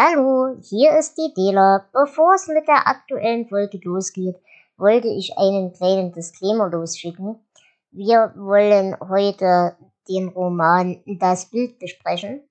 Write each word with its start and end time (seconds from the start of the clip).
Hallo, 0.00 0.54
hier 0.62 0.96
ist 0.96 1.18
die 1.18 1.34
Dela. 1.34 1.84
Bevor 1.92 2.32
es 2.34 2.46
mit 2.46 2.68
der 2.68 2.86
aktuellen 2.86 3.48
Folge 3.48 3.80
losgeht, 3.82 4.36
wollte 4.76 5.08
ich 5.08 5.36
einen 5.36 5.72
kleinen 5.72 6.12
Disclaimer 6.12 6.68
losschicken. 6.68 7.44
Wir 7.90 8.32
wollen 8.36 8.96
heute 9.00 9.74
den 10.08 10.28
Roman 10.28 11.02
Das 11.04 11.46
Bild 11.46 11.80
besprechen. 11.80 12.48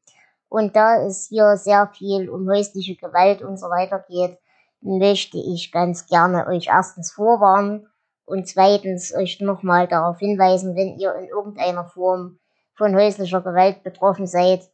Und 0.49 0.75
da 0.75 1.01
es 1.01 1.29
hier 1.29 1.55
sehr 1.55 1.87
viel 1.95 2.29
um 2.29 2.49
häusliche 2.49 2.97
Gewalt 2.97 3.41
und 3.41 3.57
so 3.57 3.67
weiter 3.67 4.03
geht, 4.09 4.37
möchte 4.81 5.37
ich 5.37 5.71
ganz 5.71 6.05
gerne 6.05 6.47
euch 6.47 6.67
erstens 6.67 7.13
vorwarnen 7.13 7.87
und 8.25 8.45
zweitens 8.45 9.15
euch 9.15 9.39
nochmal 9.39 9.87
darauf 9.87 10.19
hinweisen, 10.19 10.75
wenn 10.75 10.99
ihr 10.99 11.15
in 11.15 11.29
irgendeiner 11.29 11.85
Form 11.85 12.39
von 12.75 12.93
häuslicher 12.93 13.39
Gewalt 13.39 13.83
betroffen 13.83 14.27
seid, 14.27 14.69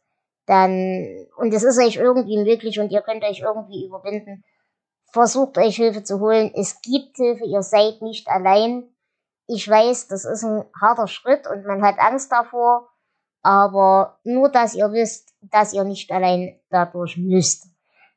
dann, 0.46 1.26
und 1.36 1.52
es 1.54 1.62
ist 1.62 1.78
euch 1.78 1.96
irgendwie 1.96 2.38
möglich 2.38 2.78
und 2.78 2.92
ihr 2.92 3.02
könnt 3.02 3.24
euch 3.24 3.40
irgendwie 3.40 3.86
überwinden, 3.86 4.44
versucht 5.12 5.56
euch 5.58 5.76
Hilfe 5.76 6.02
zu 6.02 6.20
holen. 6.20 6.50
Es 6.54 6.80
gibt 6.82 7.16
Hilfe, 7.16 7.44
ihr 7.44 7.62
seid 7.62 8.02
nicht 8.02 8.28
allein. 8.28 8.84
Ich 9.46 9.68
weiß, 9.68 10.08
das 10.08 10.24
ist 10.24 10.42
ein 10.42 10.64
harter 10.80 11.06
Schritt 11.06 11.46
und 11.46 11.64
man 11.66 11.82
hat 11.82 11.98
Angst 11.98 12.32
davor, 12.32 12.88
aber 13.42 14.18
nur, 14.24 14.48
dass 14.48 14.74
ihr 14.74 14.90
wisst, 14.92 15.34
dass 15.40 15.72
ihr 15.72 15.84
nicht 15.84 16.10
allein 16.10 16.58
dadurch 16.70 17.16
müsst. 17.16 17.68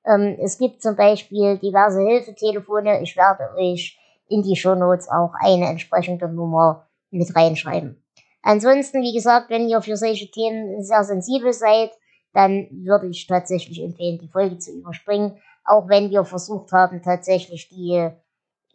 Ähm, 0.06 0.38
es 0.42 0.58
gibt 0.58 0.82
zum 0.82 0.96
Beispiel 0.96 1.58
diverse 1.58 2.02
Hilfetelefone. 2.02 3.02
Ich 3.02 3.16
werde 3.18 3.54
euch 3.58 4.00
in 4.30 4.42
die 4.42 4.56
Show 4.56 4.76
Notes 4.76 5.10
auch 5.10 5.34
eine 5.40 5.68
entsprechende 5.68 6.28
Nummer 6.28 6.88
mit 7.12 7.36
reinschreiben. 7.36 8.04
Ansonsten, 8.42 9.02
wie 9.02 9.14
gesagt, 9.14 9.50
wenn 9.50 9.68
ihr 9.68 9.82
für 9.82 9.98
solche 9.98 10.32
Themen 10.32 10.82
sehr 10.82 11.04
sensibel 11.04 11.52
seid, 11.52 11.92
dann 12.34 12.68
würde 12.72 13.08
ich 13.08 13.28
tatsächlich 13.28 13.82
empfehlen, 13.82 14.20
die 14.20 14.28
Folge 14.28 14.58
zu 14.58 14.72
überspringen, 14.72 15.42
auch 15.64 15.88
wenn 15.90 16.10
wir 16.10 16.24
versucht 16.24 16.72
haben, 16.72 17.02
tatsächlich 17.02 17.70
die 17.70 18.10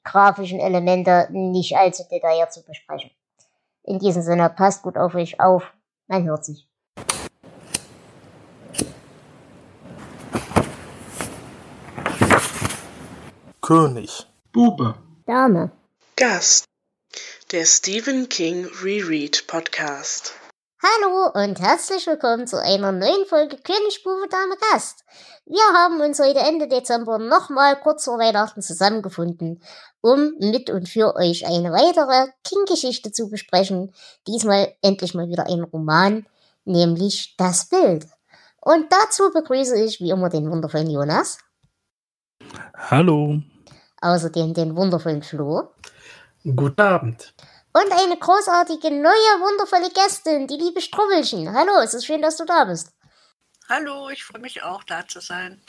grafischen 0.04 0.60
Elemente 0.60 1.28
nicht 1.30 1.76
allzu 1.76 2.04
detailliert 2.10 2.52
zu 2.52 2.64
besprechen. 2.64 3.10
In 3.84 3.98
diesem 3.98 4.22
Sinne, 4.22 4.50
passt 4.50 4.82
gut 4.82 4.96
auf 4.96 5.14
euch 5.14 5.40
auf, 5.40 5.72
man 6.06 6.24
hört 6.24 6.44
sich. 6.44 6.68
König. 13.60 14.26
Bube. 14.52 14.96
Dame. 15.24 15.70
Gast. 16.16 16.64
Der 17.52 17.64
Stephen 17.64 18.28
King 18.28 18.66
Reread 18.82 19.46
Podcast. 19.46 20.41
Hallo 20.84 21.30
und 21.44 21.60
herzlich 21.60 22.08
willkommen 22.08 22.48
zu 22.48 22.60
einer 22.60 22.90
neuen 22.90 23.24
Folge 23.26 23.56
König, 23.56 24.02
Bube, 24.02 24.26
Dame, 24.28 24.56
Gast. 24.72 25.04
Wir 25.46 25.62
haben 25.74 26.00
uns 26.00 26.18
heute 26.18 26.40
Ende 26.40 26.66
Dezember 26.66 27.18
nochmal 27.18 27.78
kurz 27.78 28.06
vor 28.06 28.18
Weihnachten 28.18 28.62
zusammengefunden, 28.62 29.62
um 30.00 30.32
mit 30.40 30.70
und 30.70 30.88
für 30.88 31.14
euch 31.14 31.46
eine 31.46 31.70
weitere 31.70 32.32
King-Geschichte 32.42 33.12
zu 33.12 33.30
besprechen. 33.30 33.94
Diesmal 34.26 34.74
endlich 34.82 35.14
mal 35.14 35.28
wieder 35.28 35.46
ein 35.46 35.62
Roman, 35.62 36.26
nämlich 36.64 37.36
Das 37.36 37.68
Bild. 37.68 38.08
Und 38.60 38.86
dazu 38.90 39.30
begrüße 39.32 39.80
ich 39.84 40.00
wie 40.00 40.10
immer 40.10 40.30
den 40.30 40.50
wundervollen 40.50 40.90
Jonas. 40.90 41.38
Hallo. 42.76 43.40
Außerdem 44.00 44.52
den 44.52 44.74
wundervollen 44.74 45.22
Flo. 45.22 45.68
Guten 46.42 46.80
Abend. 46.80 47.34
Und 47.74 47.90
eine 47.90 48.18
großartige, 48.18 48.90
neue, 48.90 49.40
wundervolle 49.40 49.90
Gästin, 49.90 50.46
die 50.46 50.56
liebe 50.56 50.82
Strubbelchen. 50.82 51.54
Hallo, 51.54 51.80
es 51.82 51.94
ist 51.94 52.04
schön, 52.04 52.20
dass 52.20 52.36
du 52.36 52.44
da 52.44 52.64
bist. 52.64 52.92
Hallo, 53.68 54.10
ich 54.10 54.24
freue 54.24 54.42
mich 54.42 54.62
auch, 54.62 54.84
da 54.84 55.08
zu 55.08 55.20
sein. 55.20 55.62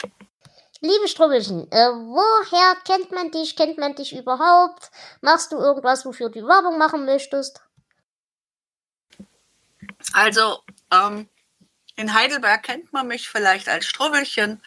Liebe 0.80 1.08
Strubbelchen, 1.08 1.70
äh, 1.72 1.76
woher 1.76 2.76
kennt 2.84 3.10
man 3.10 3.30
dich? 3.30 3.56
Kennt 3.56 3.78
man 3.78 3.94
dich 3.94 4.14
überhaupt? 4.14 4.90
Machst 5.22 5.50
du 5.52 5.56
irgendwas, 5.56 6.04
wofür 6.04 6.28
du 6.28 6.46
Werbung 6.46 6.76
machen 6.76 7.06
möchtest? 7.06 7.62
Also, 10.12 10.60
ähm, 10.90 11.26
in 11.96 12.12
Heidelberg 12.12 12.64
kennt 12.64 12.92
man 12.92 13.06
mich 13.06 13.30
vielleicht 13.30 13.70
als 13.70 13.86
Strubbelchen. 13.86 14.60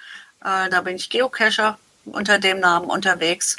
Äh, 0.43 0.69
da 0.69 0.81
bin 0.81 0.95
ich 0.95 1.11
Geocacher 1.11 1.77
unter 2.05 2.39
dem 2.39 2.61
Namen 2.61 2.89
unterwegs. 2.89 3.57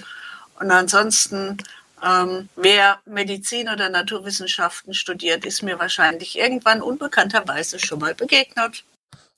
Und 0.59 0.73
ansonsten 0.73 1.59
ähm, 2.05 2.49
wer 2.57 3.01
Medizin 3.05 3.69
oder 3.69 3.89
Naturwissenschaften 3.89 4.95
studiert, 4.95 5.45
ist 5.45 5.63
mir 5.63 5.79
wahrscheinlich 5.79 6.39
irgendwann 6.39 6.83
unbekannterweise 6.83 7.79
schon 7.79 8.01
mal 8.01 8.15
begegnet. 8.15 8.85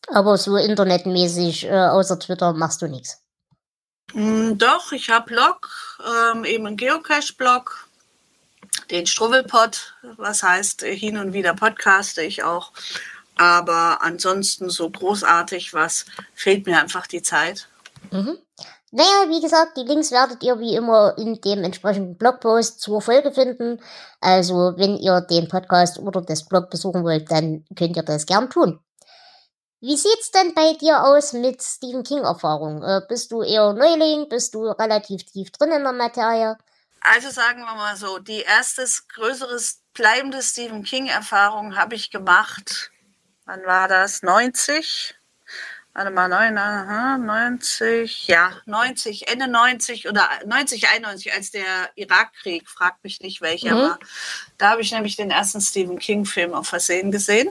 Aber 0.09 0.37
so 0.37 0.57
internetmäßig, 0.57 1.67
äh, 1.67 1.71
außer 1.71 2.19
Twitter, 2.19 2.53
machst 2.53 2.83
du 2.83 2.89
nichts. 2.89 3.23
Mm, 4.13 4.59
doch, 4.59 4.93
ich 4.93 5.11
habe 5.11 5.35
Blog, 5.35 5.69
ähm, 6.33 6.45
eben 6.45 6.67
einen 6.67 6.77
Geocache-Blog, 6.77 7.89
den 8.91 9.07
Struwwelpod, 9.07 9.95
was 10.17 10.43
heißt, 10.43 10.83
hin 10.83 11.17
und 11.17 11.33
wieder 11.33 11.55
podcaste 11.55 12.23
ich 12.23 12.43
auch. 12.43 12.73
Aber 13.37 14.03
ansonsten 14.03 14.69
so 14.69 14.91
großartig 14.91 15.73
was, 15.73 16.07
fehlt 16.35 16.67
mir 16.67 16.81
einfach 16.81 17.07
die 17.07 17.23
Zeit. 17.23 17.69
Mhm. 18.11 18.39
Naja, 18.93 19.29
wie 19.29 19.41
gesagt, 19.41 19.77
die 19.77 19.85
Links 19.85 20.11
werdet 20.11 20.43
ihr 20.43 20.59
wie 20.59 20.75
immer 20.75 21.15
in 21.17 21.41
dem 21.41 21.63
entsprechenden 21.63 22.17
Blogpost 22.19 22.81
zur 22.81 23.01
Folge 23.01 23.31
finden. 23.31 23.81
Also, 24.21 24.75
wenn 24.77 24.97
ihr 24.97 25.21
den 25.21 25.47
Podcast 25.47 25.99
oder 25.99 26.23
das 26.23 26.49
Blog 26.49 26.71
besuchen 26.71 27.05
wollt, 27.05 27.31
dann 27.31 27.65
könnt 27.77 27.97
ihr 27.97 28.03
das 28.03 28.27
gern 28.27 28.51
tun. 28.51 28.81
Wie 29.81 29.97
sieht's 29.97 30.33
denn 30.33 30.55
bei 30.55 30.75
dir 30.75 31.05
aus 31.05 31.33
mit 31.33 31.63
Stephen 31.63 32.03
King 32.03 32.25
Erfahrung? 32.25 32.83
Äh, 32.83 33.01
bist 33.09 33.31
du 33.31 33.43
eher 33.43 33.73
Neuling? 33.73 34.29
Bist 34.29 34.55
du 34.55 34.65
relativ 34.65 35.25
tief 35.25 35.53
drin 35.53 35.71
in 35.71 35.85
der 35.85 35.93
Materie? 35.93 36.59
Also 37.01 37.31
sagen 37.31 37.61
wir 37.61 37.75
mal 37.75 37.97
so, 37.97 38.19
die 38.19 38.43
erste 38.43 38.85
größere 39.15 39.59
bleibende 39.95 40.43
Stephen 40.43 40.83
King 40.83 41.07
Erfahrung 41.07 41.77
habe 41.77 41.95
ich 41.95 42.11
gemacht. 42.11 42.91
Wann 43.47 43.65
war 43.65 43.89
das? 43.89 44.23
90? 44.23 45.15
Warte 45.93 46.11
mal, 46.11 46.29
90, 47.19 48.29
ja, 48.29 48.53
90, 48.67 49.29
Ende 49.29 49.49
90 49.49 50.09
oder 50.09 50.29
90, 50.47 50.89
91, 50.89 51.33
als 51.33 51.51
der 51.51 51.91
Irakkrieg, 51.97 52.69
fragt 52.69 53.03
mich 53.05 53.21
nicht 53.21 53.41
welcher 53.41 53.75
mhm. 53.75 53.79
war. 53.79 53.99
Da 54.59 54.71
habe 54.71 54.83
ich 54.83 54.93
nämlich 54.93 55.17
den 55.17 55.31
ersten 55.31 55.61
Stephen 55.61 55.99
King-Film 55.99 56.55
auf 56.55 56.69
Versehen 56.69 57.11
gesehen. 57.11 57.51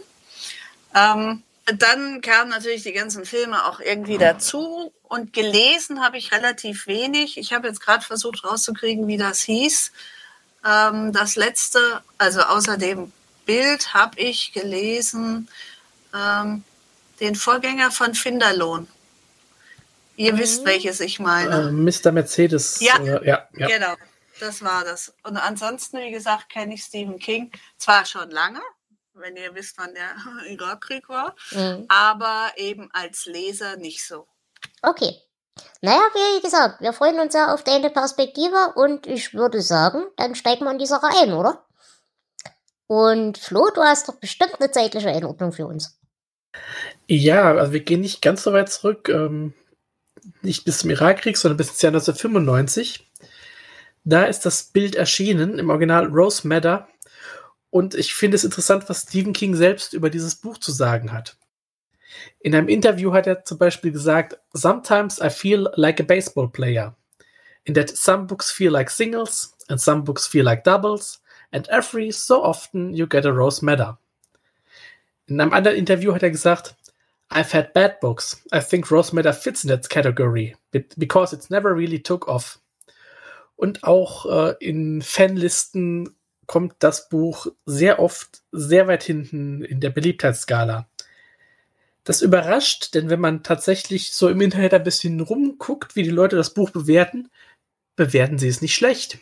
Ähm, 0.96 1.44
dann 1.78 2.22
kamen 2.22 2.50
natürlich 2.50 2.84
die 2.84 2.94
ganzen 2.94 3.26
Filme 3.26 3.66
auch 3.66 3.80
irgendwie 3.80 4.18
dazu 4.18 4.92
und 5.04 5.34
gelesen 5.34 6.02
habe 6.02 6.18
ich 6.18 6.32
relativ 6.32 6.88
wenig. 6.88 7.38
Ich 7.38 7.54
habe 7.54 7.68
jetzt 7.68 7.82
gerade 7.82 8.04
versucht 8.04 8.44
rauszukriegen, 8.44 9.08
wie 9.08 9.18
das 9.18 9.42
hieß. 9.42 9.92
Ähm, 10.66 11.14
das 11.14 11.36
letzte, 11.36 12.02
also 12.18 12.42
außer 12.42 12.78
dem 12.78 13.12
Bild, 13.46 13.94
habe 13.94 14.20
ich 14.20 14.54
gelesen. 14.54 15.48
Ähm, 16.16 16.64
den 17.20 17.36
Vorgänger 17.36 17.92
von 17.92 18.14
Finderlohn. 18.14 18.88
Ihr 20.16 20.34
mhm. 20.34 20.40
wisst, 20.40 20.66
welches 20.66 21.00
ich 21.00 21.20
meine. 21.20 21.70
Äh, 21.70 21.72
Mr. 21.72 22.12
Mercedes. 22.12 22.80
Ja, 22.82 22.98
äh, 22.98 23.26
ja, 23.26 23.48
ja, 23.56 23.68
genau. 23.68 23.96
Das 24.40 24.62
war 24.64 24.84
das. 24.84 25.14
Und 25.24 25.38
ansonsten, 25.38 26.00
wie 26.00 26.12
gesagt, 26.12 26.50
kenne 26.50 26.74
ich 26.74 26.84
Stephen 26.84 27.20
King 27.20 27.52
zwar 27.78 28.06
schon 28.06 28.30
lange, 28.32 28.62
wenn 29.14 29.36
ihr 29.36 29.54
wisst, 29.56 29.78
wann 29.78 29.94
der 29.94 30.16
Irakkrieg 30.50 31.08
war, 31.10 31.36
mhm. 31.52 31.86
aber 31.88 32.52
eben 32.56 32.90
als 32.94 33.26
Leser 33.26 33.78
nicht 33.78 34.06
so. 34.06 34.28
Okay. 34.82 35.16
Naja, 35.82 36.02
wie 36.14 36.42
gesagt, 36.42 36.82
wir 36.82 36.94
freuen 36.94 37.20
uns 37.20 37.34
ja 37.34 37.54
auf 37.54 37.64
deine 37.64 37.90
Perspektive 37.90 38.74
und 38.76 39.08
ich 39.08 39.34
würde 39.34 39.62
sagen, 39.62 40.06
dann 40.16 40.36
steigen 40.36 40.66
wir 40.66 40.72
in 40.72 40.80
die 40.80 40.86
Sache 40.86 41.08
ein, 41.22 41.34
oder? 41.34 41.66
Und 42.88 43.38
Flo, 43.38 43.70
du 43.74 43.82
hast 43.82 44.10
doch 44.10 44.16
bestimmt 44.16 44.56
eine 44.60 44.72
zeitliche 44.72 45.10
Einordnung 45.10 45.52
für 45.52 45.68
uns. 45.68 46.00
Ja, 47.12 47.56
also 47.56 47.74
wir 47.74 47.80
gehen 47.80 48.02
nicht 48.02 48.22
ganz 48.22 48.44
so 48.44 48.54
weit 48.54 48.70
zurück, 48.70 49.10
ähm, 49.10 49.56
nicht 50.44 50.64
bis 50.64 50.78
zum 50.78 50.92
Irakkrieg, 50.92 51.38
sondern 51.38 51.58
bis 51.58 51.70
ins 51.70 51.82
Jahr 51.82 51.90
1995. 51.90 53.10
Da 54.04 54.26
ist 54.26 54.46
das 54.46 54.62
Bild 54.62 54.94
erschienen, 54.94 55.58
im 55.58 55.72
Original 55.72 56.06
Rose 56.06 56.48
Madder. 56.48 56.88
Und 57.72 57.96
ich 57.96 58.14
finde 58.14 58.36
es 58.36 58.44
interessant, 58.44 58.90
was 58.90 59.08
Stephen 59.08 59.34
King 59.34 59.56
selbst 59.56 59.94
über 59.94 60.12
dieses 60.12 60.36
Buch 60.36 60.60
zu 60.60 60.72
sagen 60.72 61.12
hat. 61.12 61.36
In 62.42 62.54
einem 62.54 62.68
Interview 62.68 63.12
hat 63.12 63.26
er 63.26 63.44
zum 63.44 63.58
Beispiel 63.58 63.92
gesagt, 63.92 64.38
Sometimes 64.54 65.20
I 65.20 65.32
feel 65.32 65.68
like 65.74 66.00
a 66.00 66.04
baseball 66.04 66.48
player. 66.48 66.96
In 67.64 67.74
that 67.74 67.90
some 67.90 68.28
books 68.28 68.52
feel 68.52 68.72
like 68.72 68.92
singles 68.92 69.56
and 69.68 69.82
some 69.82 70.04
books 70.04 70.28
feel 70.28 70.46
like 70.46 70.64
doubles 70.64 71.24
and 71.52 71.68
every 71.70 72.12
so 72.12 72.44
often 72.44 72.94
you 72.94 73.08
get 73.08 73.26
a 73.26 73.32
Rose 73.32 73.66
Madder. 73.66 73.98
In 75.26 75.42
einem 75.42 75.54
anderen 75.54 75.78
Interview 75.78 76.14
hat 76.14 76.24
er 76.24 76.32
gesagt, 76.32 76.76
I've 77.32 77.54
had 77.54 77.74
bad 77.74 78.00
books. 78.00 78.44
I 78.52 78.60
think 78.60 78.90
Rose 78.90 79.14
Madder 79.14 79.34
fits 79.34 79.64
in 79.64 79.70
that 79.70 79.90
category 79.90 80.56
because 80.72 81.34
it's 81.34 81.50
never 81.50 81.76
really 81.76 82.02
took 82.02 82.28
off. 82.28 82.60
Und 83.56 83.84
auch 83.84 84.26
äh, 84.26 84.56
in 84.60 85.02
Fanlisten 85.02 86.16
kommt 86.48 86.76
das 86.80 87.10
Buch 87.10 87.48
sehr 87.66 88.00
oft 88.00 88.42
sehr 88.52 88.88
weit 88.88 89.04
hinten 89.04 89.64
in 89.64 89.80
der 89.80 89.92
Beliebtheitsskala. 89.92 90.88
Das 92.04 92.24
überrascht, 92.24 92.96
denn 92.96 93.12
wenn 93.12 93.20
man 93.20 93.44
tatsächlich 93.44 94.14
so 94.14 94.30
im 94.30 94.42
Internet 94.42 94.74
ein 94.74 94.84
bisschen 94.84 95.20
rumguckt, 95.20 95.96
wie 95.96 96.02
die 96.02 96.10
Leute 96.10 96.38
das 96.38 96.56
Buch 96.56 96.72
bewerten, 96.72 97.30
bewerten 97.96 98.40
sie 98.40 98.48
es 98.48 98.62
nicht 98.62 98.74
schlecht. 98.74 99.20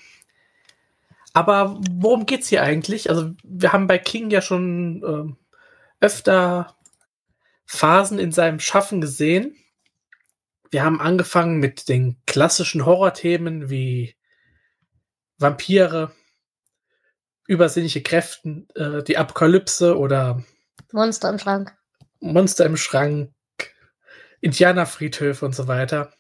Aber 1.34 1.82
worum 1.92 2.26
geht's 2.26 2.48
hier 2.48 2.64
eigentlich? 2.64 3.10
Also, 3.10 3.32
wir 3.44 3.74
haben 3.74 3.88
bei 3.88 3.98
King 3.98 4.30
ja 4.30 4.42
schon 4.42 5.04
äh, 5.04 6.06
öfter 6.06 6.77
Phasen 7.68 8.18
in 8.18 8.32
seinem 8.32 8.60
Schaffen 8.60 9.02
gesehen. 9.02 9.56
Wir 10.72 10.84
haben 10.84 11.00
angefangen 11.00 11.58
mit 11.60 11.90
den 11.90 12.18
klassischen 12.26 12.86
Horrorthemen 12.86 13.70
wie 13.70 14.16
Vampire, 15.38 16.12
übersinnliche 17.46 18.02
Kräften, 18.02 18.68
äh, 18.76 19.04
die 19.04 19.18
Apokalypse 19.18 19.98
oder 19.98 20.44
Monster 20.92 21.30
im 21.30 21.40
Schrank. 21.40 21.78
Monster 22.20 22.66
im 22.66 22.78
Schrank, 22.78 23.32
Indianerfriedhöfe 24.42 25.46
und 25.46 25.56
so 25.56 25.68
weiter. 25.68 26.14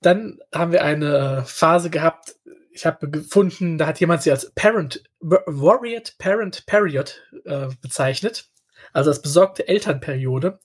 Dann 0.00 0.38
haben 0.54 0.72
wir 0.72 0.82
eine 0.82 1.44
Phase 1.46 1.90
gehabt, 1.90 2.36
ich 2.70 2.86
habe 2.86 3.10
gefunden, 3.10 3.76
da 3.76 3.86
hat 3.86 4.00
jemand 4.00 4.22
sie 4.22 4.30
als 4.30 4.50
Parent, 4.54 5.04
Warrior 5.20 6.02
Parent 6.18 6.64
Period 6.66 7.22
äh, 7.44 7.68
bezeichnet. 7.80 8.51
Also 8.92 9.10
als 9.10 9.22
besorgte 9.22 9.68
Elternperiode. 9.68 10.60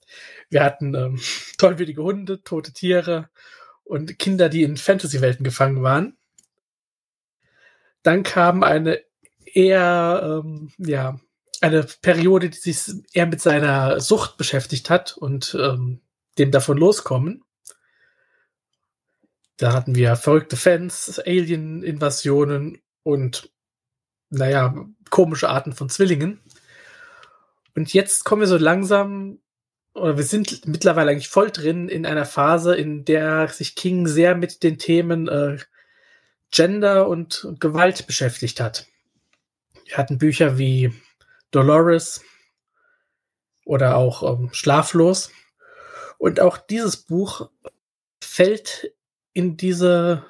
Wir 0.49 0.63
hatten 0.63 0.93
ähm, 0.93 1.19
tollwürdige 1.57 2.03
Hunde, 2.03 2.43
tote 2.43 2.73
Tiere 2.73 3.29
und 3.83 4.19
Kinder, 4.19 4.49
die 4.49 4.63
in 4.63 4.77
Fantasy-Welten 4.77 5.43
gefangen 5.43 5.83
waren. 5.83 6.17
Dann 8.03 8.23
kam 8.23 8.63
eine 8.63 9.01
eher, 9.45 10.41
ähm, 10.43 10.71
ja, 10.77 11.19
eine 11.61 11.83
Periode, 12.01 12.49
die 12.49 12.57
sich 12.57 12.95
eher 13.13 13.25
mit 13.25 13.41
seiner 13.41 13.99
Sucht 13.99 14.37
beschäftigt 14.37 14.89
hat 14.89 15.17
und 15.17 15.57
ähm, 15.59 16.01
dem 16.37 16.51
davon 16.51 16.77
loskommen. 16.77 17.43
Da 19.57 19.73
hatten 19.73 19.95
wir 19.95 20.15
verrückte 20.15 20.55
Fans, 20.55 21.19
Alien-Invasionen 21.19 22.79
und, 23.01 23.51
naja, 24.29 24.75
komische 25.09 25.49
Arten 25.49 25.73
von 25.73 25.89
Zwillingen. 25.89 26.39
Und 27.77 27.93
jetzt 27.93 28.23
kommen 28.23 28.39
wir 28.39 28.47
so 28.47 28.57
langsam, 28.57 29.37
oder 29.93 30.17
wir 30.17 30.23
sind 30.23 30.65
mittlerweile 30.65 31.11
eigentlich 31.11 31.29
voll 31.29 31.51
drin 31.51 31.89
in 31.89 32.07
einer 32.07 32.25
Phase, 32.25 32.75
in 32.75 33.05
der 33.05 33.49
sich 33.49 33.75
King 33.75 34.07
sehr 34.07 34.33
mit 34.33 34.63
den 34.63 34.79
Themen 34.79 35.27
äh, 35.27 35.59
Gender 36.49 37.07
und 37.07 37.47
Gewalt 37.59 38.07
beschäftigt 38.07 38.59
hat. 38.59 38.87
Wir 39.85 39.95
hatten 39.95 40.17
Bücher 40.17 40.57
wie 40.57 40.91
Dolores 41.51 42.23
oder 43.63 43.95
auch 43.95 44.23
ähm, 44.23 44.49
Schlaflos. 44.53 45.29
Und 46.17 46.39
auch 46.39 46.57
dieses 46.57 46.97
Buch 46.97 47.51
fällt 48.23 48.91
in 49.33 49.55
diese 49.55 50.25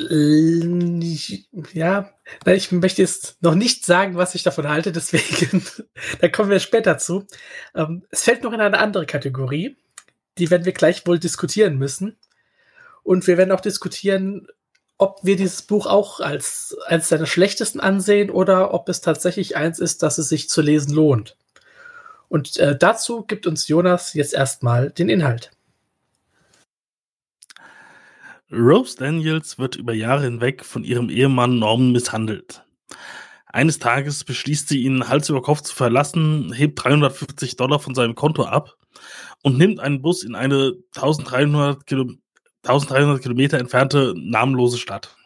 ja, 0.00 2.10
ich 2.46 2.72
möchte 2.72 3.02
jetzt 3.02 3.42
noch 3.42 3.54
nicht 3.54 3.84
sagen, 3.84 4.16
was 4.16 4.34
ich 4.34 4.44
davon 4.44 4.68
halte, 4.68 4.92
deswegen, 4.92 5.64
da 6.20 6.28
kommen 6.28 6.50
wir 6.50 6.60
später 6.60 6.98
zu. 6.98 7.26
Ähm, 7.74 8.04
es 8.10 8.22
fällt 8.22 8.44
noch 8.44 8.52
in 8.52 8.60
eine 8.60 8.78
andere 8.78 9.06
Kategorie, 9.06 9.76
die 10.38 10.50
werden 10.50 10.64
wir 10.64 10.72
gleich 10.72 11.06
wohl 11.06 11.18
diskutieren 11.18 11.78
müssen. 11.78 12.16
Und 13.02 13.26
wir 13.26 13.38
werden 13.38 13.52
auch 13.52 13.60
diskutieren, 13.60 14.46
ob 14.98 15.20
wir 15.22 15.36
dieses 15.36 15.62
Buch 15.62 15.86
auch 15.86 16.20
als 16.20 16.76
eines 16.86 17.08
seiner 17.08 17.26
schlechtesten 17.26 17.80
ansehen 17.80 18.30
oder 18.30 18.74
ob 18.74 18.88
es 18.88 19.00
tatsächlich 19.00 19.56
eins 19.56 19.78
ist, 19.78 20.02
dass 20.02 20.18
es 20.18 20.28
sich 20.28 20.48
zu 20.48 20.60
lesen 20.60 20.94
lohnt. 20.94 21.36
Und 22.28 22.56
äh, 22.58 22.76
dazu 22.76 23.24
gibt 23.24 23.46
uns 23.46 23.68
Jonas 23.68 24.14
jetzt 24.14 24.34
erstmal 24.34 24.90
den 24.90 25.08
Inhalt. 25.08 25.50
Rose 28.50 28.96
Daniels 28.96 29.58
wird 29.58 29.76
über 29.76 29.92
Jahre 29.92 30.22
hinweg 30.22 30.64
von 30.64 30.82
ihrem 30.84 31.10
Ehemann 31.10 31.58
Norman 31.58 31.92
misshandelt. 31.92 32.64
Eines 33.46 33.78
Tages 33.78 34.24
beschließt 34.24 34.68
sie, 34.68 34.82
ihn 34.82 35.08
Hals 35.08 35.28
über 35.28 35.42
Kopf 35.42 35.62
zu 35.62 35.74
verlassen, 35.74 36.52
hebt 36.52 36.82
350 36.82 37.56
Dollar 37.56 37.78
von 37.78 37.94
seinem 37.94 38.14
Konto 38.14 38.44
ab 38.44 38.76
und 39.42 39.58
nimmt 39.58 39.80
einen 39.80 40.02
Bus 40.02 40.22
in 40.22 40.34
eine 40.34 40.74
1300, 40.94 41.86
Kilo 41.86 42.12
1300 42.62 43.22
Kilometer 43.22 43.58
entfernte 43.58 44.14
namenlose 44.16 44.78
Stadt. 44.78 45.16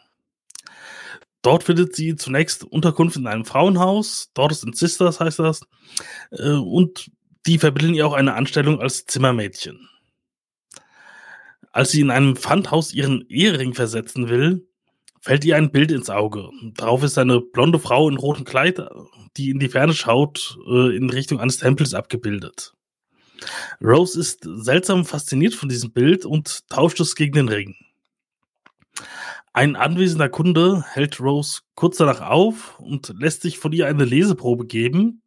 Dort 1.41 1.63
findet 1.63 1.95
sie 1.95 2.15
zunächst 2.15 2.63
Unterkunft 2.63 3.17
in 3.17 3.27
einem 3.27 3.43
Frauenhaus, 3.43 4.31
Daughters 4.33 4.63
and 4.63 4.77
Sisters 4.77 5.19
heißt 5.19 5.39
das, 5.39 5.61
äh, 6.31 6.51
und 6.51 7.11
die 7.45 7.57
verbilden 7.57 7.95
ihr 7.95 8.07
auch 8.07 8.13
eine 8.13 8.35
Anstellung 8.35 8.79
als 8.79 9.05
Zimmermädchen. 9.05 9.89
Als 11.73 11.89
sie 11.89 12.01
in 12.01 12.11
einem 12.11 12.35
Pfandhaus 12.35 12.93
ihren 12.93 13.25
Ehering 13.29 13.73
versetzen 13.73 14.29
will, 14.29 14.67
fällt 15.19 15.43
ihr 15.43 15.57
ein 15.57 15.71
Bild 15.71 15.91
ins 15.91 16.11
Auge. 16.11 16.51
Darauf 16.75 17.01
ist 17.01 17.17
eine 17.17 17.41
blonde 17.41 17.79
Frau 17.79 18.07
in 18.07 18.17
rotem 18.17 18.45
Kleid, 18.45 18.79
die 19.37 19.49
in 19.49 19.57
die 19.57 19.69
Ferne 19.69 19.93
schaut, 19.93 20.59
äh, 20.67 20.95
in 20.95 21.09
Richtung 21.09 21.39
eines 21.39 21.57
Tempels 21.57 21.95
abgebildet. 21.95 22.73
Rose 23.81 24.19
ist 24.19 24.43
seltsam 24.43 25.03
fasziniert 25.03 25.55
von 25.55 25.67
diesem 25.67 25.91
Bild 25.91 26.25
und 26.25 26.69
tauscht 26.69 26.99
es 26.99 27.15
gegen 27.15 27.33
den 27.33 27.49
Ring. 27.49 27.75
Ein 29.51 29.75
anwesender 29.75 30.29
Kunde 30.29 30.85
hält 30.93 31.19
Rose 31.19 31.61
kurz 31.73 31.97
danach 31.97 32.21
auf 32.21 32.79
und 32.79 33.13
lässt 33.17 33.41
sich 33.41 33.57
von 33.57 33.71
ihr 33.71 33.87
eine 33.87 34.05
Leseprobe 34.05 34.67
geben 34.67 35.23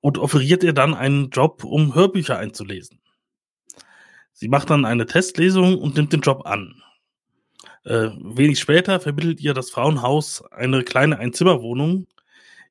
und 0.00 0.18
offeriert 0.18 0.64
ihr 0.64 0.74
dann 0.74 0.94
einen 0.94 1.30
Job, 1.30 1.64
um 1.64 1.94
Hörbücher 1.94 2.38
einzulesen. 2.38 3.01
Sie 4.42 4.48
macht 4.48 4.70
dann 4.70 4.84
eine 4.84 5.06
Testlesung 5.06 5.78
und 5.78 5.94
nimmt 5.94 6.12
den 6.12 6.20
Job 6.20 6.46
an. 6.46 6.82
Äh, 7.84 8.08
wenig 8.18 8.58
später 8.58 8.98
vermittelt 8.98 9.40
ihr 9.40 9.54
das 9.54 9.70
Frauenhaus 9.70 10.42
eine 10.50 10.82
kleine 10.82 11.20
Einzimmerwohnung, 11.20 12.08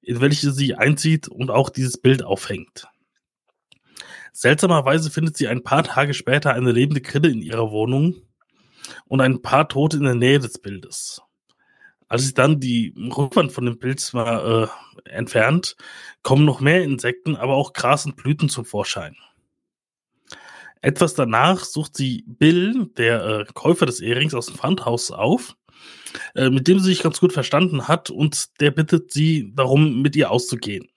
in 0.01 0.19
welche 0.19 0.51
sie 0.51 0.75
einzieht 0.75 1.29
und 1.29 1.49
auch 1.49 1.69
dieses 1.69 1.97
Bild 1.97 2.23
aufhängt. 2.23 2.89
Seltsamerweise 4.33 5.11
findet 5.11 5.37
sie 5.37 5.47
ein 5.47 5.63
paar 5.63 5.85
Tage 5.85 6.13
später 6.13 6.53
eine 6.53 6.73
lebende 6.73 6.99
Grille 6.99 7.29
in 7.29 7.41
ihrer 7.41 7.71
Wohnung 7.71 8.15
und 9.05 9.21
ein 9.21 9.41
paar 9.41 9.69
Tote 9.69 9.95
in 9.95 10.03
der 10.03 10.15
Nähe 10.15 10.39
des 10.39 10.59
Bildes. 10.59 11.21
Als 12.09 12.23
sie 12.23 12.33
dann 12.33 12.59
die 12.59 12.93
Rückwand 12.97 13.53
von 13.53 13.65
dem 13.65 13.79
Bild 13.79 14.13
mal 14.13 14.67
äh, 15.05 15.09
entfernt, 15.09 15.77
kommen 16.21 16.43
noch 16.43 16.59
mehr 16.59 16.83
Insekten, 16.83 17.37
aber 17.37 17.55
auch 17.55 17.71
Gras 17.71 18.05
und 18.05 18.17
Blüten 18.17 18.49
zum 18.49 18.65
Vorschein. 18.65 19.15
Etwas 20.81 21.13
danach 21.13 21.63
sucht 21.63 21.95
sie 21.95 22.23
Bill, 22.27 22.89
der 22.97 23.23
äh, 23.25 23.45
Käufer 23.53 23.85
des 23.85 23.99
Ehrings 23.99 24.33
aus 24.33 24.47
dem 24.47 24.55
Pfandhaus, 24.55 25.11
auf, 25.11 25.55
äh, 26.35 26.49
mit 26.49 26.67
dem 26.67 26.79
sie 26.79 26.89
sich 26.89 27.03
ganz 27.03 27.19
gut 27.19 27.33
verstanden 27.33 27.87
hat 27.87 28.09
und 28.09 28.59
der 28.59 28.71
bittet 28.71 29.11
sie 29.11 29.51
darum, 29.55 30.01
mit 30.01 30.15
ihr 30.15 30.31
auszugehen. 30.31 30.87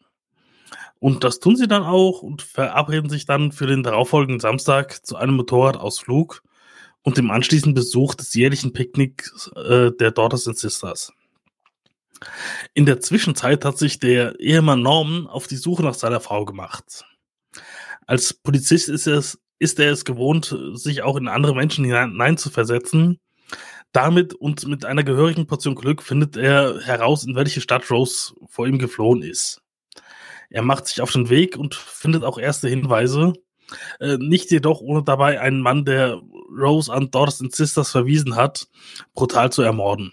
Und 1.00 1.22
das 1.22 1.38
tun 1.38 1.56
sie 1.56 1.68
dann 1.68 1.82
auch 1.82 2.22
und 2.22 2.40
verabreden 2.40 3.10
sich 3.10 3.26
dann 3.26 3.52
für 3.52 3.66
den 3.66 3.82
darauffolgenden 3.82 4.40
Samstag 4.40 5.04
zu 5.04 5.16
einem 5.16 5.36
Motorradausflug 5.36 6.42
und 7.02 7.18
dem 7.18 7.30
anschließenden 7.30 7.74
Besuch 7.74 8.14
des 8.14 8.32
jährlichen 8.32 8.72
Picknicks 8.72 9.50
äh, 9.54 9.90
der 9.92 10.12
Daughters 10.12 10.48
and 10.48 10.56
Sisters. 10.56 11.12
In 12.72 12.86
der 12.86 13.00
Zwischenzeit 13.00 13.66
hat 13.66 13.76
sich 13.76 13.98
der 13.98 14.40
Ehemann 14.40 14.80
Norman 14.80 15.26
auf 15.26 15.46
die 15.46 15.56
Suche 15.56 15.82
nach 15.82 15.92
seiner 15.92 16.20
Frau 16.20 16.46
gemacht. 16.46 17.04
Als 18.06 18.32
Polizist 18.32 18.88
ist 18.88 19.06
er 19.06 19.22
ist 19.58 19.78
er 19.78 19.92
es 19.92 20.04
gewohnt, 20.04 20.56
sich 20.74 21.02
auch 21.02 21.16
in 21.16 21.28
andere 21.28 21.54
Menschen 21.54 21.84
hineinzuversetzen. 21.84 23.18
Damit 23.92 24.34
und 24.34 24.66
mit 24.66 24.84
einer 24.84 25.04
gehörigen 25.04 25.46
Portion 25.46 25.76
Glück 25.76 26.02
findet 26.02 26.36
er 26.36 26.80
heraus, 26.80 27.24
in 27.24 27.36
welche 27.36 27.60
Stadt 27.60 27.88
Rose 27.90 28.34
vor 28.48 28.66
ihm 28.66 28.78
geflohen 28.78 29.22
ist. 29.22 29.62
Er 30.50 30.62
macht 30.62 30.86
sich 30.86 31.00
auf 31.00 31.12
den 31.12 31.30
Weg 31.30 31.56
und 31.56 31.74
findet 31.74 32.24
auch 32.24 32.38
erste 32.38 32.68
Hinweise, 32.68 33.34
äh, 34.00 34.16
nicht 34.18 34.50
jedoch 34.50 34.80
ohne 34.80 35.04
dabei 35.04 35.40
einen 35.40 35.60
Mann, 35.60 35.84
der 35.84 36.20
Rose 36.50 36.92
an 36.92 37.10
Daughters 37.10 37.40
and 37.40 37.54
Sisters 37.54 37.90
verwiesen 37.90 38.36
hat, 38.36 38.68
brutal 39.14 39.52
zu 39.52 39.62
ermorden. 39.62 40.12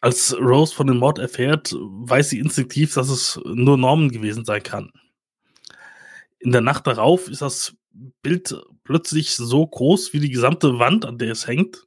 Als 0.00 0.36
Rose 0.38 0.74
von 0.74 0.86
dem 0.86 0.98
Mord 0.98 1.18
erfährt, 1.18 1.74
weiß 1.74 2.28
sie 2.28 2.38
instinktiv, 2.38 2.92
dass 2.92 3.08
es 3.08 3.40
nur 3.44 3.78
Norman 3.78 4.10
gewesen 4.10 4.44
sein 4.44 4.62
kann 4.62 4.92
in 6.44 6.52
der 6.52 6.60
Nacht 6.60 6.86
darauf 6.86 7.28
ist 7.28 7.42
das 7.42 7.74
Bild 8.22 8.54
plötzlich 8.84 9.34
so 9.34 9.66
groß 9.66 10.12
wie 10.12 10.20
die 10.20 10.30
gesamte 10.30 10.78
Wand, 10.78 11.06
an 11.06 11.16
der 11.16 11.32
es 11.32 11.46
hängt. 11.46 11.86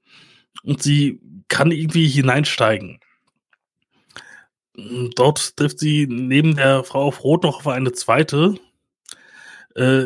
Und 0.64 0.82
sie 0.82 1.22
kann 1.48 1.72
irgendwie 1.72 2.08
hineinsteigen. 2.08 3.00
Dort 5.16 5.56
trifft 5.58 5.80
sie 5.80 6.08
neben 6.08 6.56
der 6.56 6.84
Frau 6.84 7.04
auf 7.04 7.24
Rot 7.24 7.44
noch 7.44 7.58
auf 7.58 7.68
eine 7.68 7.92
zweite, 7.92 8.56
äh, 9.76 10.06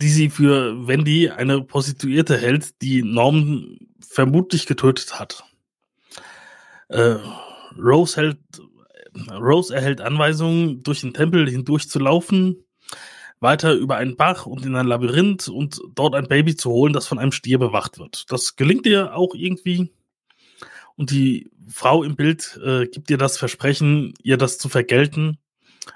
die 0.00 0.08
sie 0.08 0.30
für 0.30 0.86
Wendy, 0.86 1.28
eine 1.28 1.62
Prostituierte, 1.62 2.38
hält, 2.38 2.80
die 2.80 3.02
Norman 3.02 3.78
vermutlich 4.00 4.66
getötet 4.66 5.18
hat. 5.18 5.44
Äh, 6.88 7.16
Rose 7.78 8.16
hält 8.16 8.38
Rose 9.30 9.74
erhält 9.74 10.00
Anweisungen, 10.00 10.82
durch 10.82 11.00
den 11.00 11.14
Tempel 11.14 11.48
hindurch 11.48 11.88
zu 11.88 11.98
laufen, 11.98 12.65
weiter 13.40 13.74
über 13.74 13.96
einen 13.96 14.16
Bach 14.16 14.46
und 14.46 14.64
in 14.64 14.76
ein 14.76 14.86
Labyrinth 14.86 15.48
und 15.48 15.80
dort 15.94 16.14
ein 16.14 16.28
Baby 16.28 16.56
zu 16.56 16.70
holen, 16.70 16.92
das 16.92 17.06
von 17.06 17.18
einem 17.18 17.32
Stier 17.32 17.58
bewacht 17.58 17.98
wird. 17.98 18.30
Das 18.30 18.56
gelingt 18.56 18.86
ihr 18.86 19.14
auch 19.14 19.34
irgendwie. 19.34 19.90
Und 20.96 21.10
die 21.10 21.50
Frau 21.68 22.02
im 22.02 22.16
Bild 22.16 22.58
äh, 22.64 22.86
gibt 22.86 23.10
ihr 23.10 23.18
das 23.18 23.36
Versprechen, 23.36 24.14
ihr 24.22 24.38
das 24.38 24.58
zu 24.58 24.68
vergelten. 24.68 25.38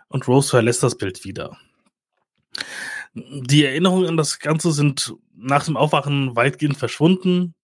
Und 0.09 0.29
Rose 0.29 0.51
verlässt 0.51 0.83
das 0.83 0.99
Bild 0.99 1.25
wieder. 1.25 1.57
Die 3.15 3.65
Erinnerungen 3.65 4.09
an 4.09 4.17
das 4.17 4.39
Ganze 4.39 4.73
sind 4.73 5.15
nach 5.35 5.65
dem 5.65 5.77
Aufwachen 5.77 6.37
weitgehend 6.37 6.77
verschwunden. 6.77 7.55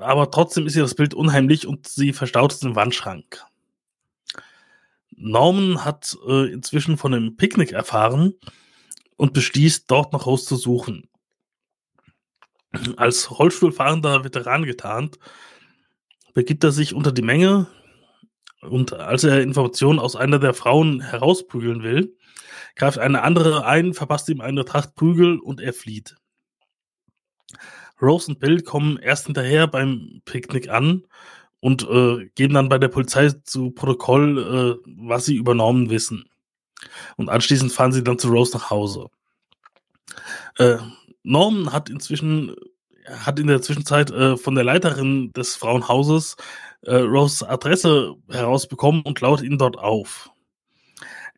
Aber 0.00 0.30
trotzdem 0.30 0.66
ist 0.66 0.76
ihr 0.76 0.82
das 0.82 0.94
Bild 0.94 1.12
unheimlich 1.12 1.66
und 1.66 1.88
sie 1.88 2.12
verstaut 2.12 2.52
es 2.52 2.62
im 2.62 2.76
Wandschrank. 2.76 3.44
Norman 5.10 5.84
hat 5.84 6.16
äh, 6.26 6.52
inzwischen 6.52 6.96
von 6.96 7.12
einem 7.12 7.36
Picknick 7.36 7.72
erfahren 7.72 8.34
und 9.16 9.32
beschließt, 9.32 9.90
dort 9.90 10.12
nach 10.12 10.26
Rose 10.26 10.46
zu 10.46 10.56
suchen. 10.56 11.08
Als 12.96 13.38
Rollstuhlfahrender 13.38 14.24
Veteran 14.24 14.64
getarnt, 14.64 15.18
begibt 16.34 16.64
er 16.64 16.72
sich 16.72 16.94
unter 16.94 17.12
die 17.12 17.22
Menge 17.22 17.68
und 18.60 18.92
als 18.92 19.24
er 19.24 19.40
Informationen 19.40 19.98
aus 19.98 20.16
einer 20.16 20.38
der 20.38 20.54
Frauen 20.54 21.00
herausprügeln 21.00 21.82
will, 21.82 22.16
greift 22.74 22.98
eine 22.98 23.22
andere 23.22 23.64
ein, 23.64 23.94
verpasst 23.94 24.28
ihm 24.28 24.40
eine 24.40 24.64
Tracht 24.64 24.94
Prügel 24.94 25.38
und 25.38 25.60
er 25.60 25.72
flieht. 25.72 26.16
Rose 28.00 28.30
und 28.30 28.40
Bill 28.40 28.62
kommen 28.62 28.98
erst 28.98 29.26
hinterher 29.26 29.66
beim 29.66 30.20
Picknick 30.24 30.68
an 30.68 31.06
und 31.60 31.88
äh, 31.88 32.26
geben 32.34 32.54
dann 32.54 32.68
bei 32.68 32.78
der 32.78 32.88
Polizei 32.88 33.30
zu 33.30 33.70
Protokoll, 33.70 34.78
äh, 34.84 34.90
was 34.98 35.24
sie 35.24 35.36
übernommen 35.36 35.88
wissen. 35.88 36.28
Und 37.16 37.28
anschließend 37.28 37.72
fahren 37.72 37.92
sie 37.92 38.04
dann 38.04 38.18
zu 38.18 38.28
Rose 38.28 38.56
nach 38.56 38.70
Hause. 38.70 39.08
Äh, 40.58 40.78
Norman 41.22 41.72
hat 41.72 41.90
inzwischen, 41.90 42.54
hat 43.08 43.38
in 43.38 43.48
der 43.48 43.62
Zwischenzeit 43.62 44.10
äh, 44.10 44.36
von 44.36 44.54
der 44.54 44.64
Leiterin 44.64 45.32
des 45.32 45.56
Frauenhauses 45.56 46.36
äh, 46.82 46.94
Rose 46.94 47.48
Adresse 47.48 48.14
herausbekommen 48.30 49.02
und 49.02 49.20
lautet 49.20 49.46
ihn 49.46 49.58
dort 49.58 49.78
auf. 49.78 50.30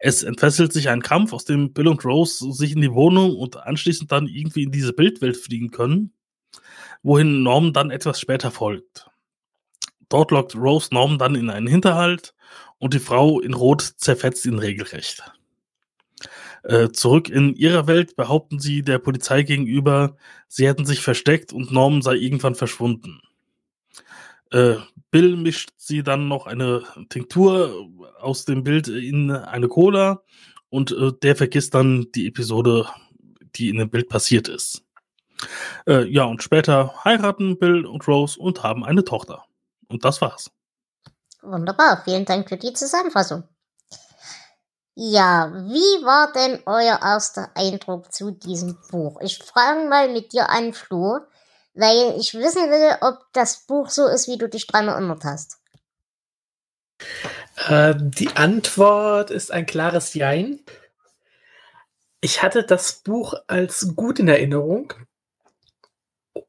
Es 0.00 0.22
entfesselt 0.22 0.72
sich 0.72 0.88
ein 0.88 1.02
Kampf, 1.02 1.32
aus 1.32 1.44
dem 1.44 1.72
Bill 1.72 1.88
und 1.88 2.04
Rose 2.04 2.52
sich 2.52 2.72
in 2.72 2.80
die 2.80 2.92
Wohnung 2.92 3.34
und 3.34 3.56
anschließend 3.56 4.12
dann 4.12 4.26
irgendwie 4.26 4.62
in 4.62 4.70
diese 4.70 4.92
Bildwelt 4.92 5.36
fliegen 5.36 5.70
können, 5.70 6.12
wohin 7.02 7.42
Norman 7.42 7.72
dann 7.72 7.90
etwas 7.90 8.20
später 8.20 8.50
folgt. 8.50 9.10
Dort 10.08 10.30
lockt 10.30 10.54
Rose 10.54 10.88
Norman 10.92 11.18
dann 11.18 11.34
in 11.34 11.50
einen 11.50 11.66
Hinterhalt 11.66 12.34
und 12.78 12.94
die 12.94 13.00
Frau 13.00 13.40
in 13.40 13.54
Rot 13.54 13.82
zerfetzt 13.82 14.46
ihn 14.46 14.58
regelrecht. 14.58 15.22
Äh, 16.68 16.90
zurück 16.92 17.30
in 17.30 17.54
ihrer 17.54 17.86
Welt 17.86 18.14
behaupten 18.14 18.60
sie 18.60 18.82
der 18.82 18.98
Polizei 18.98 19.42
gegenüber, 19.42 20.16
sie 20.48 20.68
hätten 20.68 20.84
sich 20.84 21.00
versteckt 21.00 21.50
und 21.50 21.72
Norman 21.72 22.02
sei 22.02 22.16
irgendwann 22.16 22.54
verschwunden. 22.54 23.22
Äh, 24.50 24.74
Bill 25.10 25.36
mischt 25.36 25.70
sie 25.78 26.02
dann 26.02 26.28
noch 26.28 26.46
eine 26.46 26.82
Tinktur 27.08 27.88
aus 28.20 28.44
dem 28.44 28.64
Bild 28.64 28.86
in 28.86 29.30
eine 29.30 29.68
Cola 29.68 30.22
und 30.68 30.92
äh, 30.92 31.10
der 31.22 31.36
vergisst 31.36 31.74
dann 31.74 32.08
die 32.14 32.26
Episode, 32.26 32.84
die 33.56 33.70
in 33.70 33.78
dem 33.78 33.88
Bild 33.88 34.10
passiert 34.10 34.48
ist. 34.48 34.84
Äh, 35.86 36.04
ja, 36.04 36.24
und 36.24 36.42
später 36.42 36.92
heiraten 37.02 37.58
Bill 37.58 37.86
und 37.86 38.06
Rose 38.06 38.38
und 38.38 38.62
haben 38.62 38.84
eine 38.84 39.04
Tochter. 39.04 39.46
Und 39.88 40.04
das 40.04 40.20
war's. 40.20 40.50
Wunderbar, 41.40 42.02
vielen 42.04 42.26
Dank 42.26 42.50
für 42.50 42.58
die 42.58 42.74
Zusammenfassung. 42.74 43.44
Ja, 45.00 45.52
wie 45.54 46.04
war 46.04 46.32
denn 46.32 46.58
euer 46.66 46.98
erster 47.00 47.52
Eindruck 47.54 48.12
zu 48.12 48.32
diesem 48.32 48.76
Buch? 48.90 49.20
Ich 49.20 49.38
frage 49.38 49.88
mal 49.88 50.08
mit 50.12 50.32
dir 50.32 50.50
an, 50.50 50.74
Flo, 50.74 51.20
weil 51.74 52.16
ich 52.18 52.34
wissen 52.34 52.68
will, 52.68 52.96
ob 53.00 53.20
das 53.32 53.64
Buch 53.64 53.90
so 53.90 54.08
ist, 54.08 54.26
wie 54.26 54.38
du 54.38 54.48
dich 54.48 54.66
dran 54.66 54.88
erinnert 54.88 55.22
hast. 55.22 55.58
Äh, 57.68 57.94
die 57.96 58.34
Antwort 58.34 59.30
ist 59.30 59.52
ein 59.52 59.66
klares 59.66 60.14
Jein. 60.14 60.58
Ich 62.20 62.42
hatte 62.42 62.64
das 62.64 62.94
Buch 62.94 63.34
als 63.46 63.94
gut 63.94 64.18
in 64.18 64.26
Erinnerung. 64.26 64.94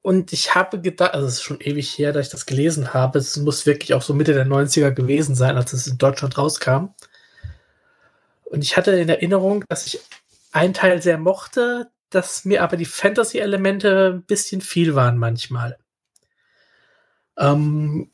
Und 0.01 0.33
ich 0.33 0.55
habe 0.55 0.81
gedacht, 0.81 1.13
also 1.13 1.27
es 1.27 1.33
ist 1.33 1.43
schon 1.43 1.61
ewig 1.61 1.95
her, 1.99 2.13
dass 2.13 2.25
ich 2.25 2.31
das 2.31 2.47
gelesen 2.47 2.95
habe. 2.95 3.19
Es 3.19 3.37
muss 3.37 3.67
wirklich 3.67 3.93
auch 3.93 4.01
so 4.01 4.15
Mitte 4.15 4.33
der 4.33 4.47
90er 4.47 4.89
gewesen 4.89 5.35
sein, 5.35 5.55
als 5.55 5.71
es 5.73 5.85
in 5.85 5.99
Deutschland 5.99 6.35
rauskam. 6.35 6.95
Und 8.49 8.63
ich 8.63 8.77
hatte 8.77 8.91
in 8.91 9.09
Erinnerung, 9.09 9.63
dass 9.69 9.85
ich 9.85 9.99
einen 10.51 10.73
Teil 10.73 11.01
sehr 11.01 11.17
mochte, 11.17 11.91
dass 12.09 12.45
mir 12.45 12.63
aber 12.63 12.77
die 12.77 12.85
Fantasy-Elemente 12.85 14.13
ein 14.15 14.23
bisschen 14.23 14.61
viel 14.61 14.95
waren 14.95 15.17
manchmal. 15.17 15.77
Ähm, 17.37 18.11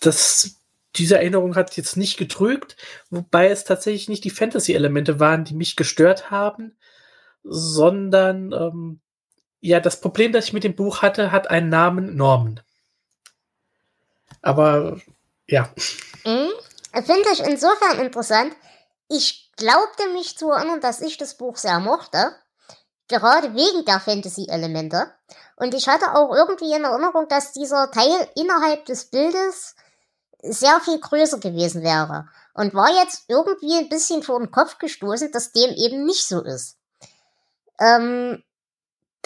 das, 0.00 0.56
diese 0.94 1.16
Erinnerung 1.16 1.56
hat 1.56 1.76
jetzt 1.76 1.96
nicht 1.96 2.16
getrügt, 2.16 2.76
wobei 3.10 3.48
es 3.48 3.64
tatsächlich 3.64 4.08
nicht 4.08 4.24
die 4.24 4.30
Fantasy-Elemente 4.30 5.18
waren, 5.18 5.44
die 5.44 5.54
mich 5.54 5.74
gestört 5.74 6.30
haben, 6.30 6.76
sondern 7.42 8.52
ähm, 8.52 9.00
ja, 9.60 9.80
das 9.80 10.00
Problem, 10.00 10.32
das 10.32 10.46
ich 10.46 10.52
mit 10.52 10.64
dem 10.64 10.76
Buch 10.76 11.02
hatte, 11.02 11.32
hat 11.32 11.50
einen 11.50 11.68
Namen 11.68 12.16
Norman. 12.16 12.60
Aber 14.42 15.00
ja. 15.48 15.72
Mhm. 16.24 16.50
Finde 16.92 17.28
ich 17.32 17.40
insofern 17.40 17.98
interessant. 17.98 18.54
Ich 19.08 19.45
glaubte 19.56 20.08
mich 20.10 20.36
zu 20.36 20.50
erinnern, 20.50 20.80
dass 20.80 21.00
ich 21.00 21.16
das 21.18 21.36
Buch 21.36 21.56
sehr 21.56 21.80
mochte. 21.80 22.34
Gerade 23.08 23.54
wegen 23.54 23.84
der 23.84 24.00
Fantasy-Elemente. 24.00 25.10
Und 25.56 25.74
ich 25.74 25.88
hatte 25.88 26.14
auch 26.14 26.34
irgendwie 26.34 26.72
in 26.72 26.84
Erinnerung, 26.84 27.28
dass 27.28 27.52
dieser 27.52 27.90
Teil 27.90 28.28
innerhalb 28.34 28.84
des 28.86 29.06
Bildes 29.06 29.76
sehr 30.42 30.80
viel 30.80 30.98
größer 30.98 31.38
gewesen 31.38 31.82
wäre. 31.82 32.28
Und 32.54 32.74
war 32.74 32.90
jetzt 32.90 33.24
irgendwie 33.28 33.76
ein 33.76 33.88
bisschen 33.88 34.22
vor 34.22 34.38
den 34.38 34.50
Kopf 34.50 34.78
gestoßen, 34.78 35.30
dass 35.32 35.52
dem 35.52 35.70
eben 35.74 36.04
nicht 36.04 36.26
so 36.26 36.42
ist. 36.42 36.78
Ähm, 37.78 38.42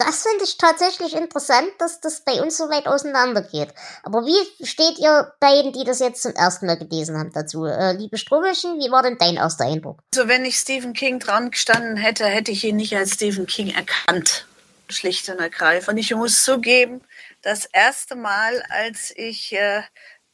das 0.01 0.23
finde 0.23 0.45
ich 0.45 0.57
tatsächlich 0.57 1.15
interessant, 1.15 1.69
dass 1.79 2.01
das 2.01 2.23
bei 2.23 2.41
uns 2.43 2.57
so 2.57 2.71
weit 2.71 2.87
auseinander 2.87 3.43
geht. 3.43 3.69
Aber 4.03 4.25
wie 4.25 4.67
steht 4.67 4.99
ihr 4.99 5.35
beiden, 5.41 5.73
die 5.73 5.85
das 5.85 5.99
jetzt 5.99 6.23
zum 6.23 6.35
ersten 6.35 6.67
Mal 6.67 6.79
gelesen 6.79 7.19
haben, 7.19 7.33
dazu? 7.33 7.67
Äh, 7.67 7.93
liebe 7.93 8.17
Strubelchen, 8.17 8.79
wie 8.79 8.91
war 8.91 9.03
denn 9.03 9.19
dein 9.19 9.37
erster 9.37 9.67
Eindruck? 9.67 10.03
Also 10.15 10.27
wenn 10.27 10.45
ich 10.45 10.57
Stephen 10.57 10.95
King 10.95 11.19
dran 11.19 11.51
gestanden 11.51 11.97
hätte, 11.97 12.25
hätte 12.25 12.51
ich 12.51 12.65
ihn 12.65 12.77
nicht 12.77 12.97
als 12.97 13.13
Stephen 13.13 13.47
King 13.47 13.75
erkannt. 13.75 14.47
Schlicht 14.89 15.29
und 15.29 15.39
ergreifend. 15.39 15.91
Und 15.91 15.99
ich 15.99 16.15
muss 16.15 16.43
zugeben, 16.45 17.03
das 17.43 17.67
erste 17.67 18.17
Mal, 18.17 18.65
als 18.71 19.13
ich 19.15 19.53
äh, 19.53 19.83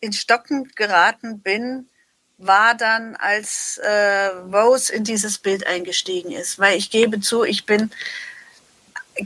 in 0.01 0.13
Stocken 0.13 0.71
geraten 0.77 1.41
bin, 1.43 1.89
war 2.39 2.75
dann, 2.77 3.17
als 3.17 3.79
äh, 3.83 4.27
Rose 4.27 4.93
in 4.93 5.05
dieses 5.05 5.39
Bild 5.39 5.67
eingestiegen 5.67 6.31
ist. 6.31 6.59
Weil 6.59 6.79
ich 6.79 6.91
gebe 6.91 7.21
zu, 7.21 7.43
ich 7.43 7.67
bin 7.67 7.91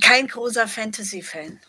kein 0.01 0.29
großer 0.29 0.69
Fantasy-Fan. 0.69 1.61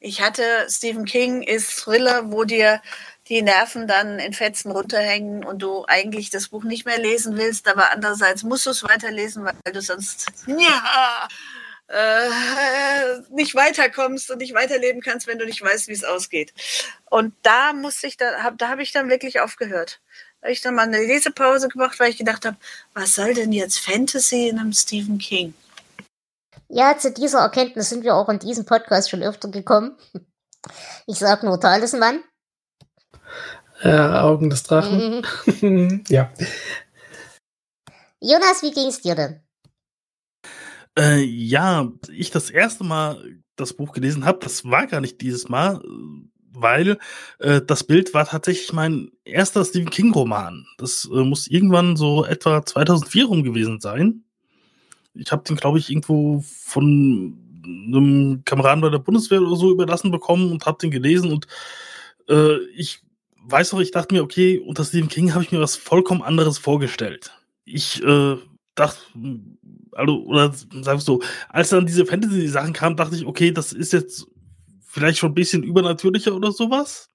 Ich 0.00 0.20
hatte 0.20 0.66
Stephen 0.68 1.04
King 1.04 1.42
ist 1.42 1.76
Thriller, 1.76 2.30
wo 2.30 2.44
dir 2.44 2.82
die 3.28 3.42
Nerven 3.42 3.88
dann 3.88 4.18
in 4.18 4.32
Fetzen 4.32 4.70
runterhängen 4.70 5.44
und 5.44 5.60
du 5.60 5.84
eigentlich 5.86 6.30
das 6.30 6.48
Buch 6.48 6.64
nicht 6.64 6.86
mehr 6.86 6.98
lesen 6.98 7.36
willst, 7.36 7.66
aber 7.66 7.90
andererseits 7.90 8.42
musst 8.42 8.66
du 8.66 8.70
es 8.70 8.84
weiterlesen, 8.84 9.44
weil 9.44 9.72
du 9.72 9.80
sonst 9.80 10.26
ja, 10.46 11.28
äh, 11.88 13.20
nicht 13.30 13.54
weiterkommst 13.54 14.30
und 14.30 14.38
nicht 14.38 14.54
weiterleben 14.54 15.00
kannst, 15.00 15.26
wenn 15.26 15.38
du 15.38 15.46
nicht 15.46 15.62
weißt, 15.62 15.88
wie 15.88 15.92
es 15.92 16.04
ausgeht. 16.04 16.52
Und 17.10 17.34
da 17.42 17.72
musste 17.72 18.06
ich 18.06 18.16
da, 18.16 18.42
hab, 18.42 18.58
da 18.58 18.68
habe 18.68 18.82
ich 18.82 18.92
dann 18.92 19.08
wirklich 19.08 19.40
aufgehört. 19.40 20.00
Da 20.40 20.46
habe 20.46 20.52
ich 20.52 20.60
dann 20.60 20.74
mal 20.74 20.82
eine 20.82 20.98
Lesepause 20.98 21.68
gemacht, 21.68 21.98
weil 21.98 22.10
ich 22.10 22.18
gedacht 22.18 22.44
habe, 22.44 22.56
was 22.94 23.14
soll 23.14 23.34
denn 23.34 23.52
jetzt 23.52 23.78
Fantasy 23.78 24.48
in 24.48 24.58
einem 24.58 24.72
Stephen 24.72 25.18
King? 25.18 25.54
Ja, 26.68 26.96
zu 26.98 27.12
dieser 27.12 27.40
Erkenntnis 27.40 27.88
sind 27.88 28.02
wir 28.02 28.16
auch 28.16 28.28
in 28.28 28.38
diesem 28.38 28.64
Podcast 28.64 29.10
schon 29.10 29.22
öfter 29.22 29.48
gekommen. 29.48 29.96
Ich 31.06 31.18
sag 31.18 31.44
nur 31.44 31.60
Talisman. 31.60 32.24
Ja, 33.82 34.22
Augen 34.22 34.50
des 34.50 34.64
Drachen. 34.64 35.22
Mhm. 35.60 36.04
ja. 36.08 36.32
Jonas, 38.20 38.62
wie 38.62 38.72
ging's 38.72 39.00
dir 39.00 39.14
denn? 39.14 39.40
Äh, 40.98 41.22
ja, 41.22 41.92
ich 42.10 42.30
das 42.30 42.50
erste 42.50 42.82
Mal 42.82 43.22
das 43.54 43.74
Buch 43.74 43.92
gelesen 43.92 44.24
habe, 44.24 44.38
das 44.42 44.64
war 44.64 44.86
gar 44.86 45.00
nicht 45.00 45.20
dieses 45.20 45.48
Mal, 45.48 45.80
weil 46.52 46.98
äh, 47.38 47.60
das 47.60 47.84
Bild 47.84 48.12
war 48.12 48.26
tatsächlich 48.26 48.72
mein 48.72 49.12
erster 49.24 49.64
Stephen 49.64 49.90
King 49.90 50.12
Roman. 50.12 50.66
Das 50.78 51.08
äh, 51.12 51.22
muss 51.22 51.46
irgendwann 51.46 51.96
so 51.96 52.24
etwa 52.24 52.64
2004 52.64 53.26
rum 53.26 53.42
gewesen 53.44 53.80
sein 53.80 54.25
ich 55.18 55.32
habe 55.32 55.44
den, 55.44 55.56
glaube 55.56 55.78
ich, 55.78 55.90
irgendwo 55.90 56.42
von 56.44 57.36
einem 57.64 58.42
Kameraden 58.44 58.80
bei 58.80 58.90
der 58.90 58.98
Bundeswehr 58.98 59.42
oder 59.42 59.56
so 59.56 59.70
überlassen 59.70 60.10
bekommen 60.10 60.52
und 60.52 60.66
habe 60.66 60.78
den 60.80 60.90
gelesen 60.90 61.32
und 61.32 61.46
äh, 62.28 62.58
ich 62.76 63.00
weißt 63.48 63.72
du, 63.72 63.80
ich 63.80 63.90
dachte 63.90 64.14
mir, 64.14 64.22
okay, 64.22 64.58
unter 64.58 64.84
Stephen 64.84 65.08
King 65.08 65.34
habe 65.34 65.44
ich 65.44 65.52
mir 65.52 65.60
was 65.60 65.76
vollkommen 65.76 66.22
anderes 66.22 66.58
vorgestellt. 66.58 67.32
Ich 67.64 68.02
äh, 68.02 68.36
dachte, 68.74 68.98
also, 69.92 70.24
oder 70.24 70.52
sagst 70.82 71.08
du, 71.08 71.22
als 71.48 71.70
dann 71.70 71.86
diese 71.86 72.06
Fantasy-Sachen 72.06 72.72
kamen, 72.72 72.96
dachte 72.96 73.16
ich, 73.16 73.26
okay, 73.26 73.52
das 73.52 73.72
ist 73.72 73.92
jetzt 73.92 74.26
vielleicht 74.86 75.18
schon 75.18 75.30
ein 75.30 75.34
bisschen 75.34 75.62
übernatürlicher 75.62 76.34
oder 76.34 76.52
sowas. 76.52 77.08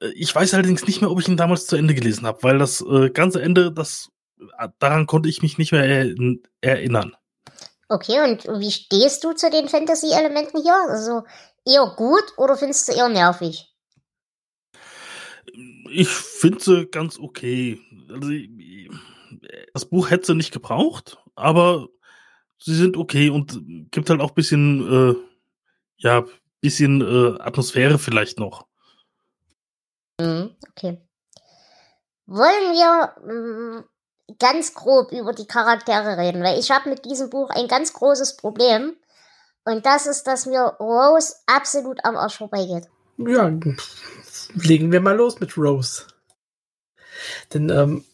Äh, 0.00 0.10
ich 0.14 0.34
weiß 0.34 0.54
allerdings 0.54 0.86
nicht 0.86 1.00
mehr, 1.00 1.10
ob 1.10 1.20
ich 1.20 1.28
ihn 1.28 1.36
damals 1.36 1.66
zu 1.66 1.76
Ende 1.76 1.94
gelesen 1.94 2.26
habe, 2.26 2.42
weil 2.42 2.58
das 2.58 2.80
äh, 2.80 3.10
ganze 3.10 3.42
Ende, 3.42 3.72
das 3.72 4.10
daran 4.78 5.06
konnte 5.06 5.28
ich 5.28 5.42
mich 5.42 5.58
nicht 5.58 5.72
mehr 5.72 5.84
er 5.84 6.14
erinnern. 6.60 7.16
Okay, 7.88 8.20
und 8.22 8.44
wie 8.60 8.70
stehst 8.70 9.24
du 9.24 9.32
zu 9.32 9.50
den 9.50 9.68
Fantasy-Elementen 9.68 10.62
hier? 10.62 10.76
Also 10.88 11.24
eher 11.66 11.92
gut 11.96 12.24
oder 12.36 12.56
findest 12.56 12.88
du 12.88 12.92
eher 12.92 13.08
nervig? 13.08 13.66
Ich 15.90 16.08
finde 16.08 16.60
sie 16.60 16.86
ganz 16.86 17.18
okay. 17.18 17.80
Also, 18.08 18.30
das 19.74 19.84
Buch 19.86 20.10
hätte 20.10 20.26
sie 20.26 20.34
nicht 20.34 20.52
gebraucht, 20.52 21.18
aber 21.34 21.88
sie 22.58 22.76
sind 22.76 22.96
okay 22.96 23.30
und 23.30 23.60
gibt 23.90 24.08
halt 24.08 24.20
auch 24.20 24.30
ein 24.30 24.34
bisschen, 24.34 25.10
äh, 25.10 25.14
ja, 25.96 26.24
bisschen 26.60 27.00
äh, 27.00 27.40
Atmosphäre 27.40 27.98
vielleicht 27.98 28.38
noch. 28.38 28.66
Mhm, 30.20 30.54
okay. 30.68 31.00
Wollen 32.26 32.72
wir 32.72 33.80
mm, 33.80 33.84
ganz 34.38 34.74
grob 34.74 35.12
über 35.12 35.32
die 35.32 35.46
Charaktere 35.46 36.16
reden, 36.16 36.42
weil 36.42 36.58
ich 36.58 36.70
habe 36.70 36.90
mit 36.90 37.04
diesem 37.04 37.30
Buch 37.30 37.50
ein 37.50 37.68
ganz 37.68 37.92
großes 37.92 38.36
Problem. 38.36 38.96
Und 39.64 39.86
das 39.86 40.06
ist, 40.06 40.24
dass 40.24 40.46
mir 40.46 40.62
Rose 40.80 41.34
absolut 41.46 42.04
am 42.04 42.16
Arsch 42.16 42.38
vorbeigeht. 42.38 42.88
Ja, 43.18 43.50
legen 44.54 44.92
wir 44.92 45.00
mal 45.00 45.16
los 45.16 45.40
mit 45.40 45.56
Rose. 45.56 46.04
Denn, 47.52 47.68
ähm, 47.68 48.04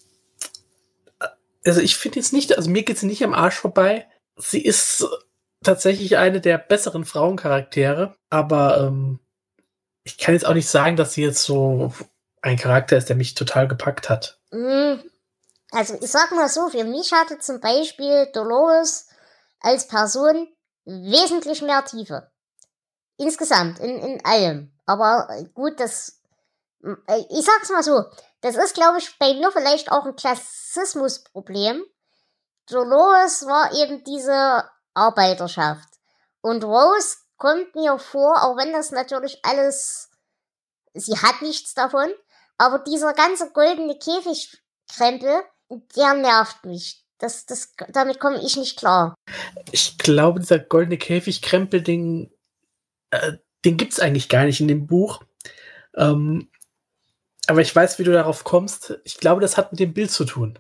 also 1.64 1.80
ich 1.80 1.96
finde 1.96 2.18
jetzt 2.18 2.32
nicht, 2.32 2.56
also 2.56 2.70
mir 2.70 2.82
geht 2.82 2.98
sie 2.98 3.06
nicht 3.06 3.22
am 3.24 3.34
Arsch 3.34 3.56
vorbei. 3.56 4.06
Sie 4.36 4.60
ist 4.60 5.06
tatsächlich 5.62 6.16
eine 6.16 6.40
der 6.40 6.58
besseren 6.58 7.04
Frauencharaktere, 7.04 8.16
aber 8.30 8.78
ähm, 8.78 9.20
ich 10.04 10.18
kann 10.18 10.34
jetzt 10.34 10.46
auch 10.46 10.54
nicht 10.54 10.68
sagen, 10.68 10.96
dass 10.96 11.14
sie 11.14 11.22
jetzt 11.22 11.42
so 11.42 11.92
ein 12.42 12.56
Charakter 12.56 12.96
ist, 12.96 13.08
der 13.08 13.16
mich 13.16 13.34
total 13.34 13.66
gepackt 13.66 14.08
hat. 14.08 14.38
Mm, 14.52 15.00
also 15.76 15.94
ich 16.00 16.10
sag 16.10 16.32
mal 16.32 16.48
so, 16.48 16.70
für 16.70 16.84
mich 16.84 17.12
hatte 17.12 17.38
zum 17.38 17.60
Beispiel 17.60 18.30
Dolores 18.32 19.08
als 19.60 19.86
Person 19.86 20.48
wesentlich 20.86 21.60
mehr 21.60 21.84
Tiefe. 21.84 22.30
Insgesamt, 23.18 23.78
in, 23.80 23.98
in 23.98 24.24
allem. 24.24 24.72
Aber 24.86 25.28
gut, 25.52 25.78
das, 25.78 26.22
äh, 26.82 27.22
ich 27.28 27.44
sag's 27.44 27.68
mal 27.68 27.82
so, 27.82 28.04
das 28.40 28.56
ist, 28.56 28.72
glaube 28.74 28.98
ich, 28.98 29.18
bei 29.18 29.34
mir 29.34 29.52
vielleicht 29.52 29.92
auch 29.92 30.06
ein 30.06 30.16
Klassismusproblem. 30.16 31.84
Dolores 32.70 33.44
war 33.46 33.74
eben 33.74 34.02
diese 34.04 34.64
Arbeiterschaft. 34.94 35.88
Und 36.40 36.64
Rose 36.64 37.18
kommt 37.36 37.74
mir 37.74 37.98
vor, 37.98 38.42
auch 38.44 38.56
wenn 38.56 38.72
das 38.72 38.92
natürlich 38.92 39.44
alles, 39.44 40.08
sie 40.94 41.18
hat 41.18 41.42
nichts 41.42 41.74
davon, 41.74 42.08
aber 42.56 42.78
dieser 42.78 43.12
ganze 43.12 43.50
goldene 43.50 43.98
Käfigkrempel, 43.98 45.44
der 45.70 46.14
nervt 46.14 46.64
mich. 46.64 47.04
Das, 47.18 47.46
das, 47.46 47.72
damit 47.88 48.20
komme 48.20 48.42
ich 48.42 48.56
nicht 48.56 48.78
klar. 48.78 49.14
Ich 49.72 49.96
glaube, 49.96 50.40
dieser 50.40 50.58
goldene 50.58 50.98
Käfigkrempel, 50.98 51.82
den, 51.82 52.30
äh, 53.10 53.32
den 53.64 53.76
gibt's 53.76 54.00
eigentlich 54.00 54.28
gar 54.28 54.44
nicht 54.44 54.60
in 54.60 54.68
dem 54.68 54.86
Buch. 54.86 55.22
Ähm, 55.96 56.50
aber 57.46 57.60
ich 57.62 57.74
weiß, 57.74 57.98
wie 57.98 58.04
du 58.04 58.12
darauf 58.12 58.44
kommst. 58.44 58.98
Ich 59.04 59.18
glaube, 59.18 59.40
das 59.40 59.56
hat 59.56 59.72
mit 59.72 59.80
dem 59.80 59.94
Bild 59.94 60.10
zu 60.10 60.24
tun. 60.24 60.58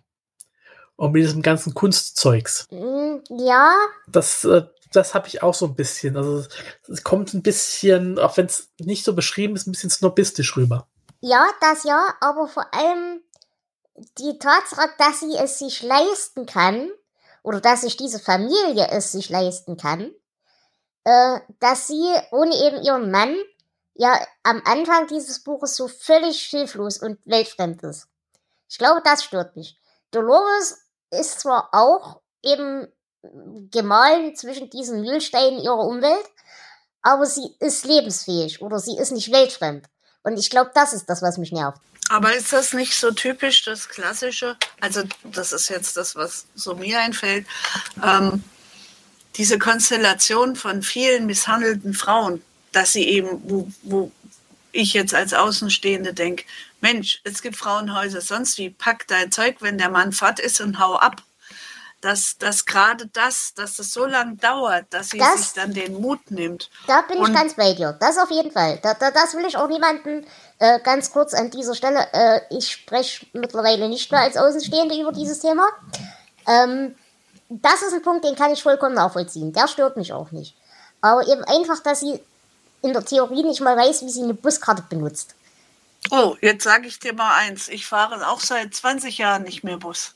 Und 0.96 1.12
mit 1.12 1.22
diesem 1.22 1.42
ganzen 1.42 1.74
Kunstzeugs. 1.74 2.66
Mm, 2.70 3.16
ja. 3.38 3.74
Das, 4.06 4.44
äh, 4.44 4.62
das 4.92 5.14
habe 5.14 5.28
ich 5.28 5.42
auch 5.42 5.52
so 5.52 5.66
ein 5.66 5.74
bisschen. 5.74 6.16
Also 6.16 6.46
es 6.88 7.04
kommt 7.04 7.34
ein 7.34 7.42
bisschen, 7.42 8.18
auch 8.18 8.36
wenn 8.38 8.46
es 8.46 8.70
nicht 8.80 9.04
so 9.04 9.14
beschrieben 9.14 9.56
ist, 9.56 9.66
ein 9.66 9.72
bisschen 9.72 9.90
snobistisch 9.90 10.56
rüber. 10.56 10.88
Ja, 11.20 11.46
das 11.60 11.84
ja, 11.84 12.14
aber 12.20 12.48
vor 12.48 12.72
allem 12.72 13.20
die 14.18 14.38
Tatsache, 14.38 14.88
dass 14.98 15.20
sie 15.20 15.36
es 15.36 15.58
sich 15.58 15.82
leisten 15.82 16.46
kann, 16.46 16.90
oder 17.46 17.60
dass 17.60 17.82
sich 17.82 17.96
diese 17.96 18.18
Familie 18.18 18.88
es 18.90 19.12
sich 19.12 19.30
leisten 19.30 19.76
kann, 19.76 20.10
äh, 21.04 21.38
dass 21.60 21.86
sie 21.86 22.12
ohne 22.32 22.52
eben 22.56 22.82
ihren 22.82 23.12
Mann 23.12 23.36
ja 23.94 24.18
am 24.42 24.60
Anfang 24.64 25.06
dieses 25.06 25.44
Buches 25.44 25.76
so 25.76 25.86
völlig 25.86 26.42
hilflos 26.42 26.98
und 26.98 27.20
weltfremd 27.24 27.84
ist. 27.84 28.08
Ich 28.68 28.78
glaube, 28.78 29.00
das 29.04 29.22
stört 29.22 29.54
mich. 29.54 29.78
Dolores 30.10 30.88
ist 31.10 31.38
zwar 31.38 31.68
auch 31.70 32.20
eben 32.42 32.88
gemahlen 33.70 34.34
zwischen 34.34 34.68
diesen 34.68 35.02
Mühlsteinen 35.02 35.60
ihrer 35.60 35.86
Umwelt, 35.86 36.26
aber 37.00 37.26
sie 37.26 37.54
ist 37.60 37.84
lebensfähig 37.84 38.60
oder 38.60 38.80
sie 38.80 38.98
ist 38.98 39.12
nicht 39.12 39.30
weltfremd. 39.30 39.86
Und 40.26 40.40
ich 40.40 40.50
glaube, 40.50 40.72
das 40.74 40.92
ist 40.92 41.08
das, 41.08 41.22
was 41.22 41.38
mich 41.38 41.52
nervt. 41.52 41.78
Aber 42.08 42.34
ist 42.34 42.52
das 42.52 42.72
nicht 42.72 42.94
so 42.94 43.12
typisch 43.12 43.62
das 43.62 43.88
Klassische? 43.88 44.56
Also, 44.80 45.04
das 45.22 45.52
ist 45.52 45.68
jetzt 45.68 45.96
das, 45.96 46.16
was 46.16 46.46
so 46.56 46.74
mir 46.74 46.98
einfällt. 46.98 47.46
Ähm, 48.02 48.42
diese 49.36 49.56
Konstellation 49.56 50.56
von 50.56 50.82
vielen 50.82 51.26
misshandelten 51.26 51.94
Frauen, 51.94 52.42
dass 52.72 52.92
sie 52.92 53.04
eben, 53.04 53.40
wo, 53.44 53.68
wo 53.82 54.10
ich 54.72 54.94
jetzt 54.94 55.14
als 55.14 55.32
Außenstehende 55.32 56.12
denke, 56.12 56.44
Mensch, 56.80 57.20
es 57.22 57.40
gibt 57.40 57.56
Frauenhäuser 57.56 58.20
sonst 58.20 58.58
wie, 58.58 58.70
pack 58.70 59.06
dein 59.06 59.30
Zeug, 59.30 59.58
wenn 59.60 59.78
der 59.78 59.90
Mann 59.90 60.10
fort 60.10 60.40
ist 60.40 60.60
und 60.60 60.80
hau 60.80 60.96
ab. 60.96 61.22
Dass, 62.02 62.36
dass 62.38 62.66
gerade 62.66 63.06
das, 63.08 63.54
dass 63.54 63.76
das 63.76 63.92
so 63.92 64.04
lange 64.04 64.36
dauert, 64.36 64.84
dass 64.90 65.10
sie 65.10 65.18
das, 65.18 65.36
sich 65.38 65.52
dann 65.54 65.72
den 65.72 66.00
Mut 66.00 66.30
nimmt. 66.30 66.70
Da 66.86 67.00
bin 67.02 67.18
und 67.18 67.30
ich 67.30 67.34
ganz 67.34 67.54
bei 67.54 67.72
dir. 67.72 67.96
Das 67.98 68.18
auf 68.18 68.30
jeden 68.30 68.52
Fall. 68.52 68.78
Da, 68.82 68.94
da, 68.94 69.10
das 69.10 69.34
will 69.34 69.46
ich 69.46 69.56
auch 69.56 69.66
niemanden 69.66 70.26
äh, 70.58 70.78
ganz 70.80 71.10
kurz 71.10 71.32
an 71.32 71.50
dieser 71.50 71.74
Stelle. 71.74 72.06
Äh, 72.12 72.40
ich 72.50 72.70
spreche 72.70 73.26
mittlerweile 73.32 73.88
nicht 73.88 74.12
mehr 74.12 74.20
als 74.20 74.36
Außenstehende 74.36 75.00
über 75.00 75.12
dieses 75.12 75.40
Thema. 75.40 75.66
Ähm, 76.46 76.94
das 77.48 77.82
ist 77.82 77.94
ein 77.94 78.02
Punkt, 78.02 78.24
den 78.24 78.36
kann 78.36 78.52
ich 78.52 78.62
vollkommen 78.62 78.94
nachvollziehen. 78.94 79.52
Der 79.52 79.68
stört 79.68 79.96
mich 79.96 80.12
auch 80.12 80.30
nicht. 80.32 80.54
Aber 81.00 81.26
eben 81.26 81.44
einfach, 81.44 81.82
dass 81.82 82.00
sie 82.00 82.20
in 82.82 82.92
der 82.92 83.04
Theorie 83.04 83.42
nicht 83.42 83.60
mal 83.60 83.76
weiß, 83.76 84.02
wie 84.02 84.10
sie 84.10 84.22
eine 84.22 84.34
Buskarte 84.34 84.82
benutzt. 84.88 85.34
Oh, 86.10 86.36
jetzt 86.40 86.64
sage 86.64 86.86
ich 86.86 86.98
dir 86.98 87.12
mal 87.12 87.34
eins. 87.34 87.68
Ich 87.68 87.86
fahre 87.86 88.28
auch 88.28 88.40
seit 88.40 88.74
20 88.74 89.18
Jahren 89.18 89.42
nicht 89.42 89.64
mehr 89.64 89.76
Bus. 89.76 90.14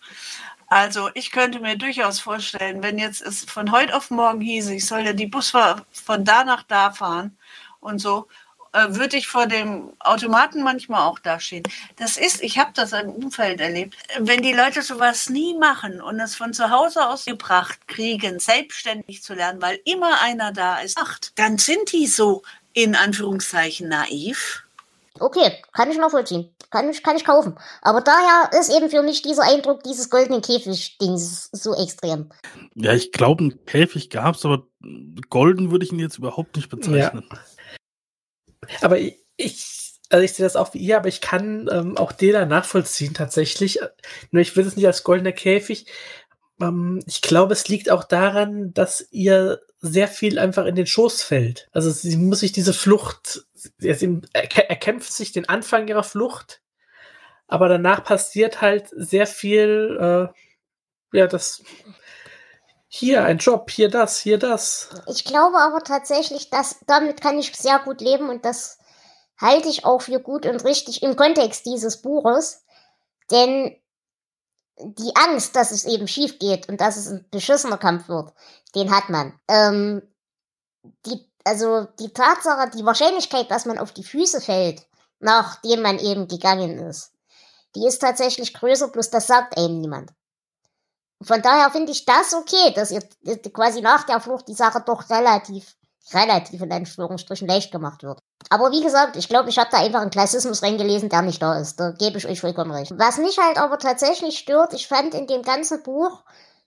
Also 0.71 1.11
ich 1.15 1.33
könnte 1.33 1.59
mir 1.59 1.77
durchaus 1.77 2.21
vorstellen, 2.21 2.81
wenn 2.83 2.97
jetzt 2.97 3.23
es 3.23 3.45
von 3.45 3.73
heute 3.73 3.95
auf 3.97 4.11
morgen 4.11 4.41
hieße, 4.41 4.73
ich 4.73 4.87
soll 4.87 5.01
ja 5.01 5.13
die 5.13 5.27
Busfahrt 5.27 5.85
von 5.93 6.25
da 6.25 6.45
nach 6.45 6.63
da 6.63 6.93
fahren 6.93 7.37
und 7.81 7.99
so, 7.99 8.29
äh, 8.73 8.87
würde 8.91 9.17
ich 9.17 9.27
vor 9.27 9.49
dem 9.49 9.93
Automaten 9.99 10.63
manchmal 10.63 11.03
auch 11.03 11.19
dastehen. 11.19 11.65
Das 11.97 12.17
ist, 12.17 12.41
ich 12.41 12.57
habe 12.57 12.71
das 12.73 12.93
im 12.93 13.11
Umfeld 13.11 13.61
erlebt, 13.61 13.97
wenn 14.21 14.43
die 14.43 14.53
Leute 14.53 14.83
sowas 14.83 15.29
nie 15.29 15.59
machen 15.59 16.01
und 16.01 16.21
es 16.21 16.37
von 16.37 16.55
zu 16.55 16.71
Hause 16.71 17.09
aus 17.09 17.25
gebracht 17.25 17.89
kriegen, 17.89 18.39
selbstständig 18.39 19.25
zu 19.25 19.35
lernen, 19.35 19.61
weil 19.61 19.81
immer 19.85 20.21
einer 20.21 20.53
da 20.53 20.79
ist, 20.79 20.97
macht, 20.97 21.33
dann 21.35 21.59
sind 21.59 21.91
die 21.91 22.07
so 22.07 22.45
in 22.75 22.95
Anführungszeichen 22.95 23.89
naiv. 23.89 24.63
Okay, 25.21 25.63
kann 25.73 25.91
ich 25.91 25.99
nachvollziehen. 25.99 26.55
Kann 26.71 26.89
ich, 26.89 27.03
kann 27.03 27.17
ich 27.17 27.25
kaufen. 27.25 27.57
Aber 27.83 28.01
daher 28.01 28.51
ist 28.59 28.75
eben 28.75 28.91
für 28.91 29.03
mich 29.03 29.23
dieser 29.23 29.43
Eindruck 29.43 29.83
dieses 29.83 30.09
goldenen 30.09 30.41
Käfig-Dings 30.41 31.51
so 31.53 31.75
extrem. 31.75 32.31
Ja, 32.75 32.95
ich 32.95 33.13
glaube, 33.13 33.45
einen 33.45 33.65
Käfig 33.67 34.11
gab 34.11 34.37
es, 34.37 34.45
aber 34.45 34.67
golden 35.29 35.71
würde 35.71 35.85
ich 35.85 35.93
ihn 35.93 35.99
jetzt 35.99 36.19
überhaupt 36.19 36.57
nicht 36.57 36.69
bezeichnen. 36.69 37.29
Ja. 37.31 37.39
Aber 38.83 38.99
ich, 38.99 39.19
ich, 39.37 39.99
also 40.11 40.25
ich 40.25 40.33
sehe 40.33 40.45
das 40.45 40.57
auch 40.57 40.75
wie 40.75 40.79
ihr, 40.79 40.97
aber 40.97 41.09
ich 41.09 41.21
kann 41.21 41.69
ähm, 41.71 41.97
auch 41.97 42.13
Dela 42.13 42.47
nachvollziehen 42.47 43.15
tatsächlich. 43.15 43.81
Nur 44.31 44.43
ich 44.43 44.57
will 44.57 44.67
es 44.67 44.77
nicht 44.77 44.87
als 44.87 45.03
goldener 45.03 45.33
Käfig. 45.33 45.87
Ähm, 46.61 47.03
ich 47.07 47.23
glaube, 47.23 47.53
es 47.53 47.69
liegt 47.69 47.91
auch 47.91 48.05
daran, 48.05 48.73
dass 48.75 49.07
ihr 49.11 49.61
sehr 49.81 50.09
viel 50.09 50.39
einfach 50.39 50.67
in 50.67 50.75
den 50.75 50.87
Schoß 50.87 51.23
fällt. 51.23 51.69
Also 51.73 51.91
sie 51.91 52.17
muss 52.17 52.41
sich 52.41 52.53
diese 52.53 52.75
Flucht, 52.75 53.47
sie 53.55 54.21
erkämpft 54.33 55.13
sich 55.13 55.33
den 55.33 55.49
Anfang 55.49 55.89
ihrer 55.89 56.03
Flucht, 56.03 56.61
aber 57.49 57.69
danach 57.69 58.05
passiert 58.05 58.61
halt 58.61 58.89
sehr 58.91 59.27
viel, 59.27 59.99
äh, 59.99 61.17
ja, 61.17 61.27
das 61.27 61.63
hier 62.89 63.25
ein 63.25 63.39
Job, 63.39 63.71
hier 63.71 63.89
das, 63.89 64.19
hier 64.19 64.39
das. 64.39 64.91
Ich 65.07 65.25
glaube 65.25 65.59
aber 65.59 65.83
tatsächlich, 65.83 66.51
dass 66.51 66.81
damit 66.87 67.21
kann 67.21 67.39
ich 67.39 67.57
sehr 67.57 67.79
gut 67.79 68.01
leben 68.01 68.29
und 68.29 68.45
das 68.45 68.79
halte 69.39 69.69
ich 69.69 69.85
auch 69.85 70.03
für 70.03 70.21
gut 70.21 70.45
und 70.45 70.65
richtig 70.65 71.03
im 71.03 71.17
Kontext 71.17 71.65
dieses 71.67 72.03
Buches. 72.03 72.65
Denn 73.31 73.77
die 74.83 75.15
Angst, 75.17 75.57
dass 75.57 75.71
es 75.71 75.85
eben 75.85 76.09
schief 76.09 76.39
geht 76.39 76.69
und 76.69 76.81
dass 76.81 76.97
es 76.97 77.09
ein 77.09 77.27
beschissener 77.31 77.79
Kampf 77.79 78.09
wird, 78.09 78.33
den 78.75 78.91
hat 78.95 79.09
man. 79.09 79.39
Ähm, 79.49 80.03
die, 81.07 81.27
also 81.45 81.87
die 81.99 82.13
Tatsache, 82.13 82.71
die 82.71 82.85
Wahrscheinlichkeit, 82.85 83.51
dass 83.51 83.67
man 83.67 83.79
auf 83.79 83.93
die 83.93 84.05
Füße 84.05 84.41
fällt, 84.41 84.87
nachdem 85.19 85.83
man 85.83 85.99
eben 85.99 86.29
gegangen 86.29 86.79
ist. 86.79 87.13
Die 87.75 87.87
ist 87.87 88.01
tatsächlich 88.01 88.55
größer, 88.55 88.89
bloß 88.89 89.11
das 89.11 89.27
sagt 89.27 89.57
einem 89.57 89.81
niemand. 89.81 90.11
Von 91.23 91.43
daher 91.43 91.71
finde 91.71 91.93
ich 91.93 92.07
das 92.07 92.35
okay, 92.35 92.73
dass 92.75 92.91
ihr 92.91 93.03
quasi 93.53 93.83
nach 93.83 94.05
der 94.05 94.21
Flucht 94.21 94.49
die 94.49 94.55
Sache 94.55 94.83
doch 94.85 95.11
relativ, 95.11 95.77
relativ 96.13 96.63
in 96.63 96.73
Anführungsstrichen 96.73 97.47
leicht 97.47 97.71
gemacht 97.71 98.03
wird. 98.03 98.23
Aber 98.49 98.73
wie 98.73 98.83
gesagt, 98.83 99.17
ich 99.17 99.29
glaube, 99.29 99.51
ich 99.51 99.59
habe 99.59 99.69
da 99.71 99.79
einfach 99.79 100.01
einen 100.01 100.11
Klassismus 100.11 100.63
reingelesen, 100.63 101.09
der 101.09 101.23
nicht 101.23 101.43
da 101.43 101.59
ist. 101.59 101.79
Da 101.79 101.91
gebe 101.91 102.19
ich 102.19 102.27
euch 102.27 102.41
vollkommen 102.41 102.71
recht. 102.71 102.93
Was 102.97 103.19
mich 103.19 103.39
halt 103.39 103.59
aber 103.59 103.79
tatsächlich 103.79 104.39
stört, 104.39 104.73
ich 104.73 104.89
fand 104.89 105.15
in 105.15 105.27
dem 105.27 105.43
ganzen 105.43 105.83
Buch 105.83 106.25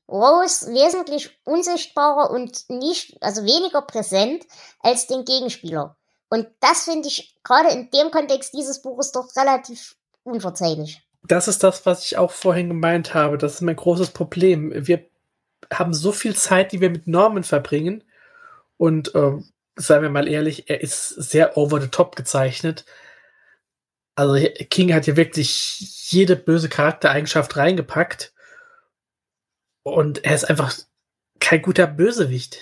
Rose 0.08 0.68
wesentlich 0.74 1.32
unsichtbarer 1.46 2.30
und 2.30 2.70
nicht, 2.70 3.22
also 3.22 3.44
weniger 3.44 3.82
präsent 3.82 4.44
als 4.80 5.08
den 5.08 5.26
Gegenspieler. 5.26 5.96
Und 6.30 6.48
das 6.60 6.84
finde 6.84 7.08
ich 7.08 7.36
gerade 7.44 7.70
in 7.70 7.90
dem 7.92 8.12
Kontext 8.12 8.54
dieses 8.54 8.82
Buches 8.82 9.12
doch 9.12 9.36
relativ 9.36 9.96
unverzeihlich. 10.24 11.02
Das 11.26 11.48
ist 11.48 11.64
das, 11.64 11.86
was 11.86 12.04
ich 12.06 12.18
auch 12.18 12.32
vorhin 12.32 12.68
gemeint 12.68 13.14
habe. 13.14 13.38
Das 13.38 13.56
ist 13.56 13.62
mein 13.62 13.76
großes 13.76 14.10
Problem. 14.10 14.72
Wir 14.76 15.06
haben 15.72 15.94
so 15.94 16.12
viel 16.12 16.36
Zeit, 16.36 16.72
die 16.72 16.82
wir 16.82 16.90
mit 16.90 17.08
Norman 17.08 17.44
verbringen. 17.44 18.04
Und 18.78 19.16
äh, 19.16 19.34
seien 19.76 20.02
wir 20.02 20.10
mal 20.10 20.28
ehrlich, 20.28 20.70
er 20.70 20.82
ist 20.82 21.10
sehr 21.10 21.58
over 21.58 21.82
the 21.82 21.88
top 21.88 22.16
gezeichnet. 22.16 22.86
Also 24.16 24.48
King 24.70 24.94
hat 24.94 25.06
hier 25.06 25.18
wirklich 25.18 26.12
jede 26.12 26.36
böse 26.36 26.70
Charaktereigenschaft 26.70 27.58
reingepackt. 27.58 28.34
Und 29.84 30.24
er 30.24 30.36
ist 30.36 30.50
einfach 30.50 30.74
kein 31.40 31.62
guter 31.62 31.88
Bösewicht. 31.88 32.58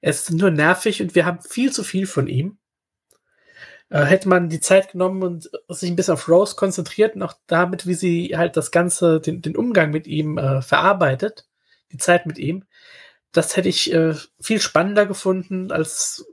Er 0.00 0.10
ist 0.10 0.30
nur 0.30 0.50
nervig 0.50 1.02
und 1.02 1.14
wir 1.14 1.26
haben 1.26 1.40
viel 1.42 1.72
zu 1.72 1.82
viel 1.82 2.06
von 2.06 2.28
ihm. 2.28 2.58
Äh, 3.88 4.04
hätte 4.04 4.28
man 4.28 4.48
die 4.48 4.60
Zeit 4.60 4.92
genommen 4.92 5.22
und 5.22 5.50
sich 5.68 5.90
ein 5.90 5.96
bisschen 5.96 6.14
auf 6.14 6.28
Rose 6.28 6.56
konzentriert 6.56 7.14
und 7.14 7.22
auch 7.22 7.34
damit, 7.46 7.86
wie 7.86 7.94
sie 7.94 8.36
halt 8.36 8.56
das 8.56 8.70
Ganze, 8.70 9.20
den, 9.20 9.42
den 9.42 9.56
Umgang 9.56 9.90
mit 9.90 10.06
ihm 10.06 10.38
äh, 10.38 10.62
verarbeitet, 10.62 11.46
die 11.92 11.98
Zeit 11.98 12.26
mit 12.26 12.38
ihm, 12.38 12.64
das 13.36 13.56
hätte 13.56 13.68
ich 13.68 13.92
äh, 13.92 14.14
viel 14.40 14.60
spannender 14.60 15.06
gefunden 15.06 15.70
als, 15.70 16.24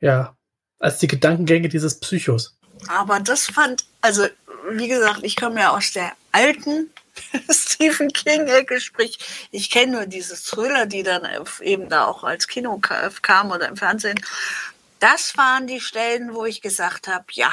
ja, 0.00 0.36
als 0.78 0.98
die 0.98 1.08
Gedankengänge 1.08 1.68
dieses 1.68 1.98
Psychos. 2.00 2.58
Aber 2.88 3.20
das 3.20 3.46
fand, 3.46 3.84
also 4.00 4.26
wie 4.70 4.88
gesagt, 4.88 5.20
ich 5.22 5.36
komme 5.36 5.60
ja 5.60 5.70
aus 5.70 5.92
der 5.92 6.12
alten 6.32 6.90
Stephen 7.50 8.08
King-Ecke, 8.12 8.80
sprich, 8.80 9.18
ich 9.50 9.70
kenne 9.70 9.92
nur 9.92 10.06
diese 10.06 10.36
Thriller, 10.36 10.86
die 10.86 11.02
dann 11.02 11.26
eben 11.60 11.88
da 11.88 12.06
auch 12.06 12.24
als 12.24 12.46
Kino 12.46 12.80
kam 13.22 13.50
oder 13.50 13.68
im 13.68 13.76
Fernsehen. 13.76 14.20
Das 14.98 15.36
waren 15.36 15.66
die 15.66 15.80
Stellen, 15.80 16.34
wo 16.34 16.44
ich 16.44 16.60
gesagt 16.60 17.08
habe, 17.08 17.24
ja, 17.32 17.52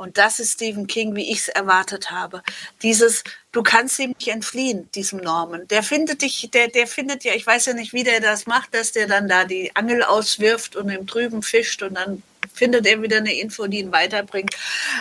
und 0.00 0.16
das 0.16 0.40
ist 0.40 0.54
Stephen 0.54 0.86
King, 0.86 1.14
wie 1.14 1.30
ich 1.30 1.40
es 1.40 1.48
erwartet 1.48 2.10
habe. 2.10 2.42
Dieses, 2.82 3.22
du 3.52 3.62
kannst 3.62 3.98
ihm 3.98 4.14
nicht 4.18 4.28
entfliehen, 4.28 4.90
diesem 4.92 5.18
Norman. 5.18 5.68
Der 5.68 5.82
findet 5.82 6.22
dich, 6.22 6.48
der, 6.50 6.68
der 6.68 6.86
findet 6.86 7.22
ja, 7.22 7.34
ich 7.34 7.46
weiß 7.46 7.66
ja 7.66 7.74
nicht, 7.74 7.92
wie 7.92 8.02
der 8.02 8.20
das 8.20 8.46
macht, 8.46 8.72
dass 8.72 8.92
der 8.92 9.06
dann 9.06 9.28
da 9.28 9.44
die 9.44 9.76
Angel 9.76 10.02
auswirft 10.02 10.74
und 10.74 10.88
im 10.88 11.06
Trüben 11.06 11.42
fischt 11.42 11.82
und 11.82 11.96
dann 11.96 12.22
findet 12.54 12.86
er 12.86 13.02
wieder 13.02 13.18
eine 13.18 13.34
Info, 13.34 13.66
die 13.66 13.80
ihn 13.80 13.92
weiterbringt. 13.92 14.56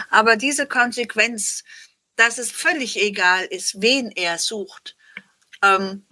Aber 0.09 0.35
diese 0.35 0.65
Konsequenz, 0.65 1.63
dass 2.17 2.37
es 2.37 2.51
völlig 2.51 3.01
egal 3.01 3.45
ist, 3.45 3.81
wen 3.81 4.11
er 4.11 4.37
sucht, 4.37 4.97
ähm, 5.63 6.03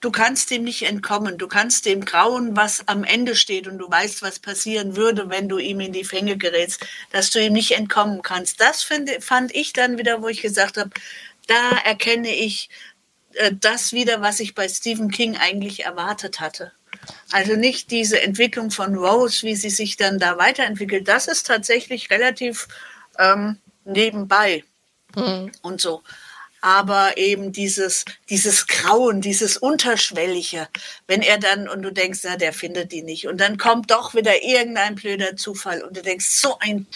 du 0.00 0.10
kannst 0.10 0.50
dem 0.50 0.64
nicht 0.64 0.82
entkommen. 0.82 1.38
Du 1.38 1.48
kannst 1.48 1.86
dem 1.86 2.04
grauen, 2.04 2.56
was 2.56 2.86
am 2.86 3.04
Ende 3.04 3.34
steht 3.34 3.66
und 3.66 3.78
du 3.78 3.90
weißt, 3.90 4.22
was 4.22 4.38
passieren 4.38 4.96
würde, 4.96 5.28
wenn 5.30 5.48
du 5.48 5.58
ihm 5.58 5.80
in 5.80 5.92
die 5.92 6.04
Fänge 6.04 6.36
gerätst, 6.36 6.86
dass 7.10 7.30
du 7.30 7.44
ihm 7.44 7.52
nicht 7.52 7.72
entkommen 7.72 8.22
kannst. 8.22 8.60
Das 8.60 8.82
finde, 8.82 9.20
fand 9.20 9.54
ich 9.54 9.72
dann 9.72 9.98
wieder, 9.98 10.22
wo 10.22 10.28
ich 10.28 10.42
gesagt 10.42 10.76
habe, 10.76 10.90
da 11.46 11.78
erkenne 11.84 12.34
ich 12.34 12.68
äh, 13.34 13.52
das 13.58 13.92
wieder, 13.92 14.20
was 14.20 14.40
ich 14.40 14.54
bei 14.54 14.68
Stephen 14.68 15.10
King 15.10 15.36
eigentlich 15.36 15.84
erwartet 15.84 16.40
hatte. 16.40 16.72
Also 17.32 17.54
nicht 17.54 17.90
diese 17.90 18.20
Entwicklung 18.20 18.70
von 18.70 18.94
Rose, 18.94 19.42
wie 19.42 19.56
sie 19.56 19.70
sich 19.70 19.96
dann 19.96 20.18
da 20.18 20.38
weiterentwickelt. 20.38 21.08
Das 21.08 21.26
ist 21.26 21.46
tatsächlich 21.46 22.10
relativ 22.10 22.68
ähm, 23.18 23.58
nebenbei 23.84 24.64
mhm. 25.14 25.50
und 25.62 25.80
so 25.80 26.02
aber 26.60 27.16
eben 27.16 27.52
dieses, 27.52 28.04
dieses 28.28 28.66
Grauen, 28.66 29.20
dieses 29.20 29.56
Unterschwellige, 29.56 30.68
wenn 31.06 31.22
er 31.22 31.38
dann, 31.38 31.68
und 31.68 31.82
du 31.82 31.92
denkst, 31.92 32.20
na, 32.24 32.36
der 32.36 32.52
findet 32.52 32.92
die 32.92 33.02
nicht, 33.02 33.26
und 33.28 33.38
dann 33.38 33.58
kommt 33.58 33.90
doch 33.90 34.14
wieder 34.14 34.42
irgendein 34.42 34.94
blöder 34.94 35.36
Zufall, 35.36 35.82
und 35.82 35.96
du 35.96 36.02
denkst, 36.02 36.26
so 36.26 36.58
ein, 36.60 36.86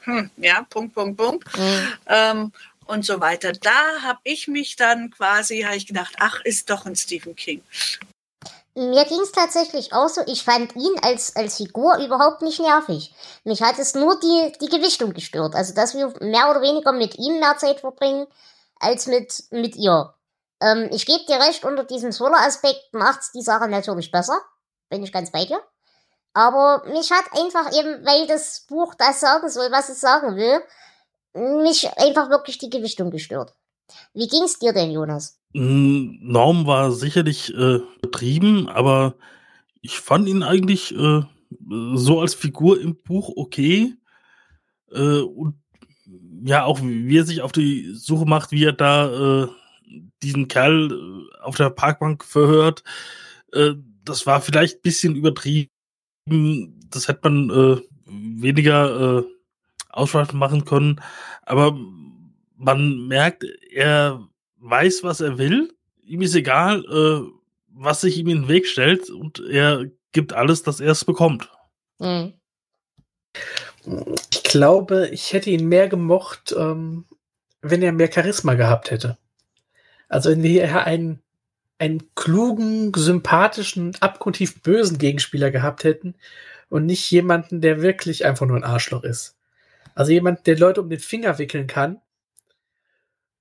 hm, 0.00 0.30
ja, 0.36 0.66
Punkt, 0.68 0.94
Punkt, 0.94 1.16
Punkt, 1.16 1.58
mhm. 1.58 1.92
ähm, 2.06 2.52
und 2.86 3.04
so 3.04 3.20
weiter. 3.20 3.52
Da 3.52 4.02
habe 4.02 4.20
ich 4.24 4.48
mich 4.48 4.76
dann 4.76 5.10
quasi, 5.10 5.62
habe 5.62 5.76
ich 5.76 5.86
gedacht, 5.86 6.14
ach, 6.18 6.40
ist 6.44 6.70
doch 6.70 6.86
ein 6.86 6.96
Stephen 6.96 7.34
King. 7.34 7.62
Mir 8.76 9.04
ging 9.04 9.20
es 9.20 9.30
tatsächlich 9.30 9.92
auch 9.92 10.08
so, 10.08 10.20
ich 10.26 10.42
fand 10.42 10.74
ihn 10.74 10.94
als, 11.02 11.36
als 11.36 11.58
Figur 11.58 11.96
überhaupt 11.98 12.42
nicht 12.42 12.58
nervig. 12.58 13.14
Mich 13.44 13.62
hat 13.62 13.78
es 13.78 13.94
nur 13.94 14.18
die, 14.18 14.52
die 14.60 14.68
Gewichtung 14.68 15.14
gestört. 15.14 15.54
Also, 15.54 15.74
dass 15.74 15.94
wir 15.94 16.12
mehr 16.20 16.50
oder 16.50 16.60
weniger 16.60 16.90
mit 16.90 17.16
ihm 17.16 17.38
mehr 17.38 17.56
Zeit 17.56 17.80
verbringen, 17.80 18.26
als 18.84 19.06
mit, 19.06 19.44
mit 19.50 19.76
ihr. 19.76 20.14
Ähm, 20.60 20.88
ich 20.92 21.06
gebe 21.06 21.24
dir 21.26 21.40
recht, 21.40 21.64
unter 21.64 21.84
diesem 21.84 22.12
Thriller-Aspekt 22.12 22.92
macht's 22.92 23.32
die 23.32 23.42
Sache 23.42 23.68
natürlich 23.68 24.10
besser. 24.10 24.40
Bin 24.88 25.02
ich 25.02 25.12
ganz 25.12 25.32
bei 25.32 25.44
dir. 25.44 25.60
Aber 26.32 26.84
mich 26.88 27.10
hat 27.10 27.24
einfach 27.32 27.72
eben, 27.72 28.04
weil 28.04 28.26
das 28.26 28.66
Buch 28.68 28.94
das 28.94 29.20
sagen 29.20 29.48
soll, 29.48 29.70
was 29.70 29.88
es 29.88 30.00
sagen 30.00 30.36
will, 30.36 30.60
mich 31.62 31.88
einfach 31.96 32.30
wirklich 32.30 32.58
die 32.58 32.70
Gewichtung 32.70 33.10
gestört. 33.10 33.54
Wie 34.14 34.28
ging's 34.28 34.58
dir 34.58 34.72
denn, 34.72 34.90
Jonas? 34.90 35.38
Hm, 35.54 36.18
Norm 36.22 36.66
war 36.66 36.92
sicherlich 36.92 37.54
äh, 37.54 37.80
betrieben, 38.00 38.68
aber 38.68 39.14
ich 39.80 40.00
fand 40.00 40.28
ihn 40.28 40.42
eigentlich 40.42 40.94
äh, 40.94 41.22
so 41.94 42.20
als 42.20 42.34
Figur 42.34 42.80
im 42.80 43.00
Buch 43.02 43.32
okay. 43.36 43.94
Äh, 44.90 45.20
und 45.20 45.62
ja, 46.44 46.64
auch 46.64 46.80
wie 46.82 47.18
er 47.18 47.24
sich 47.24 47.42
auf 47.42 47.52
die 47.52 47.94
Suche 47.94 48.26
macht, 48.26 48.50
wie 48.52 48.64
er 48.64 48.72
da 48.72 49.44
äh, 49.44 49.48
diesen 50.22 50.48
Kerl 50.48 50.92
äh, 50.92 51.42
auf 51.42 51.56
der 51.56 51.70
Parkbank 51.70 52.24
verhört, 52.24 52.82
äh, 53.52 53.72
das 54.04 54.26
war 54.26 54.40
vielleicht 54.40 54.78
ein 54.78 54.82
bisschen 54.82 55.16
übertrieben. 55.16 55.70
Das 56.90 57.08
hätte 57.08 57.30
man 57.30 57.50
äh, 57.50 57.80
weniger 58.06 59.18
äh, 59.18 59.24
ausschweifend 59.90 60.38
machen 60.38 60.64
können. 60.64 61.00
Aber 61.42 61.76
man 62.56 63.06
merkt, 63.06 63.44
er 63.70 64.26
weiß, 64.58 65.02
was 65.04 65.20
er 65.20 65.38
will. 65.38 65.72
Ihm 66.02 66.22
ist 66.22 66.34
egal, 66.34 66.84
äh, 66.84 67.26
was 67.68 68.02
sich 68.02 68.18
ihm 68.18 68.28
in 68.28 68.42
den 68.42 68.48
Weg 68.48 68.66
stellt. 68.66 69.08
Und 69.08 69.40
er 69.40 69.86
gibt 70.12 70.32
alles, 70.32 70.62
dass 70.62 70.80
er 70.80 70.92
es 70.92 71.04
bekommt. 71.04 71.50
Mhm 71.98 72.34
ich 74.30 74.42
glaube, 74.42 75.08
ich 75.08 75.32
hätte 75.32 75.50
ihn 75.50 75.68
mehr 75.68 75.88
gemocht, 75.88 76.54
ähm, 76.56 77.04
wenn 77.60 77.82
er 77.82 77.92
mehr 77.92 78.10
Charisma 78.12 78.54
gehabt 78.54 78.90
hätte. 78.90 79.18
Also 80.08 80.30
wenn 80.30 80.42
wir 80.42 80.50
hier 80.66 80.84
einen, 80.84 81.22
einen 81.78 82.14
klugen, 82.14 82.92
sympathischen, 82.94 83.96
abgrundtief 84.00 84.62
bösen 84.62 84.98
Gegenspieler 84.98 85.50
gehabt 85.50 85.84
hätten 85.84 86.14
und 86.68 86.86
nicht 86.86 87.10
jemanden, 87.10 87.60
der 87.60 87.82
wirklich 87.82 88.24
einfach 88.24 88.46
nur 88.46 88.56
ein 88.56 88.64
Arschloch 88.64 89.02
ist. 89.02 89.36
Also 89.94 90.12
jemand, 90.12 90.46
der 90.46 90.58
Leute 90.58 90.80
um 90.82 90.90
den 90.90 91.00
Finger 91.00 91.38
wickeln 91.38 91.66
kann 91.66 92.00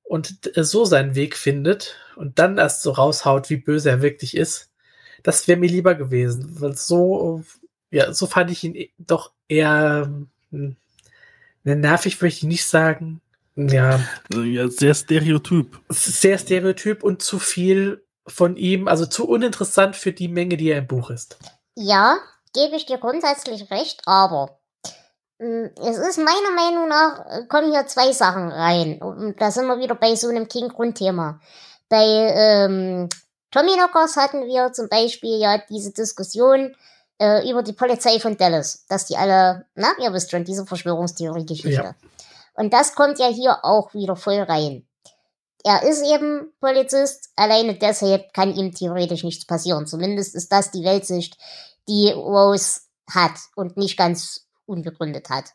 und 0.04 0.52
so 0.56 0.86
seinen 0.86 1.16
Weg 1.16 1.36
findet 1.36 1.96
und 2.16 2.40
dann 2.40 2.58
erst 2.58 2.82
so 2.82 2.92
raushaut, 2.92 3.50
wie 3.50 3.58
böse 3.58 3.90
er 3.90 4.02
wirklich 4.02 4.36
ist. 4.36 4.72
Das 5.24 5.48
wäre 5.48 5.60
mir 5.60 5.70
lieber 5.70 5.96
gewesen, 5.96 6.60
weil 6.60 6.76
so, 6.76 7.44
ja, 7.92 8.14
so 8.14 8.28
fand 8.28 8.52
ich 8.52 8.64
ihn 8.64 8.90
doch 8.98 9.32
eher 9.48 10.04
hm. 10.06 10.30
Nervig 11.64 12.22
würde 12.22 12.34
ich 12.34 12.44
nicht 12.44 12.66
sagen. 12.66 13.22
Ja. 13.56 14.00
ja. 14.34 14.70
Sehr 14.70 14.94
stereotyp. 14.94 15.80
Sehr 15.90 16.38
stereotyp 16.38 17.04
und 17.04 17.22
zu 17.22 17.40
viel 17.40 18.04
von 18.26 18.56
ihm, 18.56 18.88
also 18.88 19.06
zu 19.06 19.28
uninteressant 19.28 19.96
für 19.96 20.12
die 20.12 20.28
Menge, 20.28 20.58
die 20.58 20.70
er 20.70 20.80
im 20.80 20.88
Buch 20.88 21.10
ist. 21.10 21.38
Ja, 21.76 22.18
gebe 22.54 22.76
ich 22.76 22.86
dir 22.86 22.98
grundsätzlich 22.98 23.70
recht, 23.70 24.02
aber 24.06 24.58
hm, 25.40 25.72
es 25.76 25.98
ist 25.98 26.18
meiner 26.18 26.52
Meinung 26.56 26.88
nach, 26.88 27.26
äh, 27.26 27.46
kommen 27.48 27.72
hier 27.72 27.86
zwei 27.88 28.12
Sachen 28.12 28.50
rein. 28.50 29.02
Und 29.02 29.42
da 29.42 29.52
sind 29.52 29.68
wir 29.68 29.80
wieder 29.80 29.96
bei 29.96 30.16
so 30.16 30.30
einem 30.30 30.48
King-Grundthema. 30.48 31.40
Bei 31.90 32.06
ähm, 32.06 33.10
Tommy 33.52 33.74
Knockers 33.74 34.16
hatten 34.16 34.46
wir 34.48 34.72
zum 34.74 34.90
Beispiel 34.90 35.40
ja 35.40 35.62
diese 35.70 35.92
Diskussion, 35.92 36.76
äh, 37.24 37.50
über 37.50 37.64
die 37.64 37.72
Polizei 37.72 38.20
von 38.20 38.36
Dallas, 38.36 38.86
dass 38.90 39.06
die 39.06 39.16
alle, 39.16 39.66
na, 39.76 39.94
ihr 40.02 40.12
wisst 40.12 40.32
schon, 40.32 40.44
diese 40.44 40.66
Verschwörungstheorie-Geschichte. 40.66 41.84
Ja. 41.84 41.96
Und 42.56 42.74
das 42.74 42.96
kommt 42.96 43.18
ja 43.18 43.28
hier 43.28 43.64
auch 43.64 43.94
wieder 43.94 44.18
voll 44.18 44.42
rein. 44.42 44.86
Er 45.64 45.84
ist 45.84 46.04
eben 46.04 46.52
Polizist, 46.60 47.30
alleine 47.38 47.76
deshalb 47.76 48.34
kann 48.34 48.54
ihm 48.54 48.74
theoretisch 48.74 49.24
nichts 49.24 49.46
passieren. 49.46 49.88
Zumindest 49.88 50.36
ist 50.36 50.52
das 50.52 50.72
die 50.72 50.84
Weltsicht, 50.84 51.38
die 51.88 52.12
Rose 52.12 52.82
hat 53.10 53.40
und 53.56 53.78
nicht 53.78 53.98
ganz 53.98 54.46
unbegründet 54.66 55.30
hat. 55.30 55.46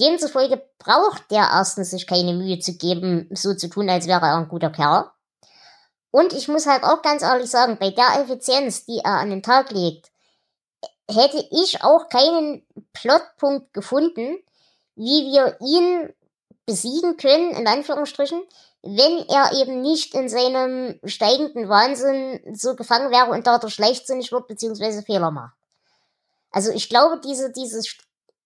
Demzufolge 0.00 0.62
braucht 0.78 1.30
der 1.30 1.48
erstens 1.52 1.90
sich 1.90 2.06
keine 2.06 2.32
Mühe 2.32 2.58
zu 2.58 2.76
geben, 2.76 3.28
so 3.32 3.54
zu 3.54 3.68
tun, 3.68 3.90
als 3.90 4.06
wäre 4.06 4.24
er 4.24 4.36
ein 4.36 4.48
guter 4.48 4.70
Kerl. 4.70 5.10
Und 6.10 6.32
ich 6.32 6.48
muss 6.48 6.66
halt 6.66 6.84
auch 6.84 7.02
ganz 7.02 7.22
ehrlich 7.22 7.50
sagen, 7.50 7.76
bei 7.78 7.90
der 7.90 8.22
Effizienz, 8.22 8.86
die 8.86 9.00
er 9.04 9.18
an 9.18 9.28
den 9.28 9.42
Tag 9.42 9.70
legt, 9.70 10.10
hätte 11.10 11.44
ich 11.50 11.82
auch 11.82 12.08
keinen 12.08 12.66
Plotpunkt 12.92 13.72
gefunden, 13.72 14.38
wie 14.96 15.30
wir 15.32 15.56
ihn 15.60 16.12
besiegen 16.66 17.16
können, 17.16 17.52
in 17.52 17.66
Anführungsstrichen, 17.66 18.42
wenn 18.82 19.24
er 19.28 19.52
eben 19.60 19.82
nicht 19.82 20.14
in 20.14 20.28
seinem 20.28 20.98
steigenden 21.04 21.68
Wahnsinn 21.68 22.40
so 22.54 22.74
gefangen 22.74 23.10
wäre 23.10 23.30
und 23.30 23.46
dadurch 23.46 23.78
leichtsinnig 23.78 24.32
wird, 24.32 24.48
beziehungsweise 24.48 25.02
Fehler 25.02 25.30
macht. 25.30 25.54
Also 26.50 26.70
ich 26.70 26.88
glaube, 26.88 27.20
diese, 27.20 27.52
dieses 27.52 27.96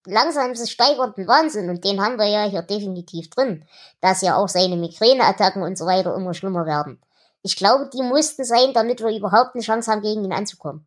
langsam 0.06 0.54
sich 0.54 0.70
steigernden 0.70 1.26
Wahnsinn, 1.26 1.68
und 1.68 1.84
den 1.84 2.02
haben 2.02 2.18
wir 2.18 2.26
ja 2.26 2.44
hier 2.44 2.62
definitiv 2.62 3.30
drin, 3.30 3.66
dass 4.00 4.22
ja 4.22 4.36
auch 4.36 4.48
seine 4.48 4.76
Migräneattacken 4.76 5.62
und 5.62 5.76
so 5.76 5.86
weiter 5.86 6.14
immer 6.14 6.34
schlimmer 6.34 6.66
werden. 6.66 7.00
Ich 7.42 7.56
glaube, 7.56 7.88
die 7.92 8.02
mussten 8.02 8.44
sein, 8.44 8.72
damit 8.72 9.00
wir 9.00 9.16
überhaupt 9.16 9.54
eine 9.54 9.62
Chance 9.62 9.90
haben, 9.90 10.02
gegen 10.02 10.24
ihn 10.24 10.32
anzukommen. 10.32 10.86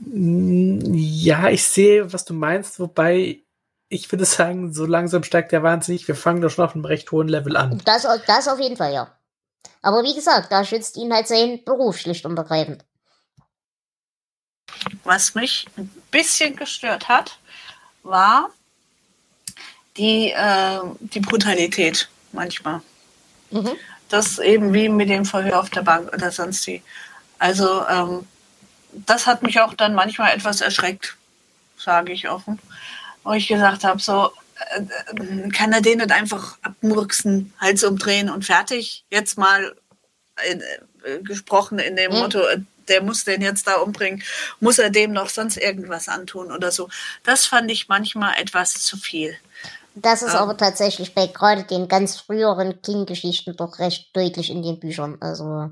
Ja, 0.00 1.48
ich 1.48 1.64
sehe, 1.64 2.12
was 2.12 2.24
du 2.24 2.34
meinst, 2.34 2.80
wobei 2.80 3.42
ich 3.88 4.10
würde 4.10 4.24
sagen, 4.24 4.72
so 4.72 4.86
langsam 4.86 5.22
steigt 5.22 5.52
der 5.52 5.62
wahnsinnig. 5.62 6.08
Wir 6.08 6.16
fangen 6.16 6.40
doch 6.40 6.50
schon 6.50 6.64
auf 6.64 6.74
einem 6.74 6.84
recht 6.86 7.12
hohen 7.12 7.28
Level 7.28 7.56
an. 7.56 7.80
Das, 7.84 8.06
das 8.26 8.48
auf 8.48 8.58
jeden 8.58 8.76
Fall, 8.76 8.92
ja. 8.92 9.14
Aber 9.82 10.02
wie 10.02 10.14
gesagt, 10.14 10.50
da 10.50 10.64
schützt 10.64 10.96
ihn 10.96 11.12
halt 11.12 11.28
sein 11.28 11.62
Beruf 11.64 11.98
schlicht 11.98 12.24
und 12.24 12.36
ergreifend. 12.36 12.84
Was 15.04 15.34
mich 15.34 15.66
ein 15.76 15.90
bisschen 16.10 16.56
gestört 16.56 17.08
hat, 17.08 17.38
war 18.02 18.50
die, 19.96 20.30
äh, 20.30 20.80
die 21.00 21.20
Brutalität 21.20 22.08
manchmal. 22.32 22.80
Mhm. 23.50 23.72
Das 24.08 24.38
eben 24.38 24.72
wie 24.72 24.88
mit 24.88 25.10
dem 25.10 25.24
Verhör 25.24 25.60
auf 25.60 25.70
der 25.70 25.82
Bank 25.82 26.12
oder 26.12 26.30
sonst 26.30 26.66
wie. 26.66 26.82
Also 27.38 27.86
ähm, 27.86 28.26
das 28.92 29.26
hat 29.26 29.42
mich 29.42 29.60
auch 29.60 29.74
dann 29.74 29.94
manchmal 29.94 30.34
etwas 30.34 30.60
erschreckt, 30.60 31.16
sage 31.76 32.12
ich 32.12 32.28
offen 32.28 32.58
wo 33.24 33.32
ich 33.32 33.48
gesagt 33.48 33.84
habe, 33.84 34.00
so, 34.00 34.30
äh, 34.74 35.48
kann 35.50 35.72
er 35.72 35.80
den 35.80 35.98
nicht 35.98 36.12
einfach 36.12 36.58
abmurksen, 36.62 37.52
Hals 37.60 37.84
umdrehen 37.84 38.30
und 38.30 38.44
fertig? 38.44 39.04
Jetzt 39.10 39.38
mal 39.38 39.74
in, 40.50 40.60
äh, 40.60 41.18
gesprochen 41.22 41.78
in 41.78 41.96
dem 41.96 42.12
mhm. 42.12 42.18
Motto, 42.18 42.40
äh, 42.40 42.58
der 42.88 43.02
muss 43.02 43.24
den 43.24 43.42
jetzt 43.42 43.66
da 43.68 43.76
umbringen, 43.76 44.22
muss 44.60 44.78
er 44.78 44.90
dem 44.90 45.12
noch 45.12 45.28
sonst 45.28 45.56
irgendwas 45.56 46.08
antun 46.08 46.50
oder 46.50 46.72
so. 46.72 46.88
Das 47.22 47.46
fand 47.46 47.70
ich 47.70 47.88
manchmal 47.88 48.34
etwas 48.40 48.74
zu 48.74 48.96
viel. 48.96 49.36
Das 49.94 50.22
ist 50.22 50.32
ähm, 50.32 50.40
aber 50.40 50.56
tatsächlich 50.56 51.14
bei 51.14 51.26
gerade 51.26 51.64
den 51.64 51.86
ganz 51.86 52.18
früheren 52.18 52.80
King-Geschichten 52.82 53.56
doch 53.56 53.78
recht 53.78 54.08
deutlich 54.16 54.50
in 54.50 54.62
den 54.62 54.80
Büchern. 54.80 55.18
Also 55.20 55.70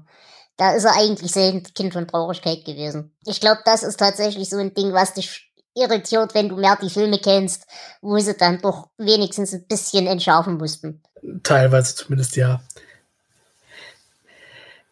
da 0.60 0.74
ist 0.74 0.84
er 0.84 0.94
eigentlich 0.94 1.32
selten 1.32 1.62
Kind 1.72 1.94
von 1.94 2.06
Traurigkeit 2.06 2.66
gewesen. 2.66 3.16
Ich 3.24 3.40
glaube, 3.40 3.62
das 3.64 3.82
ist 3.82 3.96
tatsächlich 3.98 4.50
so 4.50 4.58
ein 4.58 4.74
Ding, 4.74 4.92
was 4.92 5.14
dich 5.14 5.50
irritiert, 5.74 6.34
wenn 6.34 6.50
du 6.50 6.56
mehr 6.56 6.76
die 6.80 6.90
Filme 6.90 7.18
kennst, 7.18 7.66
wo 8.02 8.18
sie 8.18 8.36
dann 8.36 8.60
doch 8.60 8.90
wenigstens 8.98 9.54
ein 9.54 9.66
bisschen 9.66 10.06
entschärfen 10.06 10.58
mussten. 10.58 11.02
Teilweise 11.42 11.94
zumindest, 11.94 12.36
ja. 12.36 12.60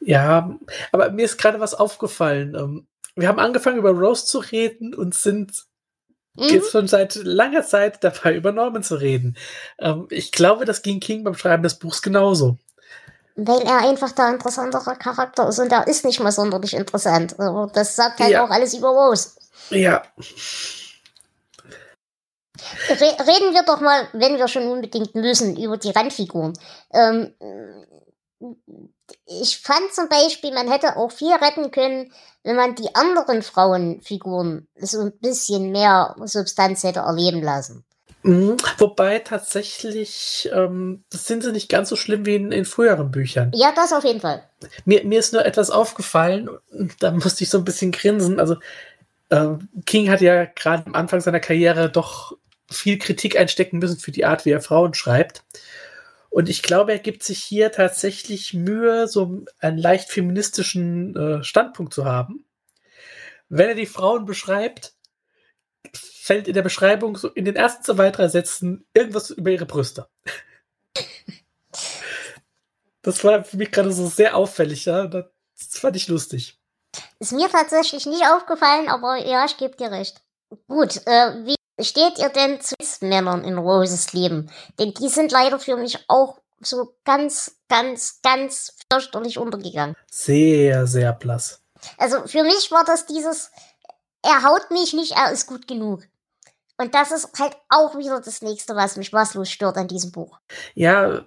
Ja, 0.01 0.57
aber 0.91 1.11
mir 1.11 1.27
ist 1.27 1.37
gerade 1.37 1.61
was 1.61 1.75
aufgefallen. 1.75 2.55
Ähm, 2.55 2.87
wir 3.15 3.29
haben 3.29 3.39
angefangen 3.39 3.77
über 3.77 3.91
Rose 3.91 4.25
zu 4.25 4.39
reden 4.39 4.95
und 4.95 5.15
sind 5.15 5.53
mhm. 6.35 6.45
jetzt 6.45 6.71
schon 6.71 6.89
seit 6.89 7.15
langer 7.17 7.63
Zeit 7.63 8.03
dabei, 8.03 8.35
über 8.35 8.53
Norman 8.53 8.83
zu 8.83 8.95
reden. 8.95 9.37
Ähm, 9.79 10.07
ich 10.09 10.33
glaube, 10.33 10.65
das 10.65 10.81
ging 10.81 10.99
King 10.99 11.25
beim 11.25 11.35
Schreiben 11.35 11.63
des 11.63 11.79
Buchs 11.79 12.01
genauso. 12.01 12.57
Weil 13.41 13.61
er 13.63 13.79
einfach 13.79 14.11
der 14.11 14.31
interessantere 14.31 14.97
Charakter 14.97 15.49
ist 15.49 15.61
und 15.61 15.71
er 15.71 15.87
ist 15.87 16.05
nicht 16.05 16.19
mal 16.19 16.33
sonderlich 16.33 16.75
interessant. 16.75 17.37
Das 17.73 17.95
sagt 17.95 18.19
halt 18.19 18.33
ja. 18.33 18.45
auch 18.45 18.51
alles 18.51 18.75
über 18.75 18.89
Rose. 18.89 19.31
Ja. 19.71 20.03
reden 22.91 23.55
wir 23.55 23.63
doch 23.63 23.81
mal, 23.81 24.09
wenn 24.13 24.39
wir 24.39 24.49
schon 24.49 24.67
unbedingt 24.67 25.15
müssen, 25.15 25.57
über 25.57 25.77
die 25.77 25.91
Randfiguren. 25.91 26.53
Ähm, 26.93 27.33
ich 29.25 29.61
fand 29.61 29.93
zum 29.93 30.09
Beispiel, 30.09 30.53
man 30.53 30.69
hätte 30.69 30.97
auch 30.97 31.13
viel 31.13 31.33
retten 31.33 31.71
können, 31.71 32.13
wenn 32.43 32.57
man 32.57 32.75
die 32.75 32.93
anderen 32.97 33.43
Frauenfiguren 33.43 34.67
so 34.77 35.03
ein 35.03 35.19
bisschen 35.21 35.71
mehr 35.71 36.17
Substanz 36.25 36.83
hätte 36.83 37.01
erleben 37.01 37.43
lassen. 37.43 37.85
Mhm. 38.23 38.57
Wobei 38.79 39.21
tatsächlich, 39.21 40.51
ähm, 40.53 41.05
das 41.11 41.27
sind 41.27 41.43
sie 41.43 41.53
nicht 41.53 41.69
ganz 41.69 41.89
so 41.89 41.97
schlimm 41.97 42.27
wie 42.27 42.35
in, 42.35 42.53
in 42.53 42.65
früheren 42.65 43.11
Büchern. 43.11 43.53
Ja, 43.55 43.73
das 43.75 43.93
auf 43.93 44.05
jeden 44.05 44.21
Fall. 44.21 44.43
Mir, 44.85 45.05
mir 45.05 45.21
ist 45.21 45.33
nur 45.33 45.45
etwas 45.45 45.71
aufgefallen, 45.71 46.49
da 46.99 47.13
musste 47.13 47.45
ich 47.45 47.51
so 47.51 47.59
ein 47.59 47.65
bisschen 47.65 47.93
grinsen. 47.93 48.41
Also 48.41 48.57
ähm, 49.31 49.69
King 49.87 50.11
hat 50.11 50.21
ja 50.21 50.47
gerade 50.47 50.87
am 50.87 50.95
Anfang 50.95 51.21
seiner 51.21 51.41
Karriere 51.41 51.91
doch 51.91 52.37
viel 52.71 52.99
Kritik 52.99 53.39
einstecken 53.39 53.79
müssen 53.79 53.99
für 53.99 54.13
die 54.13 54.25
Art, 54.25 54.45
wie 54.45 54.51
er 54.51 54.61
Frauen 54.61 54.95
schreibt. 54.95 55.45
Und 56.31 56.49
ich 56.49 56.63
glaube, 56.63 56.93
er 56.93 56.99
gibt 56.99 57.23
sich 57.23 57.43
hier 57.43 57.73
tatsächlich 57.73 58.53
Mühe, 58.53 59.09
so 59.09 59.45
einen 59.61 59.79
leicht 59.79 60.11
feministischen 60.11 61.17
äh, 61.17 61.45
Standpunkt 61.45 61.95
zu 61.95 62.05
haben. 62.05 62.45
Wenn 63.49 63.71
er 63.71 63.75
die 63.75 63.87
Frauen 63.87 64.27
beschreibt, 64.27 64.93
fällt 66.29 66.47
in 66.47 66.53
der 66.53 66.63
Beschreibung 66.63 67.17
so 67.17 67.29
in 67.29 67.47
den 67.47 67.57
ersten 67.57 67.83
zwei, 67.83 68.11
drei 68.11 68.29
Sätzen 68.29 68.87
irgendwas 68.93 69.31
über 69.31 69.51
ihre 69.51 69.67
Brüste. 69.67 70.09
Das 73.03 73.23
war 73.25 73.43
für 73.45 73.57
mich 73.57 73.71
gerade 73.71 73.91
so 73.91 74.07
sehr 74.07 74.37
auffällig, 74.37 74.85
ja. 74.85 75.07
Das 75.07 75.31
fand 75.71 75.97
ich 75.97 76.09
lustig. 76.09 76.59
Ist 77.21 77.33
mir 77.33 77.49
tatsächlich 77.49 78.05
nicht 78.05 78.27
aufgefallen, 78.27 78.89
aber 78.89 79.17
ja, 79.17 79.47
ich 79.47 79.57
gebe 79.57 79.77
dir 79.77 79.91
recht. 79.91 80.21
Gut, 80.67 81.01
äh, 81.07 81.47
wie 81.47 81.55
steht 81.81 82.19
ihr 82.19 82.29
denn 82.29 82.61
zu 82.61 82.75
Männern 83.01 83.45
in 83.45 83.57
Roses 83.57 84.13
Leben? 84.13 84.51
Denn 84.79 84.93
die 84.93 85.09
sind 85.09 85.33
leider 85.33 85.59
für 85.59 85.77
mich 85.77 86.05
auch 86.09 86.41
so 86.61 86.97
ganz, 87.05 87.57
ganz, 87.69 88.21
ganz 88.23 88.77
fürchterlich 88.93 89.39
untergegangen. 89.39 89.97
Sehr, 90.11 90.87
sehr 90.87 91.13
blass. 91.15 91.63
Also 91.97 92.27
für 92.27 92.43
mich 92.43 92.71
war 92.73 92.85
das 92.85 93.07
dieses, 93.07 93.53
er 94.23 94.43
haut 94.43 94.71
mich 94.71 94.93
nicht, 94.93 95.13
er 95.13 95.31
ist 95.33 95.47
gut 95.47 95.67
genug. 95.67 96.03
Und 96.79 96.95
das 96.95 97.11
ist 97.11 97.31
halt 97.39 97.57
auch 97.69 97.99
wieder 97.99 98.21
das 98.21 98.41
nächste, 98.41 98.77
was 98.77 98.97
mich 98.97 99.13
maßlos 99.13 99.51
stört 99.51 99.77
an 99.77 99.89
diesem 99.89 100.13
Buch. 100.13 100.39
Ja, 100.75 101.25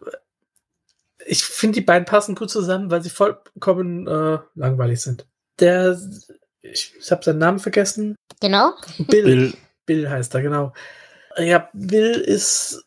ich 1.26 1.44
finde, 1.44 1.76
die 1.76 1.86
beiden 1.86 2.06
passen 2.06 2.36
gut 2.36 2.50
zusammen, 2.50 2.90
weil 2.90 3.04
sie 3.04 3.10
vollkommen 3.10 4.08
äh, 4.08 4.40
langweilig 4.56 5.02
sind 5.02 5.28
der, 5.62 5.98
ich, 6.62 6.94
ich 7.00 7.12
habe 7.12 7.24
seinen 7.24 7.38
Namen 7.38 7.60
vergessen. 7.60 8.16
Genau. 8.42 8.74
Bill. 8.98 9.24
Bill. 9.24 9.54
Bill 9.86 10.10
heißt 10.10 10.34
er, 10.36 10.42
genau. 10.42 10.74
Ja, 11.38 11.70
Bill 11.74 12.12
ist, 12.12 12.84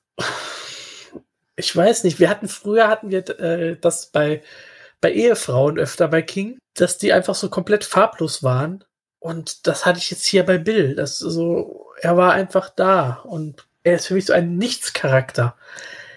ich 1.57 1.75
weiß 1.75 2.05
nicht, 2.05 2.21
wir 2.21 2.29
hatten 2.29 2.49
früher 2.49 2.89
hatten 2.89 3.11
wir 3.11 3.27
äh, 3.41 3.77
das 3.81 4.11
bei, 4.11 4.43
bei 5.01 5.13
Ehefrauen 5.13 5.79
öfter 5.79 6.09
bei 6.09 6.23
King, 6.23 6.59
dass 6.75 6.99
die 6.99 7.13
einfach 7.13 7.35
so 7.35 7.49
komplett 7.49 7.85
farblos 7.85 8.43
waren. 8.43 8.85
Und 9.25 9.67
das 9.67 9.87
hatte 9.87 9.99
ich 9.99 10.11
jetzt 10.11 10.27
hier 10.27 10.45
bei 10.45 10.59
Bill. 10.59 10.95
Das 10.95 11.19
so, 11.19 11.87
er 12.01 12.17
war 12.17 12.33
einfach 12.33 12.69
da 12.69 13.23
und 13.25 13.67
er 13.83 13.97
ist 13.97 14.07
für 14.07 14.15
mich 14.15 14.27
so 14.27 14.33
ein 14.33 14.57
Nichtscharakter. 14.57 15.57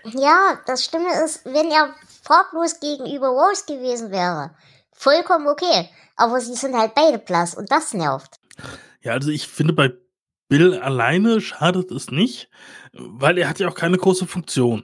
Ja, 0.03 0.59
das 0.65 0.85
Stimme 0.85 1.09
ist, 1.23 1.45
wenn 1.45 1.71
er 1.71 1.93
farblos 2.21 2.79
gegenüber 2.79 3.27
Rose 3.29 3.63
gewesen 3.65 4.11
wäre, 4.11 4.51
vollkommen 4.93 5.47
okay 5.47 5.89
aber 6.17 6.41
sie 6.41 6.55
sind 6.55 6.75
halt 6.75 6.93
beide 6.95 7.19
blass 7.19 7.55
und 7.55 7.71
das 7.71 7.93
nervt. 7.93 8.39
Ja, 9.01 9.13
also 9.13 9.29
ich 9.29 9.47
finde 9.47 9.73
bei 9.73 9.93
Bill 10.49 10.79
alleine 10.79 11.39
schadet 11.39 11.91
es 11.91 12.11
nicht, 12.11 12.49
weil 12.91 13.37
er 13.37 13.47
hat 13.47 13.59
ja 13.59 13.69
auch 13.69 13.75
keine 13.75 13.97
große 13.97 14.25
Funktion. 14.25 14.83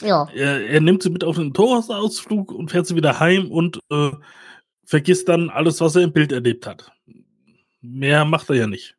Ja. 0.00 0.28
Er, 0.34 0.68
er 0.68 0.80
nimmt 0.80 1.02
sie 1.02 1.10
mit 1.10 1.24
auf 1.24 1.36
den 1.36 1.52
Torhausausflug 1.52 2.52
und 2.52 2.70
fährt 2.70 2.86
sie 2.86 2.96
wieder 2.96 3.18
heim 3.18 3.50
und 3.50 3.80
äh, 3.90 4.12
vergisst 4.86 5.28
dann 5.28 5.50
alles, 5.50 5.80
was 5.80 5.96
er 5.96 6.02
im 6.02 6.12
Bild 6.12 6.32
erlebt 6.32 6.66
hat. 6.66 6.90
Mehr 7.82 8.24
macht 8.24 8.48
er 8.48 8.56
ja 8.56 8.66
nicht. 8.66 8.96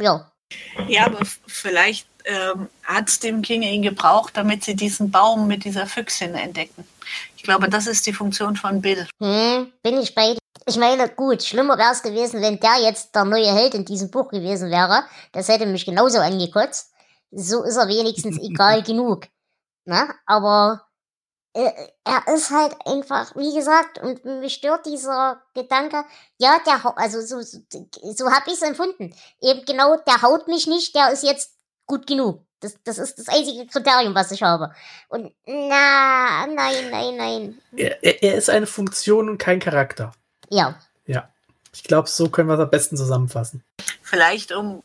Ja. 0.00 0.30
Ja, 0.88 1.06
aber 1.06 1.24
vielleicht 1.46 2.06
ähm, 2.24 2.68
hat 2.84 3.10
Stephen 3.10 3.42
King 3.42 3.62
ihn 3.62 3.82
gebraucht, 3.82 4.36
damit 4.36 4.64
sie 4.64 4.76
diesen 4.76 5.10
Baum 5.10 5.48
mit 5.48 5.64
dieser 5.64 5.86
Füchsin 5.86 6.34
entdecken. 6.34 6.86
Ich 7.36 7.42
glaube, 7.42 7.68
das 7.68 7.86
ist 7.86 8.06
die 8.06 8.12
Funktion 8.12 8.56
von 8.56 8.82
Bill. 8.82 9.06
Hm, 9.20 9.72
bin 9.82 9.98
ich 9.98 10.14
bei 10.14 10.32
dir. 10.32 10.38
Ich 10.68 10.76
meine, 10.76 11.08
gut, 11.08 11.44
schlimmer 11.44 11.78
wäre 11.78 11.92
es 11.92 12.02
gewesen, 12.02 12.42
wenn 12.42 12.58
der 12.58 12.78
jetzt 12.82 13.14
der 13.14 13.24
neue 13.24 13.52
Held 13.54 13.74
in 13.74 13.84
diesem 13.84 14.10
Buch 14.10 14.28
gewesen 14.28 14.70
wäre. 14.70 15.04
Das 15.32 15.48
hätte 15.48 15.66
mich 15.66 15.86
genauso 15.86 16.18
angekotzt. 16.18 16.92
So 17.30 17.62
ist 17.62 17.76
er 17.76 17.88
wenigstens 17.88 18.38
egal 18.38 18.82
genug. 18.84 19.28
Na, 19.84 20.14
aber 20.26 20.82
äh, 20.82 20.85
er 21.56 22.34
ist 22.34 22.50
halt 22.50 22.74
einfach, 22.84 23.34
wie 23.34 23.54
gesagt, 23.54 23.98
und 23.98 24.24
mich 24.24 24.54
stört 24.54 24.84
dieser 24.84 25.40
Gedanke, 25.54 26.04
ja, 26.38 26.58
der, 26.66 26.98
also 26.98 27.20
so, 27.20 27.40
so, 27.40 27.60
so 28.14 28.30
habe 28.30 28.44
ich 28.48 28.54
es 28.54 28.62
empfunden. 28.62 29.14
Eben 29.40 29.64
genau, 29.64 29.96
der 30.06 30.22
haut 30.22 30.48
mich 30.48 30.66
nicht, 30.66 30.94
der 30.94 31.12
ist 31.12 31.22
jetzt 31.22 31.56
gut 31.86 32.06
genug. 32.06 32.44
Das, 32.60 32.76
das 32.84 32.98
ist 32.98 33.18
das 33.18 33.28
einzige 33.28 33.66
Kriterium, 33.66 34.14
was 34.14 34.32
ich 34.32 34.42
habe. 34.42 34.74
Und 35.08 35.32
na, 35.46 36.46
nein, 36.46 36.90
nein, 36.90 37.16
nein. 37.16 37.62
Er, 37.76 38.02
er, 38.02 38.34
ist 38.34 38.50
eine 38.50 38.66
Funktion 38.66 39.28
und 39.28 39.38
kein 39.38 39.60
Charakter. 39.60 40.12
Ja. 40.50 40.78
Ja. 41.06 41.28
Ich 41.72 41.84
glaube, 41.84 42.08
so 42.08 42.28
können 42.28 42.48
wir 42.48 42.54
es 42.54 42.60
am 42.60 42.70
besten 42.70 42.96
zusammenfassen. 42.96 43.62
Vielleicht 44.02 44.52
um, 44.52 44.82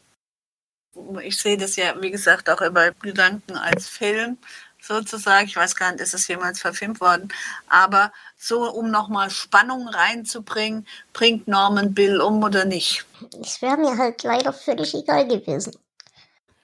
ich 1.22 1.38
sehe 1.38 1.58
das 1.58 1.76
ja, 1.78 2.00
wie 2.02 2.12
gesagt, 2.12 2.50
auch 2.50 2.62
über 2.62 2.92
Gedanken 2.92 3.56
als 3.56 3.88
Film 3.88 4.38
sozusagen. 4.82 5.48
Ich 5.48 5.56
weiß 5.56 5.76
gar 5.76 5.92
nicht, 5.92 6.02
ist 6.02 6.14
es 6.14 6.28
jemals 6.28 6.60
verfilmt 6.60 7.00
worden. 7.00 7.30
Aber 7.70 8.12
so, 8.38 8.70
um 8.72 8.92
nochmal 8.92 9.30
Spannung 9.30 9.88
reinzubringen, 9.88 10.88
bringt 11.14 11.48
Norman 11.48 11.94
Bill 11.94 12.20
um 12.22 12.44
oder 12.44 12.66
nicht? 12.66 13.06
Es 13.42 13.62
wäre 13.62 13.78
mir 13.78 13.98
halt 13.98 14.24
leider 14.24 14.52
völlig 14.52 14.94
egal 14.94 15.28
gewesen. 15.28 15.74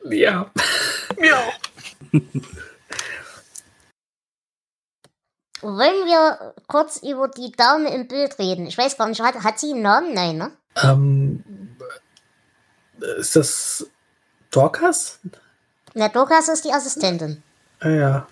Ja. 0.09 0.51
Ja. 1.21 1.43
Wollen 5.61 6.05
wir 6.05 6.53
kurz 6.67 6.97
über 6.97 7.27
die 7.27 7.51
Dame 7.51 7.93
im 7.93 8.07
Bild 8.07 8.37
reden? 8.37 8.67
Ich 8.67 8.77
weiß 8.77 8.97
gar 8.97 9.07
nicht, 9.07 9.21
hat, 9.21 9.43
hat 9.43 9.59
sie 9.59 9.71
einen 9.71 9.81
Namen? 9.81 10.13
Nein, 10.13 10.37
ne? 10.37 10.51
Ähm, 10.83 11.43
ist 13.17 13.35
das 13.35 13.87
Dorcas? 14.51 15.19
Na, 15.93 16.09
Dorcas 16.09 16.47
ist 16.47 16.63
die 16.63 16.71
Assistentin. 16.71 17.43
Ah 17.79 17.89
ja. 17.89 18.27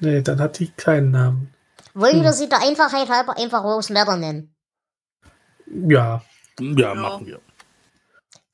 Nee, 0.00 0.22
dann 0.22 0.40
hat 0.40 0.58
die 0.58 0.70
keinen 0.72 1.10
Namen. 1.10 1.54
Wollen 1.94 2.16
Hm. 2.16 2.22
wir 2.24 2.32
sie 2.32 2.48
der 2.48 2.60
Einfachheit 2.62 3.08
halber 3.08 3.36
einfach 3.38 3.62
Rose 3.64 3.92
Matter 3.92 4.16
nennen? 4.16 4.54
Ja. 5.66 6.22
Ja, 6.60 6.94
machen 6.94 7.26
wir. 7.26 7.40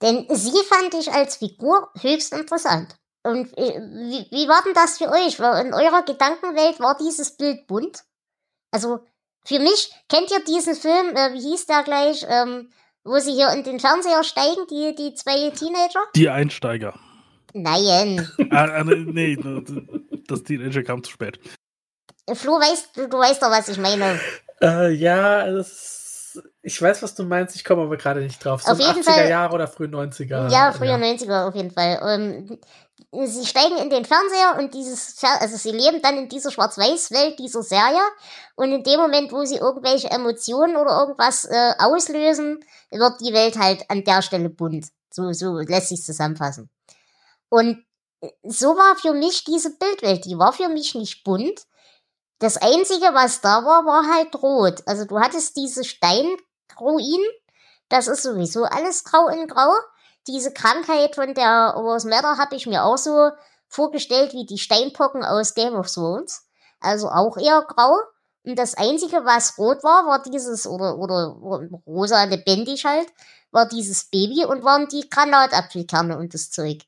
Denn 0.02 0.26
sie 0.30 0.62
fand 0.68 0.94
ich 0.94 1.12
als 1.12 1.36
Figur 1.36 1.90
höchst 2.00 2.32
interessant. 2.32 2.96
Und 3.22 3.56
äh, 3.58 3.78
wie, 3.80 4.26
wie 4.30 4.48
war 4.48 4.62
denn 4.64 4.72
das 4.74 4.96
für 4.96 5.10
euch? 5.10 5.38
War- 5.40 5.60
In 5.60 5.74
eurer 5.74 6.02
Gedankenwelt 6.04 6.80
war 6.80 6.96
dieses 6.96 7.36
Bild 7.36 7.66
bunt? 7.66 8.04
Also 8.70 9.00
für 9.44 9.58
mich, 9.58 9.92
kennt 10.08 10.30
ihr 10.30 10.42
diesen 10.44 10.74
Film, 10.74 11.14
äh, 11.16 11.34
wie 11.34 11.40
hieß 11.50 11.66
der 11.66 11.82
gleich, 11.82 12.24
ähm, 12.28 12.70
wo 13.04 13.18
sie 13.18 13.32
hier 13.32 13.50
in 13.50 13.64
den 13.64 13.80
Fernseher 13.80 14.22
steigen, 14.24 14.66
die, 14.70 14.94
die 14.94 15.14
zwei 15.14 15.50
Teenager? 15.50 16.00
Die 16.14 16.30
Einsteiger. 16.30 16.98
Nein. 17.52 18.30
ah, 18.50 18.64
ah, 18.76 18.84
nee, 18.84 19.36
das 20.30 20.42
Teenager 20.42 20.82
kam 20.82 21.02
zu 21.02 21.10
spät. 21.10 21.38
Flo, 22.32 22.52
weißt, 22.52 22.96
du, 22.96 23.08
du 23.08 23.18
weißt 23.18 23.42
doch, 23.42 23.50
was 23.50 23.68
ich 23.68 23.78
meine. 23.78 24.20
Äh, 24.62 24.90
ja, 24.92 25.50
das 25.50 25.68
ist, 25.68 26.42
ich 26.62 26.80
weiß, 26.80 27.02
was 27.02 27.14
du 27.14 27.24
meinst, 27.24 27.56
ich 27.56 27.64
komme 27.64 27.82
aber 27.82 27.96
gerade 27.96 28.20
nicht 28.20 28.44
drauf. 28.44 28.62
So 28.62 28.72
Auf 28.72 28.78
jeden 28.78 29.00
80er 29.00 29.04
Fall- 29.04 29.28
Jahre 29.28 29.54
oder 29.54 29.66
früh 29.66 29.86
90er. 29.86 30.50
Ja, 30.50 30.72
früher 30.72 30.94
90er 30.96 31.48
auf 31.48 31.54
jeden 31.54 31.70
Fall. 31.72 31.98
Ähm, 32.04 32.58
sie 33.26 33.46
steigen 33.46 33.78
in 33.78 33.90
den 33.90 34.04
Fernseher 34.04 34.56
und 34.58 34.74
dieses, 34.74 35.16
also 35.40 35.56
sie 35.56 35.72
leben 35.72 36.00
dann 36.02 36.18
in 36.18 36.28
dieser 36.28 36.50
Schwarz-Weiß-Welt 36.52 37.38
dieser 37.38 37.62
Serie 37.62 38.02
und 38.54 38.70
in 38.70 38.82
dem 38.84 39.00
Moment, 39.00 39.32
wo 39.32 39.44
sie 39.44 39.56
irgendwelche 39.56 40.10
Emotionen 40.10 40.76
oder 40.76 41.00
irgendwas 41.00 41.46
äh, 41.46 41.72
auslösen, 41.78 42.60
wird 42.90 43.20
die 43.20 43.32
Welt 43.32 43.58
halt 43.58 43.84
an 43.88 44.04
der 44.04 44.22
Stelle 44.22 44.50
bunt. 44.50 44.86
So, 45.12 45.32
so 45.32 45.58
lässt 45.58 45.88
sich 45.88 46.04
zusammenfassen. 46.04 46.70
Und 47.48 47.84
so 48.42 48.76
war 48.76 48.96
für 48.96 49.12
mich 49.12 49.44
diese 49.44 49.76
Bildwelt, 49.76 50.24
die 50.24 50.38
war 50.38 50.52
für 50.52 50.68
mich 50.68 50.94
nicht 50.94 51.24
bunt. 51.24 51.66
Das 52.38 52.56
einzige, 52.56 53.14
was 53.14 53.40
da 53.40 53.64
war, 53.64 53.84
war 53.84 54.14
halt 54.14 54.34
rot. 54.42 54.82
Also 54.86 55.04
du 55.04 55.18
hattest 55.18 55.56
diese 55.56 55.84
Steinruinen, 55.84 57.24
das 57.88 58.08
ist 58.08 58.22
sowieso 58.22 58.64
alles 58.64 59.04
grau 59.04 59.28
in 59.28 59.46
grau 59.46 59.72
diese 60.26 60.52
Krankheit 60.52 61.14
von 61.14 61.34
der 61.34 61.74
Rose 61.76 62.08
Matter 62.08 62.36
habe 62.38 62.56
ich 62.56 62.66
mir 62.66 62.84
auch 62.84 62.98
so 62.98 63.30
vorgestellt 63.68 64.32
wie 64.32 64.46
die 64.46 64.58
Steinpocken 64.58 65.24
aus 65.24 65.54
Game 65.54 65.74
of 65.74 65.92
Thrones. 65.92 66.46
Also 66.80 67.08
auch 67.08 67.36
eher 67.36 67.62
grau. 67.62 67.96
Und 68.44 68.58
das 68.58 68.74
Einzige, 68.74 69.24
was 69.24 69.58
rot 69.58 69.82
war, 69.82 70.06
war 70.06 70.22
dieses, 70.22 70.66
oder, 70.66 70.98
oder 70.98 71.36
rosa 71.86 72.24
lebendig 72.24 72.84
halt, 72.84 73.08
war 73.50 73.68
dieses 73.68 74.04
Baby 74.04 74.46
und 74.46 74.64
waren 74.64 74.88
die 74.88 75.08
Granatapfelkerne 75.08 76.16
und 76.16 76.32
das 76.32 76.50
Zeug. 76.50 76.82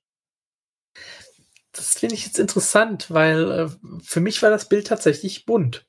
Das 1.72 1.98
finde 1.98 2.14
ich 2.14 2.26
jetzt 2.26 2.38
interessant, 2.38 3.10
weil 3.10 3.50
äh, 3.50 3.68
für 4.02 4.20
mich 4.20 4.42
war 4.42 4.50
das 4.50 4.68
Bild 4.68 4.86
tatsächlich 4.86 5.46
bunt. 5.46 5.86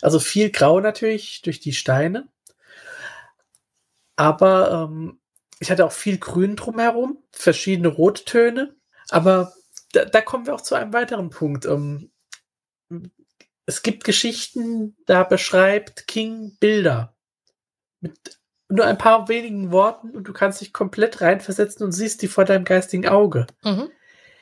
Also 0.00 0.20
viel 0.20 0.50
grau 0.50 0.80
natürlich 0.80 1.42
durch 1.42 1.60
die 1.60 1.72
Steine. 1.72 2.28
Aber 4.16 4.88
ähm, 4.88 5.20
ich 5.60 5.70
hatte 5.70 5.84
auch 5.84 5.92
viel 5.92 6.18
Grün 6.18 6.56
drumherum, 6.56 7.22
verschiedene 7.32 7.88
Rottöne. 7.88 8.76
Aber 9.10 9.52
da, 9.92 10.04
da 10.04 10.20
kommen 10.20 10.46
wir 10.46 10.54
auch 10.54 10.60
zu 10.60 10.74
einem 10.74 10.92
weiteren 10.92 11.30
Punkt. 11.30 11.66
Ähm, 11.66 12.10
es 13.66 13.82
gibt 13.82 14.04
Geschichten, 14.04 14.96
da 15.06 15.24
beschreibt 15.24 16.06
King 16.06 16.56
Bilder 16.58 17.14
mit 18.00 18.38
nur 18.68 18.86
ein 18.86 18.98
paar 18.98 19.28
wenigen 19.28 19.72
Worten 19.72 20.10
und 20.10 20.24
du 20.28 20.32
kannst 20.32 20.60
dich 20.60 20.72
komplett 20.72 21.20
reinversetzen 21.20 21.84
und 21.84 21.92
siehst 21.92 22.22
die 22.22 22.28
vor 22.28 22.44
deinem 22.44 22.64
geistigen 22.64 23.08
Auge. 23.08 23.46
Mhm. 23.64 23.90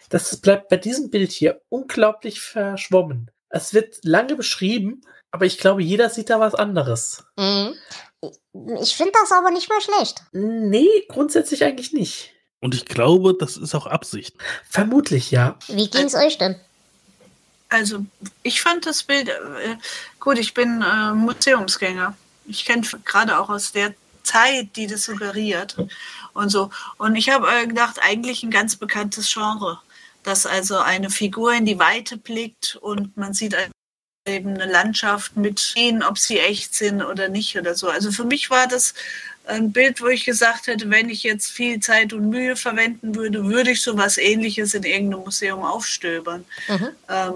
Das 0.08 0.36
bleibt 0.36 0.68
bei 0.68 0.76
diesem 0.76 1.10
Bild 1.10 1.32
hier 1.32 1.60
unglaublich 1.68 2.40
verschwommen. 2.40 3.30
Es 3.48 3.74
wird 3.74 3.98
lange 4.02 4.36
beschrieben, 4.36 5.02
aber 5.30 5.46
ich 5.46 5.58
glaube, 5.58 5.82
jeder 5.82 6.10
sieht 6.10 6.30
da 6.30 6.40
was 6.40 6.54
anderes. 6.54 7.24
Mhm. 7.36 7.74
Ich 8.80 8.96
finde 8.96 9.12
das 9.20 9.32
aber 9.32 9.50
nicht 9.50 9.68
mehr 9.68 9.80
schlecht. 9.80 10.22
Nee, 10.32 11.06
grundsätzlich 11.08 11.64
eigentlich 11.64 11.92
nicht. 11.92 12.32
Und 12.60 12.74
ich 12.74 12.86
glaube, 12.86 13.36
das 13.38 13.56
ist 13.56 13.74
auch 13.74 13.86
Absicht. 13.86 14.34
Vermutlich 14.68 15.30
ja. 15.30 15.58
Wie 15.68 15.88
ging's 15.88 16.14
euch 16.14 16.38
denn? 16.38 16.56
Also, 17.68 18.06
ich 18.42 18.62
fand 18.62 18.86
das 18.86 19.02
Bild, 19.02 19.28
äh, 19.28 19.76
gut, 20.20 20.38
ich 20.38 20.54
bin 20.54 20.82
äh, 20.82 21.12
Museumsgänger. 21.12 22.16
Ich 22.46 22.64
kenne 22.64 22.86
gerade 23.04 23.38
auch 23.38 23.50
aus 23.50 23.72
der 23.72 23.94
Zeit, 24.22 24.76
die 24.76 24.86
das 24.86 25.04
suggeriert 25.04 25.76
und 26.32 26.48
so. 26.48 26.70
Und 26.98 27.16
ich 27.16 27.28
habe 27.28 27.48
äh, 27.48 27.66
gedacht, 27.66 27.98
eigentlich 28.00 28.42
ein 28.42 28.50
ganz 28.50 28.76
bekanntes 28.76 29.32
Genre, 29.32 29.80
dass 30.26 30.44
also 30.44 30.78
eine 30.78 31.08
Figur 31.08 31.54
in 31.54 31.66
die 31.66 31.78
Weite 31.78 32.16
blickt 32.16 32.76
und 32.80 33.16
man 33.16 33.32
sieht 33.32 33.56
eben 34.26 34.54
eine 34.54 34.70
Landschaft 34.70 35.36
mit 35.36 35.72
ihnen, 35.76 36.02
ob 36.02 36.18
sie 36.18 36.40
echt 36.40 36.74
sind 36.74 37.00
oder 37.00 37.28
nicht 37.28 37.56
oder 37.56 37.76
so. 37.76 37.88
Also 37.88 38.10
für 38.10 38.24
mich 38.24 38.50
war 38.50 38.66
das 38.66 38.92
ein 39.46 39.70
Bild, 39.70 40.00
wo 40.00 40.08
ich 40.08 40.24
gesagt 40.24 40.66
hätte, 40.66 40.90
wenn 40.90 41.08
ich 41.08 41.22
jetzt 41.22 41.52
viel 41.52 41.78
Zeit 41.78 42.12
und 42.12 42.28
Mühe 42.28 42.56
verwenden 42.56 43.14
würde, 43.14 43.44
würde 43.44 43.70
ich 43.70 43.82
sowas 43.82 44.18
ähnliches 44.18 44.74
in 44.74 44.82
irgendeinem 44.82 45.22
Museum 45.22 45.62
aufstöbern. 45.62 46.44
Mhm. 46.66 46.88
Ähm, 47.08 47.34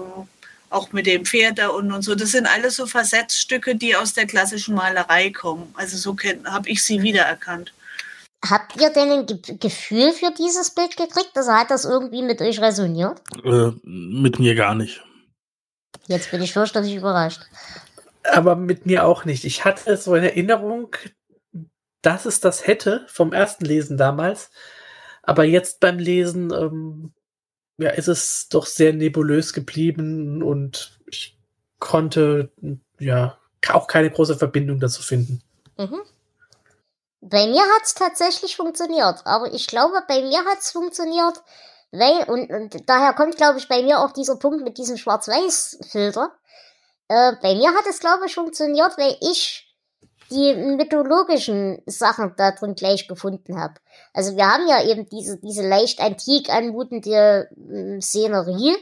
auch 0.69 0.91
mit 0.91 1.05
dem 1.05 1.25
Pferd 1.25 1.59
da 1.59 1.69
unten 1.69 1.93
und 1.93 2.01
so. 2.01 2.15
Das 2.15 2.31
sind 2.31 2.45
alles 2.45 2.75
so 2.75 2.85
Versetzstücke, 2.85 3.75
die 3.75 3.95
aus 3.95 4.13
der 4.13 4.25
klassischen 4.25 4.75
Malerei 4.75 5.29
kommen. 5.29 5.73
Also 5.75 5.97
so 5.97 6.15
habe 6.45 6.69
ich 6.69 6.83
sie 6.83 7.01
wiedererkannt. 7.01 7.73
Habt 8.43 8.81
ihr 8.81 8.89
denn 8.89 9.11
ein 9.11 9.25
Ge 9.25 9.57
Gefühl 9.59 10.11
für 10.13 10.31
dieses 10.31 10.71
Bild 10.71 10.97
gekriegt? 10.97 11.31
Also 11.35 11.51
hat 11.51 11.69
das 11.69 11.85
irgendwie 11.85 12.23
mit 12.23 12.41
euch 12.41 12.59
resoniert? 12.59 13.21
Äh, 13.43 13.71
mit 13.83 14.39
mir 14.39 14.55
gar 14.55 14.73
nicht. 14.73 15.03
Jetzt 16.07 16.31
bin 16.31 16.41
ich 16.41 16.53
fürchterlich 16.53 16.95
überrascht. 16.95 17.41
Aber 18.23 18.55
mit 18.55 18.85
mir 18.85 19.05
auch 19.05 19.25
nicht. 19.25 19.45
Ich 19.45 19.63
hatte 19.63 19.95
so 19.97 20.13
eine 20.13 20.31
Erinnerung, 20.31 20.95
dass 22.01 22.25
es 22.25 22.39
das 22.39 22.65
hätte 22.65 23.05
vom 23.07 23.31
ersten 23.31 23.65
Lesen 23.65 23.97
damals. 23.97 24.49
Aber 25.23 25.43
jetzt 25.43 25.79
beim 25.79 25.99
Lesen 25.99 26.51
ähm, 26.51 27.13
ja, 27.77 27.91
ist 27.91 28.07
es 28.07 28.47
doch 28.49 28.65
sehr 28.65 28.93
nebulös 28.93 29.53
geblieben 29.53 30.41
und 30.41 30.99
ich 31.07 31.37
konnte 31.79 32.51
ja 32.99 33.37
auch 33.69 33.87
keine 33.87 34.09
große 34.09 34.35
Verbindung 34.35 34.79
dazu 34.79 35.01
finden. 35.01 35.41
Mhm. 35.77 36.01
Bei 37.21 37.45
mir 37.45 37.61
hat 37.61 37.83
es 37.83 37.93
tatsächlich 37.93 38.57
funktioniert, 38.57 39.21
aber 39.25 39.53
ich 39.53 39.67
glaube, 39.67 40.03
bei 40.07 40.21
mir 40.21 40.43
hat 40.45 40.59
es 40.59 40.71
funktioniert, 40.71 41.41
weil, 41.91 42.23
und, 42.27 42.51
und 42.51 42.89
daher 42.89 43.13
kommt, 43.13 43.37
glaube 43.37 43.59
ich, 43.59 43.67
bei 43.67 43.83
mir 43.83 43.99
auch 43.99 44.11
dieser 44.11 44.37
Punkt 44.37 44.63
mit 44.63 44.77
diesem 44.77 44.97
Schwarz-Weiß-Filter. 44.97 46.31
Äh, 47.09 47.33
bei 47.41 47.53
mir 47.55 47.69
hat 47.75 47.85
es, 47.87 47.99
glaube 47.99 48.25
ich, 48.25 48.33
funktioniert, 48.33 48.97
weil 48.97 49.15
ich 49.21 49.71
die 50.31 50.55
mythologischen 50.55 51.83
Sachen 51.85 52.33
da 52.37 52.51
drin 52.51 52.73
gleich 52.75 53.07
gefunden 53.07 53.59
habe. 53.59 53.75
Also 54.13 54.35
wir 54.35 54.49
haben 54.49 54.67
ja 54.67 54.81
eben 54.83 55.07
diese, 55.09 55.37
diese 55.37 55.67
leicht 55.67 55.99
antik 55.99 56.49
anmutende 56.49 57.49
äh, 57.69 58.01
Szenerie 58.01 58.75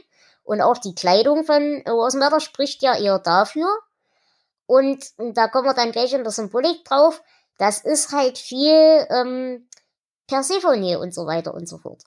und 0.44 0.62
auch 0.62 0.78
die 0.78 0.96
Kleidung 0.96 1.44
von 1.44 1.84
Rosenmatter 1.88 2.40
spricht 2.40 2.84
ja 2.84 2.98
eher 2.98 3.20
dafür. 3.20 3.68
Und, 4.68 5.04
und 5.18 5.36
da 5.36 5.48
kommen 5.48 5.66
wir 5.66 5.74
dann 5.74 5.92
gleich 5.92 6.14
in 6.14 6.24
der 6.24 6.32
Symbolik 6.32 6.86
drauf. 6.86 7.24
Das 7.60 7.82
ist 7.82 8.12
halt 8.12 8.40
viel 8.40 9.06
ähm, 9.12 9.68
Persephone 10.28 10.98
und 10.98 11.14
so 11.14 11.28
weiter 11.28 11.54
und 11.54 11.70
so 11.70 11.78
fort. 11.78 12.02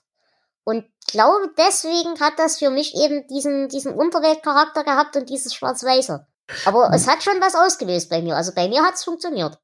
Und 0.65 0.85
glaube, 1.07 1.51
deswegen 1.57 2.19
hat 2.19 2.33
das 2.37 2.59
für 2.59 2.69
mich 2.69 2.95
eben 2.95 3.27
diesen, 3.27 3.69
diesen 3.69 3.93
Unterweltcharakter 3.93 4.83
gehabt 4.83 5.15
und 5.15 5.29
dieses 5.29 5.53
Schwarz-Weiße. 5.53 6.25
Aber 6.65 6.91
es 6.93 7.07
hat 7.07 7.23
schon 7.23 7.39
was 7.39 7.55
ausgelöst 7.55 8.09
bei 8.09 8.21
mir. 8.21 8.35
Also 8.35 8.53
bei 8.53 8.67
mir 8.67 8.83
hat 8.83 8.95
es 8.95 9.03
funktioniert. 9.03 9.59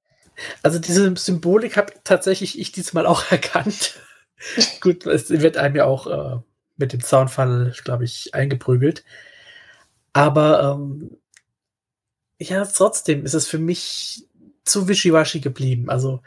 Also 0.64 0.80
diese 0.80 1.14
Symbolik 1.18 1.76
habe 1.76 1.94
tatsächlich 2.04 2.58
ich 2.58 2.72
diesmal 2.72 3.06
auch 3.06 3.24
erkannt. 3.32 3.96
Gut, 4.80 5.06
es 5.06 5.30
wird 5.30 5.58
einem 5.58 5.76
ja 5.76 5.86
auch 5.86 6.08
äh, 6.08 6.42
mit 6.78 6.94
dem 6.94 7.04
Zaunfall, 7.04 7.74
glaube 7.84 8.06
ich, 8.06 8.34
eingeprügelt. 8.34 9.04
Aber 10.14 10.78
ähm, 10.78 11.18
ja, 12.40 12.66
trotzdem 12.66 13.26
ist 13.26 13.34
es 13.34 13.48
für 13.48 13.60
mich 13.60 14.29
zu 14.70 14.88
wischiwaschi 14.88 15.40
geblieben. 15.40 15.90
Also 15.90 16.22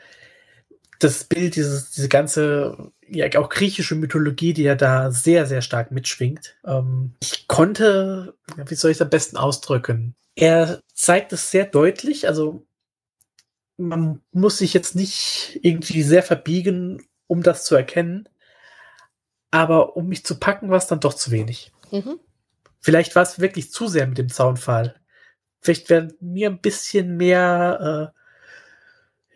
das 0.98 1.24
Bild, 1.24 1.56
dieses, 1.56 1.90
diese 1.90 2.08
ganze, 2.08 2.92
ja, 3.08 3.26
auch 3.38 3.48
griechische 3.48 3.94
Mythologie, 3.94 4.52
die 4.52 4.62
ja 4.62 4.74
da 4.74 5.10
sehr, 5.10 5.46
sehr 5.46 5.62
stark 5.62 5.90
mitschwingt. 5.90 6.56
Ähm, 6.64 7.14
ich 7.20 7.48
konnte, 7.48 8.34
wie 8.56 8.74
soll 8.74 8.90
ich 8.90 8.98
es 8.98 9.02
am 9.02 9.10
besten 9.10 9.36
ausdrücken? 9.36 10.14
Er 10.34 10.80
zeigt 10.94 11.32
es 11.32 11.50
sehr 11.50 11.66
deutlich, 11.66 12.28
also 12.28 12.66
man 13.76 14.20
muss 14.32 14.58
sich 14.58 14.74
jetzt 14.74 14.94
nicht 14.94 15.58
irgendwie 15.62 16.02
sehr 16.02 16.22
verbiegen, 16.22 17.02
um 17.26 17.42
das 17.42 17.64
zu 17.64 17.74
erkennen. 17.74 18.28
Aber 19.50 19.96
um 19.96 20.06
mich 20.08 20.24
zu 20.24 20.38
packen, 20.38 20.70
war 20.70 20.78
es 20.78 20.86
dann 20.86 21.00
doch 21.00 21.14
zu 21.14 21.30
wenig. 21.30 21.72
Mhm. 21.90 22.18
Vielleicht 22.80 23.14
war 23.14 23.22
es 23.22 23.38
wirklich 23.38 23.70
zu 23.70 23.86
sehr 23.86 24.06
mit 24.06 24.18
dem 24.18 24.28
Zaunfall. 24.28 25.00
Vielleicht 25.60 25.90
wäre 25.90 26.08
mir 26.20 26.50
ein 26.50 26.60
bisschen 26.60 27.16
mehr 27.16 28.12
äh, 28.14 28.21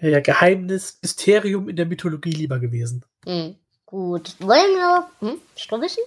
ja, 0.01 0.21
Geheimnis, 0.21 0.99
Mysterium 1.03 1.69
in 1.69 1.77
der 1.77 1.87
Mythologie 1.87 2.33
lieber 2.33 2.59
gewesen. 2.59 3.05
Mhm. 3.25 3.57
Gut. 3.87 4.35
Wollen 4.41 4.75
wir 4.75 5.11
hm, 5.21 5.41
Strubischen? 5.55 6.03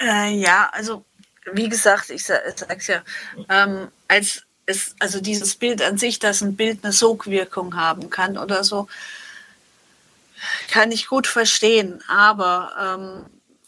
Äh, 0.00 0.34
ja, 0.36 0.70
also 0.72 1.04
wie 1.52 1.68
gesagt, 1.68 2.10
ich 2.10 2.24
sag's 2.24 2.86
ja, 2.86 3.02
ähm, 3.48 3.88
als 4.06 4.42
es, 4.66 4.94
also 4.98 5.20
dieses 5.20 5.56
Bild 5.56 5.82
an 5.82 5.98
sich, 5.98 6.18
dass 6.18 6.42
ein 6.42 6.56
Bild 6.56 6.84
eine 6.84 6.92
Sogwirkung 6.92 7.74
haben 7.74 8.10
kann 8.10 8.36
oder 8.38 8.64
so, 8.64 8.86
kann 10.70 10.92
ich 10.92 11.08
gut 11.08 11.26
verstehen. 11.26 12.02
Aber 12.06 12.72
ähm, 12.78 13.26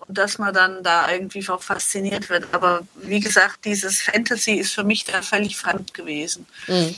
dass 0.09 0.39
man 0.39 0.53
dann 0.53 0.83
da 0.83 1.11
irgendwie 1.11 1.47
auch 1.49 1.63
fasziniert 1.63 2.29
wird. 2.29 2.53
Aber 2.53 2.83
wie 2.95 3.21
gesagt, 3.21 3.65
dieses 3.65 4.03
Fantasy 4.03 4.53
ist 4.53 4.75
für 4.75 4.85
mich 4.85 5.05
da 5.05 5.23
völlig 5.23 5.57
fremd 5.57 5.95
gewesen. 5.95 6.47
Mhm. 6.67 6.95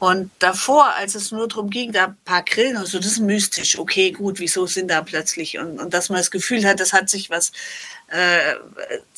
Und 0.00 0.30
davor, 0.38 0.94
als 0.94 1.14
es 1.14 1.30
nur 1.30 1.46
darum 1.46 1.68
ging, 1.68 1.92
da 1.92 2.06
ein 2.06 2.16
paar 2.24 2.42
Grillen 2.42 2.78
und 2.78 2.86
so, 2.86 2.98
das 2.98 3.06
ist 3.06 3.18
mystisch. 3.18 3.78
Okay, 3.78 4.12
gut, 4.12 4.40
wieso 4.40 4.66
sind 4.66 4.88
da 4.90 5.02
plötzlich? 5.02 5.58
Und, 5.58 5.78
und 5.78 5.92
dass 5.92 6.08
man 6.08 6.16
das 6.16 6.30
Gefühl 6.30 6.64
hat, 6.64 6.80
das 6.80 6.94
hat 6.94 7.10
sich 7.10 7.28
was, 7.28 7.52
äh, 8.06 8.54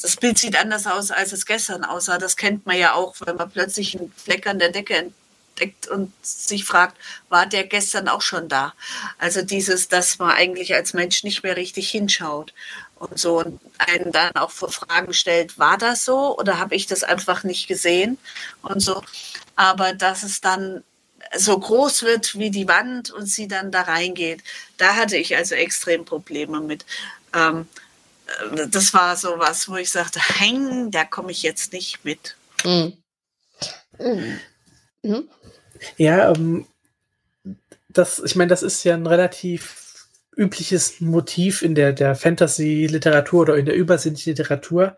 das 0.03 0.16
Bild 0.16 0.39
sieht 0.39 0.57
anders 0.57 0.89
aus, 0.89 1.12
als 1.12 1.33
es 1.33 1.47
gestern 1.47 1.85
aussah. 1.85 2.18
Das 2.18 2.37
kennt 2.37 2.66
man 2.66 2.76
ja 2.76 2.95
auch, 2.95 3.14
wenn 3.24 3.37
man 3.37 3.49
plötzlich 3.49 3.97
einen 3.97 4.12
Fleck 4.16 4.49
an 4.49 4.59
der 4.59 4.70
Decke 4.72 4.97
entdeckt 4.97 5.87
und 5.87 6.12
sich 6.20 6.64
fragt, 6.64 6.97
war 7.28 7.47
der 7.47 7.62
gestern 7.62 8.09
auch 8.09 8.22
schon 8.22 8.49
da? 8.49 8.74
Also 9.18 9.43
dieses, 9.43 9.87
dass 9.87 10.18
man 10.18 10.33
eigentlich 10.33 10.74
als 10.74 10.95
Mensch 10.95 11.22
nicht 11.22 11.45
mehr 11.45 11.57
richtig 11.57 11.93
hinschaut 11.93 12.53
und 13.03 13.18
so 13.18 13.40
und 13.40 13.61
einen 13.78 14.12
dann 14.12 14.34
auch 14.36 14.50
vor 14.50 14.70
Fragen 14.70 15.12
stellt, 15.12 15.59
war 15.59 15.78
das 15.78 16.05
so 16.05 16.38
oder 16.38 16.59
habe 16.59 16.74
ich 16.74 16.86
das 16.86 17.05
einfach 17.05 17.44
nicht 17.44 17.68
gesehen 17.68 18.18
und 18.62 18.80
so 18.80 19.03
aber 19.57 19.92
dass 19.92 20.22
es 20.22 20.40
dann 20.40 20.82
so 21.36 21.59
groß 21.59 22.03
wird 22.03 22.38
wie 22.38 22.50
die 22.50 22.68
Wand 22.68 23.11
und 23.11 23.26
sie 23.26 23.48
dann 23.48 23.70
da 23.70 23.82
reingeht, 23.82 24.42
da 24.76 24.96
hatte 24.96 25.16
ich 25.16 25.36
also 25.36 25.55
extrem 25.55 26.05
Probleme 26.05 26.61
mit. 26.61 26.84
Ähm, 27.34 27.68
äh, 28.26 28.68
das 28.68 28.92
war 28.92 29.16
so 29.16 29.38
was, 29.38 29.68
wo 29.68 29.76
ich 29.76 29.90
sagte, 29.90 30.20
hängen, 30.20 30.90
da 30.90 31.05
komme 31.05 31.32
ich 31.32 31.42
jetzt 31.42 31.72
nicht 31.72 32.05
mit. 32.05 32.36
Mhm. 32.64 32.96
Mhm. 35.03 35.28
Ja, 35.96 36.32
ähm, 36.32 36.66
das, 37.88 38.18
ich 38.18 38.36
meine, 38.36 38.48
das 38.48 38.62
ist 38.62 38.84
ja 38.84 38.94
ein 38.94 39.07
relativ 39.07 39.82
übliches 40.37 41.01
Motiv 41.01 41.62
in 41.62 41.74
der, 41.74 41.93
der 41.93 42.14
Fantasy-Literatur 42.14 43.43
oder 43.43 43.57
in 43.57 43.66
der 43.66 43.74
übersinnlichen 43.74 44.30
Literatur. 44.30 44.97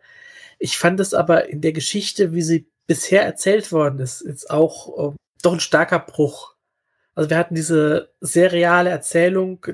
Ich 0.59 0.78
fand 0.78 1.01
es 1.01 1.14
aber 1.14 1.49
in 1.49 1.61
der 1.61 1.72
Geschichte, 1.72 2.32
wie 2.32 2.43
sie 2.43 2.66
bisher 2.87 3.24
erzählt 3.24 3.72
worden 3.72 3.99
ist, 3.99 4.20
ist 4.20 4.51
auch 4.51 5.12
äh, 5.12 5.16
doch 5.43 5.55
ein 5.55 5.61
starker 5.61 5.99
Bruch. 5.99 6.55
Also 7.14 7.30
wir 7.30 7.39
hatten 7.39 7.55
diese 7.55 8.12
seriale 8.20 8.91
Erzählung, 8.91 9.64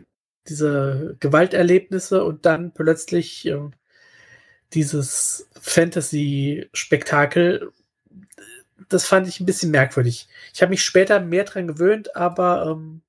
diese 0.49 1.17
Gewalterlebnisse 1.21 2.25
und 2.25 2.47
dann 2.47 2.73
plötzlich 2.73 3.47
äh, 3.47 3.59
dieses 4.73 5.49
Fantasy-Spektakel. 5.61 7.73
Das 8.89 9.07
fand 9.07 9.29
ich 9.29 9.41
ein 9.41 9.47
bisschen 9.47 9.71
merkwürdig. 9.71 10.29
Ich 10.55 10.63
habe 10.63 10.71
mich 10.71 10.83
später 10.83 11.21
mehr 11.21 11.45
dran 11.45 11.69
gewöhnt, 11.69 12.17
aber 12.17 12.67
ähm, 12.67 13.03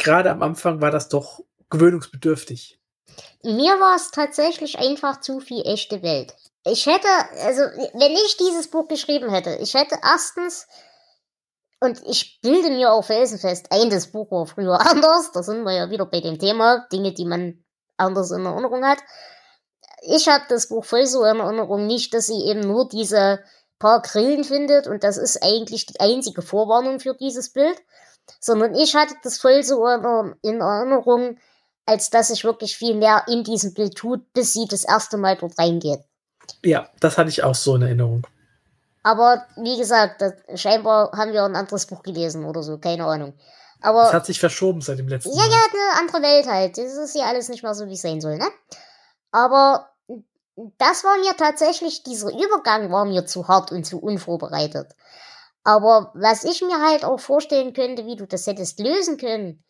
gerade 0.00 0.30
am 0.30 0.42
Anfang 0.42 0.80
war 0.80 0.90
das 0.90 1.08
doch 1.08 1.40
gewöhnungsbedürftig. 1.70 2.80
Mir 3.42 3.78
war 3.78 3.96
es 3.96 4.10
tatsächlich 4.10 4.78
einfach 4.78 5.20
zu 5.20 5.40
viel 5.40 5.62
echte 5.64 6.02
Welt. 6.02 6.34
Ich 6.64 6.86
hätte, 6.86 7.08
also, 7.42 7.62
wenn 7.94 8.12
ich 8.12 8.36
dieses 8.36 8.68
Buch 8.68 8.88
geschrieben 8.88 9.30
hätte, 9.30 9.56
ich 9.56 9.74
hätte 9.74 9.96
erstens, 10.02 10.66
und 11.80 12.02
ich 12.06 12.40
bilde 12.42 12.70
mir 12.70 12.92
auch 12.92 13.04
felsenfest 13.04 13.72
ein, 13.72 13.88
das 13.88 14.08
Buch 14.08 14.30
war 14.30 14.46
früher 14.46 14.78
anders, 14.86 15.32
da 15.32 15.42
sind 15.42 15.62
wir 15.62 15.72
ja 15.72 15.90
wieder 15.90 16.06
bei 16.06 16.20
dem 16.20 16.38
Thema, 16.38 16.86
Dinge, 16.92 17.12
die 17.12 17.24
man 17.24 17.64
anders 17.96 18.30
in 18.30 18.44
Erinnerung 18.44 18.84
hat. 18.84 18.98
Ich 20.02 20.28
habe 20.28 20.44
das 20.48 20.68
Buch 20.68 20.84
voll 20.84 21.06
so 21.06 21.24
in 21.24 21.40
Erinnerung, 21.40 21.86
nicht, 21.86 22.12
dass 22.14 22.26
sie 22.26 22.44
eben 22.44 22.60
nur 22.60 22.88
diese 22.88 23.40
paar 23.78 24.02
Grillen 24.02 24.44
findet 24.44 24.86
und 24.86 25.04
das 25.04 25.16
ist 25.16 25.42
eigentlich 25.42 25.86
die 25.86 26.00
einzige 26.00 26.42
Vorwarnung 26.42 27.00
für 27.00 27.14
dieses 27.14 27.52
Bild, 27.52 27.76
sondern 28.38 28.74
ich 28.74 28.94
hatte 28.94 29.14
das 29.22 29.38
voll 29.38 29.62
so 29.62 29.86
in 30.42 30.60
Erinnerung, 30.60 31.38
als 31.86 32.10
dass 32.10 32.28
sich 32.28 32.44
wirklich 32.44 32.76
viel 32.76 32.94
mehr 32.94 33.24
in 33.26 33.42
diesem 33.42 33.74
Bild 33.74 33.96
tut, 33.96 34.32
bis 34.32 34.52
sie 34.52 34.66
das 34.68 34.84
erste 34.84 35.16
Mal 35.16 35.36
dort 35.36 35.58
reingeht. 35.58 36.00
Ja, 36.64 36.88
das 37.00 37.18
hatte 37.18 37.30
ich 37.30 37.42
auch 37.42 37.54
so 37.54 37.76
in 37.76 37.82
Erinnerung. 37.82 38.26
Aber 39.02 39.46
wie 39.56 39.78
gesagt, 39.78 40.20
das, 40.20 40.34
scheinbar 40.60 41.12
haben 41.12 41.32
wir 41.32 41.42
ein 41.44 41.56
anderes 41.56 41.86
Buch 41.86 42.02
gelesen 42.02 42.44
oder 42.44 42.62
so, 42.62 42.78
keine 42.78 43.06
Ahnung. 43.06 43.34
Aber 43.80 44.04
es 44.04 44.12
hat 44.12 44.26
sich 44.26 44.38
verschoben 44.38 44.82
seit 44.82 44.98
dem 44.98 45.08
letzten 45.08 45.30
ja, 45.30 45.36
Mal. 45.36 45.50
Ja, 45.50 45.56
ja, 45.56 45.62
eine 45.72 46.00
andere 46.00 46.22
Welt 46.22 46.46
halt. 46.46 46.76
Das 46.76 46.96
ist 46.96 47.14
ja 47.14 47.24
alles 47.24 47.48
nicht 47.48 47.62
mehr 47.62 47.74
so, 47.74 47.86
wie 47.86 47.94
es 47.94 48.02
sein 48.02 48.20
soll, 48.20 48.36
ne? 48.36 48.46
Aber 49.32 49.88
das 50.78 51.04
war 51.04 51.16
mir 51.18 51.34
tatsächlich, 51.36 52.02
dieser 52.02 52.30
Übergang 52.30 52.92
war 52.92 53.06
mir 53.06 53.24
zu 53.24 53.48
hart 53.48 53.72
und 53.72 53.84
zu 53.84 53.98
unvorbereitet. 53.98 54.94
Aber 55.62 56.10
was 56.14 56.44
ich 56.44 56.62
mir 56.62 56.80
halt 56.80 57.04
auch 57.04 57.20
vorstellen 57.20 57.72
könnte, 57.72 58.06
wie 58.06 58.16
du 58.16 58.26
das 58.26 58.46
hättest 58.46 58.80
lösen 58.80 59.16
können. 59.18 59.62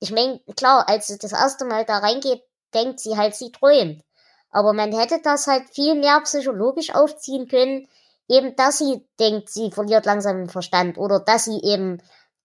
Ich 0.00 0.10
meine, 0.10 0.40
klar, 0.56 0.88
als 0.88 1.08
sie 1.08 1.18
das 1.18 1.32
erste 1.32 1.64
Mal 1.64 1.84
da 1.84 1.98
reingeht, 1.98 2.42
denkt 2.72 3.00
sie 3.00 3.16
halt, 3.16 3.34
sie 3.34 3.52
träumt. 3.52 4.02
Aber 4.50 4.72
man 4.72 4.92
hätte 4.92 5.20
das 5.22 5.46
halt 5.46 5.68
viel 5.70 5.94
mehr 5.94 6.20
psychologisch 6.22 6.94
aufziehen 6.94 7.48
können, 7.48 7.88
eben 8.28 8.56
dass 8.56 8.78
sie 8.78 9.06
denkt, 9.18 9.50
sie 9.50 9.70
verliert 9.70 10.06
langsam 10.06 10.36
den 10.36 10.48
Verstand 10.48 10.96
oder 10.98 11.20
dass 11.20 11.44
sie 11.44 11.60
eben 11.62 11.98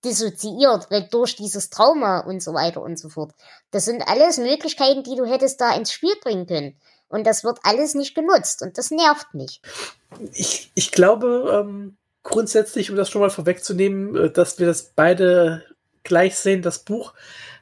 dissoziiert, 0.04 0.92
weil 0.92 1.08
durch 1.10 1.36
dieses 1.36 1.70
Trauma 1.70 2.20
und 2.20 2.44
so 2.44 2.54
weiter 2.54 2.82
und 2.82 3.00
so 3.00 3.10
fort. 3.10 3.34
Das 3.72 3.86
sind 3.86 4.06
alles 4.08 4.38
Möglichkeiten, 4.38 5.04
die 5.04 5.16
du 5.16 5.26
hättest 5.26 5.62
da 5.62 5.74
ins 5.74 5.94
Spiel 5.94 6.16
bringen 6.22 6.46
können. 6.46 6.78
Und 7.08 7.26
das 7.26 7.44
wird 7.44 7.60
alles 7.64 7.94
nicht 7.94 8.16
genutzt 8.16 8.62
und 8.62 8.78
das 8.78 8.92
nervt 8.92 9.34
mich. 9.34 9.62
Ich, 10.34 10.72
ich 10.74 10.92
glaube 10.92 11.64
ähm, 11.64 11.98
grundsätzlich, 12.24 12.90
um 12.90 12.96
das 12.96 13.10
schon 13.10 13.22
mal 13.22 13.30
vorwegzunehmen, 13.30 14.16
äh, 14.16 14.32
dass 14.32 14.60
wir 14.60 14.68
das 14.68 14.94
beide 14.96 15.64
gleich 16.04 16.36
sehen, 16.36 16.62
das 16.62 16.80
Buch 16.80 17.14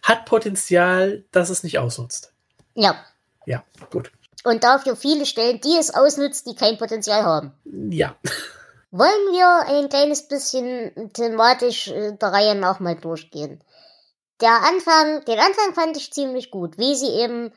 hat 0.01 0.25
Potenzial, 0.25 1.23
dass 1.31 1.49
es 1.49 1.63
nicht 1.63 1.77
ausnutzt. 1.79 2.33
Ja. 2.73 2.95
Ja, 3.45 3.63
gut 3.91 4.11
und 4.43 4.63
dafür 4.63 4.95
viele 4.95 5.25
Stellen, 5.25 5.61
die 5.61 5.77
es 5.77 5.93
ausnutzt, 5.93 6.47
die 6.47 6.55
kein 6.55 6.77
Potenzial 6.77 7.23
haben. 7.23 7.53
Ja. 7.65 8.15
Wollen 8.91 9.31
wir 9.31 9.67
ein 9.67 9.89
kleines 9.89 10.27
bisschen 10.27 11.11
thematisch 11.13 11.87
äh, 11.87 12.13
der 12.13 12.29
Reihe 12.29 12.55
nach 12.55 12.79
mal 12.79 12.95
durchgehen? 12.95 13.63
Der 14.41 14.63
Anfang, 14.63 15.23
den 15.25 15.39
Anfang 15.39 15.73
fand 15.73 15.95
ich 15.95 16.11
ziemlich 16.11 16.51
gut, 16.51 16.77
wie 16.77 16.95
sie 16.95 17.09
eben, 17.09 17.53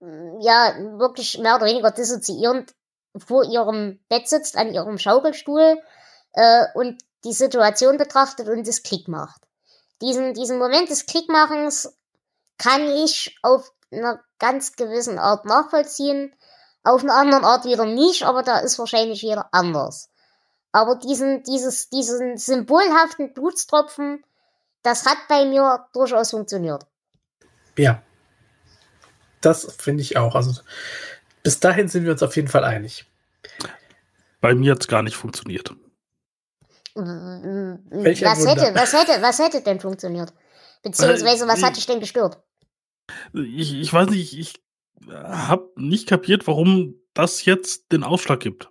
mm, 0.00 0.40
ja, 0.40 0.74
wirklich 0.98 1.38
mehr 1.38 1.56
oder 1.56 1.66
weniger 1.66 1.90
dissoziierend 1.92 2.74
vor 3.16 3.44
ihrem 3.44 4.00
Bett 4.08 4.28
sitzt, 4.28 4.56
an 4.56 4.74
ihrem 4.74 4.98
Schaukelstuhl 4.98 5.78
äh, 6.32 6.66
und 6.74 7.02
die 7.24 7.32
Situation 7.32 7.98
betrachtet 7.98 8.48
und 8.48 8.66
das 8.66 8.82
Klick 8.82 9.08
macht. 9.08 9.42
Diesen, 10.00 10.34
diesen 10.34 10.58
Moment 10.58 10.88
des 10.88 11.06
Klickmachens 11.06 11.94
kann 12.56 12.88
ich 12.88 13.38
auf 13.42 13.72
einer 13.90 14.20
ganz 14.38 14.76
gewissen 14.76 15.18
Art 15.18 15.44
nachvollziehen. 15.44 16.34
Auf 16.82 17.02
einer 17.02 17.14
anderen 17.14 17.44
Art 17.44 17.64
wieder 17.66 17.84
nicht, 17.84 18.22
aber 18.22 18.42
da 18.42 18.58
ist 18.58 18.78
wahrscheinlich 18.78 19.20
jeder 19.20 19.52
anders. 19.52 20.08
Aber 20.72 20.96
diesen, 20.96 21.42
dieses, 21.42 21.90
diesen 21.90 22.38
symbolhaften 22.38 23.34
Blutstropfen, 23.34 24.24
das 24.82 25.04
hat 25.04 25.18
bei 25.28 25.44
mir 25.44 25.86
durchaus 25.92 26.30
funktioniert. 26.30 26.86
Ja. 27.76 28.02
Das 29.42 29.72
finde 29.78 30.02
ich 30.02 30.16
auch. 30.16 30.34
Also 30.34 30.60
bis 31.42 31.60
dahin 31.60 31.88
sind 31.88 32.04
wir 32.04 32.12
uns 32.12 32.22
auf 32.22 32.36
jeden 32.36 32.48
Fall 32.48 32.64
einig. 32.64 33.06
Bei 34.40 34.54
mir 34.54 34.72
hat 34.72 34.82
es 34.82 34.88
gar 34.88 35.02
nicht 35.02 35.16
funktioniert. 35.16 35.74
Was 36.94 38.46
hätte, 38.46 38.74
was 38.74 38.92
hätte, 38.92 39.22
was 39.22 39.38
hätte 39.38 39.62
denn 39.62 39.80
funktioniert? 39.80 40.32
Beziehungsweise, 40.82 41.46
was 41.46 41.62
hat 41.62 41.76
dich 41.76 41.86
denn 41.86 42.00
gestört? 42.00 42.42
ich, 43.34 43.74
ich 43.74 43.92
weiß 43.92 44.10
nicht, 44.10 44.38
ich 44.38 44.54
habe 45.08 45.70
nicht 45.76 46.08
kapiert, 46.08 46.46
warum 46.46 46.94
das 47.14 47.44
jetzt 47.44 47.92
den 47.92 48.04
Ausschlag 48.04 48.40
gibt. 48.40 48.70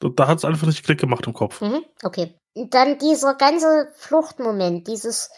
Da 0.00 0.28
hat 0.28 0.38
es 0.38 0.44
einfach 0.44 0.66
nicht 0.66 0.84
Klick 0.84 0.98
gemacht 0.98 1.26
im 1.26 1.34
Kopf. 1.34 1.60
Mhm, 1.60 1.84
okay. 2.02 2.34
Und 2.54 2.74
dann 2.74 2.98
dieser 2.98 3.34
ganze 3.34 3.92
Fluchtmoment, 3.96 4.88
dieses, 4.88 5.30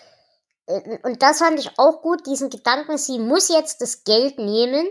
äh, 0.66 0.98
und 1.02 1.22
das 1.22 1.38
fand 1.38 1.58
ich 1.58 1.70
auch 1.78 2.00
gut, 2.00 2.26
diesen 2.26 2.48
Gedanken, 2.48 2.96
sie 2.96 3.18
muss 3.18 3.48
jetzt 3.48 3.80
das 3.80 4.04
Geld 4.04 4.38
nehmen, 4.38 4.88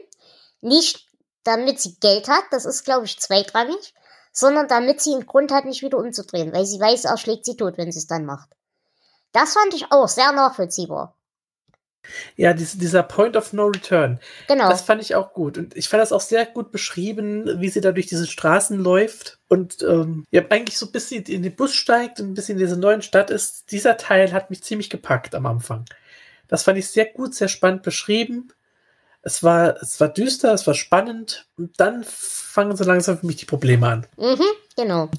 nicht 0.59 1.07
damit 1.43 1.79
sie 1.79 1.97
Geld 1.99 2.27
hat, 2.27 2.43
das 2.51 2.65
ist, 2.65 2.83
glaube 2.83 3.05
ich, 3.05 3.19
zweitrangig, 3.19 3.93
sondern 4.31 4.67
damit 4.67 5.01
sie 5.01 5.13
einen 5.13 5.25
Grund 5.25 5.51
hat, 5.51 5.65
nicht 5.65 5.81
wieder 5.81 5.97
umzudrehen, 5.97 6.53
weil 6.53 6.65
sie 6.65 6.79
weiß, 6.79 7.05
er 7.05 7.17
schlägt 7.17 7.45
sie 7.45 7.57
tot, 7.57 7.77
wenn 7.77 7.91
sie 7.91 7.99
es 7.99 8.07
dann 8.07 8.25
macht. 8.25 8.49
Das 9.31 9.53
fand 9.53 9.73
ich 9.73 9.91
auch 9.91 10.07
sehr 10.07 10.31
nachvollziehbar. 10.31 11.15
Ja, 12.35 12.53
dies, 12.53 12.77
dieser 12.77 13.03
Point 13.03 13.37
of 13.37 13.53
No 13.53 13.67
Return. 13.67 14.19
Genau. 14.47 14.69
Das 14.69 14.81
fand 14.81 15.01
ich 15.01 15.15
auch 15.15 15.33
gut. 15.33 15.57
Und 15.57 15.77
ich 15.77 15.87
fand 15.87 16.01
das 16.01 16.11
auch 16.11 16.21
sehr 16.21 16.45
gut 16.45 16.71
beschrieben, 16.71 17.61
wie 17.61 17.69
sie 17.69 17.81
da 17.81 17.91
durch 17.91 18.07
diese 18.07 18.25
Straßen 18.25 18.77
läuft 18.79 19.37
und 19.47 19.83
ähm, 19.83 20.25
ja, 20.31 20.43
eigentlich 20.49 20.77
so 20.77 20.91
bis 20.91 21.09
sie 21.09 21.17
in 21.17 21.43
den 21.43 21.55
Bus 21.55 21.75
steigt 21.75 22.19
und 22.19 22.33
bis 22.33 22.47
sie 22.47 22.53
in 22.53 22.57
diese 22.57 22.77
neuen 22.77 23.01
Stadt 23.01 23.29
ist. 23.29 23.71
Dieser 23.71 23.97
Teil 23.97 24.33
hat 24.33 24.49
mich 24.49 24.63
ziemlich 24.63 24.89
gepackt 24.89 25.35
am 25.35 25.45
Anfang. 25.45 25.85
Das 26.47 26.63
fand 26.63 26.77
ich 26.79 26.89
sehr 26.89 27.05
gut, 27.05 27.35
sehr 27.35 27.47
spannend 27.47 27.83
beschrieben. 27.83 28.51
Es 29.23 29.43
war, 29.43 29.81
es 29.81 29.99
war 29.99 30.09
düster, 30.09 30.53
es 30.53 30.65
war 30.65 30.73
spannend 30.73 31.47
und 31.57 31.79
dann 31.79 32.03
fangen 32.03 32.75
so 32.75 32.83
langsam 32.83 33.19
für 33.19 33.25
mich 33.25 33.35
die 33.37 33.45
Probleme 33.45 33.87
an. 33.87 34.07
Mhm, 34.17 34.45
genau. 34.75 35.09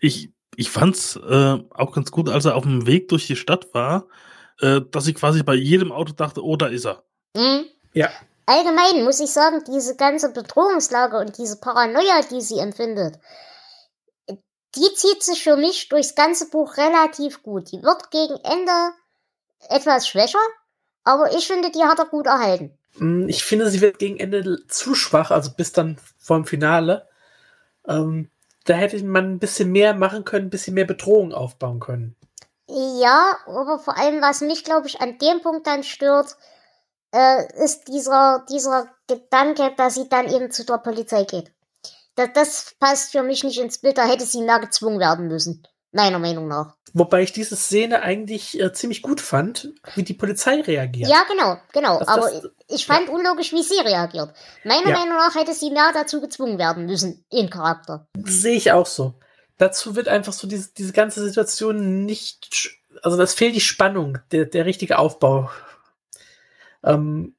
Ich, 0.00 0.30
ich 0.56 0.70
fand's 0.70 1.16
äh, 1.16 1.58
auch 1.70 1.92
ganz 1.92 2.10
gut, 2.10 2.28
als 2.28 2.44
er 2.44 2.56
auf 2.56 2.64
dem 2.64 2.86
Weg 2.86 3.08
durch 3.08 3.26
die 3.26 3.36
Stadt 3.36 3.72
war, 3.72 4.06
äh, 4.60 4.80
dass 4.90 5.06
ich 5.06 5.14
quasi 5.14 5.42
bei 5.42 5.54
jedem 5.54 5.92
Auto 5.92 6.12
dachte, 6.12 6.44
oh, 6.44 6.56
da 6.56 6.66
ist 6.66 6.86
er. 6.86 7.04
Mhm. 7.36 7.66
Ja. 7.92 8.10
Allgemein 8.46 9.04
muss 9.04 9.20
ich 9.20 9.30
sagen, 9.30 9.62
diese 9.66 9.96
ganze 9.96 10.32
Bedrohungslage 10.32 11.16
und 11.18 11.38
diese 11.38 11.58
Paranoia, 11.60 12.20
die 12.30 12.40
sie 12.40 12.58
empfindet, 12.58 13.18
die 14.28 14.94
zieht 14.94 15.22
sich 15.22 15.42
für 15.42 15.56
mich 15.56 15.88
durchs 15.88 16.14
ganze 16.14 16.50
Buch 16.50 16.76
relativ 16.76 17.42
gut. 17.42 17.70
Die 17.72 17.82
wird 17.82 18.10
gegen 18.10 18.36
Ende 18.42 18.92
etwas 19.68 20.08
schwächer, 20.08 20.40
aber 21.04 21.34
ich 21.34 21.46
finde, 21.46 21.70
die 21.70 21.84
hat 21.84 21.98
er 21.98 22.06
gut 22.06 22.26
erhalten. 22.26 22.76
Mm, 22.96 23.28
ich 23.28 23.44
finde, 23.44 23.70
sie 23.70 23.80
wird 23.80 23.98
gegen 23.98 24.18
Ende 24.18 24.66
zu 24.68 24.94
schwach, 24.94 25.30
also 25.30 25.50
bis 25.56 25.72
dann 25.72 25.98
vorm 26.18 26.44
Finale. 26.44 27.08
Ähm, 27.86 28.30
da 28.64 28.74
hätte 28.74 29.02
man 29.04 29.32
ein 29.32 29.38
bisschen 29.38 29.70
mehr 29.72 29.94
machen 29.94 30.24
können, 30.24 30.46
ein 30.46 30.50
bisschen 30.50 30.74
mehr 30.74 30.86
Bedrohung 30.86 31.32
aufbauen 31.32 31.80
können. 31.80 32.16
Ja, 32.66 33.36
aber 33.46 33.78
vor 33.78 33.96
allem, 33.98 34.22
was 34.22 34.40
mich, 34.40 34.64
glaube 34.64 34.86
ich, 34.86 35.00
an 35.00 35.18
dem 35.18 35.42
Punkt 35.42 35.66
dann 35.66 35.82
stört, 35.82 36.36
äh, 37.12 37.62
ist 37.62 37.88
dieser, 37.88 38.44
dieser 38.48 38.88
Gedanke, 39.06 39.72
dass 39.76 39.94
sie 39.94 40.08
dann 40.08 40.28
eben 40.32 40.50
zu 40.50 40.64
der 40.64 40.78
Polizei 40.78 41.24
geht. 41.24 41.52
Das, 42.14 42.30
das 42.32 42.74
passt 42.80 43.12
für 43.12 43.22
mich 43.22 43.44
nicht 43.44 43.60
ins 43.60 43.78
Bild, 43.78 43.98
da 43.98 44.06
hätte 44.06 44.24
sie 44.24 44.42
mehr 44.42 44.60
gezwungen 44.60 44.98
werden 44.98 45.28
müssen. 45.28 45.66
Meiner 45.92 46.18
Meinung 46.18 46.48
nach. 46.48 46.73
Wobei 46.96 47.22
ich 47.24 47.32
diese 47.32 47.56
Szene 47.56 48.02
eigentlich 48.02 48.58
äh, 48.60 48.72
ziemlich 48.72 49.02
gut 49.02 49.20
fand, 49.20 49.72
wie 49.96 50.04
die 50.04 50.14
Polizei 50.14 50.60
reagiert. 50.60 51.10
Ja, 51.10 51.24
genau, 51.28 51.58
genau. 51.72 51.98
Das- 51.98 52.06
aber 52.08 52.30
das- 52.30 52.48
ich 52.68 52.86
fand 52.86 53.08
unlogisch, 53.08 53.52
wie 53.52 53.64
sie 53.64 53.80
reagiert. 53.84 54.32
Meiner 54.62 54.88
Ja. 54.90 54.98
Meinung 55.00 55.16
nach 55.16 55.34
hätte 55.34 55.52
sie 55.54 55.70
mehr 55.70 55.90
dazu 55.92 56.20
gezwungen 56.20 56.56
werden 56.56 56.86
müssen, 56.86 57.24
in 57.30 57.50
Charakter. 57.50 58.06
Sehe 58.24 58.54
ich 58.56 58.70
auch 58.70 58.86
so. 58.86 59.14
Dazu 59.58 59.96
wird 59.96 60.06
einfach 60.06 60.32
so 60.32 60.46
diese, 60.46 60.72
diese 60.72 60.92
ganze 60.92 61.22
Situation 61.24 62.04
nicht, 62.04 62.70
also 63.02 63.16
das 63.16 63.34
fehlt 63.34 63.56
die 63.56 63.60
Spannung, 63.60 64.18
der, 64.30 64.44
der 64.44 64.64
richtige 64.64 64.98
Aufbau. 64.98 65.50
Ähm, 66.84 67.34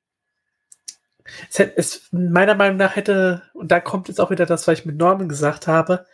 es, 1.50 1.60
hätte- 1.60 1.78
es 1.78 2.02
meiner 2.12 2.56
Meinung 2.56 2.78
nach 2.78 2.96
hätte, 2.98 3.42
und 3.54 3.72
da 3.72 3.80
kommt 3.80 4.10
jetzt 4.10 4.20
auch 4.20 4.32
wieder 4.32 4.46
das, 4.46 4.68
was 4.68 4.80
ich 4.80 4.86
mit 4.86 4.98
Norman 4.98 5.30
gesagt 5.30 5.68
habe, 5.68 6.06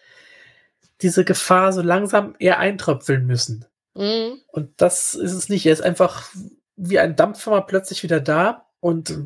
diese 1.01 1.25
Gefahr 1.25 1.73
so 1.73 1.81
langsam 1.81 2.35
eher 2.39 2.59
eintröpfeln 2.59 3.25
müssen. 3.25 3.65
Mhm. 3.93 4.39
Und 4.47 4.69
das 4.77 5.13
ist 5.13 5.33
es 5.33 5.49
nicht. 5.49 5.65
Er 5.65 5.73
ist 5.73 5.81
einfach 5.81 6.29
wie 6.75 6.99
ein 6.99 7.15
Dampfer 7.15 7.51
mal 7.51 7.61
plötzlich 7.61 8.03
wieder 8.03 8.19
da. 8.19 8.67
Und 8.79 9.17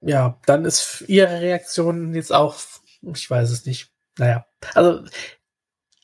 ja, 0.00 0.38
dann 0.46 0.64
ist 0.64 1.04
ihre 1.08 1.40
Reaktion 1.40 2.14
jetzt 2.14 2.32
auch, 2.32 2.56
ich 3.14 3.30
weiß 3.30 3.50
es 3.50 3.66
nicht. 3.66 3.90
Naja, 4.18 4.46
also 4.74 5.04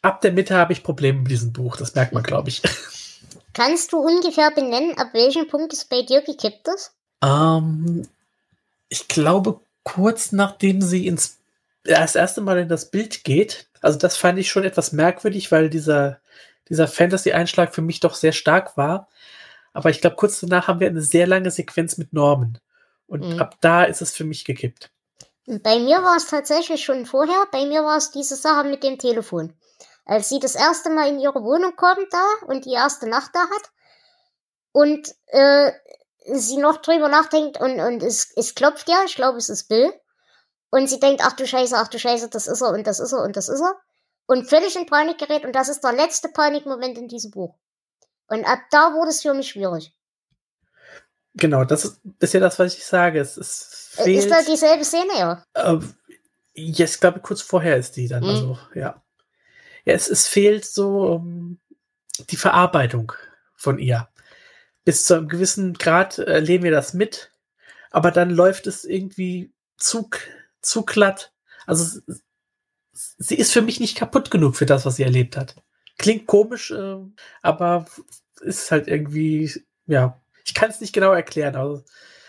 ab 0.03 0.21
der 0.21 0.33
Mitte 0.33 0.57
habe 0.57 0.73
ich 0.73 0.83
Probleme 0.83 1.21
mit 1.21 1.31
diesem 1.31 1.53
Buch. 1.53 1.77
Das 1.77 1.95
merkt 1.95 2.13
man, 2.13 2.23
glaube 2.23 2.49
ich. 2.49 2.63
Kannst 3.53 3.93
du 3.93 3.99
ungefähr 3.99 4.51
benennen, 4.51 4.97
ab 4.97 5.09
welchem 5.13 5.49
Punkt 5.49 5.73
es 5.73 5.85
bei 5.85 6.03
dir 6.03 6.23
gekippt 6.23 6.69
ist? 6.69 6.93
Ähm, 7.23 8.07
ich 8.89 9.09
glaube, 9.09 9.61
kurz 9.83 10.33
nachdem 10.33 10.81
sie 10.81 11.07
ins 11.07 11.39
das 11.85 12.15
erste 12.15 12.41
Mal 12.41 12.59
in 12.59 12.69
das 12.69 12.91
Bild 12.91 13.25
geht, 13.25 13.68
also 13.83 13.99
das 13.99 14.17
fand 14.17 14.39
ich 14.39 14.51
schon 14.51 14.65
etwas 14.65 14.93
merkwürdig, 14.93 15.51
weil 15.53 15.71
dieser, 15.71 16.21
dieser 16.69 16.89
Fantasy-Einschlag 16.89 17.75
für 17.75 17.83
mich 17.83 18.01
doch 18.01 18.15
sehr 18.15 18.33
stark 18.33 18.77
war. 18.77 19.09
Aber 19.73 19.91
ich 19.91 20.01
glaube, 20.01 20.17
kurz 20.17 20.41
danach 20.41 20.69
haben 20.69 20.81
wir 20.81 20.89
eine 20.89 21.03
sehr 21.03 21.27
lange 21.27 21.51
Sequenz 21.51 21.99
mit 21.99 22.13
Norman. 22.13 22.59
Und 23.07 23.27
Mhm. 23.27 23.41
ab 23.41 23.57
da 23.61 23.85
ist 23.85 24.03
es 24.03 24.15
für 24.15 24.25
mich 24.25 24.45
gekippt. 24.45 24.91
Bei 25.47 25.79
mir 25.79 26.03
war 26.03 26.17
es 26.17 26.27
tatsächlich 26.27 26.85
schon 26.85 27.07
vorher. 27.07 27.47
Bei 27.53 27.65
mir 27.65 27.83
war 27.83 27.97
es 27.97 28.11
diese 28.11 28.37
Sache 28.37 28.69
mit 28.69 28.83
dem 28.83 28.99
Telefon. 28.99 29.55
Als 30.05 30.29
sie 30.29 30.41
das 30.41 30.55
erste 30.55 30.91
Mal 30.91 31.09
in 31.09 31.21
ihre 31.21 31.43
Wohnung 31.43 31.75
kommt 31.77 32.13
da 32.13 32.25
und 32.47 32.65
die 32.65 32.73
erste 32.73 33.09
Nacht 33.09 33.31
da 33.35 33.41
hat 33.41 33.71
und 34.73 35.15
äh, 35.29 35.73
sie 36.33 36.59
noch 36.59 36.79
drüber 36.79 37.09
nachdenkt 37.09 37.59
und, 37.61 37.81
und 37.81 38.03
es, 38.03 38.33
es 38.37 38.55
klopft 38.55 38.89
ja, 38.89 39.03
ich 39.07 39.15
glaube, 39.17 39.39
es 39.39 39.49
ist 39.49 39.69
Bill. 39.69 39.93
Und 40.71 40.89
sie 40.89 41.01
denkt, 41.01 41.23
ach 41.25 41.33
du 41.33 41.47
Scheiße, 41.47 41.77
ach 41.77 41.89
du 41.89 41.99
Scheiße, 41.99 42.29
das 42.29 42.47
ist 42.47 42.61
er 42.61 42.71
und 42.71 42.87
das 42.87 43.01
ist 43.01 43.13
er 43.13 43.23
und 43.23 43.37
das 43.37 43.49
ist 43.49 43.61
er. 43.61 43.75
Und 44.27 44.49
völlig 44.49 44.77
in 44.77 44.87
Panik 44.87 45.19
gerät 45.19 45.45
und 45.45 45.53
das 45.55 45.69
ist 45.69 45.83
der 45.83 45.93
letzte 45.93 46.29
Panikmoment 46.29 46.99
in 46.99 47.09
diesem 47.09 47.31
Buch. 47.31 47.55
Und 48.27 48.45
ab 48.45 48.59
da 48.71 48.93
wurde 48.93 49.09
es 49.11 49.23
für 49.23 49.33
mich 49.33 49.49
schwierig. 49.49 49.93
Genau, 51.35 51.65
das 51.65 51.85
ist, 51.85 52.01
ist 52.21 52.35
ja 52.35 52.41
das, 52.41 52.59
was 52.59 52.75
ich 52.75 52.85
sage. 52.85 53.21
Es, 53.21 53.37
es 53.37 53.95
Äh, 53.97 54.05
fehlt, 54.05 54.19
Ist 54.19 54.31
da 54.31 54.43
dieselbe 54.43 54.85
Szene, 54.85 55.13
ja? 55.19 55.45
Äh, 55.55 55.79
ja, 56.55 56.85
ich 56.85 57.01
glaube, 57.01 57.21
kurz 57.21 57.41
vorher 57.41 57.77
ist 57.77 57.97
die 57.97 58.09
dann. 58.09 58.23
Mhm. 58.23 58.29
Also, 58.29 58.59
ja. 58.75 59.03
Ja, 59.85 59.95
es, 59.95 60.09
es 60.09 60.27
fehlt 60.27 60.67
so 60.67 61.15
ähm, 61.15 61.59
die 62.29 62.37
Verarbeitung 62.37 63.13
von 63.55 63.79
ihr. 63.79 64.09
Bis 64.85 65.07
zu 65.07 65.15
einem 65.15 65.29
gewissen 65.29 65.75
Grad 65.75 66.19
erleben 66.19 66.65
wir 66.65 66.71
das 66.71 66.93
mit, 66.93 67.31
aber 67.91 68.11
dann 68.11 68.31
läuft 68.31 68.67
es 68.67 68.85
irgendwie 68.85 69.53
zu, 69.77 70.11
zu 70.63 70.85
glatt. 70.85 71.33
Also 71.67 72.01
sie 72.93 73.37
ist 73.37 73.53
für 73.53 73.63
mich 73.63 73.81
nicht 73.81 73.97
kaputt 73.97 74.31
genug 74.31 74.57
für 74.57 74.67
das, 74.67 74.85
was 74.87 74.97
sie 74.97 75.03
erlebt 75.05 75.37
hat. 75.37 75.55
Klingt 75.99 76.27
komisch, 76.27 76.71
äh, 76.71 76.97
aber 77.43 77.87
ist 78.41 78.71
halt 78.71 78.87
irgendwie, 78.89 79.53
ja, 79.87 80.21
ich 80.45 80.55
kann 80.55 80.71
es 80.71 80.81
nicht 80.81 80.93
genau 80.93 81.13
erklären. 81.13 81.57
Also, 81.57 81.83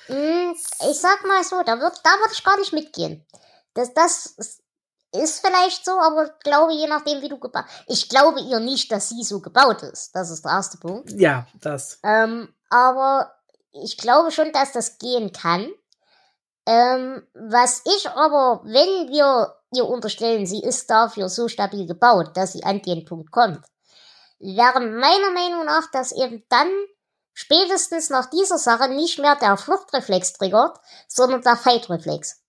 Ich 0.07 0.99
sag 0.99 1.25
mal 1.27 1.43
so, 1.43 1.61
da 1.63 1.79
wird, 1.79 1.99
da 2.03 2.09
würde 2.19 2.33
ich 2.33 2.43
gar 2.43 2.57
nicht 2.57 2.73
mitgehen. 2.73 3.23
Das, 3.75 3.93
das 3.93 4.25
ist- 4.37 4.61
ist 5.11 5.45
vielleicht 5.45 5.85
so, 5.85 5.91
aber 5.99 6.25
ich 6.25 6.39
glaube, 6.43 6.73
je 6.73 6.87
nachdem, 6.87 7.21
wie 7.21 7.29
du 7.29 7.39
gebaut. 7.39 7.65
Ich 7.87 8.09
glaube 8.09 8.39
ihr 8.41 8.59
nicht, 8.59 8.91
dass 8.91 9.09
sie 9.09 9.23
so 9.23 9.39
gebaut 9.39 9.83
ist. 9.83 10.15
Das 10.15 10.29
ist 10.31 10.43
der 10.45 10.51
erste 10.53 10.77
Punkt. 10.77 11.11
ja, 11.11 11.47
das. 11.61 11.99
Ähm, 12.03 12.53
aber 12.69 13.35
ich 13.71 13.97
glaube 13.97 14.31
schon, 14.31 14.51
dass 14.51 14.71
das 14.71 14.97
gehen 14.97 15.31
kann. 15.31 15.69
Ähm, 16.69 17.23
was 17.33 17.81
ich 17.83 18.07
aber, 18.11 18.61
wenn 18.63 19.09
wir 19.09 19.55
ihr 19.73 19.85
unterstellen, 19.85 20.45
sie 20.45 20.61
ist 20.61 20.87
dafür 20.87 21.27
so 21.27 21.47
stabil 21.47 21.87
gebaut, 21.87 22.37
dass 22.37 22.53
sie 22.53 22.63
an 22.63 22.83
den 22.83 23.05
Punkt 23.05 23.31
kommt, 23.31 23.65
wäre 24.37 24.79
meiner 24.79 25.31
Meinung 25.31 25.65
nach, 25.65 25.89
dass 25.91 26.11
eben 26.11 26.43
dann 26.47 26.69
spätestens 27.33 28.11
nach 28.11 28.29
dieser 28.29 28.59
Sache 28.59 28.87
nicht 28.87 29.17
mehr 29.17 29.35
der 29.35 29.57
Fluchtreflex 29.57 30.33
triggert, 30.33 30.79
sondern 31.07 31.41
der 31.41 31.55
Fightreflex. 31.55 32.43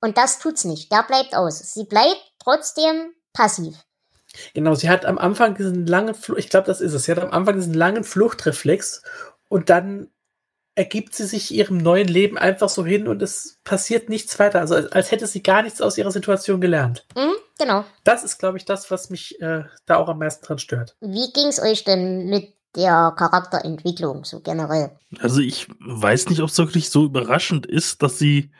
Und 0.00 0.18
das 0.18 0.40
tut's 0.40 0.64
nicht. 0.64 0.90
Der 0.90 1.04
bleibt 1.04 1.36
aus. 1.36 1.60
Sie 1.60 1.84
bleibt 1.84 2.20
trotzdem 2.42 3.14
passiv. 3.32 3.76
Genau, 4.54 4.74
sie 4.74 4.90
hat 4.90 5.04
am 5.04 5.18
Anfang 5.18 5.54
diesen 5.54 5.86
langen 5.86 6.16
Flucht, 6.16 6.40
ich 6.40 6.50
glaube, 6.50 6.66
das 6.66 6.80
ist 6.80 6.94
es. 6.94 7.04
Sie 7.04 7.12
hat 7.12 7.20
am 7.20 7.30
Anfang 7.30 7.54
diesen 7.54 7.74
langen 7.74 8.02
Fluchtreflex 8.02 9.02
und 9.48 9.70
dann 9.70 10.11
ergibt 10.74 11.14
sie 11.14 11.26
sich 11.26 11.52
ihrem 11.52 11.76
neuen 11.76 12.08
Leben 12.08 12.38
einfach 12.38 12.68
so 12.68 12.84
hin 12.84 13.06
und 13.06 13.20
es 13.20 13.58
passiert 13.64 14.08
nichts 14.08 14.38
weiter. 14.38 14.60
Also 14.60 14.74
als, 14.74 14.92
als 14.92 15.10
hätte 15.10 15.26
sie 15.26 15.42
gar 15.42 15.62
nichts 15.62 15.80
aus 15.80 15.98
ihrer 15.98 16.10
Situation 16.10 16.60
gelernt. 16.60 17.06
Mhm, 17.14 17.34
genau. 17.58 17.84
Das 18.04 18.24
ist, 18.24 18.38
glaube 18.38 18.56
ich, 18.56 18.64
das, 18.64 18.90
was 18.90 19.10
mich 19.10 19.40
äh, 19.40 19.64
da 19.86 19.96
auch 19.96 20.08
am 20.08 20.18
meisten 20.18 20.44
dran 20.46 20.58
stört. 20.58 20.96
Wie 21.00 21.30
ging's 21.32 21.60
euch 21.60 21.84
denn 21.84 22.26
mit 22.28 22.54
der 22.74 23.12
Charakterentwicklung 23.16 24.24
so 24.24 24.40
generell? 24.40 24.92
Also 25.20 25.40
ich 25.40 25.68
weiß 25.80 26.30
nicht, 26.30 26.40
ob 26.40 26.48
es 26.48 26.56
wirklich 26.56 26.88
so 26.88 27.04
überraschend 27.04 27.66
ist, 27.66 28.02
dass 28.02 28.18
sie 28.18 28.50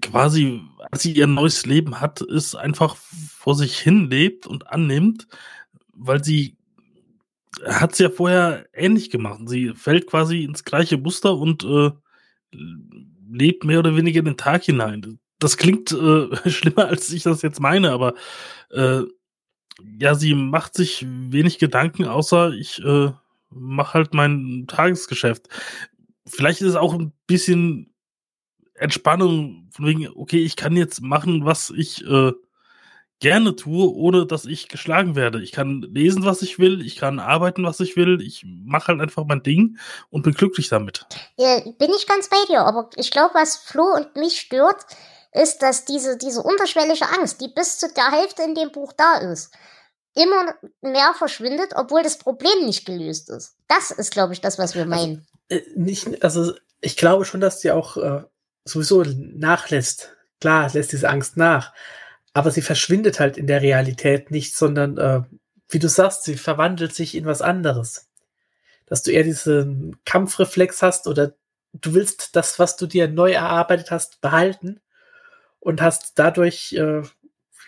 quasi, 0.00 0.62
als 0.90 1.02
sie 1.02 1.12
ihr 1.12 1.26
neues 1.26 1.66
Leben 1.66 2.00
hat, 2.00 2.22
ist 2.22 2.54
einfach 2.54 2.96
vor 2.96 3.54
sich 3.54 3.78
hin 3.78 4.08
lebt 4.08 4.46
und 4.46 4.68
annimmt, 4.68 5.26
weil 5.92 6.24
sie 6.24 6.56
hat 7.66 7.92
es 7.92 7.98
ja 7.98 8.10
vorher 8.10 8.66
ähnlich 8.72 9.10
gemacht. 9.10 9.40
Sie 9.46 9.74
fällt 9.74 10.06
quasi 10.06 10.44
ins 10.44 10.64
gleiche 10.64 10.98
Muster 10.98 11.36
und 11.36 11.64
äh, 11.64 11.90
lebt 13.30 13.64
mehr 13.64 13.78
oder 13.80 13.96
weniger 13.96 14.20
in 14.20 14.26
den 14.26 14.36
Tag 14.36 14.64
hinein. 14.64 15.18
Das 15.38 15.56
klingt 15.56 15.92
äh, 15.92 16.36
schlimmer, 16.50 16.86
als 16.86 17.12
ich 17.12 17.22
das 17.22 17.42
jetzt 17.42 17.60
meine, 17.60 17.92
aber 17.92 18.14
äh, 18.70 19.02
ja, 19.98 20.14
sie 20.14 20.34
macht 20.34 20.74
sich 20.74 21.04
wenig 21.08 21.58
Gedanken, 21.58 22.04
außer 22.04 22.52
ich 22.52 22.82
äh, 22.84 23.10
mache 23.50 23.94
halt 23.94 24.14
mein 24.14 24.64
Tagesgeschäft. 24.68 25.48
Vielleicht 26.26 26.60
ist 26.60 26.68
es 26.68 26.76
auch 26.76 26.94
ein 26.94 27.12
bisschen 27.26 27.92
Entspannung, 28.74 29.68
von 29.70 29.86
wegen, 29.86 30.08
okay, 30.14 30.38
ich 30.38 30.56
kann 30.56 30.76
jetzt 30.76 31.00
machen, 31.00 31.44
was 31.44 31.70
ich 31.70 32.04
äh, 32.06 32.32
gerne 33.24 33.56
tue, 33.56 33.90
ohne 33.90 34.26
dass 34.26 34.44
ich 34.44 34.68
geschlagen 34.68 35.16
werde. 35.16 35.40
Ich 35.40 35.50
kann 35.50 35.80
lesen, 35.80 36.26
was 36.26 36.42
ich 36.42 36.58
will, 36.58 36.84
ich 36.84 36.96
kann 36.96 37.18
arbeiten, 37.18 37.64
was 37.64 37.80
ich 37.80 37.96
will, 37.96 38.20
ich 38.20 38.44
mache 38.44 38.88
halt 38.88 39.00
einfach 39.00 39.24
mein 39.24 39.42
Ding 39.42 39.78
und 40.10 40.24
bin 40.24 40.34
glücklich 40.34 40.68
damit. 40.68 41.06
Ja, 41.38 41.58
bin 41.60 41.90
ich 41.96 42.06
ganz 42.06 42.28
bei 42.28 42.36
dir, 42.50 42.60
aber 42.60 42.90
ich 42.96 43.10
glaube, 43.10 43.32
was 43.32 43.56
Flo 43.56 43.84
und 43.94 44.14
mich 44.16 44.38
stört, 44.38 44.84
ist, 45.32 45.60
dass 45.62 45.86
diese, 45.86 46.18
diese 46.18 46.42
unterschwellige 46.42 47.08
Angst, 47.18 47.40
die 47.40 47.48
bis 47.48 47.78
zu 47.78 47.90
der 47.94 48.12
Hälfte 48.12 48.42
in 48.42 48.54
dem 48.54 48.70
Buch 48.70 48.92
da 48.92 49.16
ist, 49.16 49.54
immer 50.14 50.54
mehr 50.82 51.14
verschwindet, 51.16 51.72
obwohl 51.76 52.02
das 52.02 52.18
Problem 52.18 52.66
nicht 52.66 52.84
gelöst 52.84 53.30
ist. 53.30 53.56
Das 53.68 53.90
ist, 53.90 54.12
glaube 54.12 54.34
ich, 54.34 54.42
das, 54.42 54.58
was 54.58 54.74
wir 54.74 54.84
meinen. 54.84 55.26
Also, 55.50 55.64
äh, 55.64 55.70
nicht, 55.76 56.22
also 56.22 56.52
ich 56.82 56.98
glaube 56.98 57.24
schon, 57.24 57.40
dass 57.40 57.62
sie 57.62 57.70
auch 57.70 57.96
äh, 57.96 58.22
sowieso 58.64 59.02
nachlässt. 59.02 60.14
Klar, 60.42 60.70
lässt 60.74 60.92
diese 60.92 61.08
Angst 61.08 61.38
nach 61.38 61.72
aber 62.34 62.50
sie 62.50 62.62
verschwindet 62.62 63.20
halt 63.20 63.38
in 63.38 63.46
der 63.46 63.62
Realität 63.62 64.30
nicht, 64.30 64.54
sondern 64.56 64.98
äh, 64.98 65.22
wie 65.68 65.78
du 65.78 65.88
sagst, 65.88 66.24
sie 66.24 66.36
verwandelt 66.36 66.94
sich 66.94 67.14
in 67.14 67.24
was 67.24 67.40
anderes. 67.40 68.10
Dass 68.86 69.02
du 69.02 69.12
eher 69.12 69.22
diesen 69.22 69.96
Kampfreflex 70.04 70.82
hast 70.82 71.06
oder 71.06 71.32
du 71.72 71.94
willst 71.94 72.36
das, 72.36 72.58
was 72.58 72.76
du 72.76 72.86
dir 72.86 73.08
neu 73.08 73.32
erarbeitet 73.32 73.90
hast, 73.90 74.20
behalten 74.20 74.80
und 75.60 75.80
hast 75.80 76.18
dadurch, 76.18 76.72
äh, 76.72 77.02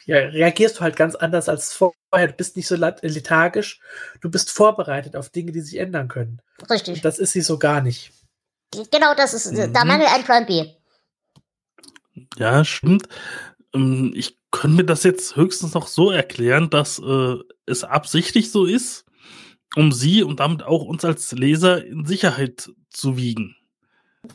ja, 0.04 0.18
reagierst 0.18 0.78
du 0.78 0.80
halt 0.82 0.96
ganz 0.96 1.14
anders 1.14 1.48
als 1.48 1.72
vorher. 1.72 2.28
Du 2.28 2.34
bist 2.34 2.56
nicht 2.56 2.68
so 2.68 2.76
lethargisch, 2.76 3.80
du 4.20 4.30
bist 4.30 4.50
vorbereitet 4.50 5.16
auf 5.16 5.30
Dinge, 5.30 5.52
die 5.52 5.60
sich 5.60 5.78
ändern 5.78 6.08
können. 6.08 6.42
Richtig. 6.68 6.96
Und 6.96 7.04
das 7.04 7.18
ist 7.18 7.32
sie 7.32 7.40
so 7.40 7.58
gar 7.58 7.80
nicht. 7.80 8.12
Genau, 8.90 9.14
das 9.14 9.32
ist 9.32 9.52
mhm. 9.52 9.72
der 9.72 9.84
Mangel 9.84 10.06
an 10.06 10.24
Plan 10.24 10.46
B. 10.46 10.72
Ja, 12.36 12.64
stimmt. 12.64 13.08
Ähm, 13.74 14.12
ich 14.14 14.38
könnte 14.56 14.76
mir 14.76 14.84
das 14.84 15.02
jetzt 15.02 15.36
höchstens 15.36 15.74
noch 15.74 15.86
so 15.86 16.10
erklären, 16.10 16.70
dass 16.70 16.98
äh, 16.98 17.36
es 17.66 17.84
absichtlich 17.84 18.50
so 18.50 18.64
ist, 18.64 19.04
um 19.74 19.92
sie 19.92 20.22
und 20.22 20.40
damit 20.40 20.62
auch 20.62 20.84
uns 20.84 21.04
als 21.04 21.30
Leser 21.32 21.84
in 21.84 22.06
Sicherheit 22.06 22.70
zu 22.90 23.16
wiegen. 23.16 23.54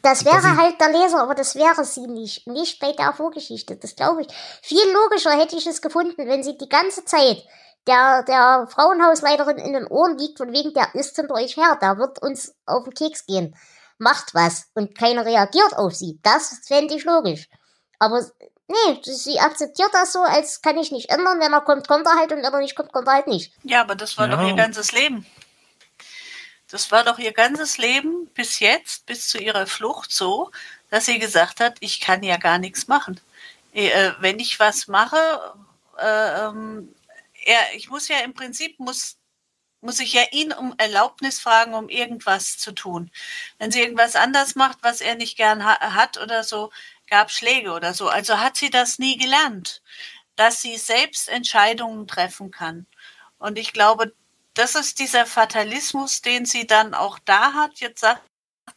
Das 0.04 0.24
wäre 0.24 0.56
halt 0.56 0.80
der 0.80 0.92
Leser, 0.92 1.22
aber 1.22 1.36
das 1.36 1.56
wäre 1.56 1.84
sie 1.84 2.08
nicht. 2.08 2.48
Nicht 2.48 2.80
bei 2.80 2.94
der 2.94 3.14
Vorgeschichte, 3.14 3.76
das 3.76 3.96
glaube 3.96 4.22
ich. 4.22 4.28
Viel 4.62 4.94
logischer 4.94 5.32
hätte 5.32 5.58
ich 5.58 5.68
es 5.68 5.82
gefunden, 5.82 6.28
wenn 6.28 6.44
sie 6.44 6.58
die 6.58 6.70
ganze 6.70 7.04
Zeit 7.04 7.44
der, 7.88 8.24
der 8.24 8.68
Frauenhausleiterin 8.70 9.58
in 9.58 9.74
den 9.74 9.88
Ohren 9.88 10.18
liegt, 10.18 10.38
von 10.38 10.54
wegen, 10.54 10.74
der 10.74 10.94
ist 10.94 11.16
hinter 11.16 11.34
euch 11.34 11.58
her, 11.58 11.78
der 11.82 11.98
wird 11.98 12.22
uns 12.22 12.54
auf 12.66 12.84
den 12.84 12.94
Keks 12.94 13.26
gehen. 13.26 13.56
Macht 13.98 14.34
was. 14.34 14.68
Und 14.76 14.98
keiner 14.98 15.26
reagiert 15.26 15.76
auf 15.76 15.96
sie. 15.96 16.20
Das 16.22 16.62
fände 16.66 16.96
ich 16.96 17.04
logisch. 17.04 17.50
Aber 18.00 18.24
Nee, 18.72 19.02
sie 19.04 19.40
akzeptiert 19.40 19.90
das 19.92 20.14
so, 20.14 20.22
als 20.22 20.62
kann 20.62 20.78
ich 20.78 20.92
nicht 20.92 21.10
ändern. 21.10 21.40
Wenn 21.40 21.52
er 21.52 21.62
kommt, 21.62 21.88
kommt 21.88 22.06
er 22.06 22.16
halt 22.16 22.32
und 22.32 22.38
wenn 22.38 22.54
er 22.54 22.60
nicht 22.60 22.76
kommt, 22.76 22.94
kommt 22.94 23.08
er 23.08 23.16
halt 23.16 23.28
nicht. 23.28 23.52
Ja, 23.64 23.82
aber 23.82 23.96
das 23.96 24.18
war 24.18 24.30
ja. 24.30 24.36
doch 24.36 24.48
ihr 24.48 24.56
ganzes 24.56 24.92
Leben. 24.92 25.26
Das 26.70 26.90
war 26.90 27.04
doch 27.04 27.20
ihr 27.20 27.34
ganzes 27.34 27.78
Leben 27.78 28.28
bis 28.34 28.60
jetzt, 28.60 29.06
bis 29.06 29.28
zu 29.28 29.40
ihrer 29.40 29.68
Flucht 29.68 30.14
so, 30.14 30.52
dass 30.90 31.06
sie 31.06 31.20
gesagt 31.20 31.60
hat, 31.60 31.76
ich 31.82 32.00
kann 32.00 32.24
ja 32.24 32.38
gar 32.38 32.60
nichts 32.60 32.88
machen. 32.88 33.20
Äh, 33.74 34.12
wenn 34.20 34.40
ich 34.40 34.58
was 34.60 34.88
mache, 34.88 35.18
äh, 35.98 36.46
ähm, 36.46 36.96
er, 37.44 37.76
ich 37.76 37.90
muss 37.90 38.08
ja 38.08 38.20
im 38.20 38.34
Prinzip, 38.34 38.80
muss, 38.80 39.18
muss 39.82 40.00
ich 40.00 40.14
ja 40.14 40.22
ihn 40.32 40.54
um 40.54 40.74
Erlaubnis 40.78 41.40
fragen, 41.40 41.74
um 41.74 41.90
irgendwas 41.90 42.58
zu 42.58 42.72
tun. 42.72 43.12
Wenn 43.58 43.72
sie 43.72 43.82
irgendwas 43.82 44.16
anders 44.16 44.56
macht, 44.56 44.78
was 44.82 45.02
er 45.02 45.16
nicht 45.16 45.36
gern 45.36 45.66
ha 45.66 45.94
hat 45.94 46.18
oder 46.20 46.44
so, 46.46 46.72
gab 47.12 47.30
Schläge 47.30 47.74
oder 47.74 47.94
so. 47.94 48.10
Also 48.10 48.40
hat 48.40 48.58
sie 48.58 48.72
das 48.72 48.98
nie 48.98 49.18
gelernt, 49.18 49.84
dass 50.36 50.62
sie 50.62 50.78
selbst 50.78 51.30
Entscheidungen 51.30 52.08
treffen 52.08 52.50
kann. 52.50 52.88
Und 53.38 53.60
ich 53.60 53.74
glaube, 53.74 54.16
das 54.56 54.76
ist 54.76 55.00
dieser 55.00 55.26
Fatalismus, 55.26 56.22
den 56.22 56.46
sie 56.46 56.66
dann 56.66 56.94
auch 56.96 57.20
da 57.20 57.54
hat. 57.54 57.80
Jetzt 57.80 58.02
sagt 58.02 58.24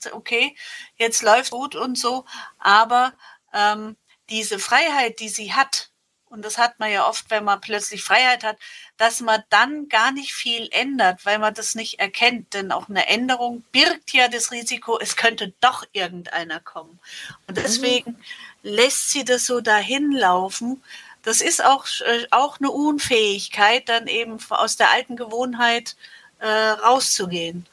sie, 0.00 0.12
okay, 0.12 0.56
jetzt 0.96 1.22
läuft 1.22 1.52
gut 1.52 1.76
und 1.76 1.96
so, 1.98 2.24
aber 2.58 3.14
ähm, 3.52 3.96
diese 4.30 4.58
Freiheit, 4.58 5.20
die 5.20 5.28
sie 5.28 5.54
hat, 5.54 5.90
und 6.34 6.44
das 6.44 6.58
hat 6.58 6.80
man 6.80 6.90
ja 6.90 7.06
oft, 7.06 7.30
wenn 7.30 7.44
man 7.44 7.60
plötzlich 7.60 8.02
Freiheit 8.02 8.42
hat, 8.42 8.56
dass 8.96 9.20
man 9.20 9.44
dann 9.50 9.88
gar 9.88 10.10
nicht 10.10 10.32
viel 10.32 10.68
ändert, 10.72 11.24
weil 11.24 11.38
man 11.38 11.54
das 11.54 11.76
nicht 11.76 12.00
erkennt. 12.00 12.54
Denn 12.54 12.72
auch 12.72 12.88
eine 12.88 13.06
Änderung 13.06 13.62
birgt 13.70 14.12
ja 14.12 14.26
das 14.26 14.50
Risiko, 14.50 14.98
es 14.98 15.14
könnte 15.14 15.52
doch 15.60 15.84
irgendeiner 15.92 16.58
kommen. 16.58 16.98
Und 17.46 17.56
deswegen 17.56 18.10
mhm. 18.10 18.18
lässt 18.62 19.10
sie 19.10 19.24
das 19.24 19.46
so 19.46 19.60
dahin 19.60 20.10
laufen. 20.10 20.82
Das 21.22 21.40
ist 21.40 21.64
auch, 21.64 21.86
äh, 22.00 22.26
auch 22.32 22.58
eine 22.58 22.72
Unfähigkeit, 22.72 23.88
dann 23.88 24.08
eben 24.08 24.36
aus 24.50 24.76
der 24.76 24.90
alten 24.90 25.14
Gewohnheit 25.14 25.94
äh, 26.40 26.48
rauszugehen. 26.48 27.64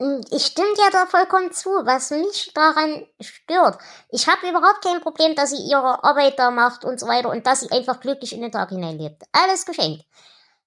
Hm, 0.00 0.22
ich 0.30 0.46
stimme 0.46 0.72
dir 0.74 0.90
da 0.92 1.04
vollkommen 1.04 1.52
zu, 1.52 1.68
was 1.68 2.10
mich 2.10 2.52
daran 2.54 3.06
stört. 3.20 3.78
Ich 4.08 4.26
habe 4.28 4.48
überhaupt 4.48 4.82
kein 4.82 5.02
Problem, 5.02 5.34
dass 5.34 5.50
sie 5.50 5.62
ihre 5.70 6.02
Arbeit 6.02 6.38
da 6.38 6.50
macht 6.50 6.86
und 6.86 6.98
so 6.98 7.06
weiter 7.06 7.28
und 7.28 7.46
dass 7.46 7.60
sie 7.60 7.70
einfach 7.70 8.00
glücklich 8.00 8.32
in 8.32 8.40
den 8.40 8.50
Tag 8.50 8.70
hineinlebt. 8.70 9.24
Alles 9.32 9.66
geschenkt. 9.66 10.06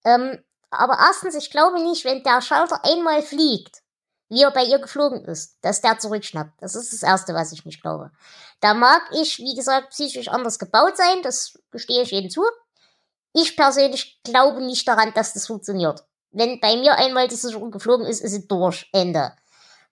Ähm, 0.06 0.44
aber 0.70 0.98
erstens, 1.00 1.34
ich 1.34 1.50
glaube 1.50 1.82
nicht, 1.82 2.06
wenn 2.06 2.22
der 2.22 2.42
Schalter 2.42 2.86
einmal 2.86 3.24
fliegt, 3.24 3.82
wie 4.30 4.44
er 4.44 4.52
bei 4.52 4.66
ihr 4.66 4.78
geflogen 4.78 5.26
ist, 5.26 5.58
dass 5.62 5.82
der 5.82 5.98
zurückschnappt. 5.98 6.62
Das 6.62 6.76
ist 6.76 6.94
das 6.94 7.02
Erste, 7.02 7.34
was 7.34 7.52
ich 7.52 7.66
nicht 7.66 7.82
glaube. 7.82 8.12
Da 8.60 8.76
mag 8.76 9.02
ich, 9.14 9.40
wie 9.40 9.56
gesagt, 9.56 9.90
psychisch 9.90 10.28
anders 10.28 10.60
gebaut 10.60 10.96
sein, 10.96 11.24
das 11.24 11.58
gestehe 11.72 12.04
ich 12.04 12.12
jedem 12.12 12.30
zu. 12.30 12.44
Ich 13.34 13.58
persönlich 13.58 14.22
glaube 14.24 14.62
nicht 14.62 14.88
daran, 14.88 15.12
dass 15.16 15.34
das 15.34 15.48
funktioniert 15.48 16.04
wenn 16.34 16.60
bei 16.60 16.76
mir 16.76 16.98
einmal 16.98 17.28
die 17.28 17.36
Sicherung 17.36 17.72
geflogen 17.72 18.06
ist, 18.06 18.22
ist 18.22 18.32
sie 18.32 18.48
durch. 18.48 18.90
Ende. 18.92 19.34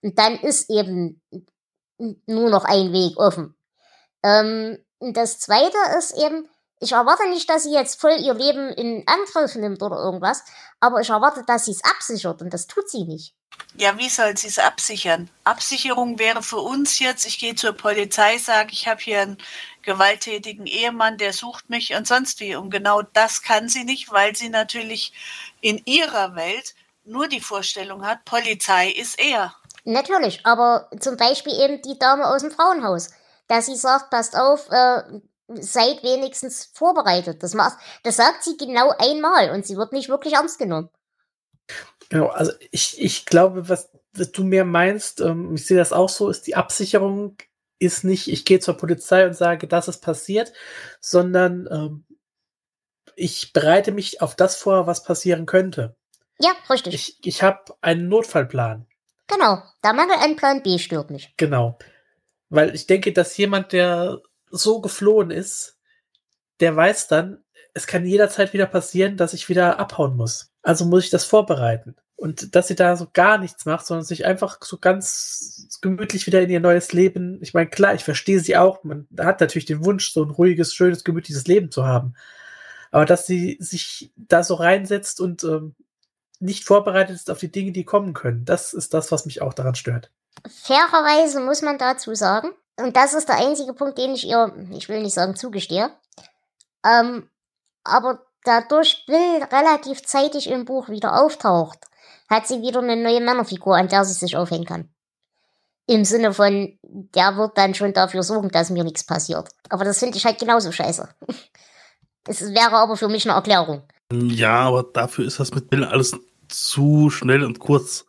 Und 0.01 0.17
dann 0.17 0.39
ist 0.39 0.69
eben 0.69 1.21
nur 2.25 2.49
noch 2.49 2.65
ein 2.65 2.91
Weg 2.91 3.17
offen. 3.17 3.55
Ähm, 4.23 4.77
das 4.99 5.39
zweite 5.39 5.77
ist 5.97 6.11
eben, 6.17 6.47
ich 6.81 6.91
erwarte 6.93 7.29
nicht, 7.29 7.49
dass 7.49 7.63
sie 7.63 7.73
jetzt 7.73 8.01
voll 8.01 8.17
ihr 8.19 8.33
Leben 8.33 8.69
in 8.69 9.03
Angriff 9.07 9.55
nimmt 9.55 9.83
oder 9.83 9.97
irgendwas, 9.97 10.43
aber 10.79 10.99
ich 10.99 11.09
erwarte, 11.09 11.43
dass 11.45 11.65
sie 11.65 11.71
es 11.71 11.83
absichert 11.83 12.41
und 12.41 12.51
das 12.51 12.65
tut 12.67 12.89
sie 12.89 13.05
nicht. 13.05 13.35
Ja, 13.75 13.97
wie 13.97 14.09
soll 14.09 14.35
sie 14.35 14.47
es 14.47 14.57
absichern? 14.57 15.29
Absicherung 15.43 16.17
wäre 16.17 16.41
für 16.41 16.57
uns 16.57 16.97
jetzt, 16.99 17.25
ich 17.27 17.37
gehe 17.37 17.53
zur 17.53 17.73
Polizei, 17.73 18.37
sage, 18.39 18.69
ich 18.71 18.87
habe 18.87 18.99
hier 18.99 19.21
einen 19.21 19.37
gewalttätigen 19.83 20.65
Ehemann, 20.65 21.17
der 21.17 21.33
sucht 21.33 21.69
mich 21.69 21.93
und 21.93 22.07
sonst 22.07 22.39
wie. 22.39 22.55
Und 22.55 22.71
genau 22.71 23.01
das 23.01 23.43
kann 23.43 23.69
sie 23.69 23.83
nicht, 23.83 24.11
weil 24.11 24.35
sie 24.35 24.49
natürlich 24.49 25.13
in 25.61 25.81
ihrer 25.85 26.35
Welt 26.35 26.73
nur 27.05 27.27
die 27.27 27.41
Vorstellung 27.41 28.05
hat, 28.05 28.25
Polizei 28.25 28.89
ist 28.89 29.19
er. 29.19 29.55
Natürlich, 29.83 30.45
aber 30.45 30.89
zum 30.99 31.17
Beispiel 31.17 31.53
eben 31.53 31.81
die 31.81 31.97
Dame 31.97 32.25
aus 32.27 32.41
dem 32.41 32.51
Frauenhaus, 32.51 33.09
dass 33.47 33.67
sie 33.67 33.75
sagt, 33.75 34.09
passt 34.09 34.35
auf, 34.35 34.69
äh, 34.69 35.03
seid 35.59 36.03
wenigstens 36.03 36.71
vorbereitet. 36.73 37.43
Das, 37.43 37.53
macht, 37.53 37.77
das 38.03 38.17
sagt 38.17 38.43
sie 38.43 38.57
genau 38.57 38.93
einmal 38.97 39.51
und 39.51 39.65
sie 39.65 39.77
wird 39.77 39.93
nicht 39.93 40.09
wirklich 40.09 40.33
ernst 40.33 40.59
genommen. 40.59 40.89
Genau, 42.09 42.27
also 42.27 42.51
ich, 42.71 43.01
ich 43.01 43.25
glaube, 43.25 43.69
was, 43.69 43.89
du 44.13 44.43
mir 44.43 44.65
meinst, 44.65 45.21
ähm, 45.21 45.55
ich 45.55 45.65
sehe 45.65 45.77
das 45.77 45.93
auch 45.93 46.09
so, 46.09 46.29
ist 46.29 46.47
die 46.47 46.55
Absicherung 46.55 47.37
ist 47.79 48.03
nicht, 48.03 48.27
ich 48.27 48.45
gehe 48.45 48.59
zur 48.59 48.77
Polizei 48.77 49.25
und 49.25 49.33
sage, 49.33 49.67
das 49.67 49.87
ist 49.87 50.01
passiert, 50.01 50.53
sondern 50.99 51.67
ähm, 51.71 52.05
ich 53.15 53.53
bereite 53.53 53.91
mich 53.91 54.21
auf 54.21 54.35
das 54.35 54.55
vor, 54.55 54.85
was 54.87 55.03
passieren 55.03 55.45
könnte. 55.45 55.95
Ja, 56.39 56.51
richtig. 56.69 56.93
Ich, 56.93 57.17
ich 57.25 57.43
habe 57.43 57.75
einen 57.81 58.07
Notfallplan. 58.07 58.87
Genau, 59.27 59.63
der 59.83 59.93
Mangel 59.93 60.15
an 60.19 60.35
Plan 60.35 60.61
B 60.61 60.77
stört 60.77 61.09
mich. 61.09 61.33
Genau. 61.37 61.77
Weil 62.49 62.75
ich 62.75 62.85
denke, 62.85 63.13
dass 63.13 63.37
jemand, 63.37 63.71
der 63.71 64.21
so 64.51 64.81
geflohen 64.81 65.31
ist, 65.31 65.77
der 66.59 66.75
weiß 66.75 67.07
dann, 67.07 67.43
es 67.73 67.87
kann 67.87 68.05
jederzeit 68.05 68.53
wieder 68.53 68.65
passieren, 68.65 69.17
dass 69.17 69.33
ich 69.33 69.49
wieder 69.49 69.79
abhauen 69.79 70.15
muss. 70.15 70.51
Also 70.61 70.85
muss 70.85 71.05
ich 71.05 71.09
das 71.09 71.25
vorbereiten. 71.25 71.95
Und 72.15 72.55
dass 72.55 72.67
sie 72.67 72.75
da 72.75 72.95
so 72.95 73.07
gar 73.11 73.39
nichts 73.39 73.65
macht, 73.65 73.85
sondern 73.85 74.05
sich 74.05 74.25
einfach 74.25 74.59
so 74.61 74.77
ganz 74.77 75.79
gemütlich 75.81 76.27
wieder 76.27 76.41
in 76.41 76.51
ihr 76.51 76.59
neues 76.59 76.93
Leben. 76.93 77.39
Ich 77.41 77.55
meine, 77.55 77.69
klar, 77.69 77.95
ich 77.95 78.03
verstehe 78.03 78.39
sie 78.39 78.57
auch. 78.57 78.83
Man 78.83 79.07
hat 79.17 79.41
natürlich 79.41 79.65
den 79.65 79.83
Wunsch, 79.83 80.11
so 80.11 80.23
ein 80.23 80.29
ruhiges, 80.29 80.75
schönes, 80.75 81.03
gemütliches 81.03 81.47
Leben 81.47 81.71
zu 81.71 81.85
haben. 81.85 82.13
Aber 82.91 83.05
dass 83.05 83.25
sie 83.25 83.57
sich 83.59 84.11
da 84.15 84.43
so 84.43 84.53
reinsetzt 84.53 85.19
und 85.19 85.43
ähm, 85.43 85.75
nicht 86.39 86.65
vorbereitet 86.65 87.15
ist 87.15 87.31
auf 87.31 87.39
die 87.39 87.51
Dinge, 87.51 87.71
die 87.71 87.85
kommen 87.85 88.13
können, 88.13 88.45
das 88.45 88.73
ist 88.73 88.93
das, 88.93 89.11
was 89.11 89.25
mich 89.25 89.41
auch 89.41 89.53
daran 89.53 89.75
stört. 89.75 90.11
Fairerweise 90.63 91.39
muss 91.39 91.61
man 91.61 91.77
dazu 91.77 92.13
sagen, 92.15 92.49
Und 92.81 92.95
das 92.95 93.13
ist 93.13 93.29
der 93.29 93.37
einzige 93.37 93.73
Punkt, 93.73 93.97
den 93.97 94.13
ich 94.13 94.27
ihr, 94.27 94.53
ich 94.71 94.89
will 94.89 95.01
nicht 95.01 95.13
sagen 95.13 95.35
zugestehe. 95.35 95.91
Ähm, 96.85 97.29
aber 97.83 98.25
dadurch 98.43 99.05
Bill 99.05 99.43
relativ 99.51 100.03
zeitig 100.03 100.49
im 100.49 100.65
Buch 100.65 100.89
wieder 100.89 101.21
auftaucht, 101.21 101.79
hat 102.29 102.47
sie 102.47 102.61
wieder 102.61 102.79
eine 102.79 102.95
neue 102.95 103.21
Männerfigur, 103.21 103.75
an 103.75 103.87
der 103.87 104.05
sie 104.05 104.13
sich 104.13 104.37
aufhängen 104.37 104.65
kann. 104.65 104.89
Im 105.87 106.05
Sinne 106.05 106.33
von, 106.33 106.77
der 106.83 107.35
wird 107.35 107.57
dann 107.57 107.73
schon 107.73 107.93
dafür 107.93 108.23
sorgen, 108.23 108.49
dass 108.49 108.69
mir 108.69 108.83
nichts 108.83 109.03
passiert. 109.03 109.49
Aber 109.69 109.83
das 109.83 109.99
finde 109.99 110.17
ich 110.17 110.25
halt 110.25 110.39
genauso 110.39 110.71
scheiße. 110.71 111.09
Es 112.27 112.53
wäre 112.53 112.77
aber 112.77 112.97
für 112.97 113.07
mich 113.07 113.27
eine 113.27 113.33
Erklärung. 113.33 113.81
Ja, 114.13 114.67
aber 114.67 114.83
dafür 114.83 115.25
ist 115.25 115.39
das 115.39 115.55
mit 115.55 115.71
Bill 115.71 115.83
alles 115.83 116.15
zu 116.47 117.09
schnell 117.09 117.43
und 117.43 117.57
kurz. 117.57 118.05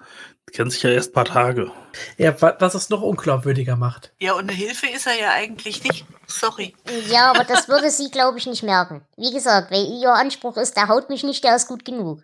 Die 0.52 0.56
kennen 0.58 0.70
sich 0.70 0.82
ja 0.82 0.90
erst 0.90 1.10
ein 1.10 1.14
paar 1.14 1.24
Tage. 1.24 1.72
Ja, 2.18 2.34
was 2.60 2.74
es 2.74 2.90
noch 2.90 3.00
unglaubwürdiger 3.00 3.74
macht. 3.74 4.12
Ja, 4.20 4.34
und 4.34 4.42
eine 4.42 4.52
Hilfe 4.52 4.86
ist 4.86 5.06
er 5.06 5.18
ja 5.18 5.30
eigentlich 5.30 5.82
nicht. 5.82 6.04
Sorry. 6.26 6.74
Ja, 7.08 7.30
aber 7.30 7.44
das 7.44 7.68
würde 7.68 7.90
sie, 7.90 8.10
glaube 8.10 8.36
ich, 8.36 8.46
nicht 8.46 8.62
merken. 8.62 9.00
Wie 9.16 9.32
gesagt, 9.32 9.70
weil 9.70 9.86
ihr 9.86 10.12
Anspruch 10.12 10.58
ist, 10.58 10.76
der 10.76 10.88
haut 10.88 11.08
mich 11.08 11.22
nicht, 11.22 11.42
der 11.42 11.56
ist 11.56 11.68
gut 11.68 11.86
genug. 11.86 12.22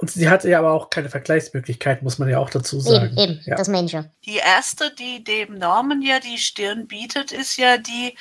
Und 0.00 0.10
sie 0.10 0.30
hatte 0.30 0.48
ja 0.48 0.58
aber 0.58 0.72
auch 0.72 0.88
keine 0.88 1.10
Vergleichsmöglichkeit, 1.10 2.02
muss 2.02 2.18
man 2.18 2.30
ja 2.30 2.38
auch 2.38 2.48
dazu 2.48 2.80
sagen. 2.80 3.10
Eben, 3.18 3.18
eben, 3.18 3.42
ja. 3.44 3.56
das 3.56 3.68
Menschen. 3.68 4.10
Die 4.24 4.36
erste, 4.36 4.90
die 4.94 5.22
dem 5.22 5.58
Norman 5.58 6.00
ja 6.00 6.20
die 6.20 6.38
Stirn 6.38 6.86
bietet, 6.86 7.30
ist 7.32 7.58
ja 7.58 7.76
die, 7.76 8.16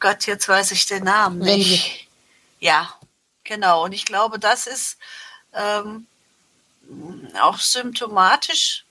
Gott, 0.00 0.26
jetzt 0.26 0.48
weiß 0.48 0.72
ich 0.72 0.86
den 0.86 1.04
Namen 1.04 1.40
Wendy. 1.44 1.58
nicht. 1.58 2.08
Ja, 2.58 2.92
genau. 3.44 3.84
Und 3.84 3.92
ich 3.92 4.04
glaube, 4.04 4.40
das 4.40 4.66
ist 4.66 4.98
ähm, 5.54 6.08
auch 7.40 7.58
symptomatisch, 7.58 8.84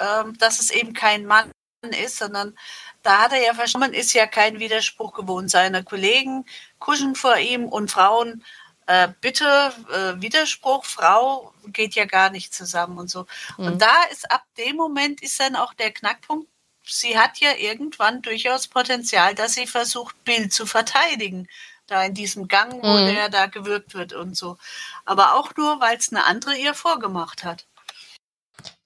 ähm, 0.00 0.36
dass 0.38 0.60
es 0.60 0.70
eben 0.70 0.92
kein 0.92 1.26
Mann 1.26 1.50
ist, 1.82 2.18
sondern 2.18 2.56
da 3.02 3.20
hat 3.20 3.32
er 3.32 3.42
ja 3.42 3.54
verstanden, 3.54 3.94
ist 3.94 4.14
ja 4.14 4.26
kein 4.26 4.58
Widerspruch 4.58 5.12
gewohnt. 5.12 5.50
Seine 5.50 5.84
Kollegen 5.84 6.46
kuschen 6.78 7.14
vor 7.14 7.36
ihm 7.36 7.66
und 7.66 7.90
Frauen 7.90 8.42
äh, 8.86 9.08
bitte, 9.20 9.72
äh, 9.92 10.20
Widerspruch, 10.20 10.84
Frau 10.84 11.54
geht 11.66 11.94
ja 11.94 12.04
gar 12.04 12.30
nicht 12.30 12.52
zusammen 12.54 12.98
und 12.98 13.08
so. 13.08 13.26
Mhm. 13.56 13.66
Und 13.66 13.82
da 13.82 14.02
ist 14.10 14.30
ab 14.30 14.44
dem 14.58 14.76
Moment 14.76 15.22
ist 15.22 15.40
dann 15.40 15.56
auch 15.56 15.74
der 15.74 15.92
Knackpunkt, 15.92 16.48
sie 16.86 17.18
hat 17.18 17.38
ja 17.38 17.54
irgendwann 17.56 18.20
durchaus 18.20 18.68
Potenzial, 18.68 19.34
dass 19.34 19.54
sie 19.54 19.66
versucht, 19.66 20.22
Bill 20.24 20.50
zu 20.50 20.66
verteidigen. 20.66 21.48
Da 21.86 22.02
in 22.04 22.14
diesem 22.14 22.48
Gang, 22.48 22.82
wo 22.82 22.86
Mhm. 22.88 23.14
der 23.14 23.28
da 23.28 23.46
gewirkt 23.46 23.94
wird 23.94 24.14
und 24.14 24.36
so. 24.36 24.56
Aber 25.04 25.34
auch 25.34 25.54
nur, 25.56 25.80
weil 25.80 25.98
es 25.98 26.10
eine 26.10 26.24
andere 26.24 26.56
ihr 26.56 26.72
vorgemacht 26.74 27.44
hat. 27.44 27.66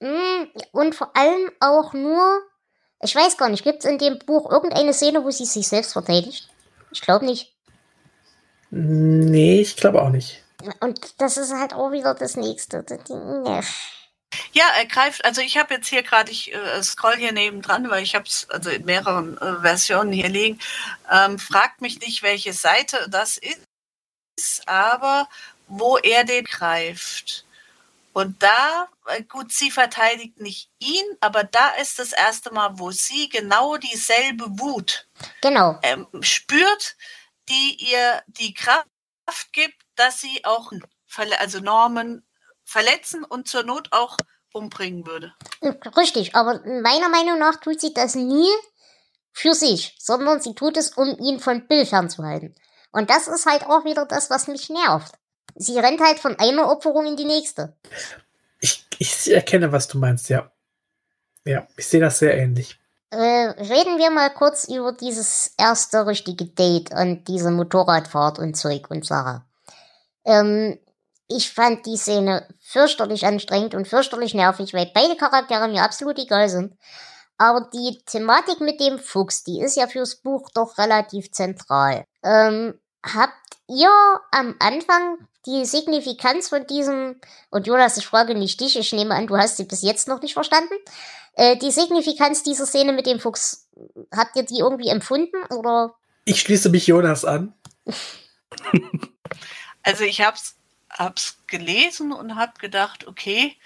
Mm, 0.00 0.46
Und 0.72 0.94
vor 0.96 1.16
allem 1.16 1.50
auch 1.60 1.92
nur, 1.92 2.42
ich 3.00 3.14
weiß 3.14 3.36
gar 3.36 3.48
nicht, 3.48 3.62
gibt 3.62 3.84
es 3.84 3.90
in 3.90 3.98
dem 3.98 4.18
Buch 4.18 4.50
irgendeine 4.50 4.92
Szene, 4.92 5.22
wo 5.24 5.30
sie 5.30 5.44
sich 5.44 5.68
selbst 5.68 5.92
verteidigt? 5.92 6.48
Ich 6.90 7.00
glaube 7.00 7.24
nicht. 7.24 7.54
Nee, 8.70 9.60
ich 9.60 9.76
glaube 9.76 10.02
auch 10.02 10.10
nicht. 10.10 10.42
Und 10.80 11.20
das 11.20 11.36
ist 11.36 11.52
halt 11.52 11.74
auch 11.74 11.92
wieder 11.92 12.14
das 12.14 12.36
nächste. 12.36 12.82
Das- 12.82 13.08
nee. 13.08 13.60
Ja, 14.52 14.64
er 14.76 14.86
greift, 14.86 15.24
also 15.24 15.40
ich 15.40 15.56
habe 15.56 15.74
jetzt 15.74 15.88
hier 15.88 16.02
gerade, 16.02 16.30
ich 16.30 16.52
äh, 16.52 16.82
scroll 16.82 17.16
hier 17.16 17.32
nebendran, 17.32 17.88
weil 17.90 18.02
ich 18.02 18.14
habe 18.14 18.26
es 18.26 18.48
also 18.50 18.70
in 18.70 18.84
mehreren 18.84 19.38
äh, 19.38 19.60
Versionen 19.60 20.12
hier 20.12 20.28
liegen. 20.28 20.60
Ähm, 21.10 21.38
fragt 21.38 21.80
mich 21.80 22.00
nicht, 22.00 22.22
welche 22.22 22.52
Seite 22.52 23.08
das 23.08 23.38
ist, 23.38 24.68
aber 24.68 25.28
wo 25.66 25.96
er 25.98 26.24
den 26.24 26.44
greift. 26.44 27.44
Und 28.12 28.42
da, 28.42 28.88
äh, 29.06 29.22
gut, 29.22 29.52
sie 29.52 29.70
verteidigt 29.70 30.40
nicht 30.40 30.70
ihn, 30.78 31.04
aber 31.20 31.44
da 31.44 31.68
ist 31.80 31.98
das 31.98 32.12
erste 32.12 32.52
Mal, 32.52 32.78
wo 32.78 32.90
sie 32.90 33.28
genau 33.28 33.76
dieselbe 33.76 34.46
Wut 34.58 35.06
Genau. 35.40 35.78
ähm, 35.82 36.06
spürt, 36.20 36.96
die 37.48 37.76
ihr 37.78 38.22
die 38.26 38.54
Kraft 38.54 38.88
gibt, 39.52 39.80
dass 39.94 40.20
sie 40.20 40.44
auch 40.44 40.72
also 41.38 41.60
Normen 41.60 42.27
verletzen 42.68 43.24
und 43.24 43.48
zur 43.48 43.62
Not 43.62 43.88
auch 43.92 44.18
umbringen 44.52 45.06
würde. 45.06 45.32
Richtig, 45.96 46.34
aber 46.34 46.60
meiner 46.64 47.08
Meinung 47.08 47.38
nach 47.38 47.56
tut 47.56 47.80
sie 47.80 47.94
das 47.94 48.14
nie 48.14 48.48
für 49.32 49.54
sich, 49.54 49.96
sondern 49.98 50.40
sie 50.40 50.54
tut 50.54 50.76
es, 50.76 50.90
um 50.90 51.16
ihn 51.18 51.40
von 51.40 51.66
Bill 51.66 51.86
fernzuhalten. 51.86 52.54
Und 52.92 53.08
das 53.08 53.26
ist 53.26 53.46
halt 53.46 53.64
auch 53.64 53.84
wieder 53.84 54.04
das, 54.04 54.28
was 54.28 54.48
mich 54.48 54.68
nervt. 54.68 55.14
Sie 55.54 55.78
rennt 55.78 56.00
halt 56.00 56.18
von 56.18 56.38
einer 56.38 56.70
Opferung 56.70 57.06
in 57.06 57.16
die 57.16 57.24
nächste. 57.24 57.76
Ich, 58.60 58.86
ich 58.98 59.32
erkenne, 59.32 59.72
was 59.72 59.88
du 59.88 59.98
meinst, 59.98 60.28
ja. 60.28 60.50
Ja, 61.44 61.66
ich 61.76 61.86
sehe 61.86 62.00
das 62.00 62.18
sehr 62.18 62.36
ähnlich. 62.36 62.78
Äh, 63.10 63.16
reden 63.16 63.98
wir 63.98 64.10
mal 64.10 64.28
kurz 64.30 64.68
über 64.68 64.92
dieses 64.92 65.54
erste 65.56 66.06
richtige 66.06 66.44
Date 66.44 66.92
und 66.92 67.26
diese 67.28 67.50
Motorradfahrt 67.50 68.38
und 68.38 68.56
Zeug 68.56 68.90
und 68.90 69.06
Sache. 69.06 69.42
Ähm, 70.26 70.78
ich 71.28 71.52
fand 71.52 71.84
die 71.86 71.96
Szene 71.96 72.46
fürchterlich 72.62 73.26
anstrengend 73.26 73.74
und 73.74 73.86
fürchterlich 73.86 74.34
nervig, 74.34 74.72
weil 74.72 74.90
beide 74.94 75.16
Charaktere 75.16 75.68
mir 75.68 75.82
absolut 75.82 76.18
egal 76.18 76.48
sind. 76.48 76.74
Aber 77.36 77.68
die 77.72 77.98
Thematik 78.06 78.60
mit 78.60 78.80
dem 78.80 78.98
Fuchs, 78.98 79.44
die 79.44 79.60
ist 79.60 79.76
ja 79.76 79.86
fürs 79.86 80.16
Buch 80.16 80.50
doch 80.54 80.78
relativ 80.78 81.30
zentral. 81.30 82.04
Ähm, 82.24 82.78
habt 83.04 83.34
ihr 83.68 83.90
am 84.32 84.56
Anfang 84.58 85.18
die 85.46 85.64
Signifikanz 85.64 86.48
von 86.48 86.66
diesem, 86.66 87.20
und 87.50 87.66
Jonas, 87.66 87.96
ich 87.96 88.06
frage 88.06 88.34
nicht 88.34 88.60
dich, 88.60 88.78
ich 88.78 88.92
nehme 88.92 89.14
an, 89.14 89.26
du 89.26 89.36
hast 89.36 89.56
sie 89.56 89.64
bis 89.64 89.82
jetzt 89.82 90.08
noch 90.08 90.20
nicht 90.20 90.34
verstanden, 90.34 90.74
äh, 91.34 91.56
die 91.56 91.70
Signifikanz 91.70 92.42
dieser 92.42 92.66
Szene 92.66 92.92
mit 92.92 93.06
dem 93.06 93.20
Fuchs, 93.20 93.68
habt 94.14 94.34
ihr 94.34 94.42
die 94.42 94.58
irgendwie 94.58 94.88
empfunden 94.88 95.36
oder? 95.54 95.94
Ich 96.24 96.40
schließe 96.40 96.70
mich 96.70 96.86
Jonas 96.86 97.24
an. 97.24 97.54
Also 99.88 100.04
ich 100.04 100.20
habe 100.20 100.36
es 100.36 100.57
hab's 100.98 101.38
gelesen 101.46 102.12
und 102.12 102.36
habe 102.36 102.58
gedacht, 102.58 103.06
okay, 103.06 103.56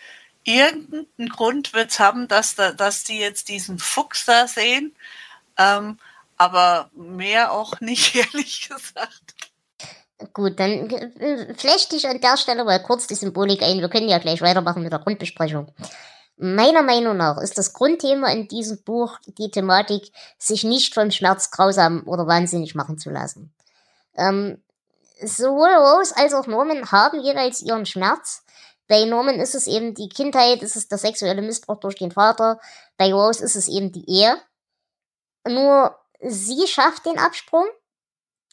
irgendeinen 0.45 1.28
Grund 1.28 1.72
wird 1.72 1.91
es 1.91 2.01
haben, 2.01 2.28
dass, 2.28 2.55
da, 2.55 2.72
dass 2.72 3.05
die 3.05 3.18
jetzt 3.18 3.49
diesen 3.49 3.78
Fuchs 3.78 4.26
da 4.26 4.47
sehen. 4.47 4.95
Ähm, 5.59 5.99
aber 6.37 6.91
mehr 6.95 7.53
auch 7.53 7.80
nicht, 7.80 8.14
ehrlich 8.35 8.68
gesagt. 8.68 9.35
Gut, 10.33 10.61
dann 10.61 10.89
flechte 11.57 11.97
ich 11.97 12.07
an 12.07 12.20
der 12.20 12.37
Stelle 12.37 12.64
mal 12.64 12.80
kurz 12.83 13.09
die 13.09 13.14
Symbolik 13.14 13.62
ein. 13.62 13.80
Wir 13.80 13.89
können 13.89 14.09
ja 14.09 14.18
gleich 14.18 14.41
weitermachen 14.41 14.83
mit 14.83 14.93
der 14.93 15.01
Grundbesprechung. 15.01 15.72
Meiner 16.37 16.83
Meinung 16.83 17.16
nach 17.16 17.39
ist 17.39 17.59
das 17.59 17.72
Grundthema 17.72 18.30
in 18.30 18.49
diesem 18.49 18.83
Buch 18.83 19.18
die 19.26 19.51
Thematik, 19.51 20.12
sich 20.39 20.64
nicht 20.64 20.95
vom 20.95 21.11
Schmerz 21.11 21.51
grausam 21.51 22.03
oder 22.07 22.26
wahnsinnig 22.26 22.74
machen 22.74 22.99
zu 22.99 23.11
lassen. 23.11 23.53
Ähm, 24.16 24.62
sowohl 25.22 25.70
Rose 25.70 26.16
als 26.16 26.34
auch 26.34 26.46
Norman 26.46 26.90
haben 26.90 27.20
jeweils 27.20 27.62
ihren 27.62 27.86
Schmerz. 27.86 28.44
Bei 28.88 29.04
Norman 29.04 29.40
ist 29.40 29.54
es 29.54 29.66
eben 29.66 29.94
die 29.94 30.08
Kindheit, 30.08 30.62
ist 30.62 30.76
es 30.76 30.88
der 30.88 30.98
sexuelle 30.98 31.42
Missbrauch 31.42 31.80
durch 31.80 31.96
den 31.96 32.10
Vater. 32.10 32.60
Bei 32.96 33.12
Rose 33.12 33.42
ist 33.42 33.56
es 33.56 33.68
eben 33.68 33.92
die 33.92 34.08
Ehe. 34.08 34.36
Nur 35.46 35.98
sie 36.20 36.66
schafft 36.66 37.06
den 37.06 37.18
Absprung, 37.18 37.66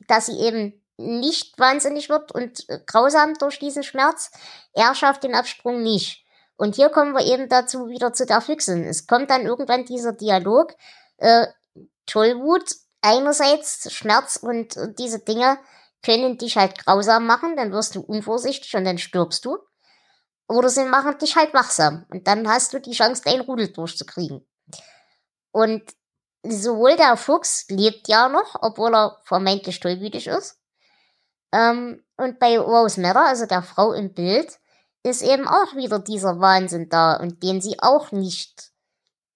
dass 0.08 0.28
sie 0.28 0.40
eben 0.40 0.82
nicht 0.98 1.58
wahnsinnig 1.58 2.10
wird 2.10 2.32
und 2.32 2.68
äh, 2.70 2.80
grausam 2.86 3.34
durch 3.36 3.60
diesen 3.60 3.84
Schmerz. 3.84 4.32
Er 4.74 4.94
schafft 4.96 5.24
den 5.24 5.36
Absprung 5.36 5.82
nicht. 5.82 6.26
Und 6.58 6.76
hier 6.76 6.90
kommen 6.90 7.14
wir 7.14 7.26
eben 7.26 7.48
dazu 7.48 7.88
wieder 7.88 8.12
zu 8.14 8.26
der 8.26 8.42
Füchsin. 8.42 8.84
Es 8.84 9.08
kommt 9.08 9.30
dann 9.30 9.46
irgendwann 9.46 9.86
dieser 9.86 10.12
Dialog, 10.12 10.76
äh, 11.18 11.48
Tollwut, 12.06 12.76
einerseits 13.02 13.92
Schmerz 13.94 14.36
und 14.36 14.76
äh, 14.76 14.94
diese 14.94 15.20
Dinge 15.20 15.58
können 16.04 16.38
dich 16.38 16.58
halt 16.58 16.86
grausam 16.86 17.26
machen, 17.26 17.56
dann 17.56 17.72
wirst 17.72 17.96
du 17.96 18.02
unvorsichtig 18.02 18.76
und 18.76 18.86
dann 18.86 18.98
stirbst 18.98 19.46
du. 19.46 19.58
Oder 20.48 20.70
sie 20.70 20.86
machen 20.86 21.18
dich 21.20 21.36
halt 21.36 21.54
wachsam 21.54 22.06
und 22.10 22.28
dann 22.28 22.48
hast 22.48 22.74
du 22.74 22.80
die 22.80 22.94
Chance, 22.94 23.22
deinen 23.24 23.42
Rudel 23.42 23.72
durchzukriegen. 23.72 24.48
Und 25.52 25.84
sowohl 26.44 26.96
der 26.96 27.18
Fuchs 27.18 27.66
lebt 27.70 28.08
ja 28.08 28.30
noch, 28.30 28.56
obwohl 28.62 28.96
er 28.96 29.20
vermeintlich 29.26 29.80
tollwütig 29.80 30.28
ist. 30.28 30.60
Ähm, 31.52 32.04
und 32.18 32.40
bei 32.40 32.58
Rose 32.58 33.00
Matter, 33.00 33.26
also 33.26 33.46
der 33.46 33.62
Frau 33.62 33.94
im 33.94 34.14
Bild, 34.14 34.60
ist 35.04 35.22
eben 35.22 35.48
auch 35.48 35.76
wieder 35.76 36.00
dieser 36.00 36.40
Wahnsinn 36.40 36.90
da 36.90 37.16
und 37.18 37.44
den 37.44 37.62
sie 37.62 37.80
auch 37.80 38.12
nicht 38.12 38.72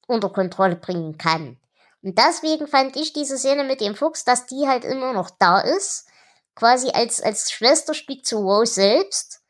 unter 0.08 0.30
Kontrolle 0.30 0.76
bringen 0.76 1.18
kann. 1.18 1.60
Und 2.02 2.18
deswegen 2.18 2.68
fand 2.68 2.96
ich 2.98 3.14
diese 3.14 3.38
Szene 3.38 3.64
mit 3.64 3.82
dem 3.82 3.96
Fuchs, 3.96 4.26
dass 4.26 4.46
die 4.46 4.68
halt 4.68 4.84
immer 4.84 5.14
noch 5.14 5.30
da 5.30 5.60
ist, 5.62 6.08
quasi 6.56 6.90
als, 6.90 7.22
als 7.22 7.52
Schwesterstück 7.52 8.26
zu 8.26 8.38
Rose 8.38 8.74
selbst, 8.74 9.42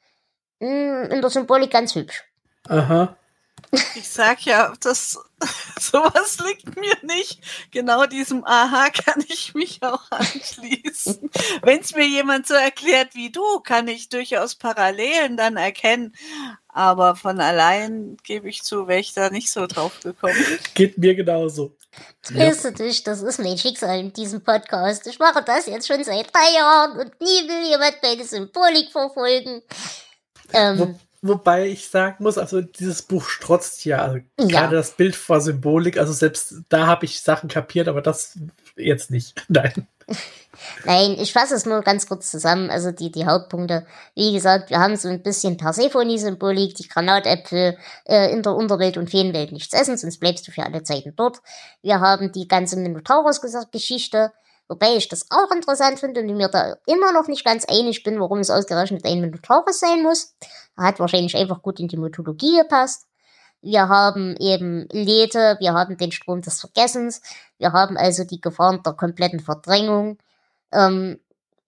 mh, 0.59 1.05
in 1.05 1.21
der 1.21 1.29
Symbolik 1.29 1.71
ganz 1.71 1.95
hübsch. 1.95 2.23
Aha. 2.67 3.15
Ich 3.95 4.07
sag 4.07 4.45
ja, 4.45 4.73
das 4.81 5.17
sowas 5.79 6.37
liegt 6.45 6.75
mir 6.75 6.95
nicht. 7.01 7.39
Genau 7.71 8.05
diesem 8.05 8.45
Aha 8.45 8.89
kann 8.89 9.23
ich 9.27 9.55
mich 9.55 9.81
auch 9.81 10.11
anschließen. 10.11 11.29
Wenn 11.61 11.79
es 11.79 11.95
mir 11.95 12.07
jemand 12.07 12.47
so 12.47 12.53
erklärt 12.53 13.15
wie 13.15 13.31
du, 13.31 13.59
kann 13.61 13.87
ich 13.87 14.09
durchaus 14.09 14.55
Parallelen 14.55 15.37
dann 15.37 15.57
erkennen. 15.57 16.13
Aber 16.67 17.15
von 17.15 17.39
allein 17.39 18.17
gebe 18.23 18.49
ich 18.49 18.63
zu, 18.63 18.87
wäre 18.87 18.99
ich 18.99 19.13
da 19.13 19.29
nicht 19.29 19.49
so 19.49 19.65
drauf 19.67 19.99
gekommen. 20.01 20.35
Geht 20.75 20.97
mir 20.97 21.15
genauso. 21.15 21.75
Drehst 22.27 22.63
du 22.65 22.71
dich, 22.71 23.03
das 23.03 23.21
ist 23.21 23.39
mein 23.39 23.57
Schicksal 23.57 23.99
in 23.99 24.13
diesem 24.13 24.41
Podcast. 24.41 25.05
Ich 25.07 25.19
mache 25.19 25.43
das 25.43 25.65
jetzt 25.67 25.87
schon 25.87 26.03
seit 26.03 26.33
drei 26.33 26.55
Jahren 26.55 26.99
und 26.99 27.21
nie 27.21 27.47
will 27.47 27.69
jemand 27.69 27.97
meine 28.01 28.23
Symbolik 28.23 28.91
verfolgen. 28.91 29.61
Ähm, 30.53 30.79
Wo, 31.21 31.33
wobei 31.33 31.67
ich 31.67 31.89
sagen 31.89 32.23
muss, 32.23 32.37
also 32.37 32.61
dieses 32.61 33.01
Buch 33.01 33.25
strotzt 33.27 33.85
ja, 33.85 33.99
also 33.99 34.17
Ja. 34.39 34.47
gerade 34.47 34.75
das 34.75 34.91
Bild 34.91 35.15
vor 35.15 35.41
Symbolik, 35.41 35.97
also 35.97 36.13
selbst 36.13 36.55
da 36.69 36.87
habe 36.87 37.05
ich 37.05 37.21
Sachen 37.21 37.49
kapiert, 37.49 37.87
aber 37.87 38.01
das 38.01 38.37
jetzt 38.75 39.11
nicht. 39.11 39.35
Nein. 39.49 39.87
Nein, 40.85 41.15
ich 41.19 41.33
fasse 41.33 41.55
es 41.55 41.65
nur 41.65 41.81
ganz 41.81 42.07
kurz 42.07 42.29
zusammen. 42.29 42.69
Also 42.69 42.91
die, 42.91 43.11
die 43.11 43.25
Hauptpunkte. 43.25 43.85
Wie 44.15 44.33
gesagt, 44.33 44.69
wir 44.69 44.79
haben 44.79 44.95
so 44.95 45.09
ein 45.09 45.23
bisschen 45.23 45.57
Persephone-Symbolik, 45.57 46.75
die 46.75 46.87
Granatäpfel 46.87 47.77
äh, 48.05 48.31
in 48.31 48.43
der 48.43 48.55
Unterwelt 48.55 48.97
und 48.97 49.09
Feenwelt 49.09 49.51
nichts 49.51 49.73
essen, 49.73 49.97
sonst 49.97 50.19
bleibst 50.19 50.47
du 50.47 50.51
für 50.51 50.63
alle 50.63 50.83
Zeiten 50.83 51.15
dort. 51.15 51.41
Wir 51.81 51.99
haben 51.99 52.31
die 52.31 52.47
ganze 52.47 52.77
Minotaurus-Geschichte, 52.77 54.31
wobei 54.67 54.95
ich 54.95 55.09
das 55.09 55.27
auch 55.29 55.51
interessant 55.51 55.99
finde 55.99 56.21
und 56.21 56.35
mir 56.35 56.49
da 56.49 56.75
immer 56.85 57.11
noch 57.11 57.27
nicht 57.27 57.45
ganz 57.45 57.65
einig 57.65 58.03
bin, 58.03 58.19
warum 58.19 58.39
es 58.39 58.49
ausgerechnet 58.49 59.05
ein 59.05 59.21
Minotaurus 59.21 59.79
sein 59.79 60.03
muss. 60.03 60.35
Hat 60.77 60.99
wahrscheinlich 60.99 61.35
einfach 61.35 61.61
gut 61.61 61.79
in 61.79 61.87
die 61.87 61.97
Mythologie 61.97 62.57
gepasst. 62.57 63.05
Wir 63.63 63.87
haben 63.87 64.35
eben 64.37 64.87
Lethe, 64.91 65.55
wir 65.59 65.73
haben 65.73 65.97
den 65.97 66.11
Strom 66.11 66.41
des 66.41 66.59
Vergessens, 66.59 67.21
wir 67.57 67.71
haben 67.71 67.97
also 67.97 68.25
die 68.25 68.41
Gefahren 68.41 68.83
der 68.83 68.93
kompletten 68.93 69.39
Verdrängung. 69.39 70.17
Ähm, 70.73 71.19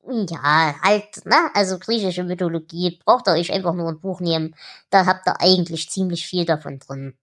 ja, 0.07 0.75
halt, 0.83 1.25
ne? 1.25 1.49
Also 1.53 1.79
griechische 1.79 2.23
Mythologie, 2.23 2.99
braucht 3.03 3.27
ihr 3.27 3.33
euch 3.33 3.51
einfach 3.51 3.73
nur 3.73 3.89
ein 3.89 4.01
Buch 4.01 4.19
nehmen. 4.19 4.55
Da 4.89 5.05
habt 5.05 5.25
ihr 5.27 5.39
eigentlich 5.39 5.89
ziemlich 5.89 6.27
viel 6.27 6.45
davon 6.45 6.79
drin. 6.79 7.17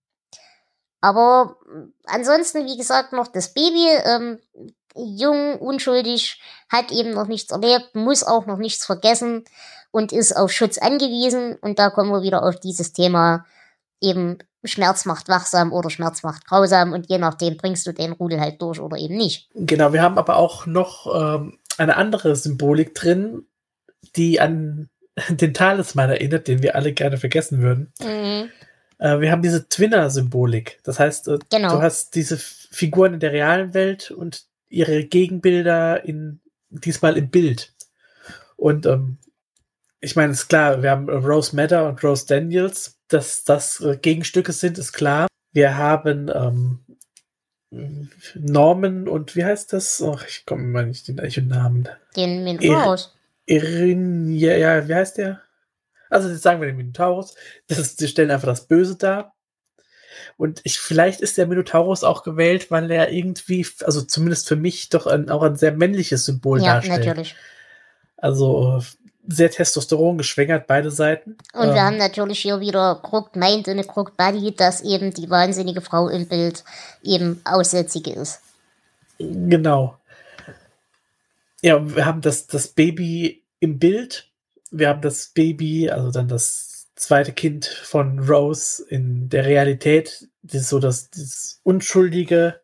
Aber 1.02 1.56
ansonsten, 2.06 2.64
wie 2.66 2.78
gesagt, 2.78 3.12
noch 3.12 3.28
das 3.28 3.52
Baby, 3.52 3.88
ähm, 4.04 4.38
jung, 4.96 5.58
unschuldig, 5.58 6.40
hat 6.70 6.90
eben 6.92 7.10
noch 7.10 7.26
nichts 7.26 7.52
erlebt, 7.52 7.94
muss 7.94 8.24
auch 8.24 8.46
noch 8.46 8.58
nichts 8.58 8.86
vergessen 8.86 9.44
und 9.90 10.12
ist 10.12 10.34
auf 10.34 10.50
Schutz 10.50 10.78
angewiesen. 10.78 11.56
Und 11.56 11.78
da 11.78 11.90
kommen 11.90 12.10
wir 12.10 12.22
wieder 12.22 12.42
auf 12.42 12.58
dieses 12.58 12.94
Thema 12.94 13.44
eben 14.02 14.38
Schmerz 14.64 15.04
macht 15.06 15.28
wachsam 15.28 15.72
oder 15.72 15.90
Schmerz 15.90 16.22
macht 16.22 16.46
grausam 16.46 16.92
und 16.92 17.08
je 17.08 17.18
nachdem 17.18 17.56
bringst 17.56 17.86
du 17.86 17.92
den 17.92 18.12
Rudel 18.12 18.40
halt 18.40 18.62
durch 18.62 18.80
oder 18.80 18.96
eben 18.96 19.16
nicht. 19.16 19.48
Genau, 19.54 19.92
wir 19.92 20.02
haben 20.02 20.18
aber 20.18 20.36
auch 20.36 20.66
noch 20.66 21.06
ähm, 21.14 21.58
eine 21.78 21.96
andere 21.96 22.36
Symbolik 22.36 22.94
drin, 22.94 23.46
die 24.16 24.40
an 24.40 24.88
den 25.28 25.54
Talisman 25.54 26.10
erinnert, 26.10 26.48
den 26.48 26.62
wir 26.62 26.76
alle 26.76 26.92
gerne 26.92 27.16
vergessen 27.16 27.60
würden. 27.60 27.92
Mhm. 28.00 28.50
Äh, 28.98 29.20
wir 29.20 29.32
haben 29.32 29.42
diese 29.42 29.68
Twinner-Symbolik. 29.68 30.80
Das 30.84 30.98
heißt, 31.00 31.28
äh, 31.28 31.38
Genau. 31.50 31.76
du 31.76 31.82
hast 31.82 32.14
diese 32.14 32.38
Figuren 32.38 33.14
in 33.14 33.20
der 33.20 33.32
realen 33.32 33.74
Welt 33.74 34.10
und 34.10 34.46
ihre 34.68 35.04
Gegenbilder 35.04 36.04
in 36.04 36.40
diesmal 36.70 37.18
im 37.18 37.28
Bild. 37.30 37.74
Und 38.56 38.86
ähm, 38.86 39.18
ich 40.00 40.16
meine, 40.16 40.32
ist 40.32 40.48
klar, 40.48 40.82
wir 40.82 40.90
haben 40.90 41.08
Rose 41.08 41.54
Madder 41.54 41.88
und 41.88 42.02
Rose 42.02 42.26
Daniels. 42.26 42.98
Dass 43.12 43.44
das 43.44 43.80
äh, 43.80 43.96
Gegenstücke 43.96 44.52
sind, 44.52 44.78
ist 44.78 44.92
klar. 44.92 45.26
Wir 45.52 45.76
haben 45.76 46.30
ähm, 46.34 46.78
Norman 48.34 49.08
und 49.08 49.36
wie 49.36 49.44
heißt 49.44 49.72
das? 49.72 50.02
Ach, 50.02 50.24
ich 50.26 50.46
komme 50.46 50.64
mal 50.64 50.86
nicht 50.86 51.08
den 51.08 51.48
Namen. 51.48 51.88
Den 52.16 52.44
Minotaurus. 52.44 53.14
Irin, 53.46 54.32
ja, 54.32 54.56
ja, 54.56 54.88
wie 54.88 54.94
heißt 54.94 55.18
der? 55.18 55.42
Also 56.08 56.28
jetzt 56.28 56.42
sagen 56.42 56.60
wir 56.60 56.66
den 56.68 56.76
Minotaurus. 56.76 57.34
Das 57.68 57.78
ist, 57.78 58.00
die 58.00 58.08
stellen 58.08 58.30
einfach 58.30 58.48
das 58.48 58.66
Böse 58.66 58.96
dar. 58.96 59.34
Und 60.36 60.60
ich, 60.64 60.78
vielleicht 60.78 61.20
ist 61.20 61.38
der 61.38 61.46
Minotaurus 61.46 62.04
auch 62.04 62.22
gewählt, 62.22 62.70
weil 62.70 62.90
er 62.90 63.10
irgendwie, 63.10 63.66
also 63.84 64.02
zumindest 64.02 64.48
für 64.48 64.56
mich, 64.56 64.88
doch 64.88 65.06
ein, 65.06 65.30
auch 65.30 65.42
ein 65.42 65.56
sehr 65.56 65.72
männliches 65.72 66.24
Symbol 66.24 66.60
Ja, 66.60 66.74
darstellt. 66.74 67.06
natürlich. 67.06 67.36
Also 68.16 68.82
sehr 69.26 69.50
Testosteron 69.50 70.18
geschwängert, 70.18 70.66
beide 70.66 70.90
Seiten. 70.90 71.36
Und 71.52 71.68
Ähm, 71.68 71.74
wir 71.74 71.84
haben 71.84 71.96
natürlich 71.96 72.40
hier 72.40 72.60
wieder 72.60 73.00
Crooked 73.02 73.36
Mind 73.36 73.68
und 73.68 73.86
Crooked 73.86 74.16
Body, 74.16 74.54
dass 74.54 74.82
eben 74.82 75.12
die 75.12 75.30
wahnsinnige 75.30 75.80
Frau 75.80 76.08
im 76.08 76.26
Bild 76.26 76.64
eben 77.02 77.40
Aussätzige 77.44 78.12
ist. 78.12 78.40
Genau. 79.18 79.98
Ja, 81.60 81.94
wir 81.94 82.04
haben 82.04 82.20
das, 82.20 82.46
das 82.48 82.68
Baby 82.68 83.44
im 83.60 83.78
Bild. 83.78 84.28
Wir 84.70 84.88
haben 84.88 85.02
das 85.02 85.28
Baby, 85.28 85.88
also 85.90 86.10
dann 86.10 86.26
das 86.26 86.88
zweite 86.96 87.32
Kind 87.32 87.66
von 87.66 88.18
Rose 88.18 88.84
in 88.88 89.28
der 89.28 89.44
Realität. 89.44 90.28
Das 90.42 90.62
ist 90.62 90.68
so 90.68 90.80
das, 90.80 91.10
das 91.10 91.60
Unschuldige 91.62 92.60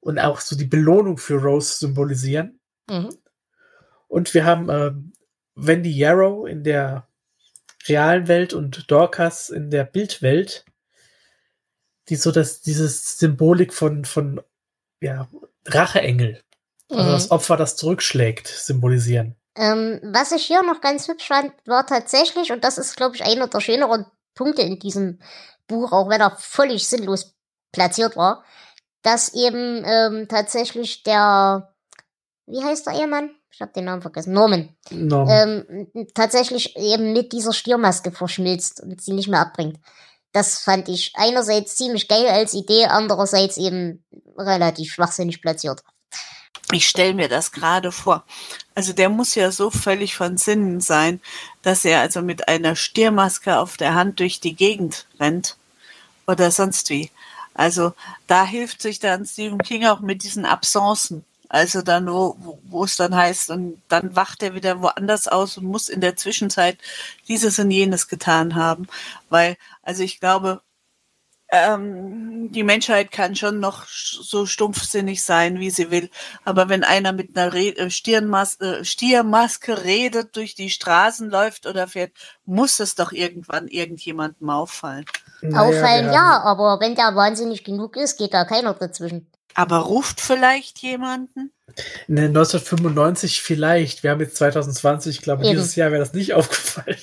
und 0.00 0.18
auch 0.18 0.40
so 0.40 0.56
die 0.56 0.66
Belohnung 0.66 1.18
für 1.18 1.40
Rose 1.42 1.78
symbolisieren. 1.78 2.60
Mhm. 2.88 3.16
Und 4.08 4.34
wir 4.34 4.44
haben 4.44 4.68
ähm, 4.68 5.12
Wendy 5.54 5.90
Yarrow 5.90 6.46
in 6.46 6.64
der 6.64 7.06
realen 7.86 8.28
Welt 8.28 8.52
und 8.52 8.90
Dorcas 8.90 9.50
in 9.50 9.70
der 9.70 9.84
Bildwelt, 9.84 10.64
die 12.08 12.16
so 12.16 12.30
das, 12.32 12.62
dieses 12.62 13.18
Symbolik 13.18 13.72
von, 13.74 14.04
von 14.04 14.40
ja, 15.00 15.28
Racheengel, 15.66 16.42
also 16.90 17.02
Mhm. 17.02 17.12
das 17.12 17.30
Opfer, 17.30 17.56
das 17.56 17.76
zurückschlägt, 17.76 18.46
symbolisieren. 18.48 19.36
Ähm, 19.54 20.00
was 20.02 20.32
ich 20.32 20.44
hier 20.44 20.62
noch 20.62 20.80
ganz 20.80 21.08
hübsch 21.08 21.28
fand, 21.28 21.52
war 21.66 21.86
tatsächlich, 21.86 22.52
und 22.52 22.64
das 22.64 22.78
ist, 22.78 22.96
glaube 22.96 23.16
ich, 23.16 23.24
einer 23.24 23.48
der 23.48 23.60
schöneren 23.60 24.06
Punkte 24.34 24.62
in 24.62 24.78
diesem 24.78 25.18
Buch, 25.66 25.92
auch 25.92 26.08
wenn 26.08 26.20
er 26.20 26.36
völlig 26.38 26.88
sinnlos 26.88 27.34
platziert 27.70 28.16
war, 28.16 28.44
dass 29.02 29.34
eben 29.34 29.82
ähm, 29.84 30.26
tatsächlich 30.28 31.02
der, 31.02 31.74
wie 32.46 32.62
heißt 32.62 32.86
der 32.86 32.94
Ehemann? 32.94 33.34
Ich 33.52 33.60
habe 33.60 33.72
den 33.72 33.84
Namen 33.84 34.02
vergessen, 34.02 34.32
Norman. 34.32 34.74
Norm. 34.90 35.28
ähm, 35.28 35.88
tatsächlich 36.14 36.76
eben 36.76 37.12
mit 37.12 37.32
dieser 37.32 37.52
Stiermaske 37.52 38.10
verschmilzt 38.10 38.80
und 38.80 39.00
sie 39.00 39.12
nicht 39.12 39.28
mehr 39.28 39.40
abbringt. 39.40 39.78
Das 40.32 40.60
fand 40.60 40.88
ich 40.88 41.12
einerseits 41.14 41.76
ziemlich 41.76 42.08
geil 42.08 42.26
als 42.26 42.54
Idee, 42.54 42.86
andererseits 42.86 43.58
eben 43.58 44.02
relativ 44.38 44.94
schwachsinnig 44.94 45.42
platziert. 45.42 45.82
Ich 46.72 46.88
stelle 46.88 47.12
mir 47.12 47.28
das 47.28 47.52
gerade 47.52 47.92
vor. 47.92 48.24
Also 48.74 48.94
der 48.94 49.10
muss 49.10 49.34
ja 49.34 49.50
so 49.50 49.70
völlig 49.70 50.16
von 50.16 50.38
Sinnen 50.38 50.80
sein, 50.80 51.20
dass 51.60 51.84
er 51.84 52.00
also 52.00 52.22
mit 52.22 52.48
einer 52.48 52.76
Stiermaske 52.76 53.58
auf 53.58 53.76
der 53.76 53.94
Hand 53.94 54.20
durch 54.20 54.40
die 54.40 54.54
Gegend 54.54 55.06
rennt 55.20 55.58
oder 56.26 56.50
sonst 56.50 56.88
wie. 56.88 57.10
Also 57.52 57.92
da 58.26 58.46
hilft 58.46 58.80
sich 58.80 58.98
dann 58.98 59.26
Stephen 59.26 59.58
King 59.58 59.84
auch 59.84 60.00
mit 60.00 60.22
diesen 60.22 60.46
Absenzen. 60.46 61.26
Also 61.52 61.82
dann, 61.82 62.06
wo, 62.08 62.34
wo- 62.40 62.58
wo 62.64 62.84
es 62.84 62.96
dann 62.96 63.14
heißt, 63.14 63.50
und 63.50 63.82
dann 63.88 64.16
wacht 64.16 64.42
er 64.42 64.54
wieder 64.54 64.80
woanders 64.82 65.28
aus 65.28 65.58
und 65.58 65.66
muss 65.66 65.90
in 65.90 66.00
der 66.00 66.16
Zwischenzeit 66.16 66.78
dieses 67.28 67.58
und 67.58 67.70
jenes 67.70 68.08
getan 68.08 68.54
haben. 68.54 68.86
Weil, 69.28 69.56
also 69.82 70.02
ich 70.02 70.18
glaube, 70.18 70.62
ähm, 71.50 72.50
die 72.52 72.62
Menschheit 72.62 73.12
kann 73.12 73.36
schon 73.36 73.60
noch 73.60 73.86
so 73.86 74.46
stumpfsinnig 74.46 75.22
sein, 75.22 75.60
wie 75.60 75.70
sie 75.70 75.90
will. 75.90 76.08
Aber 76.44 76.70
wenn 76.70 76.84
einer 76.84 77.12
mit 77.12 77.36
einer 77.36 77.52
Re 77.52 77.76
äh, 77.76 77.90
Stirnmas 77.90 78.58
äh, 78.62 78.84
Stiermaske 78.84 79.84
redet, 79.84 80.36
durch 80.36 80.54
die 80.54 80.70
Straßen 80.70 81.28
läuft 81.30 81.66
oder 81.66 81.86
fährt, 81.88 82.12
muss 82.46 82.80
es 82.80 82.94
doch 82.94 83.12
irgendwann 83.12 83.68
irgendjemandem 83.68 84.48
auffallen. 84.48 85.04
Naja, 85.42 85.60
Auffallen 85.62 86.06
ja, 86.14 86.40
aber 86.42 86.80
wenn 86.80 86.94
der 86.94 87.14
wahnsinnig 87.14 87.64
genug 87.64 87.96
ist, 87.96 88.16
geht 88.16 88.32
da 88.32 88.44
keiner 88.46 88.72
dazwischen. 88.74 89.26
Aber 89.54 89.78
ruft 89.78 90.20
vielleicht 90.20 90.78
jemanden? 90.78 91.52
Ne, 92.06 92.22
1995 92.26 93.42
vielleicht. 93.42 94.02
Wir 94.02 94.10
haben 94.10 94.20
jetzt 94.20 94.36
2020, 94.36 95.16
ich 95.18 95.22
glaube, 95.22 95.44
Eben. 95.44 95.52
dieses 95.56 95.74
Jahr 95.76 95.90
wäre 95.90 96.00
das 96.02 96.12
nicht 96.14 96.32
aufgefallen. 96.34 96.98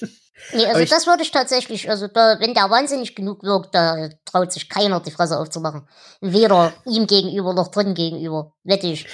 Nee, 0.53 0.65
also 0.65 0.79
ich- 0.81 0.89
das 0.89 1.05
würde 1.05 1.23
ich 1.23 1.31
tatsächlich, 1.31 1.89
also 1.89 2.07
da, 2.07 2.37
wenn 2.39 2.53
der 2.53 2.69
wahnsinnig 2.69 3.15
genug 3.15 3.43
wirkt, 3.43 3.75
da 3.75 4.09
traut 4.25 4.51
sich 4.51 4.69
keiner 4.69 4.99
die 4.99 5.11
Fresse 5.11 5.37
aufzumachen. 5.37 5.87
Weder 6.21 6.73
ihm 6.85 7.07
gegenüber 7.07 7.53
noch 7.53 7.69
drin 7.69 7.93
gegenüber. 7.93 8.53
Wette 8.63 8.87
ich. 8.87 9.05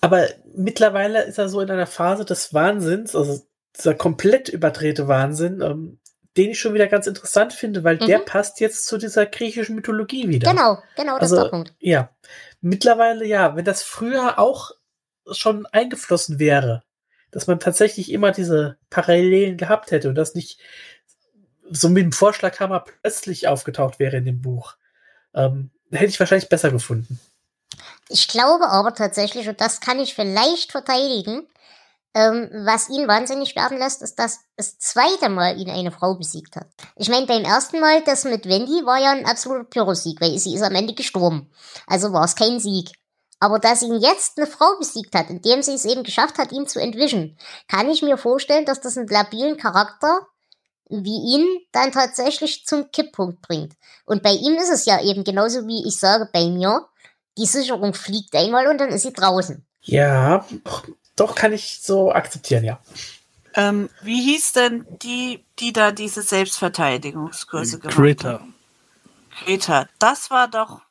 Aber 0.00 0.26
mittlerweile 0.54 1.22
ist 1.24 1.38
er 1.38 1.48
so 1.48 1.60
in 1.60 1.70
einer 1.70 1.86
Phase 1.86 2.24
des 2.24 2.52
Wahnsinns, 2.54 3.14
also 3.14 3.40
dieser 3.76 3.94
komplett 3.94 4.48
überdrehte 4.48 5.08
Wahnsinn, 5.08 5.60
ähm, 5.60 6.00
den 6.36 6.50
ich 6.50 6.60
schon 6.60 6.74
wieder 6.74 6.86
ganz 6.86 7.06
interessant 7.06 7.52
finde, 7.52 7.82
weil 7.84 7.98
der 7.98 8.18
Mhm. 8.20 8.24
passt 8.24 8.60
jetzt 8.60 8.86
zu 8.86 8.98
dieser 8.98 9.26
griechischen 9.26 9.74
Mythologie 9.74 10.28
wieder. 10.28 10.50
Genau, 10.50 10.78
genau, 10.96 11.18
das 11.18 11.30
ist 11.32 11.38
Also, 11.38 11.42
der 11.44 11.50
Punkt. 11.50 11.74
ja. 11.80 12.10
Mittlerweile, 12.60 13.24
ja, 13.24 13.56
wenn 13.56 13.64
das 13.64 13.82
früher 13.82 14.38
auch 14.38 14.70
schon 15.32 15.66
eingeflossen 15.66 16.38
wäre, 16.38 16.82
dass 17.30 17.46
man 17.46 17.58
tatsächlich 17.60 18.12
immer 18.12 18.32
diese 18.32 18.76
Parallelen 18.90 19.56
gehabt 19.56 19.90
hätte 19.90 20.08
und 20.08 20.14
das 20.14 20.34
nicht 20.34 20.60
so 21.70 21.88
mit 21.88 22.02
dem 22.02 22.12
Vorschlaghammer 22.12 22.80
plötzlich 22.80 23.46
aufgetaucht 23.48 23.98
wäre 23.98 24.16
in 24.16 24.24
dem 24.24 24.42
Buch, 24.42 24.74
ähm, 25.34 25.70
hätte 25.90 26.06
ich 26.06 26.18
wahrscheinlich 26.20 26.48
besser 26.48 26.70
gefunden. 26.70 27.20
Ich 28.08 28.26
glaube 28.28 28.68
aber 28.68 28.94
tatsächlich, 28.94 29.48
und 29.48 29.60
das 29.60 29.80
kann 29.80 30.00
ich 30.00 30.14
vielleicht 30.14 30.72
verteidigen, 30.72 31.46
Ähm, 32.12 32.50
was 32.64 32.88
ihn 32.88 33.06
wahnsinnig 33.06 33.54
werden 33.54 33.78
lässt, 33.78 34.02
ist, 34.02 34.18
dass 34.18 34.40
das 34.56 34.78
zweite 34.78 35.28
Mal 35.28 35.58
ihn 35.58 35.70
eine 35.70 35.92
Frau 35.92 36.16
besiegt 36.16 36.56
hat. 36.56 36.66
Ich 36.96 37.08
meine, 37.08 37.26
beim 37.26 37.44
ersten 37.44 37.78
Mal, 37.78 38.02
das 38.02 38.24
mit 38.24 38.46
Wendy, 38.46 38.84
war 38.84 38.98
ja 38.98 39.12
ein 39.12 39.26
absoluter 39.26 39.64
Pyrrhus-Sieg, 39.64 40.20
weil 40.20 40.36
sie 40.38 40.54
ist 40.54 40.62
am 40.62 40.74
Ende 40.74 40.94
gestorben. 40.94 41.50
Also 41.86 42.12
war 42.12 42.24
es 42.24 42.34
kein 42.34 42.58
Sieg. 42.58 42.90
Aber 43.38 43.58
dass 43.58 43.82
ihn 43.82 44.00
jetzt 44.00 44.38
eine 44.38 44.46
Frau 44.46 44.76
besiegt 44.78 45.14
hat, 45.14 45.30
indem 45.30 45.62
sie 45.62 45.74
es 45.74 45.84
eben 45.84 46.02
geschafft 46.02 46.38
hat, 46.38 46.52
ihn 46.52 46.66
zu 46.66 46.80
entwischen, 46.80 47.38
kann 47.68 47.88
ich 47.88 48.02
mir 48.02 48.18
vorstellen, 48.18 48.66
dass 48.66 48.80
das 48.80 48.98
einen 48.98 49.08
labilen 49.08 49.56
Charakter 49.56 50.26
wie 50.90 51.36
ihn 51.36 51.46
dann 51.72 51.92
tatsächlich 51.92 52.66
zum 52.66 52.90
Kipppunkt 52.90 53.40
bringt. 53.42 53.74
Und 54.04 54.22
bei 54.22 54.32
ihm 54.32 54.54
ist 54.54 54.70
es 54.70 54.84
ja 54.84 55.00
eben 55.00 55.24
genauso 55.24 55.66
wie 55.66 55.86
ich 55.86 55.98
sage 55.98 56.28
bei 56.32 56.46
mir, 56.46 56.88
die 57.38 57.46
Sicherung 57.46 57.94
fliegt 57.94 58.34
einmal 58.34 58.66
und 58.66 58.78
dann 58.78 58.90
ist 58.90 59.02
sie 59.02 59.12
draußen. 59.12 59.64
Ja, 59.82 60.44
doch 61.20 61.34
kann 61.34 61.52
ich 61.52 61.80
so 61.82 62.12
akzeptieren, 62.12 62.64
ja. 62.64 62.80
Ähm, 63.54 63.90
wie 64.02 64.22
hieß 64.22 64.52
denn 64.52 64.86
die, 65.02 65.44
die 65.58 65.72
da 65.72 65.92
diese 65.92 66.22
Selbstverteidigungskurse 66.22 67.78
gemacht 67.80 67.96
Greta. 67.96 68.32
haben? 68.34 68.54
Greta. 69.44 69.86
Das 69.98 70.30
war 70.30 70.48
doch 70.48 70.82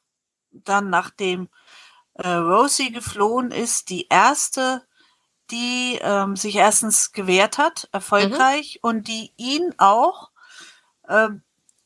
dann, 0.51 0.89
nachdem 0.89 1.49
äh, 2.15 2.27
Rosie 2.27 2.91
geflohen 2.91 3.51
ist, 3.51 3.89
die 3.89 4.07
erste, 4.09 4.83
die 5.51 5.99
ähm, 6.01 6.35
sich 6.35 6.55
erstens 6.55 7.11
gewehrt 7.11 7.57
hat, 7.57 7.87
erfolgreich, 7.91 8.79
und 8.81 9.07
die 9.07 9.31
ihn 9.37 9.73
auch, 9.77 10.29
ähm, 11.07 11.41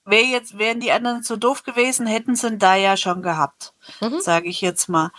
wär 0.05 0.23
jetzt, 0.25 0.57
wären 0.57 0.79
die 0.79 0.91
anderen 0.91 1.23
so 1.23 1.37
doof 1.37 1.63
gewesen, 1.63 2.07
hätten 2.07 2.35
sie 2.35 2.47
ihn 2.47 2.59
da 2.59 2.75
ja 2.75 2.97
schon 2.97 3.21
gehabt, 3.21 3.73
Mhm. 4.01 4.19
sage 4.19 4.49
ich 4.49 4.59
jetzt 4.59 4.89
mal. 4.89 5.11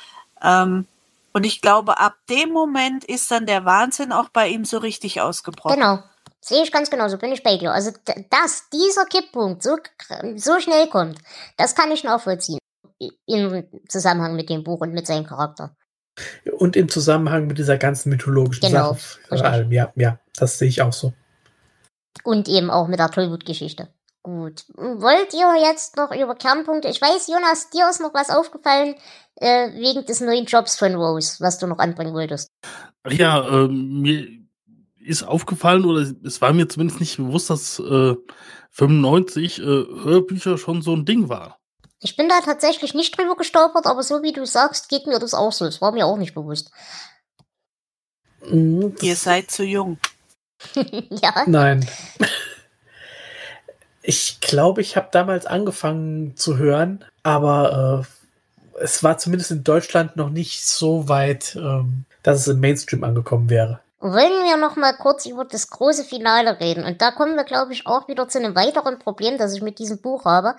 Ähm, 0.43 0.87
und 1.35 1.45
ich 1.45 1.61
glaube, 1.61 1.99
ab 1.99 2.15
dem 2.31 2.51
Moment 2.51 3.05
ist 3.05 3.29
dann 3.31 3.45
der 3.45 3.65
Wahnsinn 3.65 4.13
auch 4.13 4.29
bei 4.29 4.49
ihm 4.49 4.65
so 4.65 4.79
richtig 4.79 5.21
ausgebrochen. 5.21 5.77
Genau. 5.77 5.99
Sehe 6.41 6.63
ich 6.63 6.71
ganz 6.71 6.91
genauso, 6.91 7.19
bin 7.19 7.33
ich 7.33 7.43
bei 7.43 7.57
dir. 7.57 7.73
Also, 7.73 7.91
dass 8.31 8.69
dieser 8.71 9.05
Kipppunkt 9.07 9.63
so, 9.63 9.77
so 10.37 10.61
schnell 10.61 10.89
kommt, 10.89 11.19
das 11.57 11.75
kann 11.75 11.91
ich 11.91 12.05
nachvollziehen. 12.05 12.59
Im 13.27 13.65
Zusammenhang 13.89 14.37
mit 14.37 14.49
dem 14.49 14.63
Buch 14.63 14.81
und 14.81 14.93
mit 14.93 15.07
seinem 15.07 15.27
Charakter. 15.27 15.75
Und 16.59 16.77
im 16.77 16.89
Zusammenhang 16.89 17.49
mit 17.49 17.59
dieser 17.59 17.79
ganzen 17.79 18.11
mythologischen 18.11 18.69
Genau, 18.69 18.93
Sache. 18.93 19.01
Vor 19.01 19.33
richtig. 19.33 19.51
allem, 19.51 19.73
ja, 19.73 19.93
ja, 19.97 20.19
das 20.37 20.59
sehe 20.59 20.69
ich 20.69 20.83
auch 20.83 20.93
so. 20.93 21.13
Und 22.23 22.49
eben 22.49 22.71
auch 22.71 22.87
mit 22.87 23.01
der 23.01 23.11
Tollwut-Geschichte. 23.11 23.89
Gut. 24.23 24.65
Wollt 24.77 25.35
ihr 25.35 25.69
jetzt 25.69 25.97
noch 25.97 26.11
über 26.11 26.35
Kernpunkte? 26.35 26.89
Ich 26.89 27.01
weiß, 27.01 27.27
Jonas, 27.27 27.69
dir 27.71 27.91
ist 27.91 28.01
noch 28.01 28.15
was 28.15 28.31
aufgefallen 28.31 28.95
äh, 29.37 29.73
wegen 29.75 30.05
des 30.05 30.21
neuen 30.21 30.47
Jobs 30.47 30.77
von 30.79 30.95
Rose, 30.95 31.37
was 31.41 31.59
du 31.59 31.67
noch 31.67 31.79
anbringen 31.79 32.15
wolltest. 32.15 32.51
Ach 33.03 33.13
ja, 33.13 33.47
ähm, 33.47 34.01
mir 34.01 34.27
ist 35.01 35.23
aufgefallen, 35.23 35.85
oder 35.85 36.07
es 36.25 36.41
war 36.41 36.53
mir 36.53 36.69
zumindest 36.69 37.01
nicht 37.01 37.17
bewusst, 37.17 37.51
dass 37.51 37.79
äh, 37.79 38.15
95 38.71 39.59
äh, 39.59 39.63
Hörbücher 39.63 40.59
schon 40.59 40.83
so 40.83 40.95
ein 40.95 41.05
Ding 41.05 41.29
war. 41.29 41.59
Ich 42.01 42.17
bin 42.17 42.29
da 42.29 42.41
tatsächlich 42.41 42.95
nicht 42.95 43.17
drüber 43.17 43.37
gestolpert, 43.37 43.87
aber 43.87 44.03
so 44.03 44.23
wie 44.23 44.33
du 44.33 44.45
sagst, 44.47 44.89
geht 44.89 45.07
mir 45.07 45.19
das 45.19 45.35
auch 45.35 45.53
so. 45.53 45.65
Das 45.65 45.81
war 45.81 45.93
mir 45.93 46.07
auch 46.07 46.19
nicht 46.19 46.35
bewusst. 46.35 46.71
Mhm, 48.49 48.95
Ihr 49.01 49.17
seid 49.17 49.51
zu 49.51 49.65
jung. 49.65 49.99
ja. 50.75 51.45
Nein. 51.47 51.87
Ich 54.03 54.41
glaube, 54.41 54.83
ich 54.83 54.97
habe 54.97 55.09
damals 55.13 55.47
angefangen 55.47 56.37
zu 56.37 56.59
hören, 56.59 57.05
aber 57.23 58.05
äh, 58.05 58.24
es 58.81 59.03
war 59.03 59.19
zumindest 59.19 59.51
in 59.51 59.65
Deutschland 59.65 60.17
noch 60.17 60.31
nicht 60.31 60.67
so 60.67 61.09
weit, 61.09 61.57
ähm, 61.57 62.05
dass 62.23 62.41
es 62.41 62.49
im 62.49 62.61
Mainstream 62.61 63.05
angekommen 63.05 63.51
wäre. 63.51 63.81
Wollen 64.01 64.45
wir 64.45 64.57
noch 64.59 64.77
mal 64.77 64.93
kurz 64.93 65.25
über 65.25 65.45
das 65.45 65.71
große 65.71 66.05
Finale 66.05 66.61
reden? 66.61 66.85
Und 66.85 67.01
da 67.01 67.11
kommen 67.11 67.37
wir, 67.37 67.45
glaube 67.45 67.73
ich, 67.73 67.87
auch 67.87 68.07
wieder 68.07 68.29
zu 68.29 68.39
einem 68.39 68.55
weiteren 68.55 68.99
Problem, 68.99 69.39
das 69.39 69.55
ich 69.55 69.63
mit 69.63 69.79
diesem 69.79 70.03
Buch 70.03 70.25
habe. 70.27 70.57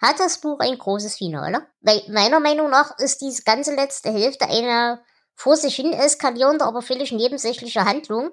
Hat 0.00 0.20
das 0.20 0.38
Buch 0.38 0.60
ein 0.60 0.78
großes 0.78 1.16
Finale? 1.16 1.66
Weil 1.80 2.02
meiner 2.08 2.38
Meinung 2.38 2.70
nach 2.70 2.96
ist 2.98 3.22
diese 3.22 3.42
ganze 3.42 3.74
letzte 3.74 4.12
Hälfte 4.12 4.48
eine 4.48 5.00
vor 5.34 5.56
sich 5.56 5.74
hin 5.74 5.92
eskalierende, 5.92 6.64
aber 6.64 6.82
völlig 6.82 7.12
nebensächliche 7.12 7.84
Handlung, 7.84 8.30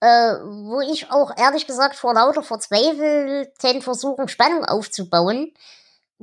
äh, 0.00 0.06
wo 0.06 0.80
ich 0.80 1.10
auch 1.10 1.36
ehrlich 1.36 1.66
gesagt 1.66 1.96
vor 1.96 2.14
lauter 2.14 2.42
verzweifelten 2.42 3.82
Versuchen, 3.82 4.28
Spannung 4.28 4.64
aufzubauen, 4.64 5.52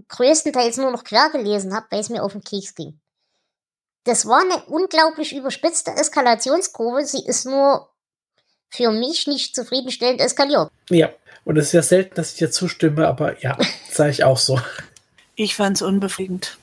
größtenteils 0.08 0.78
nur 0.78 0.92
noch 0.92 1.04
quer 1.04 1.30
gelesen 1.30 1.74
habe, 1.74 1.88
weil 1.90 2.00
es 2.00 2.10
mir 2.10 2.24
auf 2.24 2.34
den 2.34 2.44
Keks 2.44 2.76
ging. 2.76 3.00
Das 4.06 4.26
war 4.26 4.42
eine 4.42 4.64
unglaublich 4.66 5.36
überspitzte 5.36 5.92
Eskalationskurve. 5.92 7.06
Sie 7.06 7.26
ist 7.26 7.46
nur 7.46 7.90
für 8.70 8.92
mich 8.92 9.28
nicht 9.28 9.56
zufriedenstellend 9.56 10.22
eskaliert. 10.22 10.72
Ja, 10.90 11.10
und 11.46 11.58
es 11.58 11.68
ist 11.68 11.74
ja 11.74 11.82
selten, 11.82 12.16
dass 12.16 12.32
ich 12.32 12.38
dir 12.38 12.52
zustimme, 12.52 13.08
aber 13.08 13.42
ja, 13.42 13.58
sage 13.92 14.12
ich 14.12 14.24
auch 14.24 14.38
so. 14.38 14.60
Ich 15.36 15.56
fand's 15.56 15.82
unbefriedigend. 15.82 16.58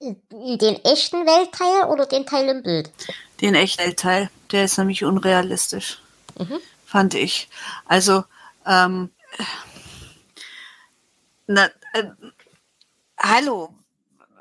Den 0.00 0.84
echten 0.84 1.26
Weltteil 1.26 1.90
oder 1.90 2.06
den 2.06 2.26
Teil 2.26 2.48
im 2.48 2.62
Bild? 2.62 2.90
Den 3.40 3.54
Echtteil, 3.54 4.30
der 4.52 4.64
ist 4.64 4.78
nämlich 4.78 5.04
unrealistisch. 5.04 6.00
Mhm. 6.38 6.58
Fand 6.84 7.14
ich. 7.14 7.48
Also, 7.86 8.24
ähm, 8.66 9.10
na, 11.46 11.66
äh, 11.94 12.04
hallo, 13.18 13.74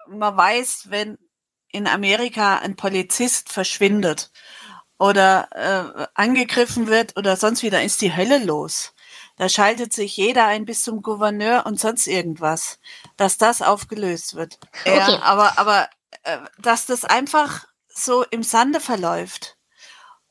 man 0.07 0.35
weiß, 0.37 0.89
wenn 0.89 1.17
in 1.69 1.87
Amerika 1.87 2.59
ein 2.59 2.75
Polizist 2.75 3.51
verschwindet 3.51 4.31
oder 4.97 5.49
äh, 5.51 6.07
angegriffen 6.13 6.87
wird 6.87 7.17
oder 7.17 7.35
sonst 7.35 7.63
wieder, 7.63 7.83
ist 7.83 8.01
die 8.01 8.15
Hölle 8.15 8.43
los. 8.43 8.93
Da 9.37 9.49
schaltet 9.49 9.91
sich 9.91 10.15
jeder 10.15 10.45
ein 10.45 10.65
bis 10.65 10.83
zum 10.83 11.01
Gouverneur 11.01 11.65
und 11.65 11.79
sonst 11.79 12.07
irgendwas, 12.07 12.79
dass 13.17 13.37
das 13.37 13.61
aufgelöst 13.61 14.35
wird. 14.35 14.59
Okay. 14.81 14.97
Ja, 14.97 15.21
aber, 15.23 15.59
aber 15.59 15.89
äh, 16.23 16.37
dass 16.57 16.85
das 16.85 17.03
einfach 17.03 17.67
so 17.89 18.23
im 18.23 18.43
Sande 18.43 18.79
verläuft. 18.79 19.57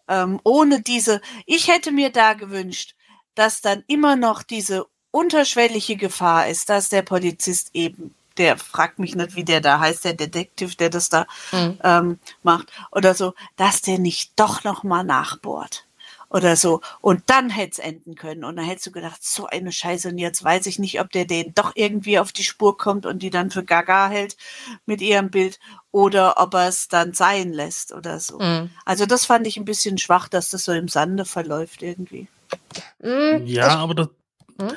Ähm, 0.08 0.40
ohne 0.44 0.80
diese, 0.80 1.20
ich 1.46 1.68
hätte 1.68 1.92
mir 1.92 2.10
da 2.10 2.34
gewünscht, 2.34 2.94
dass 3.34 3.60
dann 3.60 3.84
immer 3.86 4.16
noch 4.16 4.42
diese 4.42 4.86
unterschwellige 5.10 5.96
Gefahr 5.96 6.48
ist, 6.48 6.68
dass 6.68 6.88
der 6.88 7.02
Polizist 7.02 7.70
eben, 7.72 8.14
der 8.38 8.58
fragt 8.58 8.98
mich 8.98 9.14
nicht, 9.14 9.36
wie 9.36 9.44
der 9.44 9.60
da 9.60 9.80
heißt, 9.80 10.04
der 10.04 10.14
Detektiv, 10.14 10.76
der 10.76 10.90
das 10.90 11.08
da 11.08 11.26
Mhm. 11.52 11.78
ähm, 11.82 12.18
macht 12.42 12.72
oder 12.90 13.14
so, 13.14 13.34
dass 13.56 13.80
der 13.82 13.98
nicht 13.98 14.32
doch 14.36 14.64
noch 14.64 14.82
mal 14.82 15.04
nachbohrt 15.04 15.86
oder 16.30 16.56
so. 16.56 16.80
Und 17.00 17.22
dann 17.26 17.48
hätte 17.48 17.72
es 17.72 17.78
enden 17.78 18.16
können. 18.16 18.42
Und 18.42 18.56
dann 18.56 18.64
hättest 18.64 18.86
du 18.86 18.90
gedacht, 18.90 19.22
so 19.22 19.46
eine 19.46 19.70
Scheiße. 19.70 20.08
Und 20.08 20.18
jetzt 20.18 20.42
weiß 20.42 20.66
ich 20.66 20.80
nicht, 20.80 21.00
ob 21.00 21.10
der 21.12 21.26
den 21.26 21.54
doch 21.54 21.72
irgendwie 21.76 22.18
auf 22.18 22.32
die 22.32 22.42
Spur 22.42 22.76
kommt 22.76 23.06
und 23.06 23.20
die 23.22 23.30
dann 23.30 23.52
für 23.52 23.62
Gaga 23.62 24.08
hält 24.08 24.36
mit 24.84 25.00
ihrem 25.00 25.30
Bild 25.30 25.60
oder 25.92 26.40
ob 26.40 26.54
er 26.54 26.66
es 26.68 26.88
dann 26.88 27.12
sein 27.12 27.52
lässt 27.52 27.92
oder 27.92 28.18
so. 28.18 28.40
Mhm. 28.40 28.70
Also 28.84 29.06
das 29.06 29.26
fand 29.26 29.46
ich 29.46 29.56
ein 29.56 29.64
bisschen 29.64 29.96
schwach, 29.96 30.28
dass 30.28 30.50
das 30.50 30.64
so 30.64 30.72
im 30.72 30.88
Sande 30.88 31.24
verläuft 31.24 31.82
irgendwie. 31.82 32.26
Mhm. 33.00 33.46
Ja, 33.46 33.68
aber 33.78 33.94
das, 33.94 34.08
Hm? 34.60 34.72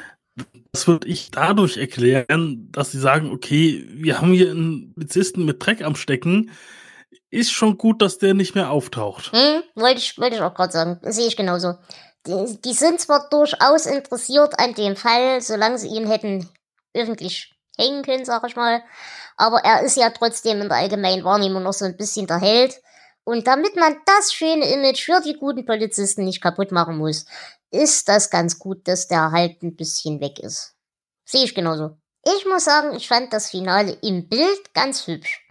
Das 0.71 0.87
würde 0.87 1.07
ich 1.07 1.31
dadurch 1.31 1.77
erklären, 1.77 2.69
dass 2.71 2.91
sie 2.91 2.99
sagen, 2.99 3.31
okay, 3.31 3.85
wir 3.89 4.21
haben 4.21 4.31
hier 4.31 4.51
einen 4.51 4.93
Polizisten 4.93 5.45
mit 5.45 5.65
Dreck 5.65 5.81
am 5.81 5.95
Stecken. 5.95 6.51
Ist 7.29 7.51
schon 7.51 7.77
gut, 7.77 8.01
dass 8.01 8.19
der 8.19 8.33
nicht 8.33 8.55
mehr 8.55 8.71
auftaucht. 8.71 9.31
Hm, 9.31 9.63
wollte 9.75 9.99
ich, 9.99 10.17
wollte 10.17 10.35
ich 10.35 10.41
auch 10.41 10.53
gerade 10.53 10.71
sagen. 10.71 10.99
Sehe 11.03 11.27
ich 11.27 11.35
genauso. 11.35 11.75
Die, 12.25 12.61
die 12.63 12.73
sind 12.73 12.99
zwar 12.99 13.27
durchaus 13.29 13.85
interessiert 13.85 14.59
an 14.59 14.73
dem 14.73 14.95
Fall, 14.95 15.41
solange 15.41 15.77
sie 15.77 15.87
ihn 15.87 16.09
hätten 16.09 16.47
öffentlich 16.93 17.55
hängen 17.77 18.03
können, 18.03 18.25
sag 18.25 18.45
ich 18.47 18.55
mal. 18.55 18.81
Aber 19.35 19.59
er 19.59 19.81
ist 19.81 19.97
ja 19.97 20.09
trotzdem 20.09 20.61
in 20.61 20.69
der 20.69 20.77
allgemeinen 20.77 21.23
Wahrnehmung 21.23 21.63
noch 21.63 21.73
so 21.73 21.85
ein 21.85 21.97
bisschen 21.97 22.27
der 22.27 22.39
Held. 22.39 22.81
Und 23.23 23.45
damit 23.45 23.75
man 23.75 23.97
das 24.05 24.33
schöne 24.33 24.71
Image 24.71 25.03
für 25.03 25.19
die 25.21 25.33
guten 25.33 25.65
Polizisten 25.65 26.23
nicht 26.23 26.41
kaputt 26.41 26.71
machen 26.71 26.97
muss, 26.97 27.25
ist 27.71 28.07
das 28.07 28.29
ganz 28.29 28.59
gut, 28.59 28.87
dass 28.87 29.07
der 29.07 29.31
halt 29.31 29.61
ein 29.63 29.75
bisschen 29.75 30.19
weg 30.21 30.39
ist. 30.39 30.75
Sehe 31.25 31.43
ich 31.43 31.55
genauso. 31.55 31.97
Ich 32.23 32.45
muss 32.45 32.65
sagen, 32.65 32.95
ich 32.95 33.07
fand 33.07 33.31
das 33.33 33.49
Finale 33.49 33.93
im 34.01 34.27
Bild 34.27 34.73
ganz 34.73 35.07
hübsch. 35.07 35.45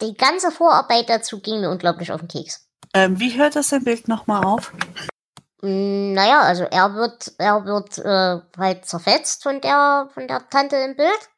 Die 0.00 0.14
ganze 0.14 0.50
Vorarbeit 0.50 1.08
dazu 1.08 1.40
ging 1.40 1.60
mir 1.60 1.70
unglaublich 1.70 2.12
auf 2.12 2.20
den 2.20 2.28
Keks. 2.28 2.68
Ähm, 2.94 3.18
wie 3.18 3.36
hört 3.36 3.56
das 3.56 3.72
im 3.72 3.84
Bild 3.84 4.08
nochmal 4.08 4.44
auf? 4.44 4.72
Mm, 5.62 6.12
Naja, 6.12 6.40
also 6.42 6.64
er 6.64 6.94
wird, 6.94 7.32
er 7.38 7.64
wird 7.64 7.98
äh, 7.98 8.40
halt 8.56 8.86
zerfetzt 8.86 9.42
von 9.42 9.60
der, 9.60 10.08
von 10.14 10.28
der 10.28 10.48
Tante 10.48 10.76
im 10.76 10.96
Bild. 10.96 11.28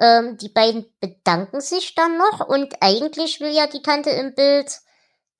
Ähm, 0.00 0.36
die 0.38 0.48
beiden 0.48 0.86
bedanken 1.00 1.60
sich 1.60 1.94
dann 1.94 2.18
noch 2.18 2.40
und 2.48 2.74
eigentlich 2.80 3.40
will 3.40 3.52
ja 3.52 3.66
die 3.68 3.82
Tante 3.82 4.10
im 4.10 4.34
Bild 4.34 4.80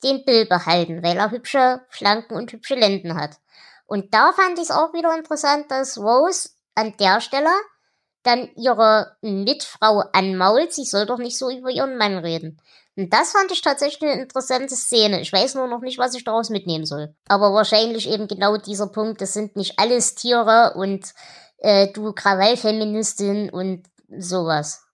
den 0.05 0.25
Bill 0.25 0.47
behalten, 0.47 1.03
weil 1.03 1.17
er 1.17 1.31
hübsche 1.31 1.85
Flanken 1.89 2.35
und 2.35 2.53
hübsche 2.53 2.75
Lenden 2.75 3.17
hat. 3.17 3.39
Und 3.93 4.15
da 4.15 4.33
fand 4.33 4.57
ich 4.57 4.65
es 4.65 4.71
auch 4.71 4.95
wieder 4.95 5.15
interessant, 5.15 5.71
dass 5.71 5.99
Rose 5.99 6.49
an 6.75 6.95
der 6.99 7.21
Stelle 7.21 7.51
dann 8.23 8.49
ihre 8.57 9.19
Mitfrau 9.21 10.03
anmault, 10.15 10.73
sie 10.73 10.87
soll 10.87 11.05
doch 11.05 11.19
nicht 11.19 11.37
so 11.37 11.51
über 11.51 11.69
ihren 11.69 11.99
Mann 11.99 12.17
reden. 12.17 12.59
Und 12.97 13.13
das 13.13 13.33
fand 13.33 13.53
ich 13.53 13.61
tatsächlich 13.61 14.01
eine 14.11 14.23
interessante 14.23 14.75
Szene. 14.77 15.21
Ich 15.21 15.31
weiß 15.31 15.57
nur 15.57 15.67
noch 15.67 15.83
nicht, 15.83 15.99
was 15.99 16.15
ich 16.15 16.25
daraus 16.25 16.49
mitnehmen 16.49 16.87
soll. 16.87 17.15
Aber 17.29 17.53
wahrscheinlich 17.53 18.09
eben 18.09 18.29
genau 18.29 18.57
dieser 18.57 18.87
Punkt, 18.87 19.21
das 19.21 19.35
sind 19.35 19.57
nicht 19.57 19.79
alles 19.79 20.15
Tiere 20.15 20.73
und 20.75 21.13
äh, 21.59 21.89
du 21.89 22.15
Krawallfeministin 22.15 23.51
und 23.51 23.83
sowas. 24.09 24.85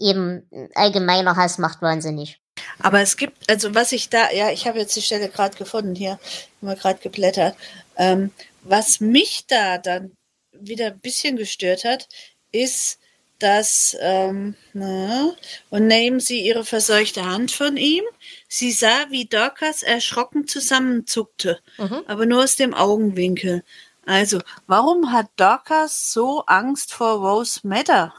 Eben 0.00 0.50
allgemeiner 0.74 1.36
Hass 1.36 1.58
macht 1.58 1.82
wahnsinnig. 1.82 2.42
Aber 2.80 3.00
es 3.00 3.16
gibt, 3.16 3.48
also 3.48 3.74
was 3.74 3.92
ich 3.92 4.10
da, 4.10 4.30
ja, 4.32 4.50
ich 4.50 4.66
habe 4.66 4.78
jetzt 4.78 4.96
die 4.96 5.02
Stelle 5.02 5.28
gerade 5.28 5.56
gefunden 5.56 5.94
hier, 5.94 6.18
mal 6.60 6.76
gerade 6.76 6.98
geblättert. 6.98 7.54
Ähm, 7.98 8.30
was 8.62 9.00
mich 9.00 9.44
da 9.46 9.78
dann 9.78 10.12
wieder 10.52 10.86
ein 10.86 11.00
bisschen 11.00 11.36
gestört 11.36 11.84
hat, 11.84 12.08
ist, 12.52 12.98
dass, 13.38 13.96
ähm, 14.00 14.56
na, 14.72 15.32
und 15.70 15.86
nehmen 15.86 16.20
sie 16.20 16.40
ihre 16.40 16.64
verseuchte 16.64 17.24
Hand 17.24 17.52
von 17.52 17.76
ihm. 17.76 18.04
Sie 18.48 18.72
sah, 18.72 19.06
wie 19.10 19.26
Dorcas 19.26 19.82
erschrocken 19.82 20.46
zusammenzuckte, 20.46 21.60
mhm. 21.76 22.02
aber 22.06 22.26
nur 22.26 22.42
aus 22.42 22.56
dem 22.56 22.74
Augenwinkel. 22.74 23.62
Also, 24.06 24.40
warum 24.66 25.12
hat 25.12 25.26
Dorcas 25.36 26.12
so 26.12 26.42
Angst 26.46 26.94
vor 26.94 27.18
Rose 27.18 27.60
Madder? 27.62 28.14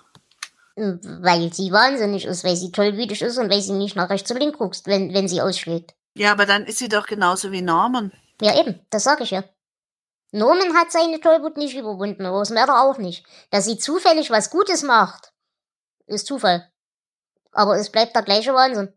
Weil 0.75 1.51
sie 1.51 1.71
wahnsinnig 1.71 2.23
ist, 2.25 2.45
weil 2.45 2.55
sie 2.55 2.71
tollwütig 2.71 3.21
ist 3.21 3.37
und 3.37 3.49
weil 3.49 3.61
sie 3.61 3.73
nicht 3.73 3.97
nach 3.97 4.09
rechts 4.09 4.31
und 4.31 4.39
links 4.39 4.57
guckt, 4.57 4.81
wenn, 4.85 5.13
wenn 5.13 5.27
sie 5.27 5.41
ausschlägt. 5.41 5.95
Ja, 6.15 6.31
aber 6.31 6.45
dann 6.45 6.65
ist 6.65 6.77
sie 6.77 6.87
doch 6.87 7.07
genauso 7.07 7.51
wie 7.51 7.61
Norman. 7.61 8.13
Ja, 8.41 8.57
eben, 8.57 8.79
das 8.89 9.03
sag 9.03 9.19
ich 9.19 9.31
ja. 9.31 9.43
Norman 10.31 10.75
hat 10.75 10.91
seine 10.91 11.19
Tollwut 11.19 11.57
nicht 11.57 11.75
überwunden, 11.75 12.25
Rosemary 12.25 12.71
auch 12.71 12.97
nicht. 12.97 13.25
Dass 13.49 13.65
sie 13.65 13.77
zufällig 13.77 14.29
was 14.29 14.49
Gutes 14.49 14.83
macht, 14.83 15.31
ist 16.05 16.27
Zufall. 16.27 16.69
Aber 17.51 17.77
es 17.77 17.89
bleibt 17.89 18.15
der 18.15 18.23
gleiche 18.23 18.53
Wahnsinn. 18.53 18.93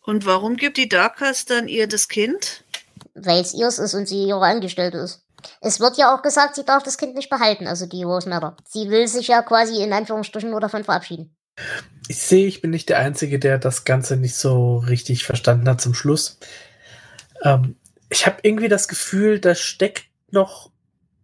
Und 0.00 0.26
warum 0.26 0.56
gibt 0.56 0.76
die 0.76 0.88
Darkers 0.88 1.46
dann 1.46 1.68
ihr 1.68 1.88
das 1.88 2.08
Kind? 2.08 2.64
Weil 3.14 3.40
es 3.40 3.54
ihrs 3.54 3.78
ist 3.78 3.94
und 3.94 4.06
sie 4.06 4.24
ihre 4.24 4.44
Angestellte 4.44 4.98
ist. 4.98 5.22
Es 5.60 5.80
wird 5.80 5.96
ja 5.96 6.14
auch 6.14 6.22
gesagt, 6.22 6.56
sie 6.56 6.64
darf 6.64 6.82
das 6.82 6.98
Kind 6.98 7.14
nicht 7.14 7.30
behalten, 7.30 7.66
also 7.66 7.86
die 7.86 8.02
Rosemary. 8.02 8.52
Sie 8.66 8.90
will 8.90 9.08
sich 9.08 9.28
ja 9.28 9.42
quasi 9.42 9.82
in 9.82 9.92
Anführungsstrichen 9.92 10.50
nur 10.50 10.60
davon 10.60 10.84
verabschieden. 10.84 11.34
Ich 12.08 12.18
sehe, 12.18 12.46
ich 12.46 12.60
bin 12.60 12.70
nicht 12.70 12.88
der 12.88 12.98
Einzige, 12.98 13.38
der 13.38 13.58
das 13.58 13.84
Ganze 13.84 14.16
nicht 14.16 14.36
so 14.36 14.78
richtig 14.78 15.24
verstanden 15.24 15.68
hat 15.68 15.80
zum 15.80 15.94
Schluss. 15.94 16.38
Ähm, 17.42 17.76
ich 18.14 18.26
habe 18.26 18.36
irgendwie 18.42 18.68
das 18.68 18.86
Gefühl, 18.86 19.40
da 19.40 19.56
steckt 19.56 20.04
noch 20.30 20.70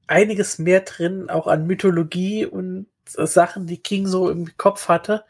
einiges 0.08 0.58
mehr 0.58 0.80
drin, 0.80 1.30
auch 1.30 1.46
an 1.46 1.66
Mythologie 1.66 2.44
und 2.44 2.86
Sachen, 3.06 3.66
die 3.68 3.80
King 3.80 4.08
so 4.08 4.28
im 4.28 4.56
Kopf 4.56 4.88
hatte. 4.88 5.24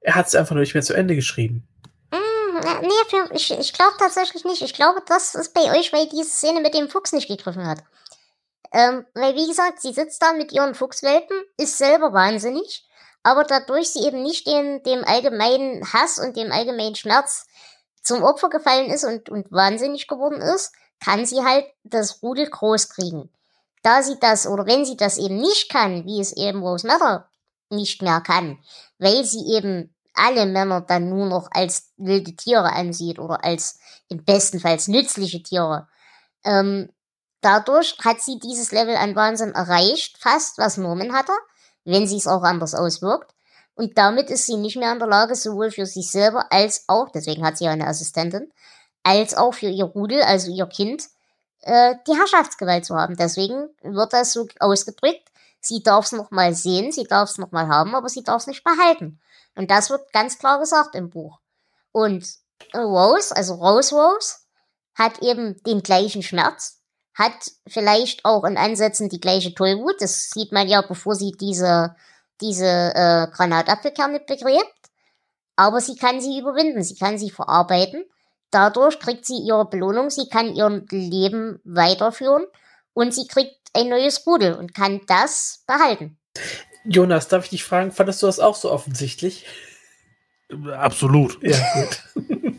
Er 0.00 0.16
hat 0.16 0.26
es 0.26 0.34
einfach 0.34 0.54
nur 0.54 0.60
nicht 0.60 0.74
mehr 0.74 0.82
zu 0.82 0.92
Ende 0.92 1.14
geschrieben. 1.14 1.66
Mm, 2.10 2.58
nee, 2.82 3.18
ich, 3.32 3.52
ich 3.52 3.72
glaube 3.72 3.94
tatsächlich 3.98 4.44
nicht. 4.44 4.62
Ich 4.62 4.74
glaube, 4.74 5.02
das 5.06 5.36
ist 5.36 5.54
bei 5.54 5.78
euch, 5.78 5.92
weil 5.92 6.08
diese 6.08 6.28
Szene 6.28 6.60
mit 6.60 6.74
dem 6.74 6.88
Fuchs 6.88 7.12
nicht 7.12 7.28
gegriffen 7.28 7.66
hat. 7.66 7.84
Ähm, 8.72 9.06
weil, 9.14 9.36
wie 9.36 9.46
gesagt, 9.46 9.80
sie 9.80 9.92
sitzt 9.92 10.20
da 10.20 10.32
mit 10.32 10.50
ihren 10.52 10.74
Fuchswelpen, 10.74 11.36
ist 11.56 11.78
selber 11.78 12.12
wahnsinnig, 12.12 12.88
aber 13.22 13.44
dadurch 13.44 13.90
sie 13.90 14.04
eben 14.04 14.24
nicht 14.24 14.48
dem, 14.48 14.82
dem 14.82 15.04
allgemeinen 15.04 15.92
Hass 15.92 16.18
und 16.18 16.36
dem 16.36 16.50
allgemeinen 16.50 16.96
Schmerz 16.96 17.46
zum 18.02 18.24
Opfer 18.24 18.48
gefallen 18.50 18.90
ist 18.90 19.04
und, 19.04 19.30
und 19.30 19.52
wahnsinnig 19.52 20.08
geworden 20.08 20.40
ist, 20.40 20.72
kann 21.04 21.26
sie 21.26 21.42
halt 21.44 21.66
das 21.82 22.22
Rudel 22.22 22.48
groß 22.48 22.88
kriegen. 22.88 23.30
Da 23.82 24.02
sie 24.02 24.18
das, 24.18 24.46
oder 24.46 24.66
wenn 24.66 24.84
sie 24.84 24.96
das 24.96 25.18
eben 25.18 25.36
nicht 25.36 25.70
kann, 25.70 26.06
wie 26.06 26.20
es 26.20 26.32
eben 26.32 26.62
Rose 26.62 26.86
Mother 26.86 27.28
nicht 27.68 28.00
mehr 28.00 28.20
kann, 28.20 28.58
weil 28.98 29.24
sie 29.24 29.44
eben 29.54 29.94
alle 30.14 30.46
Männer 30.46 30.80
dann 30.80 31.10
nur 31.10 31.26
noch 31.26 31.48
als 31.50 31.90
wilde 31.96 32.34
Tiere 32.34 32.72
ansieht 32.72 33.18
oder 33.18 33.44
als 33.44 33.78
im 34.08 34.24
besten 34.24 34.60
Fall 34.60 34.78
nützliche 34.86 35.42
Tiere. 35.42 35.88
Ähm, 36.44 36.88
dadurch 37.40 37.96
hat 38.02 38.20
sie 38.22 38.38
dieses 38.38 38.72
Level 38.72 38.96
an 38.96 39.16
Wahnsinn 39.16 39.52
erreicht, 39.52 40.16
fast 40.18 40.56
was 40.56 40.76
Norman 40.78 41.12
hatte, 41.12 41.32
wenn 41.84 42.06
sie 42.06 42.16
es 42.16 42.26
auch 42.26 42.42
anders 42.42 42.74
auswirkt. 42.74 43.34
Und 43.74 43.98
damit 43.98 44.30
ist 44.30 44.46
sie 44.46 44.56
nicht 44.56 44.76
mehr 44.76 44.92
in 44.92 45.00
der 45.00 45.08
Lage, 45.08 45.34
sowohl 45.34 45.70
für 45.72 45.84
sich 45.84 46.10
selber 46.10 46.50
als 46.52 46.84
auch, 46.86 47.10
deswegen 47.10 47.44
hat 47.44 47.58
sie 47.58 47.64
ja 47.64 47.72
eine 47.72 47.88
Assistentin, 47.88 48.52
als 49.04 49.36
auch 49.36 49.54
für 49.54 49.68
ihr 49.68 49.84
Rudel, 49.84 50.22
also 50.22 50.50
ihr 50.50 50.66
Kind, 50.66 51.04
äh, 51.60 51.94
die 52.08 52.16
Herrschaftsgewalt 52.16 52.84
zu 52.84 52.96
haben. 52.96 53.16
Deswegen 53.16 53.68
wird 53.82 54.12
das 54.12 54.32
so 54.32 54.48
ausgedrückt, 54.58 55.30
sie 55.60 55.82
darf 55.82 56.06
es 56.06 56.12
nochmal 56.12 56.54
sehen, 56.54 56.90
sie 56.90 57.04
darf 57.04 57.30
es 57.30 57.38
nochmal 57.38 57.68
haben, 57.68 57.94
aber 57.94 58.08
sie 58.08 58.24
darf 58.24 58.42
es 58.42 58.46
nicht 58.48 58.64
behalten. 58.64 59.20
Und 59.54 59.70
das 59.70 59.90
wird 59.90 60.12
ganz 60.12 60.38
klar 60.38 60.58
gesagt 60.58 60.94
im 60.96 61.10
Buch. 61.10 61.38
Und 61.92 62.26
Rose, 62.74 63.36
also 63.36 63.54
Rose 63.54 63.94
Rose, 63.94 64.34
hat 64.94 65.20
eben 65.22 65.62
den 65.64 65.82
gleichen 65.82 66.22
Schmerz, 66.22 66.80
hat 67.14 67.52
vielleicht 67.66 68.24
auch 68.24 68.44
in 68.44 68.56
Ansätzen 68.56 69.08
die 69.08 69.20
gleiche 69.20 69.54
Tollwut. 69.54 70.00
Das 70.00 70.30
sieht 70.30 70.50
man 70.50 70.66
ja, 70.66 70.82
bevor 70.82 71.14
sie 71.14 71.32
diese, 71.32 71.94
diese 72.40 72.66
äh, 72.66 73.28
Granatapfelkerne 73.32 74.20
begräbt. 74.20 74.72
Aber 75.56 75.80
sie 75.80 75.94
kann 75.94 76.20
sie 76.20 76.38
überwinden, 76.38 76.82
sie 76.82 76.96
kann 76.96 77.18
sie 77.18 77.30
verarbeiten 77.30 78.04
Dadurch 78.54 79.00
kriegt 79.00 79.26
sie 79.26 79.38
ihre 79.38 79.64
Belohnung, 79.64 80.10
sie 80.10 80.28
kann 80.28 80.54
ihr 80.54 80.84
Leben 80.90 81.58
weiterführen 81.64 82.44
und 82.92 83.12
sie 83.12 83.26
kriegt 83.26 83.56
ein 83.72 83.88
neues 83.88 84.24
Rudel 84.24 84.54
und 84.54 84.74
kann 84.74 85.00
das 85.08 85.64
behalten. 85.66 86.16
Jonas, 86.84 87.26
darf 87.26 87.44
ich 87.44 87.50
dich 87.50 87.64
fragen, 87.64 87.90
fandest 87.90 88.22
du 88.22 88.26
das 88.26 88.38
auch 88.38 88.54
so 88.54 88.70
offensichtlich? 88.70 89.44
Absolut. 90.72 91.42
Ja, 91.42 91.56
gut. 91.74 92.02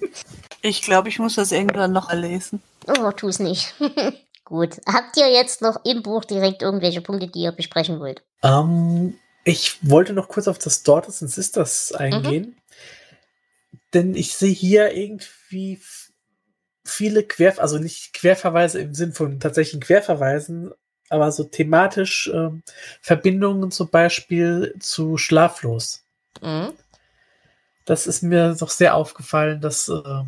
Ich 0.61 0.81
glaube, 0.81 1.09
ich 1.09 1.19
muss 1.19 1.35
das 1.35 1.51
irgendwann 1.51 1.91
noch 1.91 2.09
erlesen. 2.09 2.59
Oh, 2.87 3.11
tu 3.11 3.27
es 3.27 3.37
nicht. 3.37 3.75
gut. 4.45 4.81
Habt 4.87 5.15
ihr 5.15 5.31
jetzt 5.31 5.61
noch 5.61 5.85
im 5.85 6.01
Buch 6.01 6.25
direkt 6.25 6.63
irgendwelche 6.63 7.01
Punkte, 7.01 7.27
die 7.27 7.41
ihr 7.41 7.51
besprechen 7.51 7.99
wollt? 7.99 8.23
Um, 8.41 8.51
ähm, 8.51 9.19
ich 9.43 9.77
wollte 9.87 10.13
noch 10.13 10.27
kurz 10.27 10.47
auf 10.47 10.57
das 10.57 10.81
Daughters 10.81 11.21
and 11.21 11.29
Sisters 11.29 11.91
eingehen. 11.91 12.43
Mhm. 12.45 12.55
Denn 13.93 14.15
ich 14.15 14.33
sehe 14.33 14.51
hier 14.51 14.91
irgendwie 14.91 15.29
irgendwie 15.55 15.81
viele 16.83 17.23
Quer, 17.23 17.59
also 17.59 17.79
nicht 17.79 18.13
Querverweise 18.13 18.79
im 18.79 18.93
Sinn 18.93 19.13
von 19.13 19.39
tatsächlichen 19.39 19.81
Querverweisen, 19.81 20.71
aber 21.09 21.31
so 21.31 21.43
thematisch 21.43 22.29
ähm, 22.33 22.63
Verbindungen 23.01 23.71
zum 23.71 23.89
Beispiel 23.89 24.75
zu 24.79 25.17
Schlaflos. 25.17 26.03
Mhm. 26.41 26.73
Das 27.85 28.07
ist 28.07 28.23
mir 28.23 28.55
doch 28.59 28.69
sehr 28.69 28.95
aufgefallen, 28.95 29.61
dass, 29.61 29.89
äh, 29.89 30.23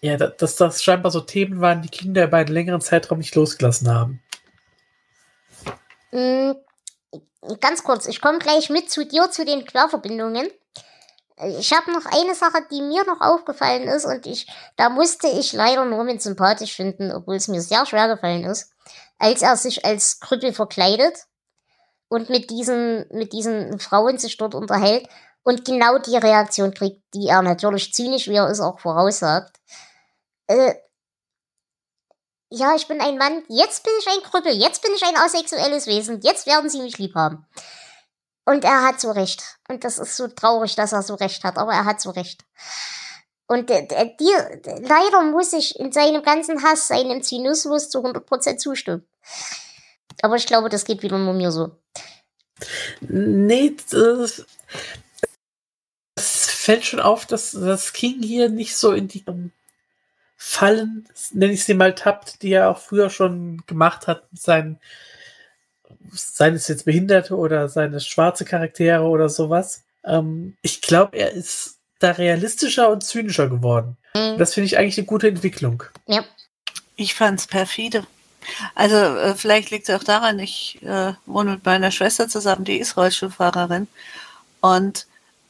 ja, 0.00 0.16
dass 0.16 0.56
das 0.56 0.82
scheinbar 0.82 1.10
so 1.10 1.20
Themen 1.20 1.60
waren, 1.60 1.82
die 1.82 1.88
Kinder 1.88 2.24
über 2.24 2.38
einen 2.38 2.48
längeren 2.48 2.80
Zeitraum 2.80 3.18
nicht 3.18 3.34
losgelassen 3.34 3.90
haben. 3.90 4.22
Mhm. 6.12 6.56
Ganz 7.60 7.82
kurz, 7.82 8.06
ich 8.06 8.20
komme 8.20 8.38
gleich 8.38 8.68
mit 8.68 8.90
zu 8.90 9.06
dir 9.06 9.30
zu 9.30 9.44
den 9.44 9.64
Querverbindungen. 9.64 10.48
Ich 11.40 11.72
habe 11.72 11.92
noch 11.92 12.04
eine 12.06 12.34
Sache, 12.34 12.64
die 12.70 12.82
mir 12.82 13.04
noch 13.04 13.20
aufgefallen 13.20 13.86
ist 13.86 14.04
und 14.04 14.26
ich, 14.26 14.46
da 14.76 14.88
musste 14.88 15.28
ich 15.28 15.52
leider 15.52 15.84
Norman 15.84 16.18
sympathisch 16.18 16.74
finden, 16.74 17.12
obwohl 17.12 17.36
es 17.36 17.48
mir 17.48 17.60
sehr 17.60 17.86
schwer 17.86 18.08
gefallen 18.08 18.44
ist, 18.44 18.72
als 19.18 19.42
er 19.42 19.56
sich 19.56 19.84
als 19.84 20.18
Krüppel 20.20 20.52
verkleidet 20.52 21.26
und 22.08 22.28
mit 22.28 22.50
diesen, 22.50 23.06
mit 23.10 23.32
diesen 23.32 23.78
Frauen 23.78 24.18
sich 24.18 24.36
dort 24.36 24.54
unterhält 24.54 25.08
und 25.44 25.64
genau 25.64 25.98
die 25.98 26.16
Reaktion 26.16 26.74
kriegt, 26.74 27.02
die 27.14 27.28
er 27.28 27.42
natürlich 27.42 27.94
zynisch, 27.94 28.28
wie 28.28 28.36
er 28.36 28.48
es 28.48 28.60
auch 28.60 28.80
voraussagt. 28.80 29.60
Äh, 30.48 30.74
ja, 32.50 32.74
ich 32.74 32.88
bin 32.88 33.00
ein 33.00 33.18
Mann, 33.18 33.42
jetzt 33.48 33.84
bin 33.84 33.92
ich 34.00 34.08
ein 34.08 34.22
Krüppel, 34.22 34.52
jetzt 34.52 34.82
bin 34.82 34.92
ich 34.94 35.04
ein 35.04 35.16
asexuelles 35.16 35.86
Wesen, 35.86 36.20
jetzt 36.22 36.46
werden 36.46 36.70
sie 36.70 36.80
mich 36.80 36.98
lieb 36.98 37.14
haben. 37.14 37.46
Und 38.48 38.64
er 38.64 38.82
hat 38.82 38.98
so 38.98 39.10
recht. 39.10 39.44
Und 39.68 39.84
das 39.84 39.98
ist 39.98 40.16
so 40.16 40.26
traurig, 40.26 40.74
dass 40.74 40.94
er 40.94 41.02
so 41.02 41.16
recht 41.16 41.44
hat, 41.44 41.58
aber 41.58 41.74
er 41.74 41.84
hat 41.84 42.00
so 42.00 42.08
recht. 42.08 42.46
Und 43.46 43.70
äh, 43.70 43.86
dir, 44.18 44.62
leider 44.64 45.22
muss 45.24 45.52
ich 45.52 45.78
in 45.78 45.92
seinem 45.92 46.22
ganzen 46.22 46.62
Hass, 46.62 46.88
seinem 46.88 47.22
Zynismus 47.22 47.90
zu 47.90 47.98
100% 47.98 48.56
zustimmen. 48.56 49.06
Aber 50.22 50.36
ich 50.36 50.46
glaube, 50.46 50.70
das 50.70 50.86
geht 50.86 51.02
wieder 51.02 51.18
nur 51.18 51.34
mir 51.34 51.52
so. 51.52 51.72
Nee, 53.00 53.76
das, 53.90 54.46
es 56.14 56.46
fällt 56.46 56.86
schon 56.86 57.00
auf, 57.00 57.26
dass 57.26 57.50
das 57.50 57.92
King 57.92 58.22
hier 58.22 58.48
nicht 58.48 58.78
so 58.78 58.92
in 58.92 59.08
die 59.08 59.26
Fallen, 60.36 61.06
nenne 61.32 61.52
ich 61.52 61.66
sie 61.66 61.74
mal, 61.74 61.94
tappt, 61.94 62.40
die 62.40 62.52
er 62.52 62.70
auch 62.70 62.78
früher 62.78 63.10
schon 63.10 63.62
gemacht 63.66 64.06
hat 64.06 64.32
mit 64.32 64.40
seinen 64.40 64.80
seien 66.12 66.54
es 66.54 66.68
jetzt 66.68 66.84
Behinderte 66.84 67.36
oder 67.36 67.68
seine 67.68 68.00
schwarze 68.00 68.44
Charaktere 68.44 69.02
oder 69.02 69.28
sowas. 69.28 69.84
Ähm, 70.04 70.56
ich 70.62 70.80
glaube, 70.80 71.16
er 71.18 71.32
ist 71.32 71.78
da 71.98 72.12
realistischer 72.12 72.90
und 72.90 73.02
zynischer 73.02 73.48
geworden. 73.48 73.96
Mhm. 74.14 74.38
Das 74.38 74.54
finde 74.54 74.66
ich 74.66 74.78
eigentlich 74.78 74.98
eine 74.98 75.06
gute 75.06 75.28
Entwicklung. 75.28 75.82
Ja. 76.06 76.24
Ich 76.96 77.14
fand 77.14 77.40
es 77.40 77.46
perfide. 77.46 78.06
Also 78.74 78.96
äh, 78.96 79.34
vielleicht 79.34 79.70
liegt 79.70 79.88
es 79.88 79.94
auch 79.94 80.04
daran, 80.04 80.38
ich 80.38 80.82
äh, 80.82 81.12
wohne 81.26 81.52
mit 81.52 81.64
meiner 81.64 81.90
Schwester 81.90 82.28
zusammen, 82.28 82.64
die 82.64 82.78
ist 82.78 82.96
Rollstuhlfahrerin. 82.96 83.88
Und 84.60 85.06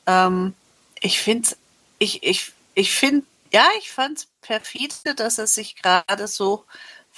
ähm, 0.06 0.54
ich 1.00 1.20
finde 1.20 1.48
es 1.48 1.56
ich, 1.98 2.22
ich, 2.22 2.52
ich 2.74 2.92
finde, 2.92 3.26
ja, 3.52 3.66
ich 3.78 3.90
fand 3.90 4.18
es 4.18 4.28
perfide, 4.40 5.14
dass 5.16 5.38
er 5.38 5.46
sich 5.46 5.76
gerade 5.76 6.28
so 6.28 6.64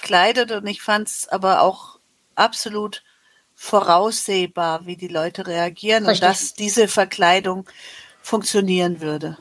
kleidet 0.01 0.53
und 0.53 0.67
ich 0.67 0.83
fand 0.83 1.09
es 1.09 1.29
aber 1.29 1.61
auch 1.61 1.99
absolut 2.35 3.03
voraussehbar, 3.63 4.87
wie 4.87 4.97
die 4.97 5.09
Leute 5.09 5.47
reagieren 5.47 6.07
Richtig. 6.07 6.27
und 6.27 6.31
dass 6.31 6.55
diese 6.55 6.89
Verkleidung 6.89 7.69
funktionieren 8.23 9.03
würde. 9.03 9.37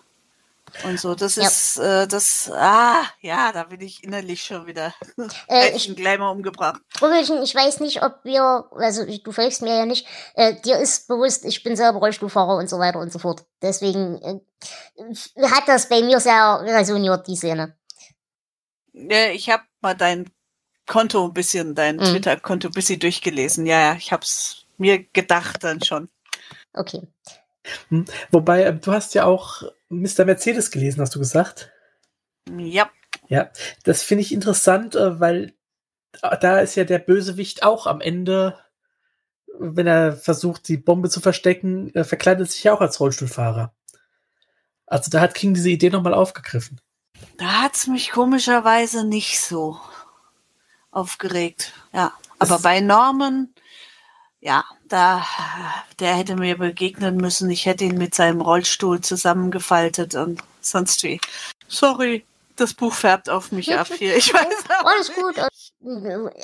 Und 0.83 0.99
so, 0.99 1.15
das 1.15 1.37
ja. 1.37 1.47
ist 1.47 1.77
äh, 1.77 2.05
das, 2.05 2.51
ah, 2.53 3.01
ja, 3.21 3.53
da 3.53 3.63
bin 3.63 3.79
ich 3.79 4.03
innerlich 4.03 4.43
schon 4.43 4.67
wieder 4.67 4.93
äh, 5.47 5.71
ich, 5.75 5.95
gleich 5.95 6.19
mal 6.19 6.31
umgebracht. 6.31 6.81
Trübelchen, 6.93 7.41
ich 7.41 7.55
weiß 7.55 7.79
nicht, 7.79 8.03
ob 8.03 8.19
wir, 8.23 8.65
also 8.71 9.05
du 9.05 9.31
folgst 9.31 9.61
mir 9.61 9.77
ja 9.77 9.85
nicht, 9.85 10.05
äh, 10.35 10.53
dir 10.61 10.77
ist 10.77 11.07
bewusst, 11.07 11.45
ich 11.45 11.63
bin 11.63 11.77
selber 11.77 11.99
Rollstuhlfahrer 11.99 12.57
und 12.57 12.69
so 12.69 12.77
weiter 12.77 12.99
und 12.99 13.13
so 13.13 13.19
fort. 13.19 13.45
Deswegen 13.61 14.21
äh, 14.21 15.45
hat 15.47 15.63
das 15.67 15.87
bei 15.87 16.01
mir 16.01 16.19
sehr 16.19 16.59
resoniert, 16.65 17.25
die 17.25 17.37
Szene. 17.37 17.77
Ja, 18.91 19.29
ich 19.29 19.49
habe 19.49 19.63
mal 19.79 19.95
dein 19.95 20.29
Konto 20.89 21.23
ein 21.23 21.33
bisschen, 21.33 21.75
dein 21.75 21.95
mhm. 21.95 22.03
Twitter-Konto 22.05 22.67
ein 22.67 22.73
bisschen 22.73 22.99
durchgelesen. 22.99 23.65
Ja, 23.65 23.79
ja, 23.79 23.95
ich 23.95 24.11
habe 24.11 24.23
es 24.23 24.65
mir 24.77 25.05
gedacht 25.13 25.63
dann 25.63 25.81
schon. 25.81 26.09
Okay. 26.73 27.07
Hm, 27.89 28.05
wobei, 28.31 28.63
äh, 28.63 28.73
du 28.73 28.91
hast 28.91 29.13
ja 29.13 29.23
auch 29.25 29.63
Mr. 29.89 30.25
Mercedes 30.25 30.71
gelesen, 30.71 30.99
hast 30.99 31.15
du 31.15 31.19
gesagt? 31.19 31.71
Ja. 32.57 32.89
Ja, 33.27 33.51
das 33.83 34.01
finde 34.01 34.23
ich 34.23 34.33
interessant, 34.33 34.95
äh, 34.95 35.19
weil 35.19 35.53
da 36.41 36.59
ist 36.59 36.75
ja 36.75 36.83
der 36.83 36.99
Bösewicht 36.99 37.61
auch 37.61 37.85
am 37.85 38.01
Ende, 38.01 38.57
wenn 39.59 39.85
er 39.85 40.13
versucht, 40.13 40.67
die 40.67 40.77
Bombe 40.77 41.09
zu 41.11 41.19
verstecken, 41.21 41.93
äh, 41.93 42.03
verkleidet 42.03 42.49
sich 42.49 42.63
ja 42.63 42.73
auch 42.73 42.81
als 42.81 42.99
Rollstuhlfahrer. 42.99 43.73
Also 44.87 45.11
da 45.11 45.21
hat 45.21 45.35
King 45.35 45.53
diese 45.53 45.69
Idee 45.69 45.91
nochmal 45.91 46.15
aufgegriffen. 46.15 46.81
Da 47.37 47.61
hat 47.61 47.75
es 47.75 47.85
mich 47.85 48.09
komischerweise 48.09 49.05
nicht 49.05 49.39
so 49.39 49.79
aufgeregt. 50.91 51.73
Ja, 51.93 52.13
aber 52.39 52.59
bei 52.59 52.79
Norman 52.79 53.53
ja, 54.41 54.63
da, 54.87 55.25
der 55.99 56.15
hätte 56.15 56.35
mir 56.35 56.57
begegnen 56.57 57.17
müssen. 57.17 57.49
Ich 57.49 57.65
hätte 57.65 57.83
ihn 57.83 57.97
mit 57.97 58.15
seinem 58.15 58.41
Rollstuhl 58.41 59.01
zusammengefaltet 59.01 60.15
und 60.15 60.41
sonst 60.61 61.03
wie. 61.03 61.19
Sorry, 61.67 62.25
das 62.55 62.73
Buch 62.73 62.93
färbt 62.93 63.29
auf 63.29 63.51
mich 63.51 63.73
ab 63.77 63.87
hier. 63.97 64.15
Ich 64.15 64.33
weiß 64.33 64.69
auch 64.69 64.85
Alles 64.85 65.13
gut. 65.13 65.37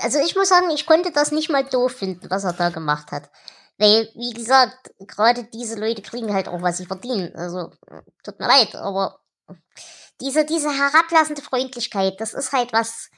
Also 0.02 0.20
ich 0.20 0.36
muss 0.36 0.50
sagen, 0.50 0.70
ich 0.72 0.86
konnte 0.86 1.12
das 1.12 1.32
nicht 1.32 1.50
mal 1.50 1.64
doof 1.64 1.94
finden, 1.94 2.30
was 2.30 2.44
er 2.44 2.54
da 2.54 2.70
gemacht 2.70 3.12
hat. 3.12 3.30
Weil, 3.78 4.10
wie 4.16 4.34
gesagt, 4.34 4.92
gerade 5.00 5.46
diese 5.46 5.78
Leute 5.78 6.02
kriegen 6.02 6.34
halt 6.34 6.48
auch, 6.48 6.62
was 6.62 6.78
sie 6.78 6.86
verdienen. 6.86 7.36
Also, 7.36 7.72
tut 8.24 8.40
mir 8.40 8.48
leid, 8.48 8.74
aber 8.76 9.20
diese, 10.22 10.46
diese 10.46 10.72
herablassende 10.72 11.42
Freundlichkeit, 11.42 12.22
das 12.22 12.34
ist 12.34 12.54
halt 12.54 12.72
was. 12.72 13.10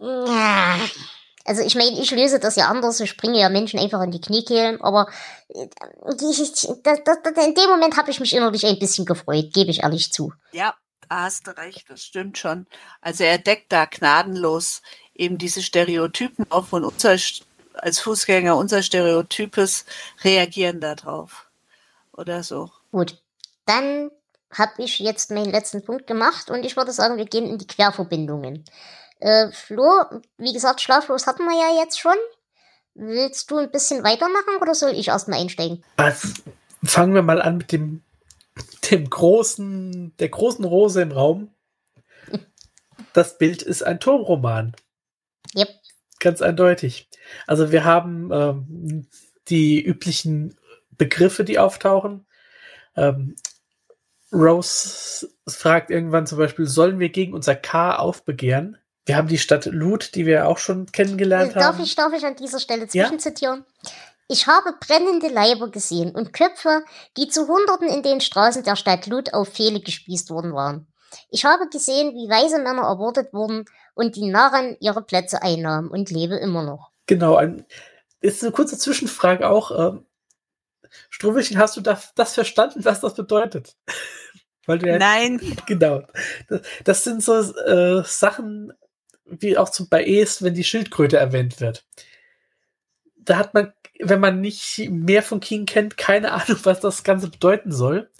Ja, 0.00 0.78
also 1.44 1.62
ich 1.62 1.74
meine, 1.74 2.00
ich 2.00 2.10
löse 2.10 2.40
das 2.40 2.56
ja 2.56 2.68
anders, 2.68 3.00
ich 3.00 3.10
springe 3.10 3.38
ja 3.38 3.48
Menschen 3.48 3.78
einfach 3.78 4.02
in 4.02 4.10
die 4.10 4.20
Kniekehlen, 4.20 4.80
aber 4.80 5.08
äh, 5.48 5.62
in 5.62 7.54
dem 7.54 7.70
Moment 7.70 7.96
habe 7.96 8.10
ich 8.10 8.18
mich 8.18 8.34
innerlich 8.34 8.64
ein 8.66 8.78
bisschen 8.78 9.04
gefreut, 9.04 9.52
gebe 9.52 9.70
ich 9.70 9.82
ehrlich 9.82 10.12
zu. 10.12 10.32
Ja, 10.52 10.74
da 11.08 11.22
hast 11.22 11.46
du 11.46 11.56
recht, 11.56 11.90
das 11.90 12.02
stimmt 12.02 12.38
schon. 12.38 12.66
Also 13.02 13.24
er 13.24 13.38
deckt 13.38 13.72
da 13.72 13.84
gnadenlos 13.84 14.80
eben 15.14 15.36
diese 15.36 15.62
Stereotypen 15.62 16.50
auf 16.50 16.72
und 16.72 16.84
unser, 16.84 17.16
als 17.74 18.00
Fußgänger 18.00 18.56
unser 18.56 18.82
Stereotypes 18.82 19.84
reagieren 20.22 20.80
darauf. 20.80 21.46
Oder 22.12 22.42
so. 22.42 22.70
Gut, 22.90 23.18
dann 23.66 24.10
habe 24.50 24.82
ich 24.82 24.98
jetzt 24.98 25.30
meinen 25.30 25.50
letzten 25.50 25.84
Punkt 25.84 26.06
gemacht 26.06 26.48
und 26.48 26.64
ich 26.64 26.76
würde 26.76 26.92
sagen, 26.92 27.16
wir 27.16 27.26
gehen 27.26 27.46
in 27.46 27.58
die 27.58 27.66
Querverbindungen. 27.66 28.64
Äh, 29.24 29.50
Flo, 29.52 30.04
wie 30.36 30.52
gesagt, 30.52 30.82
schlaflos 30.82 31.26
hatten 31.26 31.44
wir 31.44 31.56
ja 31.58 31.82
jetzt 31.82 31.98
schon. 31.98 32.12
Willst 32.92 33.50
du 33.50 33.56
ein 33.56 33.70
bisschen 33.70 34.04
weitermachen 34.04 34.60
oder 34.60 34.74
soll 34.74 34.90
ich 34.90 35.08
erstmal 35.08 35.40
einsteigen? 35.40 35.82
Also, 35.96 36.28
fangen 36.84 37.14
wir 37.14 37.22
mal 37.22 37.40
an 37.40 37.56
mit 37.56 37.72
dem, 37.72 38.02
dem 38.90 39.08
großen, 39.08 40.14
der 40.18 40.28
großen 40.28 40.66
Rose 40.66 41.00
im 41.00 41.10
Raum. 41.10 41.50
Das 43.14 43.38
Bild 43.38 43.62
ist 43.62 43.82
ein 43.82 43.98
Turmroman. 43.98 44.76
Yep. 45.56 45.68
Ganz 46.20 46.42
eindeutig. 46.42 47.08
Also 47.46 47.72
wir 47.72 47.84
haben 47.84 48.30
ähm, 48.30 49.06
die 49.48 49.82
üblichen 49.82 50.58
Begriffe, 50.98 51.44
die 51.44 51.58
auftauchen. 51.58 52.26
Ähm, 52.94 53.36
Rose 54.30 55.30
fragt 55.48 55.90
irgendwann 55.90 56.26
zum 56.26 56.36
Beispiel, 56.36 56.66
sollen 56.66 56.98
wir 56.98 57.08
gegen 57.08 57.32
unser 57.32 57.54
K 57.54 57.96
aufbegehren? 57.96 58.76
Wir 59.06 59.16
haben 59.16 59.28
die 59.28 59.38
Stadt 59.38 59.66
Lut, 59.66 60.14
die 60.14 60.24
wir 60.24 60.48
auch 60.48 60.58
schon 60.58 60.86
kennengelernt 60.86 61.56
darf 61.56 61.64
haben. 61.64 61.82
Ich, 61.82 61.94
darf 61.94 62.12
ich 62.12 62.24
an 62.24 62.36
dieser 62.36 62.58
Stelle 62.58 62.86
zwischenzitieren? 62.88 63.64
Ja? 63.82 63.90
Ich 64.28 64.46
habe 64.46 64.74
brennende 64.80 65.28
Leiber 65.28 65.70
gesehen 65.70 66.14
und 66.14 66.32
Köpfe, 66.32 66.82
die 67.18 67.28
zu 67.28 67.46
Hunderten 67.46 67.88
in 67.88 68.02
den 68.02 68.22
Straßen 68.22 68.62
der 68.62 68.76
Stadt 68.76 69.06
Lut 69.06 69.34
auf 69.34 69.50
Pfähle 69.50 69.80
gespießt 69.80 70.30
worden 70.30 70.54
waren. 70.54 70.86
Ich 71.30 71.44
habe 71.44 71.68
gesehen, 71.68 72.14
wie 72.14 72.30
weise 72.30 72.58
Männer 72.58 72.82
ermordet 72.82 73.32
wurden 73.32 73.66
und 73.94 74.16
die 74.16 74.30
Narren 74.30 74.76
ihre 74.80 75.02
Plätze 75.02 75.42
einnahmen 75.42 75.90
und 75.90 76.10
lebe 76.10 76.36
immer 76.36 76.62
noch. 76.62 76.90
Genau, 77.06 77.36
ein, 77.36 77.66
ist 78.20 78.42
eine 78.42 78.52
kurze 78.52 78.78
Zwischenfrage 78.78 79.48
auch. 79.48 79.70
Ähm, 79.70 80.06
Struwelchen, 81.10 81.58
hast 81.58 81.76
du 81.76 81.82
das, 81.82 82.14
das 82.14 82.34
verstanden, 82.34 82.84
was 82.84 83.00
das 83.00 83.14
bedeutet? 83.14 83.76
Weil 84.66 84.78
du 84.78 84.88
ja, 84.88 84.98
Nein. 84.98 85.40
Genau. 85.66 86.02
Das, 86.48 86.62
das 86.84 87.04
sind 87.04 87.22
so 87.22 87.34
äh, 87.34 88.02
Sachen, 88.04 88.72
wie 89.26 89.56
auch 89.56 89.68
zum, 89.68 89.88
bei 89.88 90.04
Es, 90.04 90.42
wenn 90.42 90.54
die 90.54 90.64
Schildkröte 90.64 91.16
erwähnt 91.16 91.60
wird. 91.60 91.84
Da 93.16 93.36
hat 93.36 93.54
man, 93.54 93.72
wenn 94.00 94.20
man 94.20 94.40
nicht 94.40 94.88
mehr 94.90 95.22
von 95.22 95.40
King 95.40 95.66
kennt, 95.66 95.96
keine 95.96 96.32
Ahnung, 96.32 96.58
was 96.64 96.80
das 96.80 97.04
Ganze 97.04 97.28
bedeuten 97.28 97.72
soll. 97.72 98.10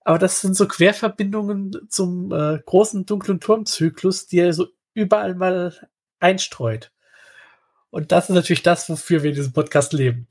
Aber 0.00 0.18
das 0.18 0.40
sind 0.40 0.56
so 0.56 0.68
Querverbindungen 0.68 1.88
zum 1.88 2.32
äh, 2.32 2.60
großen 2.64 3.06
dunklen 3.06 3.40
Turmzyklus, 3.40 4.26
die 4.26 4.38
er 4.38 4.52
so 4.52 4.68
überall 4.94 5.34
mal 5.34 5.88
einstreut. 6.20 6.92
Und 7.90 8.12
das 8.12 8.28
ist 8.28 8.34
natürlich 8.34 8.62
das, 8.62 8.88
wofür 8.88 9.22
wir 9.22 9.30
in 9.30 9.36
diesem 9.36 9.52
Podcast 9.52 9.92
leben. 9.92 10.28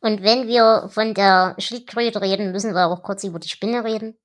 Und 0.00 0.22
wenn 0.22 0.46
wir 0.46 0.88
von 0.90 1.14
der 1.14 1.56
Schildkröte 1.58 2.20
reden, 2.20 2.52
müssen 2.52 2.72
wir 2.74 2.86
auch 2.86 3.02
kurz 3.02 3.24
über 3.24 3.38
die 3.38 3.48
Spinne 3.48 3.84
reden. 3.84 4.16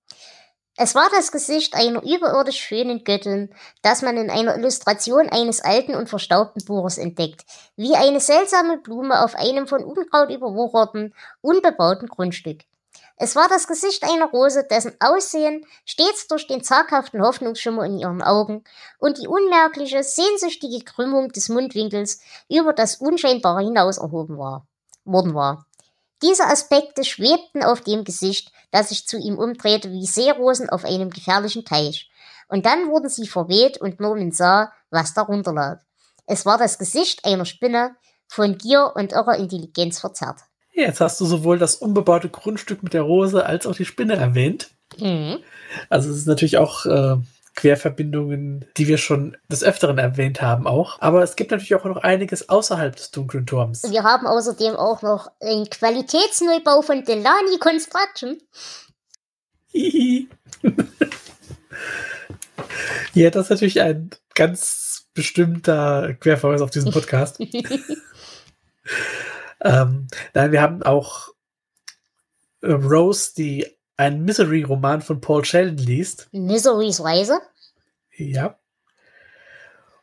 Es 0.84 0.96
war 0.96 1.08
das 1.12 1.32
Gesicht 1.32 1.76
einer 1.76 2.02
überirdisch 2.02 2.60
schönen 2.60 3.04
Göttin, 3.04 3.54
das 3.84 4.02
man 4.02 4.18
in 4.18 4.32
einer 4.32 4.58
Illustration 4.58 5.30
eines 5.30 5.64
alten 5.64 5.94
und 5.94 6.10
verstaubten 6.10 6.66
Buches 6.66 6.98
entdeckt, 6.98 7.46
wie 7.76 7.94
eine 7.94 8.20
seltsame 8.20 8.80
Blume 8.80 9.24
auf 9.24 9.36
einem 9.36 9.68
von 9.68 9.84
Unkraut 9.84 10.32
überwucherten, 10.32 11.14
unbebauten 11.42 12.08
Grundstück. 12.08 12.62
Es 13.16 13.36
war 13.36 13.48
das 13.48 13.68
Gesicht 13.68 14.04
einer 14.04 14.32
Rose, 14.32 14.66
dessen 14.68 14.96
Aussehen 15.00 15.68
stets 15.86 16.28
durch 16.28 16.48
den 16.48 16.64
zaghaften 16.64 17.22
Hoffnungsschimmer 17.22 17.86
in 17.86 18.00
ihren 18.00 18.24
Augen 18.24 18.64
und 18.98 19.20
die 19.20 19.28
unmerkliche, 19.28 20.02
sehnsüchtige 20.02 20.84
Krümmung 20.84 21.30
des 21.32 21.50
Mundwinkels 21.50 22.22
über 22.50 22.74
das 22.74 22.96
Unscheinbare 22.96 23.62
hinaus 23.62 24.00
erhoben 24.00 24.40
war, 24.40 24.66
worden 25.06 25.36
war. 25.36 25.68
Diese 26.22 26.46
Aspekte 26.46 27.04
schwebten 27.04 27.64
auf 27.64 27.82
dem 27.82 28.04
Gesicht, 28.04 28.52
das 28.72 28.90
sich 28.90 29.08
zu 29.08 29.18
ihm 29.18 29.38
umdrehte 29.38 29.92
wie 29.92 30.06
Seerosen 30.06 30.70
auf 30.70 30.86
einem 30.86 31.10
gefährlichen 31.10 31.66
Teich. 31.66 32.10
Und 32.48 32.66
dann 32.66 32.90
wurden 32.90 33.10
sie 33.10 33.28
verweht 33.28 33.80
und 33.80 34.00
Norman 34.00 34.32
sah, 34.32 34.72
was 34.90 35.14
darunter 35.14 35.54
lag. 35.54 35.80
Es 36.26 36.46
war 36.46 36.58
das 36.58 36.78
Gesicht 36.78 37.26
einer 37.26 37.46
Spinne, 37.46 37.96
von 38.28 38.58
Gier 38.58 38.94
und 38.96 39.12
irrer 39.12 39.36
Intelligenz 39.36 40.00
verzerrt. 40.00 40.40
Jetzt 40.72 41.02
hast 41.02 41.20
du 41.20 41.26
sowohl 41.26 41.60
das 41.60 41.76
unbebaute 41.76 42.30
Grundstück 42.30 42.82
mit 42.82 42.94
der 42.94 43.02
Rose 43.02 43.46
als 43.46 43.66
auch 43.66 43.76
die 43.76 43.84
Spinne 43.84 44.16
erwähnt. 44.16 44.72
Mhm. 44.98 45.40
Also 45.90 46.10
es 46.10 46.18
ist 46.18 46.28
natürlich 46.28 46.58
auch 46.58 46.86
äh, 46.86 47.18
Querverbindungen, 47.56 48.66
die 48.78 48.88
wir 48.88 48.98
schon 48.98 49.38
des 49.50 49.64
Öfteren 49.64 49.98
erwähnt 49.98 50.42
haben 50.42 50.68
auch. 50.68 51.02
Aber 51.02 51.22
es 51.22 51.36
gibt 51.36 51.52
natürlich 51.52 51.76
auch 51.76 51.84
noch 51.86 51.98
einiges 51.98 52.50
außerhalb 52.50 52.96
des 52.96 53.12
dunklen 53.12 53.46
Turms. 53.46 53.84
Wir 53.90 54.04
haben 54.04 54.26
außerdem 54.26 54.76
auch 54.76 55.02
noch 55.02 55.32
einen 55.42 55.70
Qualitätsneubau 55.70 56.82
von 56.82 57.04
Delani 57.04 57.58
Construction. 57.60 58.42
ja, 63.14 63.30
das 63.30 63.46
ist 63.46 63.50
natürlich 63.50 63.82
ein 63.82 64.10
ganz 64.34 65.08
bestimmter 65.14 66.14
Querverweis 66.20 66.62
auf 66.62 66.72
diesen 66.72 66.92
Podcast. 66.94 67.40
ähm, 69.62 70.08
nein, 70.34 70.52
wir 70.52 70.62
haben 70.62 70.84
auch 70.84 71.30
äh, 72.62 72.72
Rose, 72.72 73.34
die 73.36 73.68
einen 74.02 74.24
Misery-Roman 74.26 75.02
von 75.02 75.22
Paul 75.22 75.46
Sheldon 75.46 75.78
liest. 75.78 76.28
Miserys 76.32 77.04
Reise? 77.04 77.40
Ja. 78.16 78.58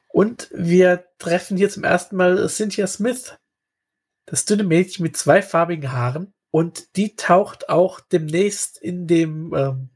Und 0.09 0.49
wir 0.53 1.05
treffen 1.19 1.57
hier 1.57 1.69
zum 1.71 1.85
ersten 1.85 2.17
Mal 2.17 2.49
Cynthia 2.49 2.87
Smith, 2.87 3.35
das 4.27 4.45
dünne 4.45 4.65
Mädchen 4.65 5.03
mit 5.03 5.17
zwei 5.17 5.43
farbigen 5.43 5.93
Haaren. 5.93 6.33
Und 6.51 6.97
die 6.97 7.15
taucht 7.17 7.69
auch 7.69 8.01
demnächst 8.01 8.79
in 8.79 9.07
dem 9.07 9.53
ähm, 9.55 9.91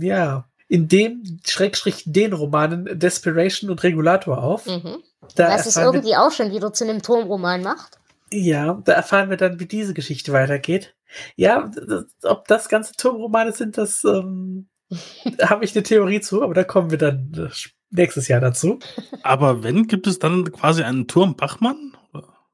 ja, 0.00 0.48
in 0.68 0.86
dem, 0.88 1.40
Schrägstrich, 1.46 2.04
den 2.06 2.32
Romanen 2.32 2.98
Desperation 2.98 3.70
und 3.70 3.82
Regulator 3.82 4.42
auf. 4.42 4.66
Mhm. 4.66 5.02
Da 5.34 5.48
Was 5.50 5.66
es 5.66 5.76
wir- 5.76 5.84
irgendwie 5.84 6.16
auch 6.16 6.30
schon 6.30 6.50
wieder 6.50 6.72
zu 6.72 6.84
einem 6.84 7.02
Turmroman 7.02 7.62
macht. 7.62 7.98
Ja, 8.30 8.80
da 8.84 8.92
erfahren 8.92 9.30
wir 9.30 9.36
dann, 9.38 9.58
wie 9.60 9.66
diese 9.66 9.94
Geschichte 9.94 10.32
weitergeht. 10.32 10.94
Ja, 11.36 11.70
das, 11.74 12.04
ob 12.24 12.46
das 12.48 12.68
ganze 12.68 12.94
Turmromane 12.94 13.52
sind, 13.52 13.78
das 13.78 14.04
ähm, 14.04 14.68
habe 15.42 15.64
ich 15.64 15.74
eine 15.74 15.82
Theorie 15.82 16.20
zu, 16.20 16.42
aber 16.42 16.54
da 16.54 16.64
kommen 16.64 16.90
wir 16.90 16.98
dann 16.98 17.32
äh, 17.36 17.48
nächstes 17.90 18.28
Jahr 18.28 18.40
dazu. 18.40 18.78
Aber 19.22 19.62
wenn, 19.62 19.86
gibt 19.86 20.06
es 20.06 20.18
dann 20.18 20.50
quasi 20.52 20.82
einen 20.82 21.06
Turm 21.06 21.36
Bachmann? 21.36 21.96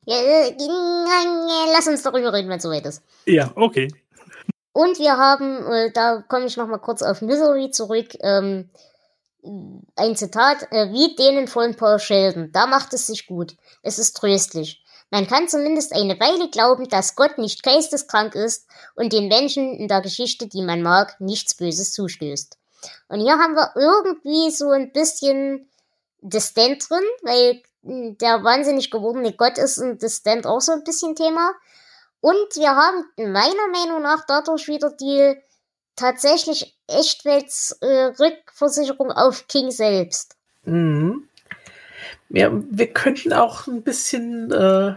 Ja, 0.06 0.16
äh, 0.16 0.54
lass 1.72 1.88
uns 1.88 2.02
darüber 2.02 2.32
reden, 2.32 2.48
wenn 2.48 2.58
es 2.58 2.62
soweit 2.62 2.84
ist. 2.86 3.02
Ja, 3.26 3.50
Okay. 3.54 3.88
Und 4.76 4.98
wir 4.98 5.16
haben, 5.16 5.64
äh, 5.72 5.92
da 5.92 6.24
komme 6.26 6.46
ich 6.46 6.56
noch 6.56 6.66
mal 6.66 6.78
kurz 6.78 7.00
auf 7.00 7.22
Misery 7.22 7.70
zurück, 7.70 8.08
ähm, 8.20 8.70
ein 9.94 10.16
Zitat, 10.16 10.66
äh, 10.72 10.90
wie 10.90 11.14
denen 11.14 11.46
von 11.46 11.76
Paul 11.76 12.00
Sheldon. 12.00 12.50
Da 12.50 12.66
macht 12.66 12.92
es 12.92 13.06
sich 13.06 13.28
gut. 13.28 13.54
Es 13.82 14.00
ist 14.00 14.16
tröstlich. 14.16 14.83
Man 15.10 15.26
kann 15.26 15.48
zumindest 15.48 15.94
eine 15.94 16.18
Weile 16.18 16.48
glauben, 16.50 16.88
dass 16.88 17.14
Gott 17.14 17.36
nicht 17.38 17.62
geisteskrank 17.62 18.34
ist 18.34 18.66
und 18.94 19.12
den 19.12 19.28
Menschen 19.28 19.74
in 19.74 19.88
der 19.88 20.00
Geschichte, 20.00 20.48
die 20.48 20.62
man 20.62 20.80
mag, 20.82 21.20
nichts 21.20 21.54
Böses 21.54 21.92
zustößt. 21.92 22.56
Und 23.08 23.20
hier 23.20 23.38
haben 23.38 23.54
wir 23.54 23.72
irgendwie 23.76 24.50
so 24.50 24.70
ein 24.70 24.92
bisschen 24.92 25.68
Distant 26.20 26.88
drin, 26.88 27.04
weil 27.22 27.62
mh, 27.82 28.16
der 28.20 28.42
wahnsinnig 28.42 28.90
gewordene 28.90 29.32
Gott 29.32 29.58
ist 29.58 29.78
und 29.78 30.02
Distant 30.02 30.46
auch 30.46 30.60
so 30.60 30.72
ein 30.72 30.82
bisschen 30.84 31.14
Thema. 31.14 31.52
Und 32.20 32.56
wir 32.56 32.74
haben 32.74 33.04
meiner 33.16 33.68
Meinung 33.70 34.02
nach 34.02 34.24
dadurch 34.26 34.66
wieder 34.66 34.90
die 34.90 35.36
tatsächlich 35.96 36.76
Echtwelts-Rückversicherung 36.88 39.12
auf 39.12 39.46
King 39.46 39.70
selbst. 39.70 40.34
Mhm. 40.64 41.28
Ja, 42.28 42.50
wir 42.52 42.92
könnten 42.92 43.32
auch 43.32 43.66
ein 43.66 43.82
bisschen 43.82 44.50
äh, 44.50 44.94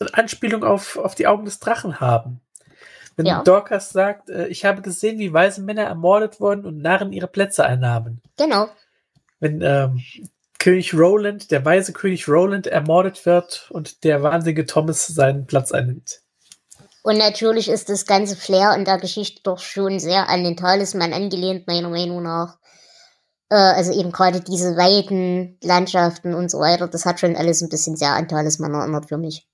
eine 0.00 0.12
Anspielung 0.12 0.64
auf, 0.64 0.96
auf 0.96 1.14
die 1.14 1.26
Augen 1.26 1.44
des 1.44 1.60
Drachen 1.60 2.00
haben. 2.00 2.40
Wenn 3.16 3.26
Ja. 3.26 3.42
Dorcas 3.42 3.90
sagt, 3.90 4.30
äh, 4.30 4.46
ich 4.46 4.64
habe 4.64 4.82
gesehen, 4.82 5.18
wie 5.18 5.32
weise 5.32 5.60
Männer 5.60 5.82
ermordet 5.82 6.40
wurden 6.40 6.64
und 6.64 6.78
Narren 6.78 7.12
ihre 7.12 7.26
Plätze 7.26 7.64
einnahmen. 7.64 8.22
Genau. 8.36 8.68
Wenn 9.40 9.60
ähm, 9.60 10.02
König 10.58 10.94
Roland, 10.94 11.50
der 11.50 11.64
weise 11.64 11.92
König 11.92 12.28
Roland 12.28 12.66
ermordet 12.66 13.26
wird 13.26 13.68
und 13.70 14.04
der 14.04 14.22
wahnsinnige 14.22 14.66
Thomas 14.66 15.06
seinen 15.06 15.46
Platz 15.46 15.72
einnimmt. 15.72 16.20
Und 17.02 17.16
natürlich 17.16 17.68
ist 17.68 17.88
das 17.88 18.06
ganze 18.06 18.36
Flair 18.36 18.74
in 18.74 18.84
der 18.84 18.98
Geschichte 18.98 19.40
doch 19.42 19.60
schon 19.60 19.98
sehr 19.98 20.28
an 20.28 20.44
den 20.44 20.56
Talisman 20.56 21.12
angelehnt, 21.12 21.66
meiner 21.66 21.88
Meinung 21.88 22.22
nach. 22.22 22.57
Äh, 23.50 23.56
also 23.56 23.92
eben 23.92 24.12
gerade 24.12 24.40
diese 24.40 24.76
weiten 24.76 25.56
Landschaften 25.62 26.34
und 26.34 26.50
so 26.50 26.60
weiter, 26.60 26.88
das 26.88 27.06
hat 27.06 27.20
schon 27.20 27.36
alles 27.36 27.62
ein 27.62 27.68
bisschen 27.68 27.96
sehr 27.96 28.12
an 28.12 28.28
Talisman 28.28 28.74
erinnert 28.74 29.08
für 29.08 29.18
mich. 29.18 29.46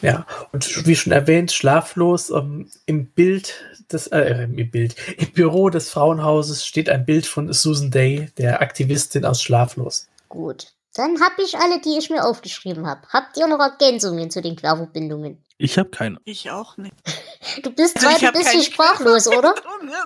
Ja, 0.00 0.26
und 0.52 0.86
wie 0.86 0.94
schon 0.94 1.12
erwähnt, 1.12 1.50
schlaflos 1.50 2.30
ähm, 2.30 2.70
im 2.86 3.06
Bild 3.06 3.54
des, 3.90 4.06
äh, 4.08 4.44
im 4.44 4.70
Bild, 4.70 4.94
im 5.16 5.32
Büro 5.32 5.70
des 5.70 5.90
Frauenhauses 5.90 6.64
steht 6.64 6.88
ein 6.88 7.04
Bild 7.04 7.26
von 7.26 7.52
Susan 7.52 7.90
Day, 7.90 8.30
der 8.38 8.60
Aktivistin 8.60 9.24
aus 9.24 9.42
Schlaflos. 9.42 10.06
Gut. 10.28 10.75
Dann 10.96 11.20
hab 11.20 11.38
ich 11.38 11.58
alle, 11.58 11.80
die 11.80 11.98
ich 11.98 12.08
mir 12.10 12.24
aufgeschrieben 12.24 12.86
habe. 12.86 13.06
Habt 13.12 13.36
ihr 13.36 13.46
noch 13.46 13.60
Ergänzungen 13.60 14.30
zu 14.30 14.40
den 14.40 14.56
Querverbindungen? 14.56 15.44
Ich 15.58 15.78
habe 15.78 15.90
keine. 15.90 16.18
Ich 16.24 16.50
auch 16.50 16.76
nicht. 16.76 16.94
Du 17.62 17.70
bist 17.70 17.96
Also 17.98 18.10
heute 18.10 18.26
ein 18.26 18.32
bisschen 18.32 18.62
sprachlos, 18.62 19.28
oder? 19.28 19.54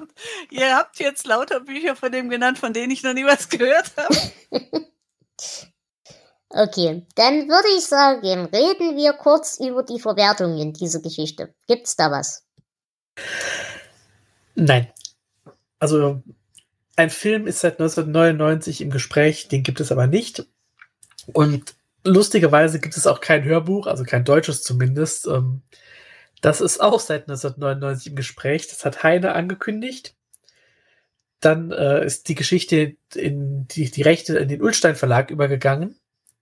Ihr 0.51 0.77
habt 0.77 1.01
jetzt 1.01 1.27
lauter 1.27 1.61
Bücher 1.61 1.97
von 1.97 2.13
dem 2.13 2.29
genannt, 2.29 2.59
von 2.59 2.73
denen 2.73 2.93
ich 2.93 3.03
noch 3.03 3.15
nie 3.15 3.25
was 3.25 3.49
gehört 3.49 3.93
habe. 3.97 4.17
Okay, 6.53 7.07
dann 7.15 7.49
würde 7.49 7.69
ich 7.79 7.87
sagen, 7.87 8.47
reden 8.47 8.97
wir 8.97 9.13
kurz 9.13 9.61
über 9.61 9.85
die 9.85 10.01
Verwertungen 10.01 10.73
dieser 10.73 11.01
Geschichte. 11.01 11.55
Gibt's 11.69 11.95
da 11.95 12.11
was? 12.11 12.45
Nein. 14.57 14.93
Also, 15.79 16.21
ein 16.97 17.11
Film 17.11 17.47
ist 17.47 17.61
seit 17.61 17.75
1999 17.75 18.81
im 18.81 18.91
Gespräch, 18.91 19.47
den 19.47 19.63
gibt 19.63 19.79
es 19.79 19.93
aber 19.93 20.09
nicht. 20.09 20.45
Und 21.33 21.75
lustigerweise 22.05 22.81
gibt 22.81 22.97
es 22.97 23.07
auch 23.07 23.21
kein 23.21 23.45
Hörbuch, 23.45 23.87
also 23.87 24.05
kein 24.05 24.25
deutsches 24.25 24.63
zumindest. 24.63 25.27
Ähm, 25.27 25.63
Das 26.41 26.61
ist 26.61 26.81
auch 26.81 27.01
seit 27.01 27.29
1999 27.29 28.09
im 28.09 28.17
Gespräch. 28.17 28.69
Das 28.69 28.85
hat 28.85 29.03
Heine 29.03 29.35
angekündigt. 29.35 30.15
Dann 31.41 31.71
äh, 31.73 32.05
ist 32.05 32.29
die 32.29 32.35
Geschichte 32.35 32.97
in 33.15 33.67
die, 33.69 33.91
die 33.91 34.03
Rechte 34.03 34.39
in 34.39 34.49
den 34.49 34.63
Ulstein 34.63 34.97
Verlag 34.97 35.31
übergegangen. 35.31 35.97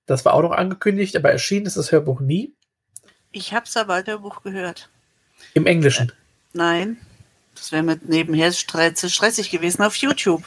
Das 0.06 0.24
war 0.24 0.34
auch 0.34 0.42
noch 0.42 0.52
angekündigt, 0.52 1.16
aber 1.16 1.30
erschienen 1.30 1.66
ist 1.66 1.76
das 1.76 1.92
Hörbuch 1.92 2.20
nie. 2.20 2.54
Ich 3.30 3.52
hab's 3.52 3.76
aber 3.76 3.94
als 3.94 4.06
Hörbuch 4.06 4.42
gehört. 4.42 4.88
Im 5.54 5.66
Englischen. 5.66 6.12
Nein, 6.52 6.96
das 7.54 7.72
wäre 7.72 7.82
mit 7.82 8.08
nebenher 8.08 8.50
stressig 8.52 9.50
gewesen. 9.50 9.82
Auf 9.82 9.96
YouTube. 9.96 10.42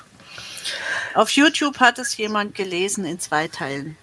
Auf 1.14 1.32
YouTube 1.32 1.80
hat 1.80 2.00
es 2.00 2.18
jemand 2.18 2.56
gelesen 2.56 3.06
in 3.06 3.20
zwei 3.20 3.48
Teilen. 3.48 3.98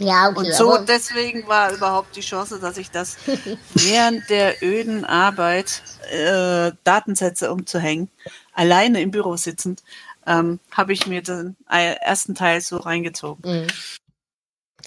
Ja, 0.00 0.30
okay. 0.30 0.38
Und 0.38 0.54
so 0.54 0.74
aber, 0.74 0.86
deswegen 0.86 1.46
war 1.46 1.72
überhaupt 1.72 2.16
die 2.16 2.22
Chance, 2.22 2.58
dass 2.58 2.78
ich 2.78 2.90
das 2.90 3.18
während 3.74 4.28
der 4.30 4.62
öden 4.62 5.04
Arbeit, 5.04 5.82
äh, 6.10 6.72
Datensätze 6.84 7.52
umzuhängen, 7.52 8.10
alleine 8.54 9.02
im 9.02 9.10
Büro 9.10 9.36
sitzend, 9.36 9.82
ähm, 10.26 10.58
habe 10.72 10.94
ich 10.94 11.06
mir 11.06 11.22
den 11.22 11.56
ersten 11.68 12.34
Teil 12.34 12.60
so 12.62 12.78
reingezogen. 12.78 13.62
Mhm. 13.62 13.66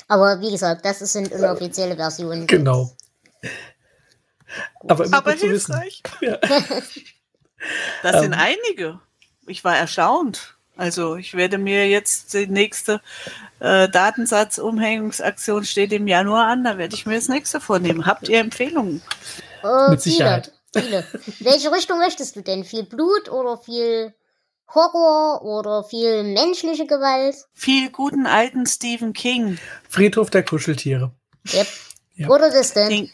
aber 0.07 0.41
wie 0.41 0.51
gesagt, 0.51 0.83
das 0.83 0.99
sind 0.99 1.29
inoffizielle 1.31 1.95
Versionen. 1.95 2.47
Genau. 2.47 2.91
Aber 4.87 5.05
immer 5.05 5.17
Aber 5.17 5.31
gut 5.31 5.39
zu 5.41 5.49
wissen. 5.49 5.79
hilfreich. 5.79 6.03
Ja. 6.21 6.37
Das 8.01 8.19
sind 8.19 8.33
Ähm. 8.33 8.39
einige. 8.39 8.99
Ich 9.47 9.63
war 9.63 9.77
erstaunt. 9.77 10.57
Also 10.75 11.15
ich 11.17 11.35
werde 11.35 11.57
mir 11.57 11.87
jetzt 11.87 12.33
die 12.33 12.47
nächste 12.47 12.99
äh, 13.59 13.87
Datensatzumhängungsaktion 13.89 15.63
steht 15.65 15.93
im 15.93 16.07
Januar 16.07 16.47
an. 16.47 16.63
Da 16.63 16.77
werde 16.77 16.95
ich 16.95 17.05
mir 17.05 17.15
das 17.15 17.27
nächste 17.27 17.59
vornehmen. 17.61 18.05
Habt 18.05 18.27
ihr 18.29 18.39
Empfehlungen? 18.39 19.01
Äh, 19.63 19.91
Mit 19.91 20.01
Sicherheit. 20.01 20.51
Viele, 20.75 21.03
viele. 21.03 21.35
Welche 21.41 21.71
Richtung 21.71 21.99
möchtest 21.99 22.35
du 22.35 22.41
denn? 22.41 22.63
Viel 22.63 22.83
Blut 22.83 23.29
oder 23.29 23.57
viel 23.57 24.13
Horror 24.73 25.43
oder 25.43 25.83
viel 25.83 26.23
menschliche 26.23 26.87
Gewalt? 26.87 27.35
Viel 27.53 27.89
guten 27.91 28.25
alten 28.25 28.65
Stephen 28.65 29.13
King. 29.13 29.59
Friedhof 29.87 30.31
der 30.31 30.43
Kuscheltiere. 30.43 31.11
Yep. 31.53 31.67
Ja. 32.15 32.27
Oder 32.29 32.49
das 32.49 32.73
denn? 32.73 32.89
Den, 32.89 33.11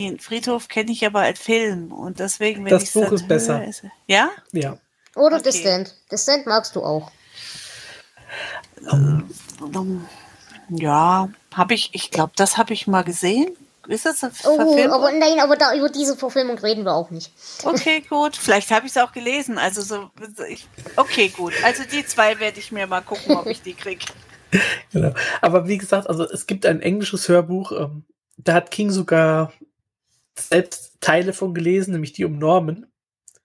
den 0.00 0.18
Friedhof 0.20 0.68
kenne 0.68 0.92
ich 0.92 1.06
aber 1.06 1.20
als 1.20 1.38
Film 1.40 1.92
und 1.92 2.18
deswegen, 2.18 2.64
wenn 2.64 2.70
Das 2.70 2.90
Buch 2.92 3.10
ist 3.12 3.26
besser. 3.28 3.60
höre, 3.60 3.68
ist- 3.68 3.84
Ja? 4.06 4.30
Ja. 4.52 4.76
Oder 5.16 5.36
okay. 5.36 5.44
Distant. 5.50 5.94
Distant 6.10 6.46
magst 6.46 6.74
du 6.76 6.82
auch. 6.82 7.10
Ähm, 8.90 9.28
Ja, 10.68 11.28
habe 11.54 11.74
ich, 11.74 11.90
ich 11.92 12.10
glaube, 12.10 12.32
das 12.36 12.56
habe 12.56 12.72
ich 12.72 12.86
mal 12.86 13.02
gesehen. 13.02 13.56
Ist 13.88 14.06
das 14.06 14.22
eine 14.22 14.32
Oh, 14.44 14.56
Verfilmung? 14.56 14.92
aber 14.92 15.10
nein, 15.12 15.40
aber 15.40 15.56
da, 15.56 15.74
über 15.74 15.88
diese 15.88 16.16
Verfilmung 16.16 16.56
reden 16.58 16.84
wir 16.84 16.94
auch 16.94 17.10
nicht. 17.10 17.32
Okay, 17.64 18.00
gut. 18.08 18.36
Vielleicht 18.36 18.70
habe 18.70 18.86
ich 18.86 18.92
es 18.92 18.98
auch 18.98 19.12
gelesen. 19.12 19.58
Also 19.58 19.82
so, 19.82 20.10
ich, 20.48 20.66
okay, 20.96 21.28
gut. 21.28 21.52
Also 21.64 21.82
die 21.84 22.06
zwei 22.06 22.38
werde 22.38 22.60
ich 22.60 22.70
mir 22.70 22.86
mal 22.86 23.00
gucken, 23.02 23.36
ob 23.36 23.46
ich 23.46 23.62
die 23.62 23.74
kriege. 23.74 24.04
Genau. 24.92 25.14
Aber 25.40 25.66
wie 25.66 25.78
gesagt, 25.78 26.06
also 26.10 26.24
es 26.24 26.46
gibt 26.46 26.66
ein 26.66 26.82
englisches 26.82 27.26
Hörbuch, 27.26 27.72
ähm, 27.72 28.04
da 28.36 28.52
hat 28.52 28.70
King 28.70 28.90
sogar 28.90 29.50
selbst 30.38 31.00
Teile 31.00 31.32
von 31.32 31.54
gelesen, 31.54 31.92
nämlich 31.92 32.12
die 32.12 32.26
um 32.26 32.38
Norman. 32.38 32.84